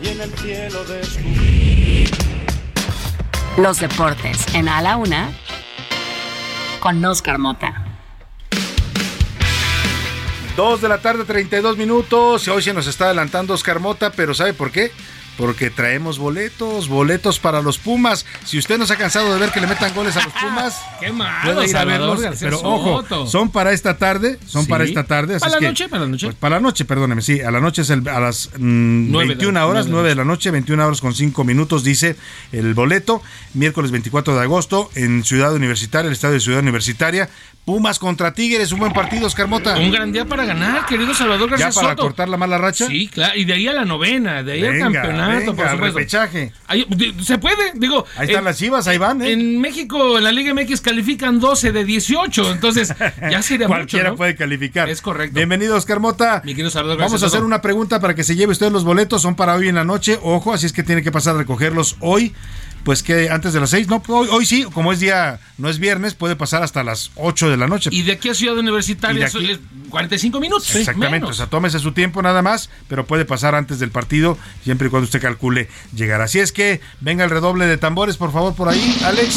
y 0.01 0.09
en 0.09 0.21
el 0.21 0.31
cielo 0.39 0.85
descubrió 0.85 2.11
Los 3.57 3.81
deportes 3.81 4.47
en 4.55 4.69
A 4.69 4.81
la 4.83 4.97
Una 4.97 5.33
con 6.79 7.05
Oscar 7.05 7.39
Mota. 7.39 7.85
Dos 10.57 10.81
de 10.81 10.89
la 10.89 10.99
tarde, 10.99 11.25
32 11.25 11.77
minutos. 11.77 12.47
Hoy 12.47 12.63
se 12.63 12.73
nos 12.73 12.87
está 12.87 13.07
adelantando 13.07 13.55
Oscar 13.55 13.81
Mota, 13.81 14.13
pero 14.13 14.35
¿sabe 14.35 14.55
por 14.55 14.71
qué? 14.71 14.93
Porque 15.37 15.71
traemos 15.71 16.19
boletos, 16.19 16.89
boletos 16.89 17.39
para 17.39 17.61
los 17.61 17.79
Pumas. 17.79 18.25
Si 18.45 18.57
usted 18.59 18.79
no 18.79 18.87
se 18.87 18.95
ha 18.95 18.97
cansado 18.97 19.33
de 19.35 19.39
ver 19.39 19.51
que 19.53 19.61
le 19.61 19.67
metan 19.67 19.95
goles 19.95 20.17
a 20.17 20.25
los 20.25 20.33
Pumas, 20.41 20.81
Qué 21.01 21.13
malo, 21.13 21.55
puede 21.55 21.69
ir 21.69 21.77
a 21.77 21.85
verlos. 21.85 22.21
Pero 22.41 22.57
Soto. 22.57 22.69
ojo, 22.75 23.27
son 23.27 23.51
para 23.51 23.73
esta 23.73 23.99
tarde, 23.99 24.39
son 24.47 24.65
Sí. 24.65 24.69
para 24.71 24.85
esta 24.85 25.05
tarde. 25.05 25.35
así 25.35 25.41
¿Para 25.43 25.55
la 25.57 25.61
que- 25.61 25.67
noche? 25.69 25.89
¿Para 25.89 26.03
la 26.05 26.09
noche? 26.09 26.27
Pues 26.27 26.37
para 26.37 26.57
la 26.57 26.61
noche, 26.61 26.85
perdóneme, 26.87 27.21
sí. 27.23 27.41
A 27.43 27.51
la 27.51 27.61
noche 27.61 27.83
es 27.83 27.91
el- 27.91 28.09
a 28.09 28.19
las 28.21 28.51
mm, 28.57 29.11
Nueve 29.11 29.29
de- 29.29 29.35
21 29.35 29.67
horas, 29.67 29.87
nueve 29.87 29.87
de 29.87 29.91
9 29.91 30.09
de 30.11 30.15
la 30.15 30.25
noche, 30.25 30.51
21 30.51 30.87
horas 30.87 31.01
con 31.01 31.15
5 31.15 31.45
minutos, 31.45 31.85
dice 31.85 32.17
el 32.53 32.73
boleto. 32.75 33.23
Miércoles 33.55 33.91
24 33.91 34.35
de 34.35 34.41
agosto 34.43 34.91
en 34.95 35.23
Ciudad 35.25 35.55
Universitaria, 35.55 36.07
el 36.09 36.13
estadio 36.15 36.35
de 36.35 36.41
Ciudad 36.41 36.61
Universitaria. 36.61 37.29
Pumas 37.67 37.99
contra 37.99 38.33
Tigres, 38.33 38.71
un 38.71 38.79
buen 38.79 38.93
partido, 38.93 39.27
Oscar 39.27 39.49
Mota. 39.49 39.77
Un 39.77 39.91
gran 39.91 40.13
día 40.13 40.25
para 40.25 40.45
ganar, 40.45 40.87
querido 40.87 41.13
Salvador 41.15 41.51
García 41.51 41.71
¿Ya 41.71 41.75
para 41.75 41.89
Soto. 41.89 42.03
cortar 42.05 42.29
la 42.29 42.37
mala 42.37 42.59
racha? 42.59 42.87
Sí, 42.87 43.09
claro, 43.09 43.37
y 43.37 43.45
de 43.45 43.55
ahí 43.55 43.67
a 43.67 43.73
la 43.73 43.85
novena, 43.85 44.45
de 44.45 44.53
ahí 44.53 44.63
Venga, 44.63 44.87
al 44.87 44.93
campeonato, 44.93 45.33
venga, 45.33 45.53
por 45.55 45.71
supuesto. 45.73 45.99
repechaje. 45.99 46.53
Ahí, 46.69 46.87
se 47.25 47.39
puede, 47.39 47.73
digo. 47.75 48.05
Ahí 48.17 48.29
están 48.29 48.45
las 48.45 48.57
chivas, 48.57 48.87
ahí 48.87 48.99
van, 48.99 49.21
¿eh? 49.21 49.33
En 49.33 49.61
México, 49.61 50.17
en 50.17 50.23
la 50.23 50.31
Liga 50.31 50.55
MX 50.55 50.81
califican 50.81 51.41
12 51.41 51.73
de 51.73 51.85
18, 51.85 52.53
entonces 52.53 52.95
ya 53.31 53.43
sería 53.43 53.67
mucho, 53.67 53.79
Cualquiera 53.79 54.11
¿no? 54.11 54.17
puede 54.17 54.37
calificar. 54.37 54.89
Es 54.89 55.03
correcto. 55.03 55.35
Bienvenido, 55.35 55.75
Oscar 55.75 55.99
Mota. 55.99 56.43
Mi 56.45 56.53
querido 56.53 56.71
Salvador 56.71 56.99
Vamos 56.99 57.15
García 57.15 57.27
a 57.27 57.29
hacer 57.31 57.43
una 57.43 57.63
pregunta 57.63 57.99
para 57.99 58.15
que 58.15 58.23
se 58.23 58.37
lleve 58.37 58.53
usted 58.53 58.71
los 58.71 58.85
boletos. 58.85 59.23
Son 59.23 59.35
para 59.35 59.57
hoy 59.57 59.69
en 59.69 59.75
la 59.75 59.85
noche. 59.85 60.21
Ojo, 60.23 60.53
así 60.55 60.67
es 60.67 60.73
que 60.73 60.85
tiene 60.85 61.03
que 61.03 61.11
pasar 61.11 61.35
a 61.35 61.39
recogerlos 61.39 61.97
hoy. 61.99 62.33
Pues 62.87 63.03
que 63.03 63.31
antes 63.31 63.53
de 63.53 63.59
las 63.59 63.71
6, 63.71 63.89
no, 63.89 64.01
hoy, 64.07 64.29
hoy 64.31 64.47
sí, 64.47 64.63
como 64.73 64.93
es 64.93 65.01
día, 65.01 65.41
no 65.59 65.69
es 65.69 65.81
viernes, 65.81 66.15
puede 66.15 66.37
pasar 66.37 66.63
hasta 66.63 66.85
las 66.85 67.11
8 67.17 67.51
de 67.51 67.57
la 67.57 67.67
noche. 67.67 67.91
Y 67.93 68.03
de 68.05 68.13
aquí 68.13 68.29
a 68.29 68.35
Ciudad 68.35 68.57
Universitaria 68.57 69.27
aquí- 69.27 69.51
es 69.51 69.59
45 69.91 70.39
minutos. 70.39 70.73
Exactamente, 70.73 71.11
menos. 71.17 71.31
o 71.31 71.35
sea, 71.35 71.47
tómese 71.47 71.81
su 71.81 71.91
tiempo 71.91 72.23
nada 72.23 72.43
más, 72.43 72.71
pero 72.87 73.05
puede 73.05 73.25
pasar 73.25 73.57
antes 73.57 73.81
del 73.81 73.91
partido, 73.91 74.39
siempre 74.63 74.87
y 74.87 74.91
cuando 74.91 75.07
usted 75.07 75.21
calcule 75.21 75.69
llegar. 75.97 76.21
Así 76.21 76.39
es 76.39 76.53
que 76.53 76.81
venga 77.01 77.25
el 77.25 77.31
redoble 77.31 77.67
de 77.67 77.77
tambores, 77.77 78.17
por 78.19 78.31
favor, 78.33 78.55
por 78.55 78.69
ahí, 78.69 78.97
Alex. 79.05 79.37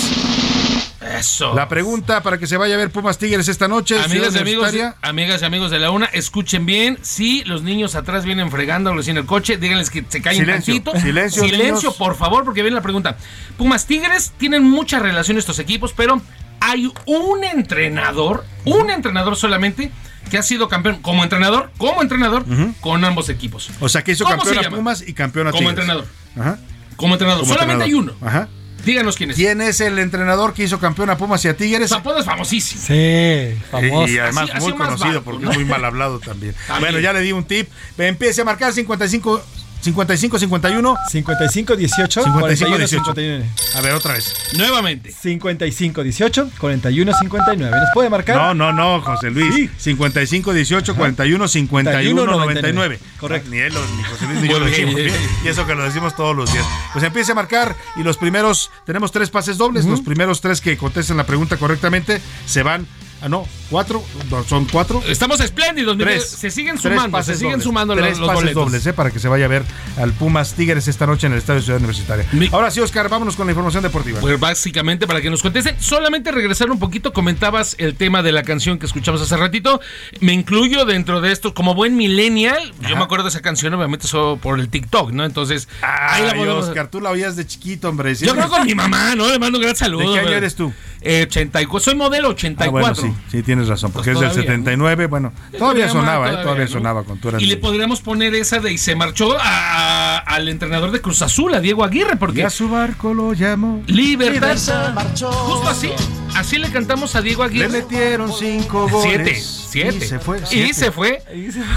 Eso. 1.02 1.54
La 1.56 1.70
pregunta 1.70 2.22
para 2.22 2.38
que 2.38 2.46
se 2.46 2.58
vaya 2.58 2.76
a 2.76 2.78
ver 2.78 2.92
Pumas 2.92 3.18
Tigres 3.18 3.48
esta 3.48 3.68
noche. 3.70 3.98
Amigas 4.00 4.36
y 4.36 4.40
amigos, 4.40 4.74
amigas 5.02 5.42
y 5.42 5.46
amigos 5.46 5.72
de 5.72 5.80
la 5.80 5.92
una, 5.92 6.06
escuchen 6.08 6.66
bien. 6.66 6.98
Si 7.02 7.44
los 7.46 7.62
niños 7.64 7.96
atrás 7.96 8.26
vienen 8.26 8.52
fregándolos 8.52 9.08
en 9.08 9.18
el 9.18 9.26
coche, 9.26 9.58
díganles 9.58 9.90
que 9.90 10.04
se 10.10 10.22
callen 10.22 10.42
Silencio, 10.42 10.74
tantito. 10.74 11.00
silencio, 11.00 11.44
Silencio, 11.44 11.74
niños. 11.76 11.96
por 11.96 12.16
favor, 12.16 12.44
porque 12.44 12.62
viene 12.64 12.76
la 12.76 12.82
pregunta. 12.82 13.16
Pumas 13.58 13.86
Tigres 13.86 14.34
tienen 14.38 14.64
mucha 14.64 15.00
relación 15.00 15.38
estos 15.38 15.60
equipos, 15.60 15.94
pero 15.96 16.22
hay 16.60 16.92
un 17.06 17.44
entrenador, 17.46 18.44
un 18.66 18.90
entrenador 18.90 19.38
solamente 19.38 19.92
que 20.30 20.38
ha 20.38 20.44
sido 20.44 20.68
campeón 20.68 20.98
como 21.02 21.24
entrenador, 21.24 21.72
como 21.78 22.02
entrenador 22.02 22.46
con 22.82 23.06
ambos 23.06 23.30
equipos. 23.30 23.70
O 23.80 23.88
sea, 23.88 24.04
que 24.04 24.12
hizo 24.12 24.26
¿Cómo 24.26 24.36
campeón 24.38 24.64
se 24.64 24.68
a? 24.68 24.70
Pumas 24.70 25.02
y 25.08 25.14
campeón 25.14 25.48
a 25.48 25.52
Como 25.52 25.70
Tigres. 25.70 25.80
entrenador. 25.80 26.06
Ajá. 26.38 26.60
Como 26.98 27.14
entrenador. 27.14 27.44
Como 27.44 27.54
solamente 27.54 27.86
entrenador. 27.86 28.12
hay 28.12 28.16
uno. 28.18 28.28
Ajá. 28.28 28.50
Díganos 28.86 29.16
quién 29.16 29.32
es. 29.32 29.36
¿Quién 29.38 29.62
es 29.62 29.82
el 29.82 30.00
entrenador 30.00 30.54
que 30.54 30.64
hizo 30.64 30.80
campeón 30.80 31.10
a 31.10 31.18
Pumas 31.18 31.44
y 31.46 31.48
a 31.48 31.56
Tigres? 31.58 31.90
Su 31.90 31.96
apodo 31.96 32.20
es 32.20 32.26
famosísimo. 32.26 32.82
Sí, 32.82 33.56
famoso. 33.72 34.12
Y 34.12 34.18
además 34.18 34.50
Así- 34.54 34.64
muy 34.64 34.74
conocido 34.74 35.08
bajo, 35.14 35.22
porque 35.24 35.46
¿no? 35.46 35.52
es 35.52 35.58
muy 35.58 35.66
mal 35.66 35.84
hablado 35.86 36.20
también. 36.20 36.54
También. 36.68 36.94
Bueno, 36.94 37.00
ya 37.00 37.14
le 37.14 37.22
di 37.22 37.32
un 37.32 37.44
tip. 37.44 37.70
Empiece 37.98 38.42
a 38.42 38.46
marcar 38.46 38.74
55 38.74 39.42
55 39.82 40.40
51 40.40 40.98
55 41.10 41.76
18 41.76 42.24
55 42.24 42.40
41 42.40 42.78
18. 42.78 43.04
59. 43.06 43.46
A 43.76 43.82
ver, 43.82 43.94
otra 43.94 44.14
vez. 44.14 44.34
Nuevamente. 44.58 45.12
55 45.12 46.04
18 46.04 46.52
41 46.60 47.14
59. 47.14 47.78
¿Nos 47.78 47.90
puede 47.94 48.10
marcar? 48.10 48.36
No, 48.36 48.54
no, 48.54 48.74
no, 48.74 49.02
José 49.02 49.32
Luis. 49.32 49.56
Sí. 49.56 49.70
55 49.78 50.54
18 50.54 50.96
41 50.96 51.48
51 51.48 52.26
99. 52.26 53.00
Correcto. 53.20 53.50
Ni 53.50 53.58
él, 53.60 53.74
ni 53.98 54.04
José 54.04 54.26
Luis, 54.26 54.42
ni 54.42 54.50
yo 54.50 54.60
lo 54.60 54.66
decimos. 54.66 54.96
Y 55.44 55.48
eso 55.48 55.66
que 55.66 55.76
lo 55.76 55.84
decimos 55.84 56.16
todos 56.16 56.36
los 56.36 56.52
días. 56.52 56.66
Pues 56.92 57.04
empiece 57.06 57.32
a 57.32 57.36
marcar 57.36 57.76
y 57.96 58.04
los 58.04 58.18
primeros, 58.18 58.72
tenemos 58.86 59.12
tres 59.12 59.30
pases 59.30 59.58
dobles. 59.58 59.86
Los 59.86 60.02
primeros 60.02 60.42
tres 60.42 60.62
que 60.62 60.78
contesten 60.78 61.18
la 61.18 61.26
pregunta 61.26 61.58
correctamente 61.58 62.22
se 62.46 62.64
van. 62.64 62.86
Ah, 63.22 63.28
no, 63.30 63.46
cuatro. 63.70 64.04
Son 64.48 64.66
cuatro. 64.66 65.02
Estamos 65.08 65.40
espléndidos, 65.42 65.98
Tres. 65.98 66.26
Se 66.30 66.50
siguen 66.50 66.78
sumando, 66.78 67.04
se 67.04 67.10
pases 67.12 67.38
siguen 67.38 67.54
dobles. 67.54 67.64
sumando 67.66 67.96
los, 67.96 68.04
Tres 68.06 68.18
los 68.18 68.28
pases 68.28 68.42
boletos. 68.44 68.66
dobles, 68.66 68.86
eh, 68.88 68.94
para 68.94 69.12
que 69.12 69.20
se 69.20 69.28
vaya 69.28 69.46
a 69.46 69.48
ver 69.50 69.64
al 69.98 70.14
Pumas 70.14 70.54
Tigres 70.54 70.88
esta 70.88 71.06
noche 71.06 71.28
en 71.28 71.34
el 71.34 71.40
Estadio 71.40 71.62
Ciudad 71.62 71.80
Universitaria. 71.80 72.26
Ahora 72.54 72.72
sí, 72.72 72.80
Oscar, 72.80 73.10
vámonos 73.10 73.36
con 73.36 73.46
la 73.48 73.52
información 73.52 73.84
deportiva. 73.84 74.20
Pues 74.22 74.40
básicamente 74.40 75.06
para 75.06 75.22
que 75.22 75.30
nos 75.30 75.42
contesten, 75.42 75.76
solamente 75.82 76.32
regresar 76.32 76.72
un 76.72 76.80
poquito, 76.80 77.12
comentabas 77.12 77.76
el 77.78 77.96
tema 77.96 78.24
de 78.24 78.32
la 78.32 78.44
canción 78.44 78.80
que 78.80 78.86
escuchamos 78.86 79.22
hace 79.22 79.36
ratito, 79.36 79.82
me 80.22 80.32
incluyo 80.34 80.86
dentro 80.86 81.20
de 81.20 81.32
esto 81.34 81.54
como 81.54 81.76
buen 81.76 81.98
millennial, 81.98 82.74
yo 82.88 82.96
me 82.96 83.04
acuerdo 83.04 83.26
de 83.26 83.30
esa 83.30 83.42
canción 83.42 83.74
obviamente 83.74 84.08
solo 84.08 84.38
por 84.38 84.60
el 84.60 84.70
TikTok, 84.70 85.12
¿no? 85.12 85.26
Entonces, 85.26 85.68
ahí 85.82 86.24
la 86.24 86.32
Ay. 86.32 86.48
Oscar, 86.48 86.90
tú 86.90 87.02
la 87.02 87.10
oías 87.10 87.36
de 87.36 87.46
chiquito, 87.46 87.90
hombre. 87.90 88.16
Yo 88.16 88.34
creo 88.34 88.48
con 88.50 88.66
mi 88.66 88.74
mamá, 88.76 89.14
¿no? 89.16 89.28
Le 89.28 89.38
mando 89.40 89.58
un 89.58 89.64
gran 89.64 89.76
saludo. 89.76 90.14
¿De 90.14 90.20
qué 90.22 90.26
año 90.28 90.38
eres 90.38 90.56
tú? 90.56 90.74
Eh, 91.02 91.24
84, 91.30 91.80
soy 91.80 91.96
modelo 91.96 92.28
Ah, 92.30 92.32
84. 92.32 92.72
bueno, 92.72 92.96
sí, 92.96 93.09
sí, 93.32 93.44
tienes 93.44 93.68
razón, 93.68 93.92
porque 93.92 94.12
Pues 94.12 94.18
es 94.18 94.22
del 94.22 94.30
todavía, 94.32 94.52
79, 94.54 95.06
bueno, 95.08 95.32
todavía 95.58 95.60
todavía 95.60 95.90
sonaba, 95.90 96.26
más, 96.28 96.36
¿eh? 96.36 96.42
todavía 96.44 96.66
¿no? 96.66 96.72
sonaba 96.72 97.04
con 97.04 97.20
eras 97.24 97.42
Y 97.42 97.46
le 97.46 97.58
podríamos 97.58 98.02
poner 98.02 98.34
esa 98.36 98.60
de 98.60 98.72
y 98.74 98.78
se 98.78 98.96
marchó 98.96 99.36
a- 99.40 100.18
al 100.20 100.48
entrenador 100.50 100.92
de 100.92 101.02
Cruz 101.02 101.22
Azul, 101.22 101.54
a 101.54 101.60
Diego 101.60 101.84
Aguirre, 101.84 102.16
porque 102.18 102.40
Y 102.40 102.44
a 102.44 102.50
su 102.50 102.70
barco 102.70 103.14
lo 103.14 103.34
llamó. 103.34 103.82
Libertad. 103.88 104.56
se 104.56 104.74
marchó. 104.94 105.32
Justo 105.32 105.70
así, 105.70 105.90
así 106.36 106.58
le 106.58 106.70
cantamos 106.72 107.16
a 107.16 107.22
Diego 107.22 107.44
Le 107.46 107.50
Aguirre. 107.50 107.70
metieron 107.82 108.32
cinco 108.34 108.88
goles. 108.90 109.66
Siete, 109.69 109.69
siete. 109.70 109.98
Y 109.98 110.02
se 110.02 110.20
fue. 110.20 110.42
Y 110.52 110.74
se 110.74 110.92
fue. 110.92 111.22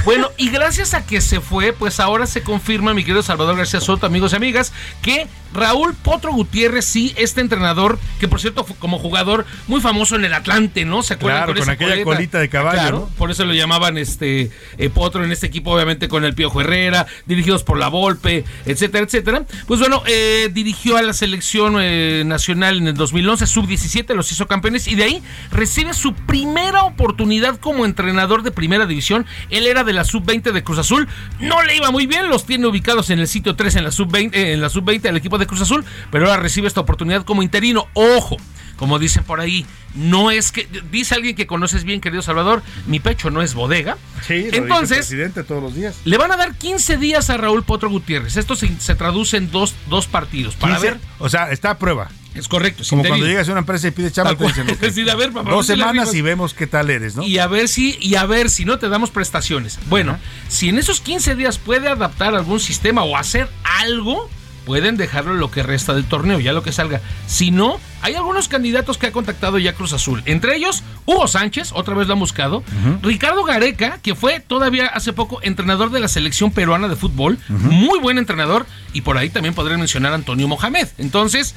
Bueno, 0.04 0.28
y 0.36 0.50
gracias 0.50 0.94
a 0.94 1.04
que 1.04 1.20
se 1.20 1.40
fue, 1.40 1.72
pues 1.72 2.00
ahora 2.00 2.26
se 2.26 2.42
confirma, 2.42 2.94
mi 2.94 3.02
querido 3.02 3.22
Salvador 3.22 3.56
García 3.56 3.80
Soto, 3.80 4.06
amigos 4.06 4.32
y 4.32 4.36
amigas, 4.36 4.72
que 5.02 5.26
Raúl 5.54 5.94
Potro 5.94 6.32
Gutiérrez, 6.32 6.84
sí, 6.84 7.12
este 7.16 7.40
entrenador, 7.40 7.98
que 8.18 8.28
por 8.28 8.40
cierto, 8.40 8.64
fue 8.64 8.76
como 8.76 8.98
jugador 8.98 9.44
muy 9.68 9.80
famoso 9.80 10.16
en 10.16 10.24
el 10.24 10.32
Atlante, 10.32 10.84
¿no? 10.84 11.02
¿Se 11.02 11.14
acuerdan? 11.14 11.44
Claro, 11.44 11.52
con 11.52 11.62
esa 11.62 11.72
aquella 11.72 12.02
colita 12.04 12.38
de 12.38 12.48
caballo, 12.48 12.78
Claro, 12.78 12.98
¿no? 13.00 13.16
por 13.16 13.30
eso 13.30 13.44
lo 13.44 13.52
llamaban 13.52 13.98
este 13.98 14.50
eh, 14.78 14.90
Potro 14.90 15.24
en 15.24 15.32
este 15.32 15.46
equipo, 15.46 15.72
obviamente 15.72 16.08
con 16.08 16.24
el 16.24 16.34
Piojo 16.34 16.60
Herrera, 16.60 17.06
dirigidos 17.26 17.64
por 17.64 17.78
la 17.78 17.88
Volpe, 17.88 18.44
etcétera, 18.64 19.04
etcétera. 19.04 19.44
Pues 19.66 19.80
bueno, 19.80 20.02
eh, 20.06 20.50
dirigió 20.52 20.96
a 20.96 21.02
la 21.02 21.12
selección 21.12 21.76
eh, 21.80 22.22
nacional 22.24 22.78
en 22.78 22.88
el 22.88 22.94
2011, 22.94 23.46
sub-17, 23.46 24.14
los 24.14 24.30
hizo 24.32 24.46
campeones 24.46 24.88
y 24.88 24.94
de 24.94 25.04
ahí 25.04 25.22
recibe 25.50 25.92
su 25.92 26.14
primera 26.14 26.84
oportunidad 26.84 27.58
como 27.58 27.81
entrenador 27.84 28.42
de 28.42 28.50
primera 28.50 28.86
división. 28.86 29.26
Él 29.50 29.66
era 29.66 29.84
de 29.84 29.92
la 29.92 30.04
sub-20 30.04 30.52
de 30.52 30.62
Cruz 30.62 30.78
Azul, 30.78 31.08
no 31.40 31.62
le 31.62 31.76
iba 31.76 31.90
muy 31.90 32.06
bien, 32.06 32.28
los 32.28 32.46
tiene 32.46 32.66
ubicados 32.66 33.10
en 33.10 33.18
el 33.18 33.28
sitio 33.28 33.56
3 33.56 33.76
en 33.76 33.84
la 33.84 33.90
sub-20, 33.90 34.34
eh, 34.34 34.52
en 34.52 34.60
la 34.60 34.68
sub-20 34.68 35.00
del 35.02 35.16
equipo 35.16 35.38
de 35.38 35.46
Cruz 35.46 35.60
Azul, 35.60 35.84
pero 36.10 36.26
ahora 36.26 36.40
recibe 36.40 36.68
esta 36.68 36.80
oportunidad 36.80 37.24
como 37.24 37.42
interino. 37.42 37.88
Ojo, 37.94 38.36
como 38.76 38.98
dicen 38.98 39.24
por 39.24 39.40
ahí, 39.40 39.66
no 39.94 40.30
es 40.30 40.50
que, 40.52 40.66
dice 40.90 41.14
alguien 41.14 41.36
que 41.36 41.46
conoces 41.46 41.84
bien, 41.84 42.00
querido 42.00 42.22
Salvador, 42.22 42.62
mi 42.86 43.00
pecho 43.00 43.30
no 43.30 43.42
es 43.42 43.54
bodega. 43.54 43.96
Sí, 44.26 44.34
lo 44.34 44.44
dice 44.44 44.56
el 44.56 44.62
Entonces, 44.64 44.98
presidente 44.98 45.44
todos 45.44 45.62
los 45.62 45.74
días. 45.74 45.96
le 46.04 46.18
van 46.18 46.32
a 46.32 46.36
dar 46.36 46.54
15 46.56 46.96
días 46.96 47.30
a 47.30 47.36
Raúl 47.36 47.62
Potro 47.62 47.90
Gutiérrez. 47.90 48.36
Esto 48.36 48.56
se, 48.56 48.68
se 48.80 48.94
traduce 48.94 49.36
en 49.36 49.50
dos, 49.50 49.74
dos 49.88 50.06
partidos. 50.06 50.56
Para 50.56 50.74
15, 50.74 50.90
ver, 50.90 51.00
O 51.18 51.28
sea, 51.28 51.50
está 51.50 51.70
a 51.70 51.78
prueba. 51.78 52.10
Es 52.34 52.48
correcto. 52.48 52.82
Como 52.88 53.04
cuando 53.04 53.26
llegas 53.26 53.48
a 53.48 53.52
una 53.52 53.60
empresa 53.60 53.88
y 53.88 53.90
pides 53.90 54.12
chamba, 54.12 54.34
te 54.36 54.46
dicen, 54.46 54.66
decir, 54.80 55.10
a 55.10 55.14
ver, 55.14 55.32
papá, 55.32 55.50
dos 55.50 55.66
¿dónde 55.66 55.82
la 55.82 55.90
semanas 55.90 56.14
y 56.14 56.22
vemos 56.22 56.54
qué 56.54 56.66
tal 56.66 56.90
eres, 56.90 57.16
¿no? 57.16 57.22
Y 57.22 57.38
a 57.38 57.46
ver 57.46 57.68
si, 57.68 57.96
y 58.00 58.14
a 58.14 58.24
ver 58.24 58.50
si 58.50 58.64
no 58.64 58.78
te 58.78 58.88
damos 58.88 59.10
prestaciones. 59.10 59.78
Bueno, 59.88 60.18
si 60.48 60.68
en 60.68 60.78
esos 60.78 61.00
15 61.00 61.34
días 61.34 61.58
puede 61.58 61.88
adaptar 61.88 62.34
algún 62.34 62.60
sistema 62.60 63.02
o 63.04 63.16
hacer 63.16 63.48
algo, 63.80 64.30
pueden 64.64 64.96
dejarlo 64.96 65.34
lo 65.34 65.50
que 65.50 65.62
resta 65.62 65.94
del 65.94 66.04
torneo, 66.04 66.40
ya 66.40 66.52
lo 66.52 66.62
que 66.62 66.72
salga. 66.72 67.00
Si 67.26 67.50
no, 67.50 67.78
hay 68.02 68.14
algunos 68.14 68.48
candidatos 68.48 68.98
que 68.98 69.06
ha 69.06 69.12
contactado 69.12 69.58
ya 69.58 69.72
Cruz 69.74 69.92
Azul. 69.92 70.22
Entre 70.26 70.56
ellos, 70.56 70.82
Hugo 71.06 71.28
Sánchez, 71.28 71.70
otra 71.72 71.94
vez 71.94 72.08
lo 72.08 72.14
han 72.14 72.18
buscado. 72.18 72.62
Ricardo 73.00 73.44
Gareca, 73.44 73.98
que 74.02 74.14
fue 74.14 74.40
todavía 74.40 74.86
hace 74.86 75.12
poco 75.12 75.40
entrenador 75.42 75.90
de 75.90 76.00
la 76.00 76.08
selección 76.08 76.50
peruana 76.50 76.88
de 76.88 76.96
fútbol. 76.96 77.38
Muy 77.48 78.00
buen 78.00 78.18
entrenador. 78.18 78.66
Y 78.92 79.00
por 79.02 79.16
ahí 79.16 79.30
también 79.30 79.54
podrían 79.54 79.78
mencionar 79.78 80.12
a 80.12 80.16
Antonio 80.16 80.48
Mohamed. 80.48 80.88
Entonces, 80.98 81.54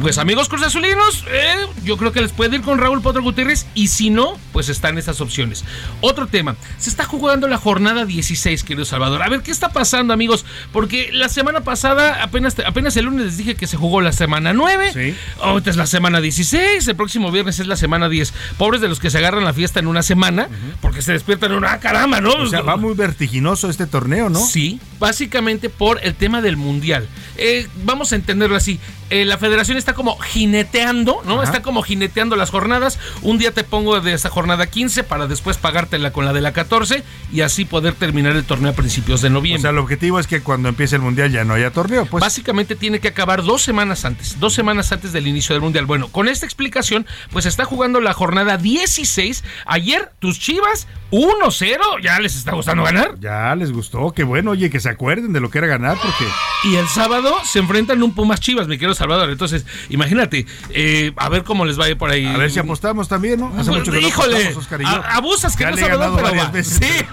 pues 0.00 0.18
amigos 0.18 0.48
Cruz 0.48 0.62
Azulinos, 0.62 1.24
eh, 1.30 1.66
yo 1.84 1.96
creo 1.98 2.12
que 2.12 2.22
les 2.22 2.32
puede 2.32 2.56
ir 2.56 2.62
con 2.62 2.78
Raúl 2.78 3.02
Potro 3.02 3.22
Gutiérrez. 3.22 3.66
Y 3.74 3.88
si 3.88 4.10
no, 4.10 4.38
pues 4.52 4.68
están 4.68 4.98
esas 4.98 5.20
opciones. 5.20 5.64
Otro 6.00 6.28
tema, 6.28 6.56
se 6.78 6.90
está 6.90 7.04
jugando 7.04 7.48
la 7.48 7.58
jornada 7.58 8.04
16, 8.04 8.62
querido 8.62 8.84
Salvador. 8.84 9.22
A 9.22 9.28
ver, 9.28 9.42
¿qué 9.42 9.50
está 9.50 9.70
pasando, 9.70 10.14
amigos? 10.14 10.46
Porque 10.72 11.10
la 11.12 11.28
semana 11.28 11.62
pasada, 11.62 12.22
apenas, 12.22 12.56
apenas 12.64 12.96
el 12.96 13.06
lunes 13.06 13.26
les 13.26 13.36
dije 13.36 13.56
que 13.56 13.66
se 13.66 13.76
jugó 13.76 14.00
la 14.00 14.12
semana 14.12 14.52
9. 14.52 14.92
Sí. 14.92 15.16
Ahorita 15.42 15.70
es 15.70 15.76
la 15.76 15.87
semana 15.88 16.20
16. 16.20 16.86
El 16.86 16.96
próximo 16.96 17.30
viernes 17.32 17.58
es 17.58 17.66
la 17.66 17.76
semana 17.76 18.08
10. 18.08 18.32
Pobres 18.56 18.80
de 18.80 18.88
los 18.88 19.00
que 19.00 19.10
se 19.10 19.18
agarran 19.18 19.44
la 19.44 19.52
fiesta 19.52 19.80
en 19.80 19.86
una 19.86 20.02
semana, 20.02 20.48
porque 20.80 21.02
se 21.02 21.12
despiertan 21.12 21.52
en 21.52 21.58
una 21.58 21.72
ah, 21.72 21.80
caramba, 21.80 22.20
¿no? 22.20 22.32
O 22.32 22.46
sea, 22.46 22.62
va 22.62 22.76
muy 22.76 22.94
vertiginoso 22.94 23.68
este 23.68 23.86
torneo, 23.86 24.28
¿no? 24.28 24.44
Sí, 24.44 24.80
básicamente 24.98 25.68
por 25.68 26.00
el 26.04 26.14
tema 26.14 26.40
del 26.40 26.56
mundial. 26.56 27.08
Eh, 27.36 27.66
vamos 27.84 28.12
a 28.12 28.16
entenderlo 28.16 28.56
así. 28.56 28.78
Eh, 29.10 29.24
la 29.24 29.38
federación 29.38 29.78
está 29.78 29.94
como 29.94 30.18
jineteando, 30.18 31.22
¿no? 31.24 31.42
Está 31.42 31.62
como 31.62 31.82
jineteando 31.82 32.36
las 32.36 32.50
jornadas. 32.50 32.98
Un 33.22 33.38
día 33.38 33.52
te 33.52 33.64
pongo 33.64 34.00
de 34.00 34.12
esa 34.12 34.28
jornada 34.28 34.66
15 34.66 35.04
para 35.04 35.26
después 35.26 35.56
pagártela 35.56 36.12
con 36.12 36.24
la 36.24 36.32
de 36.32 36.40
la 36.40 36.52
14 36.52 37.02
y 37.32 37.40
así 37.40 37.64
poder 37.64 37.94
terminar 37.94 38.36
el 38.36 38.44
torneo 38.44 38.70
a 38.70 38.74
principios 38.74 39.20
de 39.22 39.28
O 39.28 39.30
noviembre. 39.32 39.62
sea, 39.62 39.70
el 39.70 39.78
objetivo 39.78 40.18
es 40.20 40.26
que 40.26 40.42
cuando 40.42 40.68
empiece 40.68 40.96
el 40.96 41.02
mundial 41.02 41.30
ya 41.32 41.44
no 41.44 41.54
haya 41.54 41.70
torneo, 41.70 42.06
pues. 42.06 42.20
Básicamente 42.20 42.76
tiene 42.76 43.00
que 43.00 43.08
acabar 43.08 43.42
dos 43.42 43.62
semanas 43.62 44.04
antes, 44.04 44.38
dos 44.40 44.52
semanas 44.54 44.92
antes 44.92 45.12
del 45.12 45.26
inicio 45.26 45.54
del 45.54 45.62
Mundial. 45.62 45.86
Bueno, 45.86 46.08
con 46.08 46.28
esta 46.28 46.44
explicación, 46.46 47.06
pues 47.30 47.46
está 47.46 47.64
jugando 47.64 48.00
la 48.00 48.12
jornada 48.12 48.56
16. 48.56 49.44
Ayer, 49.66 50.10
tus 50.18 50.38
chivas, 50.38 50.86
1-0, 51.10 51.78
¿ya 52.02 52.18
les 52.20 52.36
está 52.36 52.52
gustando 52.52 52.82
ganar? 52.84 53.14
Ya 53.20 53.54
les 53.54 53.72
gustó, 53.72 54.12
qué 54.12 54.24
bueno, 54.24 54.50
oye, 54.52 54.70
que 54.70 54.80
se 54.80 54.88
acuerden 54.90 55.32
de 55.32 55.40
lo 55.40 55.50
que 55.50 55.58
era 55.58 55.66
ganar, 55.66 55.96
porque. 56.02 56.24
Y 56.64 56.76
el 56.76 56.88
sábado 56.88 57.34
se 57.44 57.58
enfrentan 57.58 58.02
un 58.02 58.14
Pumas 58.14 58.40
Chivas, 58.40 58.66
mi 58.68 58.76
querido 58.76 58.94
Salvador. 58.98 59.30
Entonces, 59.30 59.64
imagínate, 59.88 60.44
eh, 60.70 61.12
a 61.16 61.28
ver 61.28 61.44
cómo 61.44 61.64
les 61.64 61.78
va 61.80 61.86
a 61.86 61.88
ir 61.88 61.96
por 61.96 62.10
ahí. 62.10 62.26
A 62.26 62.36
ver 62.36 62.50
si 62.50 62.58
apostamos 62.58 63.08
también, 63.08 63.40
¿no? 63.40 63.52
Hace 63.58 63.70
mucho 63.70 63.90
que 63.92 64.00
no 64.00 64.08
Híjole, 64.08 64.34
apostamos, 64.36 64.62
Oscar 64.64 64.80
y 64.80 64.84
yo. 64.84 64.90
a- 64.90 65.16
abusas, 65.16 65.52
Ya 65.52 65.58
querido 65.58 65.76
le 65.76 65.82
he 65.82 65.84
Salvador, 65.88 66.16
ganado 66.16 66.16
pero 66.16 66.28
varias 66.28 66.46
va. 66.46 66.50
veces. 66.50 66.78
Sí. 66.82 67.04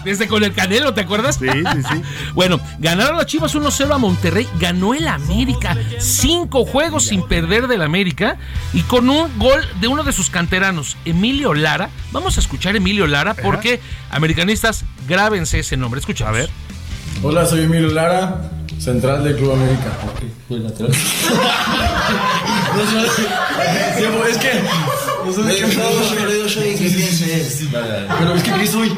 Desde 0.04 0.28
con 0.28 0.44
el 0.44 0.52
Canelo, 0.54 0.94
¿te 0.94 1.00
acuerdas? 1.00 1.36
Sí, 1.36 1.46
sí, 1.48 1.82
sí. 1.82 2.02
Bueno, 2.34 2.60
ganaron 2.78 3.16
las 3.16 3.26
Chivas 3.26 3.54
1-0 3.54 3.92
a 3.92 3.98
Monterrey, 3.98 4.46
ganó 4.60 4.94
el 4.94 5.08
América, 5.08 5.76
cinco 5.98 6.64
juegos 6.64 7.06
sin 7.06 7.26
perder 7.26 7.66
del 7.66 7.82
América 7.82 8.36
y 8.72 8.82
con 8.82 9.10
un 9.10 9.36
gol 9.38 9.60
de 9.80 9.88
uno 9.88 10.04
de 10.04 10.12
sus 10.12 10.30
canteranos, 10.30 10.96
Emilio 11.04 11.52
Lara. 11.54 11.90
Vamos 12.12 12.36
a 12.36 12.40
escuchar 12.40 12.74
a 12.74 12.76
Emilio 12.78 13.06
Lara 13.06 13.34
porque, 13.34 13.80
americanistas, 14.10 14.84
grábense 15.08 15.58
ese 15.58 15.76
nombre. 15.76 15.98
Escucha, 16.00 16.28
a 16.28 16.32
ver. 16.32 16.48
Hola, 17.22 17.44
soy 17.46 17.64
Emilio 17.64 17.88
Lara, 17.90 18.50
central 18.78 19.24
del 19.24 19.36
Club 19.36 19.52
América. 19.52 19.92
Fue 20.46 20.58
lateral. 20.58 20.92
es 24.26 24.38
que. 24.38 24.50
No 25.24 25.32
soy 25.32 25.44
Pero 28.18 28.34
es 28.34 28.42
que 28.42 28.52
¿qué 28.52 28.66
soy? 28.66 28.92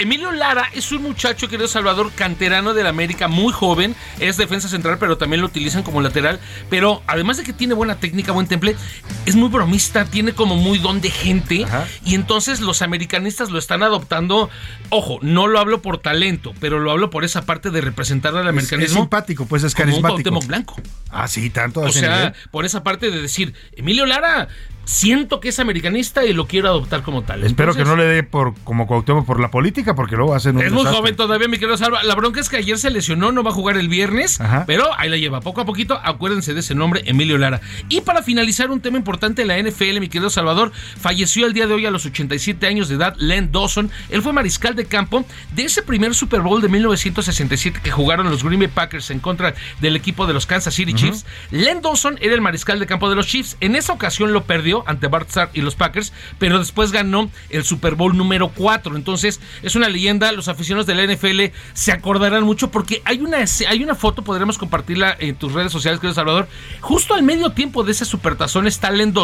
Emilio 0.00 0.32
Lara 0.32 0.68
es 0.74 0.90
un 0.90 1.02
muchacho, 1.02 1.48
querido 1.48 1.68
Salvador, 1.68 2.10
canterano 2.14 2.74
del 2.74 2.86
América, 2.86 3.28
muy 3.28 3.52
joven, 3.52 3.94
es 4.18 4.36
defensa 4.36 4.68
central, 4.68 4.98
pero 4.98 5.16
también 5.18 5.40
lo 5.40 5.46
utilizan 5.46 5.82
como 5.84 6.00
lateral. 6.00 6.40
Pero 6.68 7.02
además 7.06 7.36
de 7.36 7.44
que 7.44 7.52
tiene 7.52 7.74
buena 7.74 7.96
técnica, 7.96 8.32
buen 8.32 8.48
temple, 8.48 8.76
es 9.24 9.36
muy 9.36 9.48
bromista, 9.48 10.04
tiene 10.04 10.32
como 10.32 10.56
muy 10.56 10.78
don 10.78 11.00
de 11.00 11.10
gente. 11.10 11.66
Y 12.04 12.16
entonces 12.16 12.60
los 12.60 12.82
americanistas 12.82 13.50
lo 13.50 13.58
están 13.58 13.82
adoptando. 13.82 14.50
Ojo, 14.90 15.18
no 15.22 15.46
lo 15.46 15.60
hablo 15.60 15.80
por 15.80 15.98
talento, 15.98 16.54
pero 16.60 16.80
lo 16.80 16.90
hablo 16.90 17.10
por 17.10 17.24
esa 17.24 17.42
parte 17.42 17.70
de 17.70 17.80
representar 17.80 18.34
al 18.34 18.40
Es, 18.40 18.46
es 18.46 18.48
americanismo. 18.50 19.00
simpático, 19.00 19.46
pues 19.46 19.62
es 19.62 19.74
como 19.74 19.96
un 19.96 20.02
carismático. 20.02 20.40
Blanco. 20.40 20.76
Ah, 21.10 21.28
sí, 21.28 21.50
tanto. 21.50 21.80
O 21.80 21.92
sea, 21.92 22.16
nivel. 22.16 22.34
por 22.50 22.64
esa 22.64 22.82
parte 22.82 23.10
de 23.10 23.22
decir, 23.22 23.54
Emilio 23.76 24.06
Lara, 24.06 24.48
siento 24.84 25.40
que 25.40 25.48
es 25.48 25.58
americanista 25.58 26.24
y 26.24 26.32
lo 26.32 26.46
quiero 26.46 26.68
adoptar 26.68 27.02
como 27.02 27.22
tal. 27.22 27.44
Espero 27.44 27.74
que 27.74 27.84
no 27.84 27.96
le 27.96 28.04
dé 28.04 28.22
por 28.22 28.54
como 28.64 28.86
Cuauhtémoc 28.86 29.26
por 29.26 29.40
la 29.40 29.50
política, 29.50 29.94
porque 29.94 30.16
luego 30.16 30.34
hacen 30.34 30.56
un 30.56 30.62
es 30.62 30.72
muy 30.72 30.84
joven 30.84 31.16
todavía, 31.16 31.48
mi 31.48 31.58
querido 31.58 31.76
Salva. 31.76 32.02
La 32.02 32.14
bronca 32.14 32.40
es 32.40 32.48
que 32.48 32.56
ayer 32.56 32.78
se 32.78 32.90
lesionó, 32.90 33.32
no 33.32 33.42
va 33.42 33.50
a 33.50 33.54
jugar 33.54 33.76
el 33.76 33.88
viernes, 33.88 34.38
pero 34.66 34.88
ahí 34.98 35.08
la 35.08 35.16
lleva. 35.16 35.40
Poco 35.40 35.60
a 35.60 35.64
poquito, 35.64 35.98
acuérdense 36.02 36.54
de 36.54 36.60
ese 36.60 36.74
nombre, 36.74 37.02
Emilio 37.06 37.38
Lara. 37.38 37.60
Y 37.88 38.00
para 38.02 38.22
finalizar, 38.22 38.70
un 38.70 38.80
tema 38.80 38.98
importante 38.98 39.44
de 39.44 39.48
la 39.48 39.58
NFL, 39.58 40.00
mi 40.00 40.08
querido 40.08 40.30
Salvador, 40.30 40.72
falleció 41.00 41.46
el 41.46 41.52
día 41.52 41.66
de 41.66 41.74
hoy 41.74 41.86
a 41.86 41.90
los 41.90 42.06
87 42.06 42.66
años 42.66 42.88
de 42.88 42.96
edad 42.96 43.14
Len 43.18 43.50
Dawson. 43.52 43.90
Él 44.10 44.22
fue 44.22 44.32
mariscal 44.32 44.74
de 44.74 44.86
campo 44.86 45.24
de 45.54 45.64
ese 45.64 45.82
primer 45.82 46.14
Super 46.14 46.40
Bowl 46.40 46.60
de 46.60 46.68
1967 46.68 47.80
que 47.82 47.90
jugaron 47.90 48.30
los 48.30 48.42
Green 48.42 48.60
Bay 48.60 48.68
Packers 48.68 49.10
en 49.10 49.20
contra 49.20 49.54
del 49.80 49.96
equipo 49.96 50.26
de 50.26 50.32
los 50.32 50.46
Kansas 50.46 50.74
City 50.74 50.94
Chiefs. 50.94 51.24
Len 51.50 51.82
Dawson 51.82 52.18
era 52.20 52.34
el 52.34 52.40
mariscal 52.40 52.78
de 52.78 52.86
campo 52.86 53.08
de 53.10 53.16
los 53.16 53.26
Chiefs. 53.26 53.56
En 53.60 53.76
esa 53.76 53.92
ocasión 53.92 54.32
lo 54.32 54.44
perdió 54.44 54.73
ante 54.86 55.06
Bart 55.06 55.28
Starr 55.28 55.50
y 55.54 55.60
los 55.60 55.76
Packers, 55.76 56.12
pero 56.38 56.58
después 56.58 56.90
ganó 56.90 57.30
el 57.50 57.64
Super 57.64 57.94
Bowl 57.94 58.16
número 58.16 58.48
4. 58.48 58.96
Entonces, 58.96 59.40
es 59.62 59.76
una 59.76 59.88
leyenda. 59.88 60.32
Los 60.32 60.48
aficionados 60.48 60.86
de 60.86 60.94
la 60.94 61.06
NFL 61.06 61.54
se 61.74 61.92
acordarán 61.92 62.44
mucho 62.44 62.70
porque 62.70 63.02
hay 63.04 63.20
una, 63.20 63.38
hay 63.68 63.82
una 63.82 63.94
foto, 63.94 64.22
podremos 64.22 64.58
compartirla 64.58 65.16
en 65.18 65.36
tus 65.36 65.52
redes 65.52 65.70
sociales, 65.70 66.00
querido 66.00 66.14
Salvador. 66.14 66.48
Justo 66.80 67.14
al 67.14 67.22
medio 67.22 67.50
tiempo 67.50 67.84
de 67.84 67.92
ese 67.92 68.04
supertazón 68.04 68.66
está 68.66 68.90
Len 68.90 69.14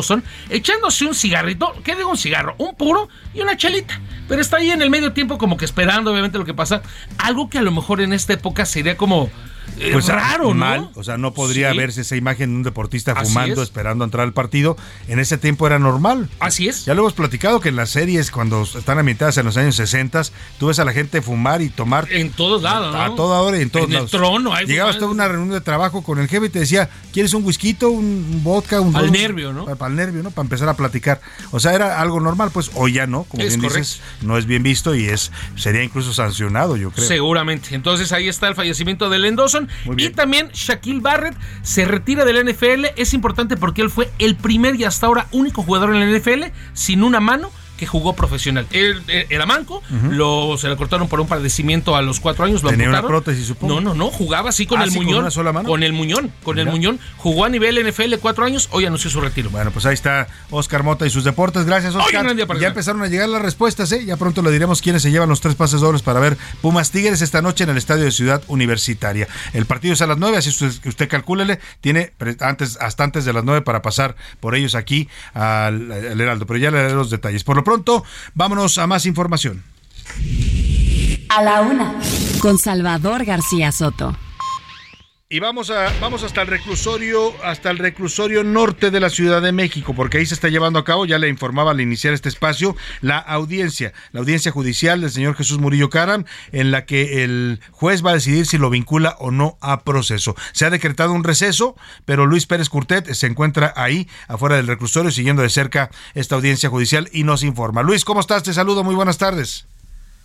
echándose 0.49 1.07
un 1.07 1.15
cigarrito. 1.15 1.73
¿Qué 1.83 1.97
digo 1.97 2.11
un 2.11 2.17
cigarro? 2.17 2.55
Un 2.59 2.75
puro 2.75 3.09
y 3.35 3.41
una 3.41 3.57
chelita. 3.57 4.01
Pero 4.29 4.41
está 4.41 4.59
ahí 4.59 4.71
en 4.71 4.83
el 4.83 4.91
medio 4.91 5.13
tiempo 5.13 5.39
como 5.39 5.57
que 5.57 5.65
esperando 5.65 6.13
obviamente 6.13 6.39
lo 6.39 6.45
que 6.45 6.55
pasa. 6.55 6.83
Algo 7.19 7.49
que 7.49 7.59
a 7.59 7.63
lo 7.63 7.73
mejor 7.73 8.01
en 8.01 8.13
esta 8.13 8.33
época 8.33 8.67
sería 8.67 8.97
como... 8.97 9.31
eh, 9.79 9.91
Pues 9.93 10.07
raro, 10.09 10.49
¿no? 10.49 10.55
mal, 10.55 10.91
o 10.95 11.05
sea, 11.05 11.17
no 11.19 11.33
podría 11.35 11.73
Sí. 11.73 11.79
verse 11.79 12.01
esa 12.03 12.17
imagen 12.17 12.51
de 12.51 12.57
un 12.57 12.63
deportista 12.63 13.13
Así 13.13 13.27
fumando 13.33 13.63
es. 13.63 13.69
esperando 13.69 14.05
entrar 14.05 14.25
al 14.25 14.33
partido. 14.33 14.77
En 15.09 15.19
ese 15.19 15.39
tiempo 15.39 15.67
era 15.67 15.79
normal. 15.79 16.29
Así 16.41 16.69
es. 16.69 16.85
Ya 16.85 16.95
lo 16.95 17.03
hemos 17.03 17.13
platicado 17.13 17.61
que 17.61 17.69
en 17.71 17.77
las 17.77 17.91
series 17.91 18.31
cuando 18.31 18.63
están 18.63 18.99
ambientadas 18.99 19.37
en 19.39 19.47
los 19.47 19.57
años 19.57 19.77
60, 19.77 20.23
tú 20.59 20.67
ves 20.69 20.79
a 20.79 20.85
la 20.85 20.93
gente 20.93 21.23
fumar 21.23 21.63
y 21.63 21.69
tomar 21.71 22.11
En 22.13 22.31
todos 22.31 22.63
lados, 22.63 22.95
a 22.95 23.09
¿no? 23.09 23.15
toda 23.15 23.41
hora 23.41 23.59
y 23.59 23.63
en 23.63 23.71
todos 23.71 23.87
En 23.89 23.95
el 23.97 24.07
trono, 24.07 24.55
hay 24.55 24.67
Llegabas 24.67 24.97
a 25.01 25.07
una 25.07 25.29
reunión 25.29 25.51
de 25.51 25.61
trabajo 25.61 26.03
con 26.03 26.19
el 26.19 26.29
jefe 26.29 26.47
y 26.47 26.51
te 26.51 26.61
decía, 26.61 26.89
¿quieres 27.13 27.35
un 27.35 27.45
whisky, 27.45 27.77
un, 27.83 28.41
vodka, 28.43 28.81
un 28.81 28.95
Al 28.97 29.05
ron?" 29.05 29.13
nervio, 29.13 29.53
¿no? 29.53 29.65
Para, 29.65 29.77
para 29.77 29.91
el 29.91 29.97
nervio, 29.97 30.23
¿no? 30.23 30.31
Para 30.31 30.47
empezar 30.47 30.69
a 30.69 30.75
platicar. 30.75 31.21
O 31.51 31.61
sea, 31.61 31.75
era 31.75 32.01
algo 32.01 32.21
normal, 32.21 32.51
pues 32.53 32.71
hoy 32.75 32.93
ya 32.95 33.07
no, 33.07 33.25
como 33.25 33.43
Es 33.43 33.57
bien 33.57 33.63
dices, 33.73 34.01
no 34.23 34.37
es 34.37 34.47
bien 34.47 34.63
visto 34.63 34.95
y 34.95 35.07
es 35.07 35.31
sería 35.57 35.83
incluso 35.83 36.13
sancionado, 36.13 36.77
yo 36.77 36.91
creo. 36.91 37.07
Seguramente. 37.07 37.75
Entonces 37.75 38.13
ahí 38.13 38.29
está 38.29 38.49
el 38.49 38.55
fallecimiento 38.55 39.09
de 39.11 39.19
Len 39.19 39.37
Y 39.97 40.11
también 40.11 40.49
Shaquille 40.53 41.01
Barrett 41.01 41.37
se 41.63 41.85
retira 41.85 42.25
de 42.25 42.33
la 42.33 42.43
NFL. 42.43 42.87
Es 42.97 43.15
importante 43.15 43.57
porque 43.57 43.83
él 43.83 43.91
fue 43.91 44.11
el 44.19 44.37
primer 44.37 44.77
y 44.77 44.85
hasta 44.85 45.07
ahora 45.07 45.27
único 45.33 45.63
jugador 45.63 45.95
en 45.95 46.01
la 46.01 46.19
NFL 46.19 46.45
sin 46.73 47.03
una 47.03 47.21
mano 47.21 47.51
que 47.81 47.87
jugó 47.87 48.15
profesional. 48.15 48.67
Él 48.73 49.03
era 49.31 49.47
manco, 49.47 49.83
lo, 50.11 50.57
se 50.59 50.69
le 50.69 50.77
cortaron 50.77 51.09
por 51.09 51.19
un 51.19 51.27
padecimiento 51.27 51.97
a 51.97 52.03
los 52.03 52.21
cuatro 52.21 52.45
años. 52.45 52.63
Lo 52.63 52.69
Tenía 52.69 52.91
una 52.91 53.03
prótesis, 53.03 53.47
supongo. 53.47 53.75
No, 53.75 53.81
no, 53.81 53.95
no, 53.95 54.11
jugaba 54.11 54.51
así 54.51 54.67
con 54.67 54.81
Ah, 54.81 54.85
el 54.85 54.91
¿sí, 54.91 54.97
con 54.99 55.07
muñón. 55.07 55.21
una 55.23 55.31
sola 55.31 55.53
mano? 55.53 55.67
Con 55.69 55.83
el 55.83 55.95
muñón, 55.95 56.31
con 56.45 56.59
el 56.59 56.67
muñón. 56.67 57.01
Jugó 57.17 57.47
a 57.47 57.49
nivel 57.49 57.83
NFL 57.89 58.17
cuatro 58.21 58.45
años, 58.45 58.69
hoy 58.73 58.85
anunció 58.85 59.09
su 59.11 59.21
retiro. 59.23 59.49
Bueno, 59.49 59.71
pues 59.71 59.87
ahí 59.87 59.95
está 59.95 60.29
Oscar 60.51 60.83
Mota 60.83 61.07
y 61.07 61.11
sus 61.11 61.25
deportes. 61.25 61.65
Gracias, 61.65 61.95
Oscar. 61.95 62.37
ya 62.61 62.69
empezaron 62.69 63.03
a 63.03 63.07
llegar 63.07 63.29
las 63.31 63.41
respuestas, 63.41 63.91
¿eh? 63.93 64.05
Ya 64.05 64.19
pronto 64.19 64.43
le 64.43 64.51
diremos 64.51 64.83
quiénes 64.83 65.01
se 65.03 65.11
llevan 65.11 65.31
los 65.31 65.41
tres 65.41 65.55
pases 65.55 65.81
dobles 65.81 66.03
para 66.03 66.21
ver 66.21 66.37
Pumas 66.61 66.91
Tigres 66.91 67.23
esta 67.23 67.41
noche 67.41 67.65
en 67.65 67.71
el 67.71 67.79
Estadio 67.79 68.05
de 68.05 68.11
Ciudad 68.11 68.43
Universitaria. 68.47 69.27
El 69.55 69.65
partido 69.65 69.95
es 69.95 70.03
a 70.03 70.07
las 70.07 70.19
nueve, 70.19 70.37
así 70.37 70.51
usted, 70.51 70.71
usted 70.87 71.09
calcúlele. 71.09 71.61
Tiene 71.81 72.13
antes, 72.41 72.77
hasta 72.79 73.05
antes 73.05 73.25
de 73.25 73.33
las 73.33 73.43
nueve 73.45 73.63
para 73.63 73.81
pasar 73.81 74.17
por 74.41 74.55
ellos 74.55 74.75
aquí 74.75 75.09
al, 75.35 75.91
al 75.91 76.21
Heraldo. 76.21 76.47
Pero 76.47 76.59
ya 76.59 76.71
le 76.71 76.83
daré 76.83 76.95
los 76.95 77.09
detalles. 77.11 77.45
Por 77.45 77.57
lo 77.57 77.65
pronto, 77.71 78.05
vámonos 78.35 78.79
a 78.79 78.89
más 78.89 79.07
información. 79.07 79.63
A 81.29 81.41
la 81.41 81.61
una. 81.61 81.95
Con 82.41 82.59
Salvador 82.59 83.25
García 83.25 83.71
Soto. 83.71 84.17
Y 85.33 85.39
vamos 85.39 85.71
a 85.71 85.93
vamos 86.01 86.25
hasta 86.25 86.43
el 86.43 86.49
reclusorio 86.49 87.33
hasta 87.45 87.71
el 87.71 87.79
reclusorio 87.79 88.43
norte 88.43 88.91
de 88.91 88.99
la 88.99 89.11
Ciudad 89.11 89.41
de 89.41 89.53
México, 89.53 89.95
porque 89.95 90.19
ahí 90.19 90.27
se 90.27 90.35
está 90.35 90.49
llevando 90.49 90.81
a 90.81 90.85
cabo, 90.85 91.07
ya 91.07 91.21
le 91.21 91.29
informaba 91.29 91.71
al 91.71 91.81
iniciar 91.81 92.15
este 92.15 92.29
espacio, 92.29 92.75
la 93.01 93.19
audiencia, 93.19 93.93
la 94.11 94.19
audiencia 94.19 94.51
judicial 94.51 95.01
del 95.01 95.13
señor 95.13 95.37
Jesús 95.37 95.61
Murillo 95.61 95.89
Caram, 95.89 96.25
en 96.51 96.73
la 96.73 96.85
que 96.85 97.23
el 97.23 97.61
juez 97.71 98.05
va 98.05 98.11
a 98.11 98.15
decidir 98.15 98.45
si 98.45 98.59
lo 98.59 98.71
vincula 98.71 99.15
o 99.21 99.31
no 99.31 99.57
a 99.61 99.85
proceso. 99.85 100.35
Se 100.51 100.65
ha 100.65 100.71
decretado 100.71 101.13
un 101.13 101.23
receso, 101.23 101.77
pero 102.05 102.27
Luis 102.27 102.47
Pérez 102.47 102.69
Curtet 102.69 103.13
se 103.13 103.29
encuentra 103.29 103.73
ahí, 103.77 104.09
afuera 104.27 104.57
del 104.57 104.67
reclusorio, 104.67 105.13
siguiendo 105.13 105.43
de 105.43 105.49
cerca 105.49 105.93
esta 106.17 106.35
audiencia 106.35 106.71
judicial 106.71 107.09
y 107.13 107.23
nos 107.23 107.45
informa. 107.45 107.85
Luis, 107.85 108.05
¿cómo 108.05 108.19
estás? 108.19 108.43
Te 108.43 108.53
saludo, 108.53 108.83
muy 108.83 108.97
buenas 108.97 109.19
tardes. 109.19 109.69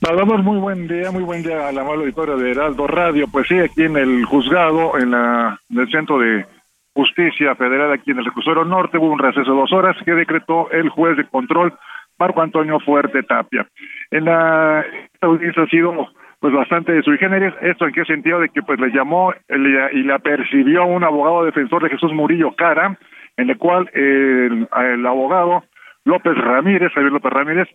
Salvador, 0.02 0.44
muy 0.44 0.58
buen 0.60 0.88
día, 0.88 1.12
muy 1.12 1.24
buen 1.24 1.42
día 1.42 1.68
a 1.68 1.72
la 1.72 1.82
amable 1.82 2.02
auditorio 2.04 2.38
de 2.38 2.52
Heraldo 2.52 2.86
Radio. 2.88 3.26
Pues 3.32 3.48
sí, 3.48 3.58
aquí 3.60 3.84
en 3.84 3.98
el 3.98 4.24
juzgado, 4.26 4.98
en, 4.98 5.12
la, 5.12 5.60
en 5.70 5.80
el 5.80 5.90
Centro 5.90 6.20
de 6.20 6.46
Justicia 6.94 7.56
Federal, 7.56 7.92
aquí 7.92 8.12
en 8.12 8.20
el 8.20 8.26
Recursorio 8.26 8.66
Norte, 8.66 8.98
hubo 8.98 9.12
un 9.12 9.20
receso 9.20 9.52
de 9.52 9.58
dos 9.60 9.74
horas 9.74 9.96
que 10.06 10.12
decretó 10.14 10.70
el 10.72 10.90
juez 10.90 11.18
de 11.18 11.26
control 11.28 11.74
Marco 12.20 12.42
Antonio 12.42 12.80
Fuerte 12.80 13.24
Tapia. 13.24 13.66
En 14.12 14.26
la 14.26 14.86
esta 15.14 15.28
audiencia 15.28 15.64
ha 15.64 15.68
sido 15.68 15.94
pues 16.40 16.54
bastante 16.54 17.02
sui 17.02 17.18
generis, 17.18 17.54
esto 17.62 17.88
en 17.88 17.94
qué 17.94 18.06
sentido 18.06 18.40
de 18.40 18.50
que 18.50 18.62
pues 18.62 18.80
le 18.80 18.90
llamó 18.92 19.34
le- 19.50 19.90
y 19.94 20.04
la 20.04 20.20
percibió 20.20 20.86
un 20.86 21.04
abogado 21.04 21.44
defensor 21.46 21.82
de 21.82 21.90
Jesús 21.90 22.14
Murillo 22.14 22.52
Cara, 22.56 22.98
en 23.38 23.50
el 23.50 23.58
cual 23.58 23.90
el, 23.94 24.68
el 24.78 25.06
abogado 25.08 25.64
López 26.04 26.38
Ramírez, 26.38 26.92
Javier 26.94 27.12
López 27.14 27.34
Ramírez, 27.34 27.68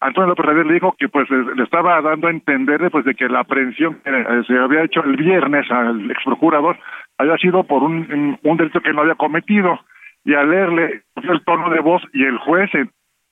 Antonio 0.00 0.28
López 0.28 0.66
le 0.66 0.74
dijo 0.74 0.94
que 0.98 1.08
pues 1.08 1.28
le 1.30 1.62
estaba 1.62 2.00
dando 2.00 2.28
a 2.28 2.30
entender 2.30 2.90
pues 2.90 3.04
de 3.04 3.14
que 3.14 3.28
la 3.28 3.40
aprehensión 3.40 4.00
que 4.02 4.10
eh, 4.10 4.42
se 4.46 4.58
había 4.58 4.82
hecho 4.82 5.04
el 5.04 5.16
viernes 5.16 5.70
al 5.70 6.10
ex 6.10 6.24
procurador 6.24 6.78
había 7.18 7.36
sido 7.36 7.64
por 7.64 7.82
un, 7.82 8.38
un 8.42 8.56
delito 8.56 8.80
que 8.80 8.94
no 8.94 9.02
había 9.02 9.14
cometido 9.14 9.78
y 10.24 10.34
al 10.34 10.50
leerle 10.50 11.02
el 11.16 11.44
tono 11.44 11.68
de 11.70 11.80
voz 11.80 12.02
y 12.14 12.24
el 12.24 12.38
juez 12.38 12.70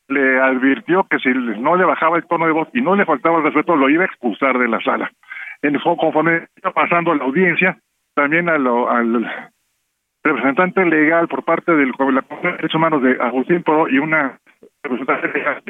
le 0.09 0.41
advirtió 0.41 1.05
que 1.05 1.19
si 1.19 1.31
no 1.31 1.77
le 1.77 1.85
bajaba 1.85 2.17
el 2.17 2.27
tono 2.27 2.47
de 2.47 2.53
voz 2.53 2.69
y 2.75 2.83
no 2.83 2.97
le 2.97 3.07
faltaba 3.07 3.39
el 3.39 3.45
respeto 3.45 3.77
lo 3.77 3.89
iba 3.89 4.03
a 4.03 4.07
expulsar 4.07 4.59
de 4.59 4.69
la 4.69 4.81
sala. 4.81 5.11
En, 5.63 5.79
conforme 5.79 6.49
iba 6.57 6.73
pasando 6.73 7.15
la 7.15 7.25
audiencia, 7.25 7.79
también 8.15 8.49
al 8.49 8.65
representante 10.25 10.85
legal 10.85 11.29
por 11.29 11.45
parte 11.45 11.75
del 11.75 11.89
la 11.89 12.23
Comisión 12.23 12.53
de 12.53 12.57
Derechos 12.57 12.75
Humanos 12.75 13.03
de 13.03 13.17
Agustín 13.21 13.63
Pro 13.63 13.89
y 13.89 13.99
una 13.99 14.39
representante 14.83 15.29
legal 15.29 15.63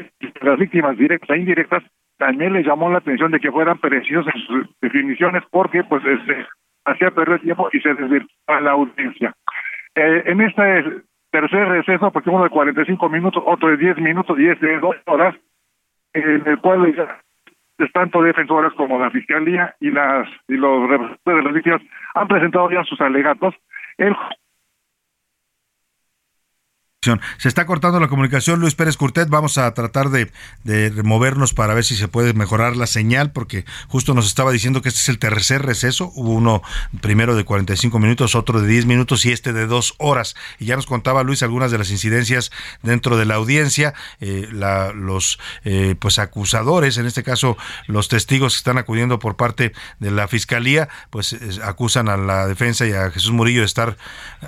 las 0.48 0.58
víctimas 0.58 0.96
directas 0.96 1.30
e 1.30 1.40
indirectas, 1.40 1.82
también 2.16 2.52
le 2.52 2.62
llamó 2.62 2.90
la 2.90 2.98
atención 2.98 3.30
de 3.30 3.40
que 3.40 3.52
fueran 3.52 3.78
precisos 3.78 4.26
en 4.26 4.40
sus 4.42 4.80
definiciones 4.80 5.42
porque 5.50 5.84
pues 5.84 6.04
este, 6.04 6.46
hacía 6.84 7.10
perder 7.10 7.40
tiempo 7.40 7.68
y 7.72 7.80
se 7.80 7.94
desvirtuaba 7.94 8.60
la 8.60 8.70
audiencia. 8.72 9.34
Eh, 9.94 10.22
en 10.26 10.40
este 10.40 11.02
tercer 11.30 11.68
receso, 11.68 12.10
porque 12.10 12.30
uno 12.30 12.44
de 12.44 12.50
45 12.50 13.08
minutos, 13.08 13.42
otro 13.46 13.68
de 13.68 13.76
10 13.76 13.98
minutos 13.98 14.38
y 14.38 14.48
este 14.48 14.66
de 14.66 14.80
2 14.80 14.96
horas, 15.06 15.36
en 16.12 16.46
el 16.46 16.58
cual 16.58 16.94
tanto 17.92 18.22
defensoras 18.22 18.72
como 18.74 18.98
la 18.98 19.10
fiscalía 19.10 19.74
y 19.78 19.90
las 19.90 20.28
y 20.48 20.54
los 20.54 20.88
representantes 20.88 21.36
de 21.36 21.42
las 21.42 21.54
víctimas 21.54 21.82
han 22.14 22.28
presentado 22.28 22.70
ya 22.70 22.82
sus 22.84 23.00
alegatos. 23.00 23.54
El 23.98 24.16
Se 27.38 27.48
está 27.48 27.66
cortando 27.66 28.00
la 28.00 28.08
comunicación, 28.08 28.60
Luis 28.60 28.74
Pérez 28.74 28.96
Curtet. 28.96 29.28
Vamos 29.28 29.58
a 29.58 29.72
tratar 29.74 30.10
de, 30.10 30.30
de 30.64 30.90
removernos 30.90 31.54
para 31.54 31.74
ver 31.74 31.84
si 31.84 31.96
se 31.96 32.08
puede 32.08 32.32
mejorar 32.34 32.76
la 32.76 32.86
señal, 32.86 33.32
porque 33.32 33.64
justo 33.88 34.14
nos 34.14 34.26
estaba 34.26 34.52
diciendo 34.52 34.82
que 34.82 34.88
este 34.88 35.00
es 35.00 35.08
el 35.08 35.18
tercer 35.18 35.64
receso. 35.64 36.12
Hubo 36.14 36.32
uno 36.32 36.62
primero 37.00 37.34
de 37.36 37.44
45 37.44 37.98
minutos, 37.98 38.34
otro 38.34 38.60
de 38.60 38.68
10 38.68 38.86
minutos 38.86 39.24
y 39.24 39.32
este 39.32 39.52
de 39.52 39.66
dos 39.66 39.94
horas. 39.98 40.34
Y 40.58 40.66
ya 40.66 40.76
nos 40.76 40.86
contaba 40.86 41.22
Luis 41.22 41.42
algunas 41.42 41.70
de 41.70 41.78
las 41.78 41.90
incidencias 41.90 42.50
dentro 42.82 43.16
de 43.16 43.24
la 43.24 43.34
audiencia. 43.36 43.94
Eh, 44.20 44.48
la- 44.52 44.92
los 44.92 45.38
eh, 45.64 45.94
pues 45.98 46.18
acusadores, 46.18 46.98
en 46.98 47.06
este 47.06 47.22
caso 47.22 47.56
los 47.86 48.08
testigos 48.08 48.54
que 48.54 48.58
están 48.58 48.78
acudiendo 48.78 49.18
por 49.18 49.36
parte 49.36 49.72
de 49.98 50.10
la 50.10 50.28
fiscalía, 50.28 50.88
pues 51.10 51.32
eh, 51.32 51.38
acusan 51.64 52.08
a 52.08 52.16
la 52.16 52.46
defensa 52.46 52.86
y 52.86 52.92
a 52.92 53.10
Jesús 53.10 53.32
Murillo 53.32 53.60
de 53.60 53.66
estar 53.66 53.96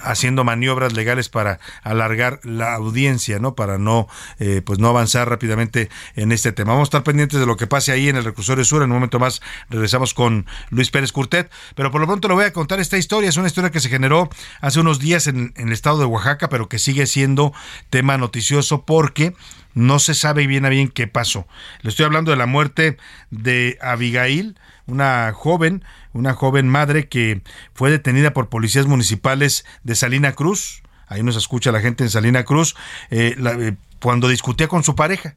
haciendo 0.03 0.45
maniobras 0.45 0.93
legales 0.93 1.29
para 1.29 1.59
alargar 1.83 2.41
la 2.51 2.75
audiencia, 2.75 3.39
¿no? 3.39 3.55
Para 3.55 3.79
no, 3.79 4.09
eh, 4.39 4.63
pues 4.65 4.79
no 4.79 4.89
avanzar 4.89 5.29
rápidamente 5.29 5.89
en 6.17 6.33
este 6.33 6.53
tema. 6.53 6.73
Vamos 6.73 6.87
a 6.87 6.91
estar 6.91 7.03
pendientes 7.03 7.41
de 7.41 7.47
lo 7.47 7.57
que 7.57 7.67
pase 7.67 7.93
ahí 7.93 8.09
en 8.09 8.17
el 8.17 8.25
reclusorio 8.25 8.65
sur. 8.65 8.83
En 8.83 8.91
un 8.91 8.97
momento 8.97 9.19
más 9.19 9.41
regresamos 9.69 10.15
con 10.15 10.47
Luis 10.71 10.91
Pérez 10.91 11.13
Curtet. 11.13 11.51
Pero 11.75 11.91
por 11.91 12.01
lo 12.01 12.07
pronto 12.07 12.29
le 12.29 12.35
voy 12.35 12.45
a 12.45 12.53
contar 12.53 12.81
esta 12.81 12.99
historia. 12.99 13.29
Es 13.29 13.37
una 13.37 13.47
historia 13.47 13.71
que 13.71 13.81
se 13.81 13.89
generó 13.89 14.29
hace 14.61 14.81
unos 14.81 14.99
días 14.99 15.27
en, 15.27 15.53
en 15.57 15.69
el 15.69 15.73
estado 15.73 15.99
de 15.99 16.05
Oaxaca, 16.05 16.49
pero 16.49 16.69
que 16.69 16.79
sigue 16.79 17.07
siendo 17.07 17.53
tema 17.91 18.19
noticioso 18.19 18.85
porque 18.85 19.35
no 19.75 19.99
se 19.99 20.15
sabe 20.15 20.47
bien 20.47 20.65
a 20.65 20.69
bien 20.69 20.89
qué 20.89 21.07
pasó. 21.07 21.47
Le 21.83 21.91
estoy 21.91 22.07
hablando 22.07 22.31
de 22.31 22.37
la 22.37 22.47
muerte 22.47 22.97
de 23.31 23.79
Abigail, 23.81 24.59
una 24.87 25.33
joven, 25.33 25.85
una 26.13 26.35
joven 26.35 26.69
madre 26.69 27.09
que 27.09 27.43
fue 27.75 27.91
detenida 27.91 28.33
por 28.33 28.49
policías 28.49 28.87
municipales 28.87 29.65
de 29.85 29.95
Salina 29.95 30.33
Cruz. 30.33 30.83
Ahí 31.11 31.23
nos 31.25 31.37
escucha 31.37 31.73
la 31.73 31.81
gente 31.81 32.05
en 32.05 32.11
Salina 32.11 32.45
Cruz, 32.45 32.77
eh, 33.11 33.35
la- 33.37 33.53
eh, 33.53 33.77
cuando 34.01 34.29
discutía 34.29 34.69
con 34.69 34.85
su 34.85 34.95
pareja. 34.95 35.35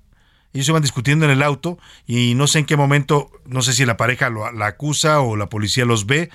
Ellos 0.53 0.69
iban 0.69 0.83
discutiendo 0.83 1.25
en 1.25 1.31
el 1.31 1.41
auto 1.41 1.79
y 2.05 2.35
no 2.35 2.45
sé 2.45 2.59
en 2.59 2.65
qué 2.65 2.77
momento, 2.77 3.31
no 3.45 3.63
sé 3.63 3.73
si 3.73 3.85
la 3.85 3.97
pareja 3.97 4.29
lo- 4.29 4.51
la 4.51 4.67
acusa 4.67 5.19
o 5.19 5.35
la 5.35 5.49
policía 5.49 5.83
los 5.83 6.05
ve 6.05 6.29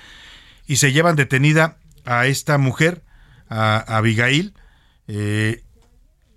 y 0.67 0.75
se 0.75 0.91
llevan 0.91 1.15
detenida 1.15 1.77
a 2.05 2.27
esta 2.27 2.57
mujer, 2.57 3.01
a, 3.47 3.77
a 3.77 3.97
Abigail, 3.97 4.53
eh, 5.07 5.63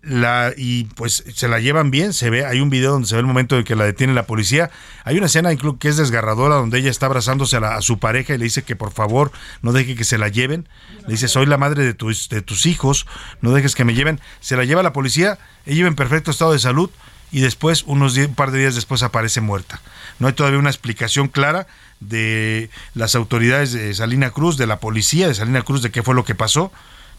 la, 0.02 0.52
y 0.56 0.84
pues 0.84 1.22
se 1.34 1.46
la 1.48 1.60
llevan 1.60 1.90
bien, 1.92 2.12
se 2.12 2.28
ve, 2.28 2.44
hay 2.44 2.60
un 2.60 2.70
video 2.70 2.90
donde 2.92 3.06
se 3.08 3.14
ve 3.14 3.20
el 3.20 3.26
momento 3.26 3.56
en 3.56 3.64
que 3.64 3.76
la 3.76 3.84
detiene 3.84 4.12
la 4.14 4.26
policía, 4.26 4.70
hay 5.04 5.16
una 5.16 5.26
escena 5.26 5.52
incluso 5.52 5.78
que 5.78 5.88
es 5.88 5.96
desgarradora 5.96 6.56
donde 6.56 6.78
ella 6.78 6.90
está 6.90 7.06
abrazándose 7.06 7.56
a, 7.56 7.60
la- 7.60 7.76
a 7.76 7.82
su 7.82 7.98
pareja 7.98 8.34
y 8.34 8.38
le 8.38 8.44
dice 8.44 8.64
que 8.64 8.74
por 8.74 8.92
favor 8.92 9.30
no 9.62 9.72
deje 9.72 9.94
que 9.94 10.04
se 10.04 10.18
la 10.18 10.28
lleven, 10.28 10.68
le 11.06 11.12
dice 11.12 11.28
soy 11.28 11.46
la 11.46 11.56
madre 11.56 11.84
de 11.84 11.94
tus, 11.94 12.28
de 12.28 12.42
tus 12.42 12.66
hijos, 12.66 13.06
no 13.40 13.52
dejes 13.52 13.74
que 13.76 13.84
me 13.84 13.94
lleven, 13.94 14.20
se 14.40 14.56
la 14.56 14.64
lleva 14.64 14.82
la 14.82 14.92
policía, 14.92 15.38
ella 15.66 15.78
iba 15.80 15.88
en 15.88 15.94
perfecto 15.94 16.30
estado 16.32 16.52
de 16.52 16.58
salud 16.58 16.90
y 17.30 17.40
después, 17.40 17.84
unos 17.86 18.14
die- 18.14 18.26
un 18.26 18.34
par 18.34 18.50
de 18.50 18.58
días 18.58 18.74
después 18.74 19.02
aparece 19.02 19.40
muerta. 19.40 19.80
No 20.18 20.26
hay 20.26 20.34
todavía 20.34 20.58
una 20.58 20.68
explicación 20.68 21.28
clara 21.28 21.66
de 22.00 22.68
las 22.94 23.14
autoridades 23.14 23.72
de 23.72 23.94
Salina 23.94 24.30
Cruz, 24.30 24.56
de 24.58 24.66
la 24.66 24.80
policía 24.80 25.28
de 25.28 25.34
Salina 25.34 25.62
Cruz, 25.62 25.80
de 25.82 25.90
qué 25.90 26.02
fue 26.02 26.14
lo 26.14 26.24
que 26.24 26.34
pasó, 26.34 26.72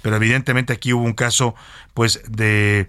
pero 0.04 0.18
evidentemente 0.18 0.74
aquí 0.74 0.94
hubo 0.94 1.04
un 1.04 1.14
caso 1.14 1.56
pues 1.96 2.22
de 2.28 2.88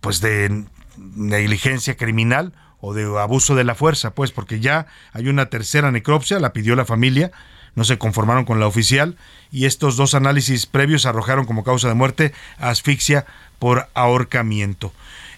pues 0.00 0.20
de 0.20 0.64
negligencia 0.96 1.96
criminal 1.96 2.52
o 2.80 2.94
de 2.94 3.04
abuso 3.18 3.56
de 3.56 3.64
la 3.64 3.74
fuerza, 3.74 4.14
pues 4.14 4.30
porque 4.30 4.60
ya 4.60 4.86
hay 5.12 5.28
una 5.28 5.46
tercera 5.46 5.90
necropsia, 5.90 6.38
la 6.38 6.52
pidió 6.52 6.76
la 6.76 6.84
familia, 6.84 7.32
no 7.74 7.82
se 7.84 7.98
conformaron 7.98 8.44
con 8.44 8.60
la 8.60 8.66
oficial 8.66 9.16
y 9.50 9.64
estos 9.64 9.96
dos 9.96 10.14
análisis 10.14 10.66
previos 10.66 11.06
arrojaron 11.06 11.46
como 11.46 11.64
causa 11.64 11.88
de 11.88 11.94
muerte 11.94 12.32
asfixia 12.58 13.24
por 13.58 13.88
ahorcamiento. 13.94 14.92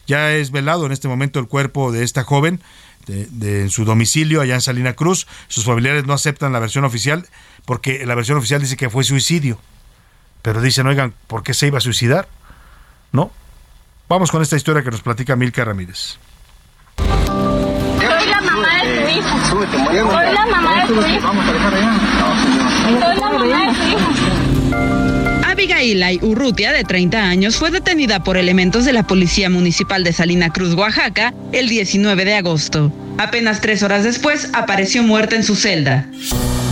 Ya 0.08 0.32
es 0.32 0.50
velado 0.50 0.86
en 0.86 0.92
este 0.92 1.08
momento 1.08 1.38
el 1.38 1.46
cuerpo 1.46 1.92
de 1.92 2.02
esta 2.02 2.24
joven 2.24 2.60
de, 3.06 3.62
en 3.62 3.70
su 3.70 3.84
domicilio 3.84 4.40
allá 4.40 4.54
en 4.54 4.60
Salina 4.60 4.94
Cruz. 4.94 5.28
Sus 5.46 5.64
familiares 5.64 6.04
no 6.04 6.12
aceptan 6.12 6.52
la 6.52 6.58
versión 6.58 6.84
oficial 6.84 7.26
porque 7.64 8.04
la 8.06 8.16
versión 8.16 8.38
oficial 8.38 8.60
dice 8.60 8.76
que 8.76 8.90
fue 8.90 9.04
suicidio. 9.04 9.60
Pero 10.46 10.60
dicen, 10.60 10.86
oigan, 10.86 11.12
¿por 11.26 11.42
qué 11.42 11.54
se 11.54 11.66
iba 11.66 11.78
a 11.78 11.80
suicidar? 11.80 12.28
¿No? 13.10 13.32
Vamos 14.08 14.30
con 14.30 14.42
esta 14.42 14.54
historia 14.54 14.84
que 14.84 14.92
nos 14.92 15.02
platica 15.02 15.34
Milka 15.34 15.64
Ramírez. 15.64 16.18
Soy 16.98 18.26
la 18.28 18.40
mamá 18.42 18.84
de 18.84 18.94
tu 18.94 19.10
hijo. 19.10 19.40
Soy 19.48 20.32
la 20.32 20.46
mamá 20.46 20.82
de 20.82 20.86
tu 20.86 20.94
hijo. 21.00 21.10
Soy 21.10 21.18
la 23.00 23.14
mamá 23.16 23.58
de 23.58 23.74
tu 23.74 23.88
hijo. 23.90 25.50
Abigail 25.50 26.20
Urrutia, 26.22 26.70
de 26.70 26.84
30 26.84 27.18
años, 27.18 27.56
fue 27.56 27.72
detenida 27.72 28.22
por 28.22 28.36
elementos 28.36 28.84
de 28.84 28.92
la 28.92 29.04
Policía 29.04 29.50
Municipal 29.50 30.04
de 30.04 30.12
Salina 30.12 30.50
Cruz, 30.50 30.74
Oaxaca, 30.74 31.34
el 31.50 31.68
19 31.68 32.24
de 32.24 32.36
agosto. 32.36 32.92
Apenas 33.18 33.60
tres 33.60 33.82
horas 33.82 34.04
después, 34.04 34.50
apareció 34.52 35.02
muerta 35.02 35.34
en 35.34 35.42
su 35.42 35.56
celda. 35.56 36.06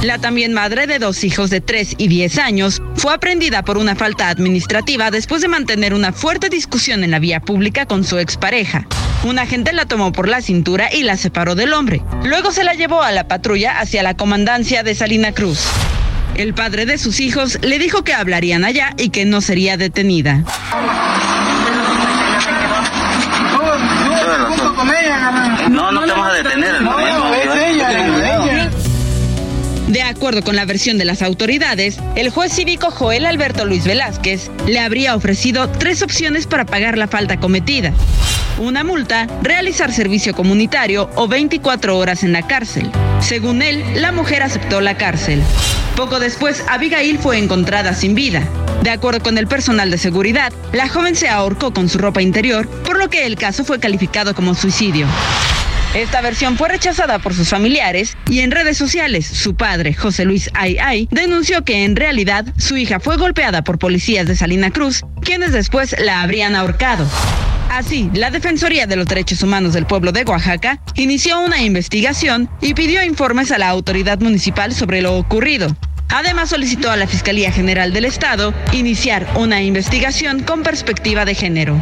La 0.05 0.19
también 0.19 0.53
madre 0.53 0.87
de 0.87 0.99
dos 0.99 1.25
hijos 1.25 1.49
de 1.49 1.63
3 1.63 1.95
y 1.97 2.09
10 2.09 2.37
años 2.37 2.83
fue 2.95 3.15
aprendida 3.15 3.65
por 3.65 3.79
una 3.79 3.97
falta 3.97 4.29
administrativa 4.29 5.11
después 5.11 5.41
de 5.41 5.49
mantener 5.49 5.95
una 5.95 6.13
fuerte 6.13 6.51
discusión 6.51 7.05
en 7.05 7.11
la 7.11 7.19
vía 7.19 7.41
pública 7.41 7.87
con 7.87 8.05
su 8.05 8.19
expareja. 8.19 8.87
Un 9.23 9.39
agente 9.39 9.73
la 9.73 9.87
tomó 9.87 10.13
por 10.13 10.29
la 10.29 10.43
cintura 10.43 10.93
y 10.93 11.05
la 11.05 11.17
separó 11.17 11.55
del 11.55 11.73
hombre. 11.73 12.03
Luego 12.23 12.53
se 12.53 12.65
la 12.65 12.75
llevó 12.75 13.01
a 13.01 13.13
la 13.13 13.29
patrulla 13.29 13.81
hacia 13.81 14.03
la 14.03 14.15
comandancia 14.15 14.83
de 14.83 14.95
Salina 14.95 15.33
Cruz. 15.33 15.61
El 16.37 16.53
padre 16.53 16.85
de 16.85 16.99
sus 16.99 17.19
hijos 17.21 17.59
le 17.63 17.79
dijo 17.79 18.05
que 18.05 18.13
hablarían 18.13 18.67
allá 18.67 18.93
y 18.99 19.09
que 19.09 19.25
no 19.25 19.41
sería 19.41 19.79
detenida. 19.79 20.45
No, 25.71 25.91
no 25.91 26.05
te 26.05 26.11
vamos 26.11 26.29
a 26.29 26.33
detener. 26.35 26.75
De 29.95 30.03
acuerdo 30.03 30.43
con 30.43 30.57
la 30.57 30.65
versión 30.65 30.99
de 30.99 31.05
las 31.05 31.23
autoridades, 31.23 32.01
el 32.17 32.31
juez 32.31 32.53
cívico 32.53 32.91
Joel 32.91 33.27
Alberto 33.27 33.65
Luis 33.65 33.85
Velázquez 33.85 34.51
le 34.67 34.81
habría 34.81 35.15
ofrecido 35.15 35.71
tres 35.71 36.03
opciones 36.03 36.49
para 36.49 36.67
pagar 36.67 36.99
la 36.99 37.07
falta 37.07 37.39
cometida. 37.39 37.93
Una 38.59 38.83
multa, 38.83 39.29
realizar 39.41 39.93
servicio 39.93 40.35
comunitario 40.35 41.09
o 41.15 41.29
24 41.29 41.97
horas 41.97 42.25
en 42.25 42.33
la 42.33 42.45
cárcel. 42.45 42.91
Según 43.21 43.63
él, 43.63 43.85
la 43.95 44.11
mujer 44.11 44.43
aceptó 44.43 44.81
la 44.81 44.97
cárcel. 44.97 45.41
Poco 45.95 46.19
después, 46.19 46.65
Abigail 46.67 47.21
fue 47.21 47.39
encontrada 47.39 47.95
sin 47.95 48.17
vida. 48.17 48.43
De 48.83 48.91
acuerdo 48.91 49.21
con 49.21 49.39
el 49.39 49.47
personal 49.47 49.93
de 49.93 49.99
seguridad, 49.99 50.53
la 50.73 50.89
joven 50.89 51.15
se 51.15 51.29
ahorcó 51.29 51.73
con 51.73 51.89
su 51.89 51.99
ropa 51.99 52.21
interior, 52.21 52.69
por 52.83 52.99
lo 52.99 53.11
que 53.11 53.27
el 53.27 53.37
caso 53.37 53.65
fue 53.65 53.79
calificado 53.79 54.35
como 54.35 54.57
suicidio. 54.57 55.07
Esta 55.95 56.21
versión 56.21 56.59
fue 56.59 56.69
rechazada 56.69 57.21
por 57.21 57.35
sus 57.35 57.49
familiares 57.49 58.17
y 58.29 58.41
en 58.41 58.51
redes 58.51 58.77
sociales 58.77 59.27
su 59.27 59.55
padre, 59.55 59.95
José 59.95 60.25
Luis 60.25 60.51
Ay 60.53 60.77
Ay, 60.79 61.09
denunció 61.13 61.65
que 61.65 61.85
en 61.85 61.95
realidad 61.95 62.47
su 62.59 62.77
hija 62.77 62.99
fue 62.99 63.17
golpeada 63.17 63.63
por 63.63 63.79
policías 63.79 64.27
de 64.27 64.35
Salina 64.35 64.73
Cruz, 64.73 65.05
quienes 65.23 65.53
después 65.53 65.95
la 66.01 66.23
habrían 66.23 66.57
ahorcado. 66.57 67.09
Así, 67.71 68.11
la 68.13 68.33
Defensoría 68.33 68.89
de 68.89 68.97
los 68.97 69.07
Derechos 69.07 69.45
Humanos 69.45 69.73
del 69.73 69.87
Pueblo 69.87 70.11
de 70.11 70.25
Oaxaca 70.25 70.81
inició 70.97 71.41
una 71.41 71.63
investigación 71.63 72.51
y 72.61 72.75
pidió 72.75 73.05
informes 73.05 73.53
a 73.53 73.59
la 73.59 73.69
autoridad 73.69 74.19
municipal 74.19 74.75
sobre 74.75 75.01
lo 75.01 75.17
ocurrido. 75.17 75.77
Además, 76.15 76.51
solicitó 76.51 76.93
a 76.93 76.97
la 76.97 77.09
Fiscalía 77.09 77.51
General 77.51 77.93
del 77.93 78.05
Estado 78.05 78.55
iniciar 78.71 79.27
una 79.35 79.63
investigación 79.63 80.45
con 80.45 80.63
perspectiva 80.63 81.25
de 81.25 81.35
género. 81.35 81.81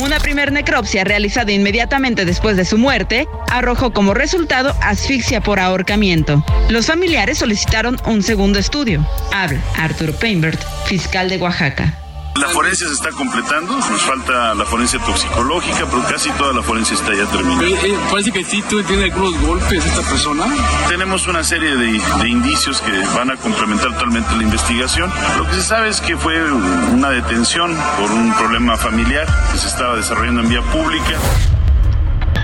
Una 0.00 0.18
primer 0.18 0.50
necropsia 0.50 1.04
realizada 1.04 1.52
inmediatamente 1.52 2.24
después 2.24 2.56
de 2.56 2.64
su 2.64 2.78
muerte 2.78 3.28
arrojó 3.50 3.92
como 3.92 4.14
resultado 4.14 4.74
asfixia 4.80 5.42
por 5.42 5.60
ahorcamiento. 5.60 6.42
Los 6.70 6.86
familiares 6.86 7.36
solicitaron 7.36 7.98
un 8.06 8.22
segundo 8.22 8.58
estudio. 8.58 9.06
Habla 9.30 9.60
Arturo 9.76 10.14
Peinbert, 10.14 10.62
fiscal 10.86 11.28
de 11.28 11.36
Oaxaca. 11.36 11.99
La 12.36 12.48
forencia 12.48 12.86
se 12.86 12.94
está 12.94 13.10
completando, 13.10 13.76
nos 13.76 14.02
falta 14.02 14.54
la 14.54 14.64
forencia 14.64 14.98
toxicológica, 15.00 15.84
pero 15.90 16.02
casi 16.08 16.30
toda 16.30 16.52
la 16.52 16.62
forencia 16.62 16.94
está 16.94 17.14
ya 17.14 17.26
terminada. 17.26 17.66
Eh, 17.66 17.74
eh, 17.82 17.98
parece 18.10 18.30
que 18.30 18.44
sí, 18.44 18.62
tú 18.68 18.82
tiene 18.84 19.04
algunos 19.04 19.38
golpes 19.40 19.84
esta 19.84 20.02
persona. 20.02 20.44
Tenemos 20.88 21.26
una 21.26 21.42
serie 21.42 21.76
de, 21.76 22.00
de, 22.22 22.28
indicios 22.28 22.80
que 22.80 22.92
van 23.14 23.30
a 23.30 23.36
complementar 23.36 23.92
totalmente 23.92 24.34
la 24.36 24.44
investigación. 24.44 25.12
Lo 25.36 25.46
que 25.46 25.54
se 25.54 25.62
sabe 25.62 25.88
es 25.88 26.00
que 26.00 26.16
fue 26.16 26.40
una 26.52 27.10
detención 27.10 27.76
por 27.98 28.10
un 28.10 28.32
problema 28.34 28.76
familiar 28.76 29.26
que 29.52 29.58
se 29.58 29.66
estaba 29.66 29.96
desarrollando 29.96 30.42
en 30.42 30.48
vía 30.48 30.62
pública. 30.62 31.18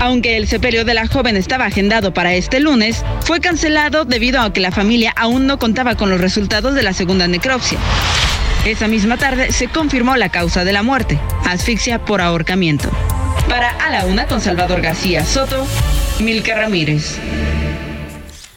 Aunque 0.01 0.37
el 0.37 0.47
sepelio 0.47 0.85
de 0.85 0.95
la 0.95 1.07
joven 1.07 1.37
estaba 1.37 1.65
agendado 1.65 2.13
para 2.13 2.35
este 2.35 2.61
lunes, 2.61 3.05
fue 3.23 3.41
cancelado 3.41 4.05
debido 4.05 4.41
a 4.43 4.53
que 4.53 4.61
la 4.61 4.71
familia 4.71 5.13
aún 5.17 5.47
no 5.47 5.59
contaba 5.59 5.95
con 5.95 6.11
los 6.11 6.21
resultados 6.21 6.75
de 6.75 6.83
la 6.83 6.93
segunda 6.93 7.27
necropsia. 7.29 7.79
Esa 8.67 8.89
misma 8.89 9.17
tarde 9.17 9.53
se 9.53 9.69
confirmó 9.69 10.17
la 10.17 10.29
causa 10.31 10.65
de 10.65 10.73
la 10.73 10.83
muerte, 10.83 11.21
asfixia 11.45 12.05
por 12.05 12.21
ahorcamiento. 12.21 12.91
Para 13.49 13.71
A 13.71 13.91
la 13.91 14.07
Una 14.07 14.27
con 14.27 14.41
Salvador 14.41 14.81
García 14.81 15.25
Soto, 15.25 15.65
Milka 16.19 16.57
Ramírez. 16.57 17.17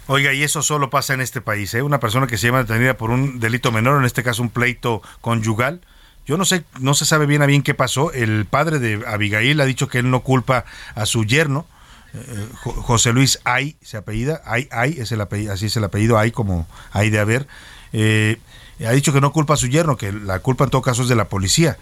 Oiga, 0.08 0.34
y 0.34 0.42
eso 0.42 0.64
solo 0.64 0.90
pasa 0.90 1.14
en 1.14 1.22
este 1.22 1.42
país, 1.42 1.76
¿eh? 1.76 1.84
Una 1.84 2.00
persona 2.00 2.26
que 2.26 2.40
se 2.40 2.48
llama 2.48 2.64
detenida 2.64 2.96
por 2.96 3.12
un 3.12 3.40
delito 3.40 3.72
menor, 3.72 4.00
en 4.00 4.06
este 4.06 4.24
caso 4.24 4.42
un 4.42 4.50
pleito 4.50 5.04
conyugal. 5.22 5.82
Yo 6.26 6.38
no 6.38 6.46
sé, 6.46 6.64
no 6.80 6.96
se 6.96 7.06
sabe 7.06 7.28
bien 7.28 7.44
a 7.44 7.46
bien 7.46 7.62
qué 7.62 7.76
pasó. 7.76 8.12
El 8.12 8.46
padre 8.46 8.80
de 8.80 9.04
Abigail 9.06 9.62
ha 9.62 9.66
dicho 9.66 9.90
que 9.90 10.00
él 10.00 10.10
no 10.10 10.22
culpa 10.22 10.66
a 10.96 11.06
su 11.06 11.24
yerno, 11.24 11.68
eh, 12.16 12.48
José 12.64 13.14
Luis 13.14 13.42
Ay, 13.44 13.76
se 13.84 13.98
apellida, 13.98 14.42
Ay, 14.44 14.68
Ay, 14.72 14.98
es 15.00 15.12
el 15.12 15.22
apellido, 15.22 15.54
así 15.54 15.68
es 15.68 15.78
el 15.78 15.84
apellido, 15.84 16.18
Ay 16.18 16.32
como 16.32 16.68
Ay 16.92 17.12
de 17.12 17.20
haber. 17.20 17.46
Eh, 17.94 18.40
ha 18.86 18.92
dicho 18.92 19.12
que 19.12 19.22
no 19.22 19.32
culpa 19.32 19.56
a 19.56 19.58
su 19.58 19.68
yerno, 19.68 19.98
que 19.98 20.12
la 20.12 20.40
culpa 20.40 20.64
en 20.64 20.70
todo 20.70 20.82
caso 20.82 21.04
es 21.04 21.10
de 21.10 21.16
la 21.16 21.30
policía. 21.30 21.78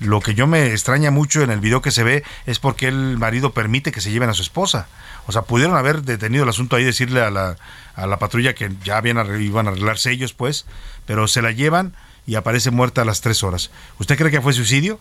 Lo 0.00 0.20
que 0.20 0.34
yo 0.34 0.46
me 0.46 0.72
extraña 0.72 1.10
mucho 1.10 1.42
en 1.42 1.50
el 1.50 1.60
video 1.60 1.80
que 1.80 1.90
se 1.90 2.02
ve 2.02 2.24
es 2.46 2.58
porque 2.58 2.88
el 2.88 3.16
marido 3.18 3.52
permite 3.52 3.92
que 3.92 4.00
se 4.00 4.10
lleven 4.10 4.28
a 4.28 4.34
su 4.34 4.42
esposa. 4.42 4.88
O 5.26 5.32
sea, 5.32 5.42
pudieron 5.42 5.76
haber 5.76 6.02
detenido 6.02 6.44
el 6.44 6.50
asunto 6.50 6.76
ahí, 6.76 6.84
decirle 6.84 7.22
a 7.22 7.30
la, 7.30 7.56
a 7.94 8.06
la 8.06 8.18
patrulla 8.18 8.54
que 8.54 8.70
ya 8.84 8.96
habían, 8.96 9.18
iban 9.40 9.66
a 9.66 9.70
arreglarse 9.70 10.10
ellos, 10.10 10.32
pues, 10.32 10.66
pero 11.06 11.28
se 11.28 11.42
la 11.42 11.52
llevan 11.52 11.94
y 12.26 12.34
aparece 12.34 12.70
muerta 12.70 13.02
a 13.02 13.04
las 13.04 13.20
tres 13.20 13.42
horas. 13.42 13.70
¿Usted 13.98 14.18
cree 14.18 14.30
que 14.30 14.40
fue 14.40 14.52
suicidio? 14.52 15.00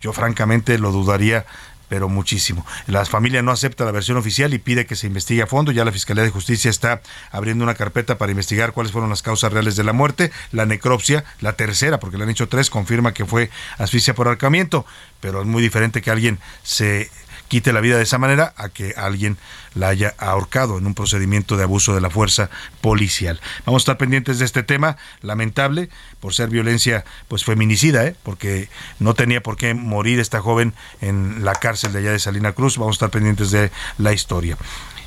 Yo 0.00 0.12
francamente 0.12 0.78
lo 0.78 0.92
dudaría 0.92 1.46
pero 1.88 2.08
muchísimo. 2.08 2.66
La 2.86 3.04
familia 3.04 3.42
no 3.42 3.50
acepta 3.50 3.84
la 3.84 3.92
versión 3.92 4.16
oficial 4.16 4.54
y 4.54 4.58
pide 4.58 4.86
que 4.86 4.96
se 4.96 5.06
investigue 5.06 5.42
a 5.42 5.46
fondo. 5.46 5.72
Ya 5.72 5.84
la 5.84 5.92
Fiscalía 5.92 6.24
de 6.24 6.30
Justicia 6.30 6.70
está 6.70 7.02
abriendo 7.30 7.64
una 7.64 7.74
carpeta 7.74 8.18
para 8.18 8.32
investigar 8.32 8.72
cuáles 8.72 8.92
fueron 8.92 9.10
las 9.10 9.22
causas 9.22 9.52
reales 9.52 9.76
de 9.76 9.84
la 9.84 9.92
muerte. 9.92 10.30
La 10.52 10.66
necropsia, 10.66 11.24
la 11.40 11.54
tercera, 11.54 11.98
porque 12.00 12.16
le 12.16 12.24
han 12.24 12.30
hecho 12.30 12.48
tres, 12.48 12.70
confirma 12.70 13.12
que 13.12 13.24
fue 13.24 13.50
asfixia 13.78 14.14
por 14.14 14.28
arcamiento, 14.28 14.86
pero 15.20 15.40
es 15.40 15.46
muy 15.46 15.62
diferente 15.62 16.02
que 16.02 16.10
alguien 16.10 16.38
se 16.62 17.10
quite 17.54 17.72
la 17.72 17.80
vida 17.80 17.98
de 17.98 18.02
esa 18.02 18.18
manera 18.18 18.52
a 18.56 18.68
que 18.68 18.94
alguien 18.96 19.38
la 19.74 19.86
haya 19.86 20.12
ahorcado 20.18 20.76
en 20.76 20.88
un 20.88 20.94
procedimiento 20.94 21.56
de 21.56 21.62
abuso 21.62 21.94
de 21.94 22.00
la 22.00 22.10
fuerza 22.10 22.50
policial. 22.80 23.40
Vamos 23.64 23.82
a 23.82 23.84
estar 23.84 23.96
pendientes 23.96 24.40
de 24.40 24.44
este 24.44 24.64
tema, 24.64 24.96
lamentable, 25.22 25.88
por 26.18 26.34
ser 26.34 26.48
violencia 26.48 27.04
pues 27.28 27.44
feminicida, 27.44 28.04
¿eh? 28.08 28.16
porque 28.24 28.68
no 28.98 29.14
tenía 29.14 29.40
por 29.40 29.56
qué 29.56 29.72
morir 29.72 30.18
esta 30.18 30.40
joven 30.40 30.74
en 31.00 31.44
la 31.44 31.54
cárcel 31.54 31.92
de 31.92 32.00
allá 32.00 32.10
de 32.10 32.18
Salina 32.18 32.50
Cruz. 32.50 32.76
Vamos 32.76 32.94
a 32.94 32.96
estar 32.96 33.10
pendientes 33.10 33.52
de 33.52 33.70
la 33.98 34.12
historia. 34.12 34.58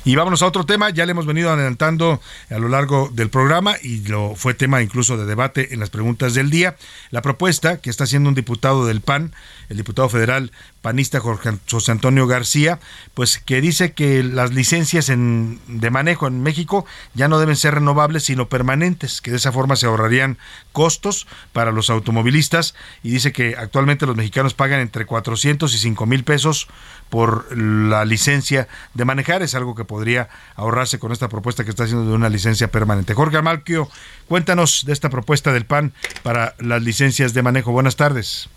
Y 0.08 0.16
vámonos 0.16 0.40
a 0.40 0.46
otro 0.46 0.64
tema, 0.64 0.88
ya 0.88 1.04
le 1.04 1.10
hemos 1.10 1.26
venido 1.26 1.50
adelantando 1.50 2.22
a 2.48 2.58
lo 2.58 2.68
largo 2.68 3.10
del 3.12 3.28
programa 3.28 3.74
y 3.82 3.98
lo 4.06 4.34
fue 4.36 4.54
tema 4.54 4.80
incluso 4.80 5.18
de 5.18 5.26
debate 5.26 5.74
en 5.74 5.80
las 5.80 5.90
preguntas 5.90 6.32
del 6.32 6.48
día. 6.48 6.76
La 7.10 7.20
propuesta 7.20 7.76
que 7.76 7.90
está 7.90 8.04
haciendo 8.04 8.30
un 8.30 8.34
diputado 8.34 8.86
del 8.86 9.02
PAN, 9.02 9.34
el 9.68 9.76
diputado 9.76 10.08
federal 10.08 10.52
panista 10.82 11.20
Jorge, 11.20 11.50
José 11.70 11.92
Antonio 11.92 12.26
García, 12.26 12.80
pues 13.14 13.38
que 13.38 13.60
dice 13.60 13.92
que 13.92 14.22
las 14.22 14.52
licencias 14.52 15.08
en, 15.08 15.60
de 15.66 15.90
manejo 15.90 16.26
en 16.26 16.42
México 16.42 16.86
ya 17.14 17.28
no 17.28 17.38
deben 17.38 17.56
ser 17.56 17.74
renovables 17.74 18.24
sino 18.24 18.48
permanentes, 18.48 19.20
que 19.20 19.30
de 19.30 19.36
esa 19.36 19.52
forma 19.52 19.76
se 19.76 19.86
ahorrarían 19.86 20.38
costos 20.72 21.26
para 21.52 21.72
los 21.72 21.90
automovilistas 21.90 22.74
y 23.02 23.10
dice 23.10 23.32
que 23.32 23.56
actualmente 23.56 24.06
los 24.06 24.16
mexicanos 24.16 24.54
pagan 24.54 24.80
entre 24.80 25.06
400 25.06 25.74
y 25.74 25.78
5 25.78 26.06
mil 26.06 26.24
pesos 26.24 26.68
por 27.10 27.56
la 27.56 28.04
licencia 28.04 28.68
de 28.94 29.04
manejar, 29.04 29.42
es 29.42 29.54
algo 29.54 29.74
que 29.74 29.84
podría 29.84 30.28
ahorrarse 30.56 30.98
con 30.98 31.12
esta 31.12 31.28
propuesta 31.28 31.64
que 31.64 31.70
está 31.70 31.84
haciendo 31.84 32.08
de 32.08 32.14
una 32.14 32.28
licencia 32.28 32.70
permanente. 32.70 33.14
Jorge 33.14 33.38
Amalquio, 33.38 33.88
cuéntanos 34.26 34.84
de 34.84 34.92
esta 34.92 35.10
propuesta 35.10 35.52
del 35.52 35.64
PAN 35.64 35.92
para 36.22 36.54
las 36.58 36.82
licencias 36.82 37.34
de 37.34 37.42
manejo. 37.42 37.72
Buenas 37.72 37.96
tardes. 37.96 38.48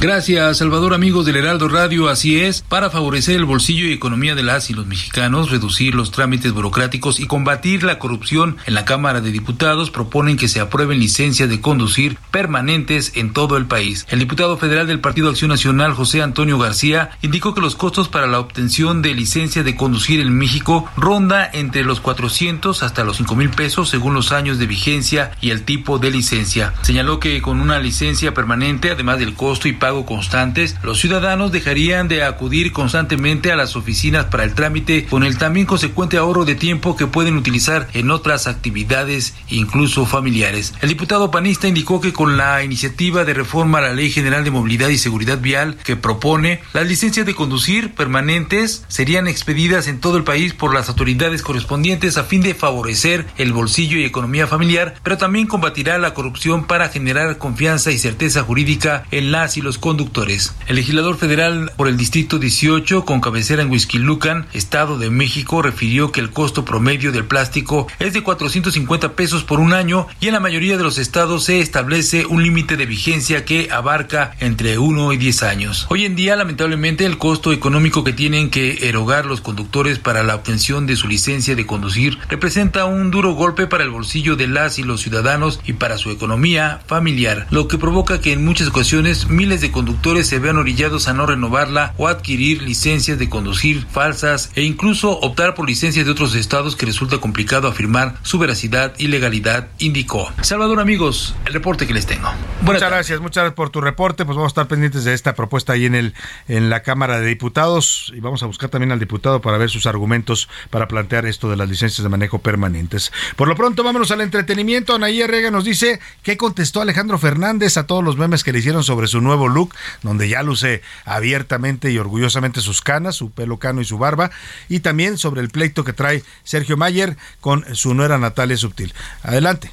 Gracias, 0.00 0.58
Salvador, 0.58 0.92
amigos 0.92 1.24
del 1.24 1.36
Heraldo 1.36 1.66
Radio. 1.68 2.08
Así 2.10 2.38
es, 2.38 2.60
para 2.60 2.90
favorecer 2.90 3.36
el 3.36 3.46
bolsillo 3.46 3.86
y 3.86 3.92
economía 3.92 4.34
de 4.34 4.42
las 4.42 4.68
y 4.68 4.74
los 4.74 4.86
mexicanos, 4.86 5.50
reducir 5.50 5.94
los 5.94 6.10
trámites 6.10 6.52
burocráticos 6.52 7.20
y 7.20 7.26
combatir 7.26 7.84
la 7.84 7.98
corrupción 7.98 8.58
en 8.66 8.74
la 8.74 8.84
Cámara 8.84 9.22
de 9.22 9.32
Diputados, 9.32 9.90
proponen 9.90 10.36
que 10.36 10.48
se 10.48 10.60
aprueben 10.60 10.98
licencias 10.98 11.48
de 11.48 11.62
conducir 11.62 12.18
permanentes 12.30 13.12
en 13.14 13.32
todo 13.32 13.56
el 13.56 13.64
país. 13.64 14.06
El 14.10 14.18
diputado 14.18 14.58
federal 14.58 14.86
del 14.86 15.00
Partido 15.00 15.30
Acción 15.30 15.48
Nacional, 15.48 15.94
José 15.94 16.20
Antonio 16.20 16.58
García, 16.58 17.10
indicó 17.22 17.54
que 17.54 17.62
los 17.62 17.74
costos 17.74 18.08
para 18.08 18.26
la 18.26 18.40
obtención 18.40 19.00
de 19.00 19.14
licencia 19.14 19.62
de 19.62 19.76
conducir 19.76 20.20
en 20.20 20.36
México 20.36 20.86
ronda 20.98 21.48
entre 21.50 21.82
los 21.82 22.00
400 22.00 22.82
hasta 22.82 23.04
los 23.04 23.16
5 23.16 23.36
mil 23.36 23.48
pesos 23.48 23.88
según 23.88 24.12
los 24.12 24.32
años 24.32 24.58
de 24.58 24.66
vigencia 24.66 25.30
y 25.40 25.50
el 25.50 25.62
tipo 25.62 25.98
de 25.98 26.10
licencia. 26.10 26.74
Señaló 26.82 27.20
que 27.20 27.40
con 27.40 27.60
una 27.60 27.78
licencia 27.78 28.34
permanente, 28.34 28.90
además 28.90 29.18
del 29.18 29.34
costo 29.34 29.68
y 29.68 29.72
pago 29.84 30.06
constantes, 30.06 30.76
los 30.82 30.98
ciudadanos 30.98 31.52
dejarían 31.52 32.08
de 32.08 32.24
acudir 32.24 32.72
constantemente 32.72 33.52
a 33.52 33.56
las 33.56 33.76
oficinas 33.76 34.24
para 34.24 34.44
el 34.44 34.54
trámite 34.54 35.04
con 35.04 35.24
el 35.24 35.36
también 35.36 35.66
consecuente 35.66 36.16
ahorro 36.16 36.46
de 36.46 36.54
tiempo 36.54 36.96
que 36.96 37.06
pueden 37.06 37.36
utilizar 37.36 37.88
en 37.92 38.10
otras 38.10 38.46
actividades, 38.46 39.34
incluso 39.50 40.06
familiares. 40.06 40.72
El 40.80 40.88
diputado 40.88 41.30
panista 41.30 41.68
indicó 41.68 42.00
que 42.00 42.14
con 42.14 42.38
la 42.38 42.64
iniciativa 42.64 43.26
de 43.26 43.34
reforma 43.34 43.76
a 43.76 43.82
la 43.82 43.92
Ley 43.92 44.10
General 44.10 44.42
de 44.42 44.52
Movilidad 44.52 44.88
y 44.88 44.96
Seguridad 44.96 45.38
Vial 45.38 45.76
que 45.84 45.96
propone, 45.96 46.62
las 46.72 46.88
licencias 46.88 47.26
de 47.26 47.34
conducir 47.34 47.92
permanentes 47.92 48.86
serían 48.88 49.28
expedidas 49.28 49.86
en 49.86 50.00
todo 50.00 50.16
el 50.16 50.24
país 50.24 50.54
por 50.54 50.72
las 50.72 50.88
autoridades 50.88 51.42
correspondientes 51.42 52.16
a 52.16 52.24
fin 52.24 52.40
de 52.40 52.54
favorecer 52.54 53.26
el 53.36 53.52
bolsillo 53.52 53.98
y 53.98 54.06
economía 54.06 54.46
familiar, 54.46 54.94
pero 55.02 55.18
también 55.18 55.46
combatirá 55.46 55.98
la 55.98 56.14
corrupción 56.14 56.66
para 56.66 56.88
generar 56.88 57.36
confianza 57.36 57.90
y 57.90 57.98
certeza 57.98 58.42
jurídica 58.44 59.04
en 59.10 59.30
las 59.30 59.58
y 59.58 59.60
los 59.60 59.73
conductores. 59.78 60.54
El 60.66 60.76
legislador 60.76 61.16
federal 61.16 61.72
por 61.76 61.88
el 61.88 61.96
Distrito 61.96 62.38
18, 62.38 63.04
con 63.04 63.20
cabecera 63.20 63.62
en 63.62 63.70
Huizquilucan, 63.70 64.46
Estado 64.52 64.98
de 64.98 65.10
México, 65.10 65.62
refirió 65.62 66.12
que 66.12 66.20
el 66.20 66.30
costo 66.30 66.64
promedio 66.64 67.12
del 67.12 67.24
plástico 67.24 67.86
es 67.98 68.12
de 68.12 68.22
450 68.22 69.12
pesos 69.12 69.44
por 69.44 69.60
un 69.60 69.72
año 69.72 70.06
y 70.20 70.28
en 70.28 70.34
la 70.34 70.40
mayoría 70.40 70.76
de 70.76 70.82
los 70.82 70.98
estados 70.98 71.44
se 71.44 71.60
establece 71.60 72.26
un 72.26 72.42
límite 72.42 72.76
de 72.76 72.86
vigencia 72.86 73.44
que 73.44 73.68
abarca 73.70 74.34
entre 74.40 74.78
1 74.78 75.12
y 75.12 75.16
10 75.16 75.42
años. 75.42 75.86
Hoy 75.90 76.04
en 76.04 76.16
día, 76.16 76.36
lamentablemente, 76.36 77.04
el 77.04 77.18
costo 77.18 77.52
económico 77.52 78.04
que 78.04 78.12
tienen 78.12 78.50
que 78.50 78.88
erogar 78.88 79.26
los 79.26 79.40
conductores 79.40 79.98
para 79.98 80.22
la 80.22 80.34
obtención 80.34 80.86
de 80.86 80.96
su 80.96 81.08
licencia 81.08 81.54
de 81.54 81.66
conducir 81.66 82.18
representa 82.28 82.84
un 82.84 83.10
duro 83.10 83.32
golpe 83.32 83.66
para 83.66 83.84
el 83.84 83.90
bolsillo 83.90 84.36
de 84.36 84.48
las 84.48 84.78
y 84.78 84.82
los 84.82 85.00
ciudadanos 85.00 85.60
y 85.64 85.74
para 85.74 85.98
su 85.98 86.10
economía 86.10 86.80
familiar, 86.86 87.46
lo 87.50 87.68
que 87.68 87.78
provoca 87.78 88.20
que 88.20 88.32
en 88.32 88.44
muchas 88.44 88.68
ocasiones 88.68 89.28
miles 89.28 89.53
de 89.60 89.64
de 89.64 89.72
conductores 89.72 90.26
se 90.28 90.38
vean 90.38 90.58
orillados 90.58 91.08
a 91.08 91.14
no 91.14 91.26
renovarla 91.26 91.94
o 91.96 92.08
adquirir 92.08 92.60
licencias 92.62 93.18
de 93.18 93.30
conducir 93.30 93.86
falsas 93.90 94.50
e 94.54 94.62
incluso 94.62 95.18
optar 95.20 95.54
por 95.54 95.66
licencias 95.66 96.04
de 96.04 96.12
otros 96.12 96.34
estados 96.34 96.76
que 96.76 96.84
resulta 96.84 97.18
complicado 97.18 97.66
afirmar 97.66 98.16
su 98.22 98.38
veracidad 98.38 98.92
y 98.98 99.06
legalidad, 99.06 99.68
indicó. 99.78 100.30
Salvador, 100.42 100.80
amigos, 100.80 101.34
el 101.46 101.54
reporte 101.54 101.86
que 101.86 101.94
les 101.94 102.04
tengo. 102.04 102.28
muchas 102.60 102.90
gracias, 102.90 103.20
muchas 103.20 103.42
gracias 103.42 103.54
por 103.54 103.70
tu 103.70 103.80
reporte. 103.80 104.24
Pues 104.24 104.36
vamos 104.36 104.50
a 104.50 104.52
estar 104.52 104.68
pendientes 104.68 105.04
de 105.04 105.14
esta 105.14 105.34
propuesta 105.34 105.72
ahí 105.72 105.86
en 105.86 105.94
el 105.94 106.14
en 106.48 106.68
la 106.68 106.82
Cámara 106.82 107.20
de 107.20 107.26
Diputados 107.26 108.12
y 108.14 108.20
vamos 108.20 108.42
a 108.42 108.46
buscar 108.46 108.68
también 108.68 108.92
al 108.92 109.00
diputado 109.00 109.40
para 109.40 109.56
ver 109.56 109.70
sus 109.70 109.86
argumentos 109.86 110.48
para 110.68 110.88
plantear 110.88 111.26
esto 111.26 111.48
de 111.48 111.56
las 111.56 111.68
licencias 111.68 112.02
de 112.02 112.08
manejo 112.10 112.38
permanentes. 112.40 113.12
Por 113.36 113.48
lo 113.48 113.54
pronto, 113.54 113.82
vámonos 113.82 114.10
al 114.10 114.20
entretenimiento. 114.20 114.94
Anaí 114.94 115.22
Rega 115.26 115.50
nos 115.50 115.64
dice 115.64 116.00
qué 116.22 116.36
contestó 116.36 116.82
Alejandro 116.82 117.18
Fernández 117.18 117.78
a 117.78 117.86
todos 117.86 118.04
los 118.04 118.18
memes 118.18 118.44
que 118.44 118.52
le 118.52 118.58
hicieron 118.58 118.84
sobre 118.84 119.06
su 119.06 119.22
nuevo 119.22 119.43
look, 119.48 119.74
donde 120.02 120.28
ya 120.28 120.42
luce 120.42 120.82
abiertamente 121.04 121.90
y 121.90 121.98
orgullosamente 121.98 122.60
sus 122.60 122.80
canas, 122.80 123.16
su 123.16 123.30
pelo 123.30 123.58
cano 123.58 123.80
y 123.80 123.84
su 123.84 123.98
barba, 123.98 124.30
y 124.68 124.80
también 124.80 125.18
sobre 125.18 125.40
el 125.40 125.50
pleito 125.50 125.84
que 125.84 125.92
trae 125.92 126.22
Sergio 126.42 126.76
Mayer 126.76 127.16
con 127.40 127.64
su 127.74 127.94
nuera 127.94 128.18
Natalia 128.18 128.56
Subtil. 128.56 128.94
Adelante. 129.22 129.70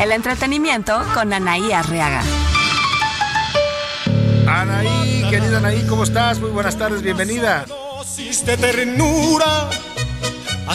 El 0.00 0.12
entretenimiento 0.12 1.02
con 1.12 1.32
Anaí 1.32 1.72
Arriaga. 1.72 2.22
Anaí, 4.46 5.26
querida 5.28 5.58
Anaí, 5.58 5.84
¿cómo 5.88 6.04
estás? 6.04 6.40
Muy 6.40 6.50
buenas 6.50 6.78
tardes, 6.78 7.02
bienvenida. 7.02 7.66
ternura 8.44 9.68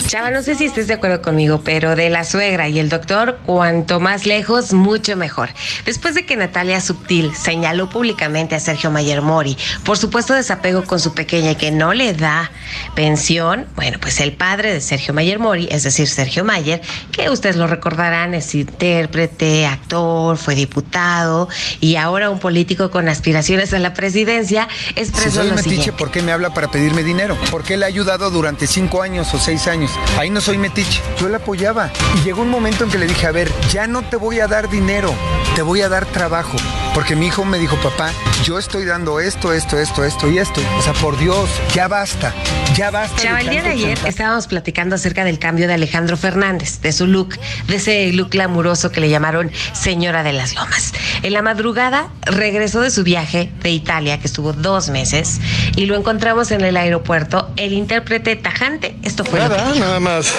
Chava, 0.02 0.32
no 0.32 0.42
sé 0.42 0.56
si 0.56 0.66
estés 0.66 0.88
de 0.88 0.96
acuerdo 0.96 1.22
conmigo, 1.22 1.62
pero 1.64 1.96
de 1.96 2.10
la 2.10 2.24
suegra 2.24 2.68
y 2.68 2.80
el 2.80 2.90
doctor, 2.90 3.40
cuanto 3.46 4.00
más 4.00 4.26
lejos, 4.26 4.74
mucho 4.74 5.16
mejor. 5.16 5.50
Después 5.86 6.16
de 6.16 6.26
que 6.26 6.36
Natalia 6.36 6.82
Subtil 6.82 7.36
señaló 7.36 7.90
públicamente 7.90 8.56
a 8.56 8.60
Sergio 8.60 8.90
Mayer 8.90 9.22
Mori 9.22 9.56
por 9.84 9.98
supuesto 9.98 10.34
desapego 10.34 10.84
con 10.84 11.00
su 11.00 11.14
pequeña 11.14 11.52
y 11.52 11.56
que 11.56 11.72
no 11.72 11.94
le 11.94 12.14
da 12.14 12.52
pensión, 12.96 13.68
bueno, 13.76 13.98
pues 14.00 14.20
el 14.20 14.34
padre 14.34 14.74
de 14.74 14.82
Sergio 14.82 15.14
Mayer 15.14 15.40
Mori, 15.40 15.68
es 15.72 15.84
decir, 15.84 16.08
Sergio 16.08 16.44
Mayer, 16.44 16.82
que 17.12 17.30
ustedes 17.30 17.56
lo 17.56 17.68
recordarán, 17.68 18.34
es 18.34 18.56
intérprete, 18.56 19.66
actor, 19.66 20.38
fue 20.38 20.56
diputado 20.56 21.50
y 21.80 21.96
ahora 21.98 22.30
un 22.30 22.40
político 22.40 22.92
con 22.92 23.10
aspiraciones 23.10 23.74
a 23.74 23.80
la 23.80 23.94
presidencia, 23.94 24.68
expresó 24.96 25.30
si 25.30 25.36
soy 25.36 25.50
lo 25.50 25.56
metiche, 25.56 25.76
siguiente. 25.76 25.94
¿por 25.94 26.12
qué 26.12 26.22
me 26.22 26.32
habla 26.32 26.54
para 26.54 26.70
pedirme 26.72 27.04
dinero? 27.04 27.38
¿Por 27.52 27.64
qué 27.64 27.78
le 27.78 27.86
ha 27.86 27.88
ayudado 27.88 28.30
durante 28.30 28.68
cinco 28.68 29.02
años 29.02 29.34
o 29.34 29.40
seis 29.40 29.68
años? 29.68 29.83
Ahí 30.18 30.30
no 30.30 30.42
soy 30.42 30.58
metiche. 30.58 31.02
Yo 31.20 31.30
le 31.30 31.38
apoyaba. 31.38 31.92
Y 32.18 32.24
llegó 32.24 32.42
un 32.42 32.50
momento 32.50 32.84
en 32.84 32.92
que 32.92 32.98
le 32.98 33.08
dije, 33.08 33.28
a 33.28 33.32
ver, 33.32 33.52
ya 33.72 33.88
no 33.88 34.02
te 34.02 34.16
voy 34.16 34.40
a 34.40 34.48
dar 34.48 34.70
dinero, 34.70 35.14
te 35.56 35.62
voy 35.62 35.82
a 35.82 35.90
dar 35.90 36.06
trabajo. 36.06 36.58
Porque 36.94 37.16
mi 37.16 37.28
hijo 37.28 37.44
me 37.44 37.58
dijo, 37.58 37.76
papá, 37.78 38.12
yo 38.44 38.60
estoy 38.60 38.86
dando 38.86 39.20
esto, 39.20 39.52
esto, 39.52 39.80
esto, 39.80 40.04
esto 40.04 40.30
y 40.30 40.38
esto. 40.38 40.62
O 40.78 40.82
sea, 40.82 40.94
por 40.94 41.18
Dios, 41.18 41.50
ya 41.74 41.88
basta. 41.88 42.34
Ya 42.76 42.92
basta. 42.92 43.20
Chava, 43.20 43.42
el 43.42 43.50
día 43.50 43.64
de 43.64 43.70
ayer 43.70 43.98
estábamos 44.06 44.46
platicando 44.46 44.96
acerca 44.96 45.24
del 45.24 45.40
cambio 45.40 45.68
de 45.68 45.74
Alejandro 45.74 46.18
Fernández, 46.18 46.82
de 46.82 46.92
su 46.92 47.08
look, 47.08 47.38
de 47.68 47.76
ese 47.76 48.14
look 48.14 48.30
glamuroso 48.30 48.92
que 48.92 49.02
le 49.02 49.10
llamaron 49.10 49.52
Señora 49.74 50.22
de 50.22 50.34
las 50.34 50.54
Lomas. 50.54 50.94
En 51.24 51.34
la 51.34 51.42
madrugada 51.42 52.10
regresó 52.22 52.82
de 52.82 52.92
su 52.92 53.04
viaje 53.04 53.52
de 53.64 53.72
Italia, 53.72 54.20
que 54.20 54.28
estuvo 54.28 54.54
dos 54.54 54.90
meses, 54.90 55.40
y 55.76 55.88
lo 55.88 55.96
encontramos 55.96 56.52
en 56.52 56.62
el 56.62 56.78
aeropuerto, 56.78 57.52
el 57.58 57.74
intérprete 57.74 58.36
tajante. 58.36 58.96
Esto 59.02 59.26
fue 59.26 59.40
lo 59.40 59.50
que 59.50 59.58
Nada, 59.58 59.74
dijo. 59.74 59.86
nada 59.86 60.00
más. 60.00 60.32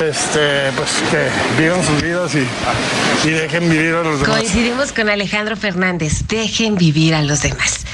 Este, 0.00 0.72
pues 0.76 0.90
que 1.10 1.62
vivan 1.62 1.84
sus 1.84 2.00
vidas 2.00 2.34
y, 2.34 3.28
y 3.28 3.30
dejen 3.32 3.68
vivir 3.68 3.94
a 3.94 4.02
los 4.02 4.20
demás. 4.20 4.38
Coincidimos 4.38 4.92
con 4.92 5.10
Alejandro 5.10 5.56
Fernández. 5.56 6.26
Dejen 6.26 6.76
vivir 6.76 7.14
a 7.14 7.20
los 7.20 7.42
demás. 7.42 7.84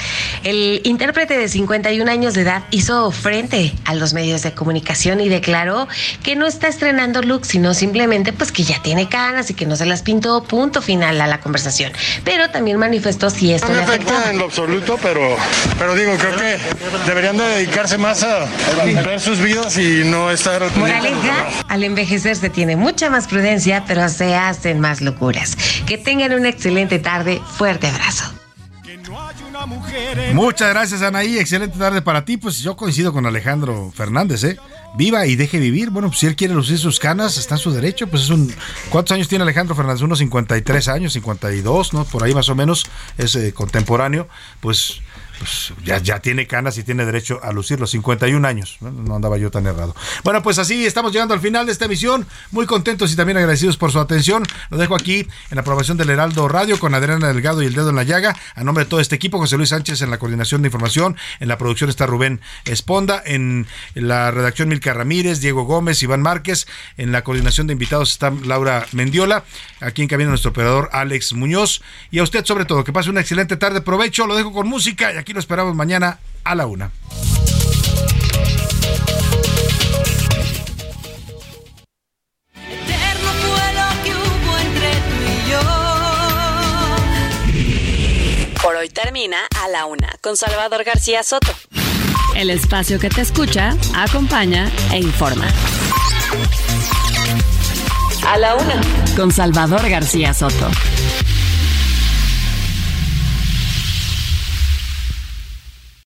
El 0.43 0.81
intérprete 0.85 1.37
de 1.37 1.49
51 1.49 2.09
años 2.09 2.33
de 2.33 2.41
edad 2.41 2.63
hizo 2.71 3.11
frente 3.11 3.73
a 3.83 3.93
los 3.95 4.13
medios 4.13 4.43
de 4.43 4.53
comunicación 4.53 5.19
y 5.19 5.27
declaró 5.27 5.89
que 6.23 6.37
no 6.37 6.47
está 6.47 6.69
estrenando 6.69 7.21
look, 7.21 7.45
sino 7.45 7.73
simplemente 7.73 8.31
pues 8.31 8.53
que 8.53 8.63
ya 8.63 8.81
tiene 8.81 9.09
canas 9.09 9.49
y 9.49 9.53
que 9.53 9.65
no 9.65 9.75
se 9.75 9.85
las 9.85 10.01
pintó. 10.01 10.43
Punto 10.43 10.81
final 10.81 11.19
a 11.19 11.27
la 11.27 11.41
conversación. 11.41 11.91
Pero 12.23 12.49
también 12.49 12.77
manifestó 12.77 13.29
si 13.29 13.53
esto 13.53 13.67
No 13.67 13.73
me 13.73 13.79
le 13.79 13.83
afecta 13.83 14.29
en 14.29 14.37
lo 14.37 14.45
absoluto, 14.45 14.97
pero, 15.01 15.35
pero 15.77 15.95
digo, 15.95 16.15
creo 16.17 16.35
que 16.37 16.57
deberían 17.05 17.35
de 17.35 17.43
dedicarse 17.43 17.97
más 17.97 18.23
a 18.23 18.47
ver 19.03 19.19
sus 19.19 19.39
vidas 19.39 19.77
y 19.77 20.03
no 20.05 20.31
estar... 20.31 20.63
Moraleja, 20.77 21.47
al 21.67 21.83
envejecer 21.97 22.35
se 22.35 22.51
tiene 22.51 22.75
mucha 22.75 23.09
más 23.09 23.27
prudencia, 23.27 23.83
pero 23.87 24.07
se 24.07 24.35
hacen 24.35 24.79
más 24.79 25.01
locuras. 25.01 25.57
Que 25.87 25.97
tengan 25.97 26.31
una 26.33 26.49
excelente 26.49 26.99
tarde. 26.99 27.41
Fuerte 27.57 27.87
abrazo. 27.87 28.31
Muchas 30.33 30.69
gracias, 30.69 31.01
Anaí. 31.01 31.39
Excelente 31.39 31.79
tarde 31.79 32.03
para 32.03 32.23
ti. 32.23 32.37
Pues 32.37 32.59
yo 32.59 32.77
coincido 32.77 33.11
con 33.11 33.25
Alejandro 33.25 33.91
Fernández, 33.95 34.43
¿eh? 34.43 34.59
Viva 34.95 35.25
y 35.25 35.35
deje 35.35 35.57
vivir. 35.57 35.89
Bueno, 35.89 36.09
pues 36.09 36.19
si 36.19 36.27
él 36.27 36.35
quiere 36.35 36.53
lucir 36.53 36.77
sus 36.77 36.99
canas, 36.99 37.35
está 37.37 37.55
en 37.55 37.61
su 37.61 37.71
derecho. 37.71 38.05
Pues 38.05 38.23
es 38.23 38.29
un. 38.29 38.53
¿Cuántos 38.89 39.15
años 39.15 39.27
tiene 39.27 39.41
Alejandro 39.41 39.73
Fernández? 39.73 40.03
Unos 40.03 40.19
53 40.19 40.87
años, 40.89 41.13
52, 41.13 41.93
¿no? 41.93 42.05
Por 42.05 42.23
ahí 42.23 42.35
más 42.35 42.47
o 42.49 42.55
menos. 42.55 42.85
Es 43.17 43.35
eh, 43.35 43.53
contemporáneo. 43.53 44.27
Pues. 44.59 45.01
Pues 45.39 45.73
ya, 45.83 45.99
ya 45.99 46.19
tiene 46.19 46.47
canas 46.47 46.77
y 46.77 46.83
tiene 46.83 47.05
derecho 47.05 47.39
a 47.43 47.51
lucir 47.51 47.79
los 47.79 47.91
51 47.91 48.47
años. 48.47 48.77
¿no? 48.81 49.15
Andaba 49.15 49.37
yo 49.37 49.51
tan 49.51 49.65
errado. 49.67 49.95
Bueno, 50.23 50.41
pues 50.41 50.59
así 50.59 50.85
estamos 50.85 51.11
llegando 51.11 51.33
al 51.33 51.39
final 51.39 51.65
de 51.65 51.71
esta 51.71 51.85
emisión. 51.85 52.25
Muy 52.51 52.65
contentos 52.65 53.11
y 53.11 53.15
también 53.15 53.37
agradecidos 53.37 53.77
por 53.77 53.91
su 53.91 53.99
atención. 53.99 54.43
Lo 54.69 54.77
dejo 54.77 54.95
aquí 54.95 55.27
en 55.49 55.55
la 55.55 55.61
aprobación 55.61 55.97
del 55.97 56.09
Heraldo 56.09 56.47
Radio 56.47 56.79
con 56.79 56.93
Adriana 56.93 57.27
Delgado 57.27 57.61
y 57.61 57.67
el 57.67 57.73
dedo 57.73 57.89
en 57.89 57.95
la 57.95 58.03
llaga. 58.03 58.35
A 58.55 58.63
nombre 58.63 58.83
de 58.83 58.89
todo 58.89 58.99
este 58.99 59.15
equipo, 59.15 59.37
José 59.37 59.57
Luis 59.57 59.69
Sánchez 59.69 60.01
en 60.01 60.09
la 60.09 60.17
coordinación 60.17 60.61
de 60.61 60.67
información. 60.67 61.17
En 61.39 61.47
la 61.47 61.57
producción 61.57 61.89
está 61.89 62.05
Rubén 62.05 62.41
Esponda. 62.65 63.21
En 63.25 63.67
la 63.93 64.31
redacción 64.31 64.69
Milka 64.69 64.93
Ramírez, 64.93 65.39
Diego 65.39 65.63
Gómez, 65.63 66.01
Iván 66.03 66.21
Márquez. 66.21 66.67
En 66.97 67.11
la 67.11 67.23
coordinación 67.23 67.67
de 67.67 67.73
invitados 67.73 68.11
está 68.11 68.31
Laura 68.31 68.85
Mendiola. 68.91 69.43
Aquí 69.79 70.01
en 70.01 70.07
cabina 70.07 70.29
nuestro 70.29 70.51
operador 70.51 70.89
Alex 70.91 71.33
Muñoz. 71.33 71.81
Y 72.11 72.19
a 72.19 72.23
usted 72.23 72.45
sobre 72.45 72.65
todo, 72.65 72.83
que 72.83 72.93
pase 72.93 73.09
una 73.09 73.21
excelente 73.21 73.57
tarde. 73.57 73.81
Provecho. 73.81 74.27
Lo 74.27 74.35
dejo 74.35 74.51
con 74.51 74.67
música 74.67 75.13
y 75.13 75.17
aquí 75.17 75.26
lo 75.33 75.39
esperamos 75.39 75.75
mañana 75.75 76.19
a 76.43 76.55
la 76.55 76.65
una. 76.67 76.91
Eterno 82.69 83.31
fue 83.41 83.73
lo 83.73 83.87
que 84.03 84.11
hubo 84.15 84.57
entre 84.57 84.91
tú 84.91 85.17
y 85.27 85.37
yo. 85.51 85.61
Por 88.61 88.75
hoy 88.75 88.89
termina 88.89 89.37
A 89.63 89.67
la 89.69 89.85
Una 89.85 90.09
con 90.21 90.37
Salvador 90.37 90.83
García 90.83 91.23
Soto. 91.23 91.51
El 92.35 92.49
espacio 92.49 92.99
que 92.99 93.09
te 93.09 93.21
escucha, 93.21 93.75
acompaña 93.95 94.71
e 94.91 94.99
informa. 94.99 95.47
A 98.27 98.37
la 98.37 98.55
Una 98.55 98.81
con 99.15 99.31
Salvador 99.31 99.89
García 99.89 100.33
Soto. 100.33 100.69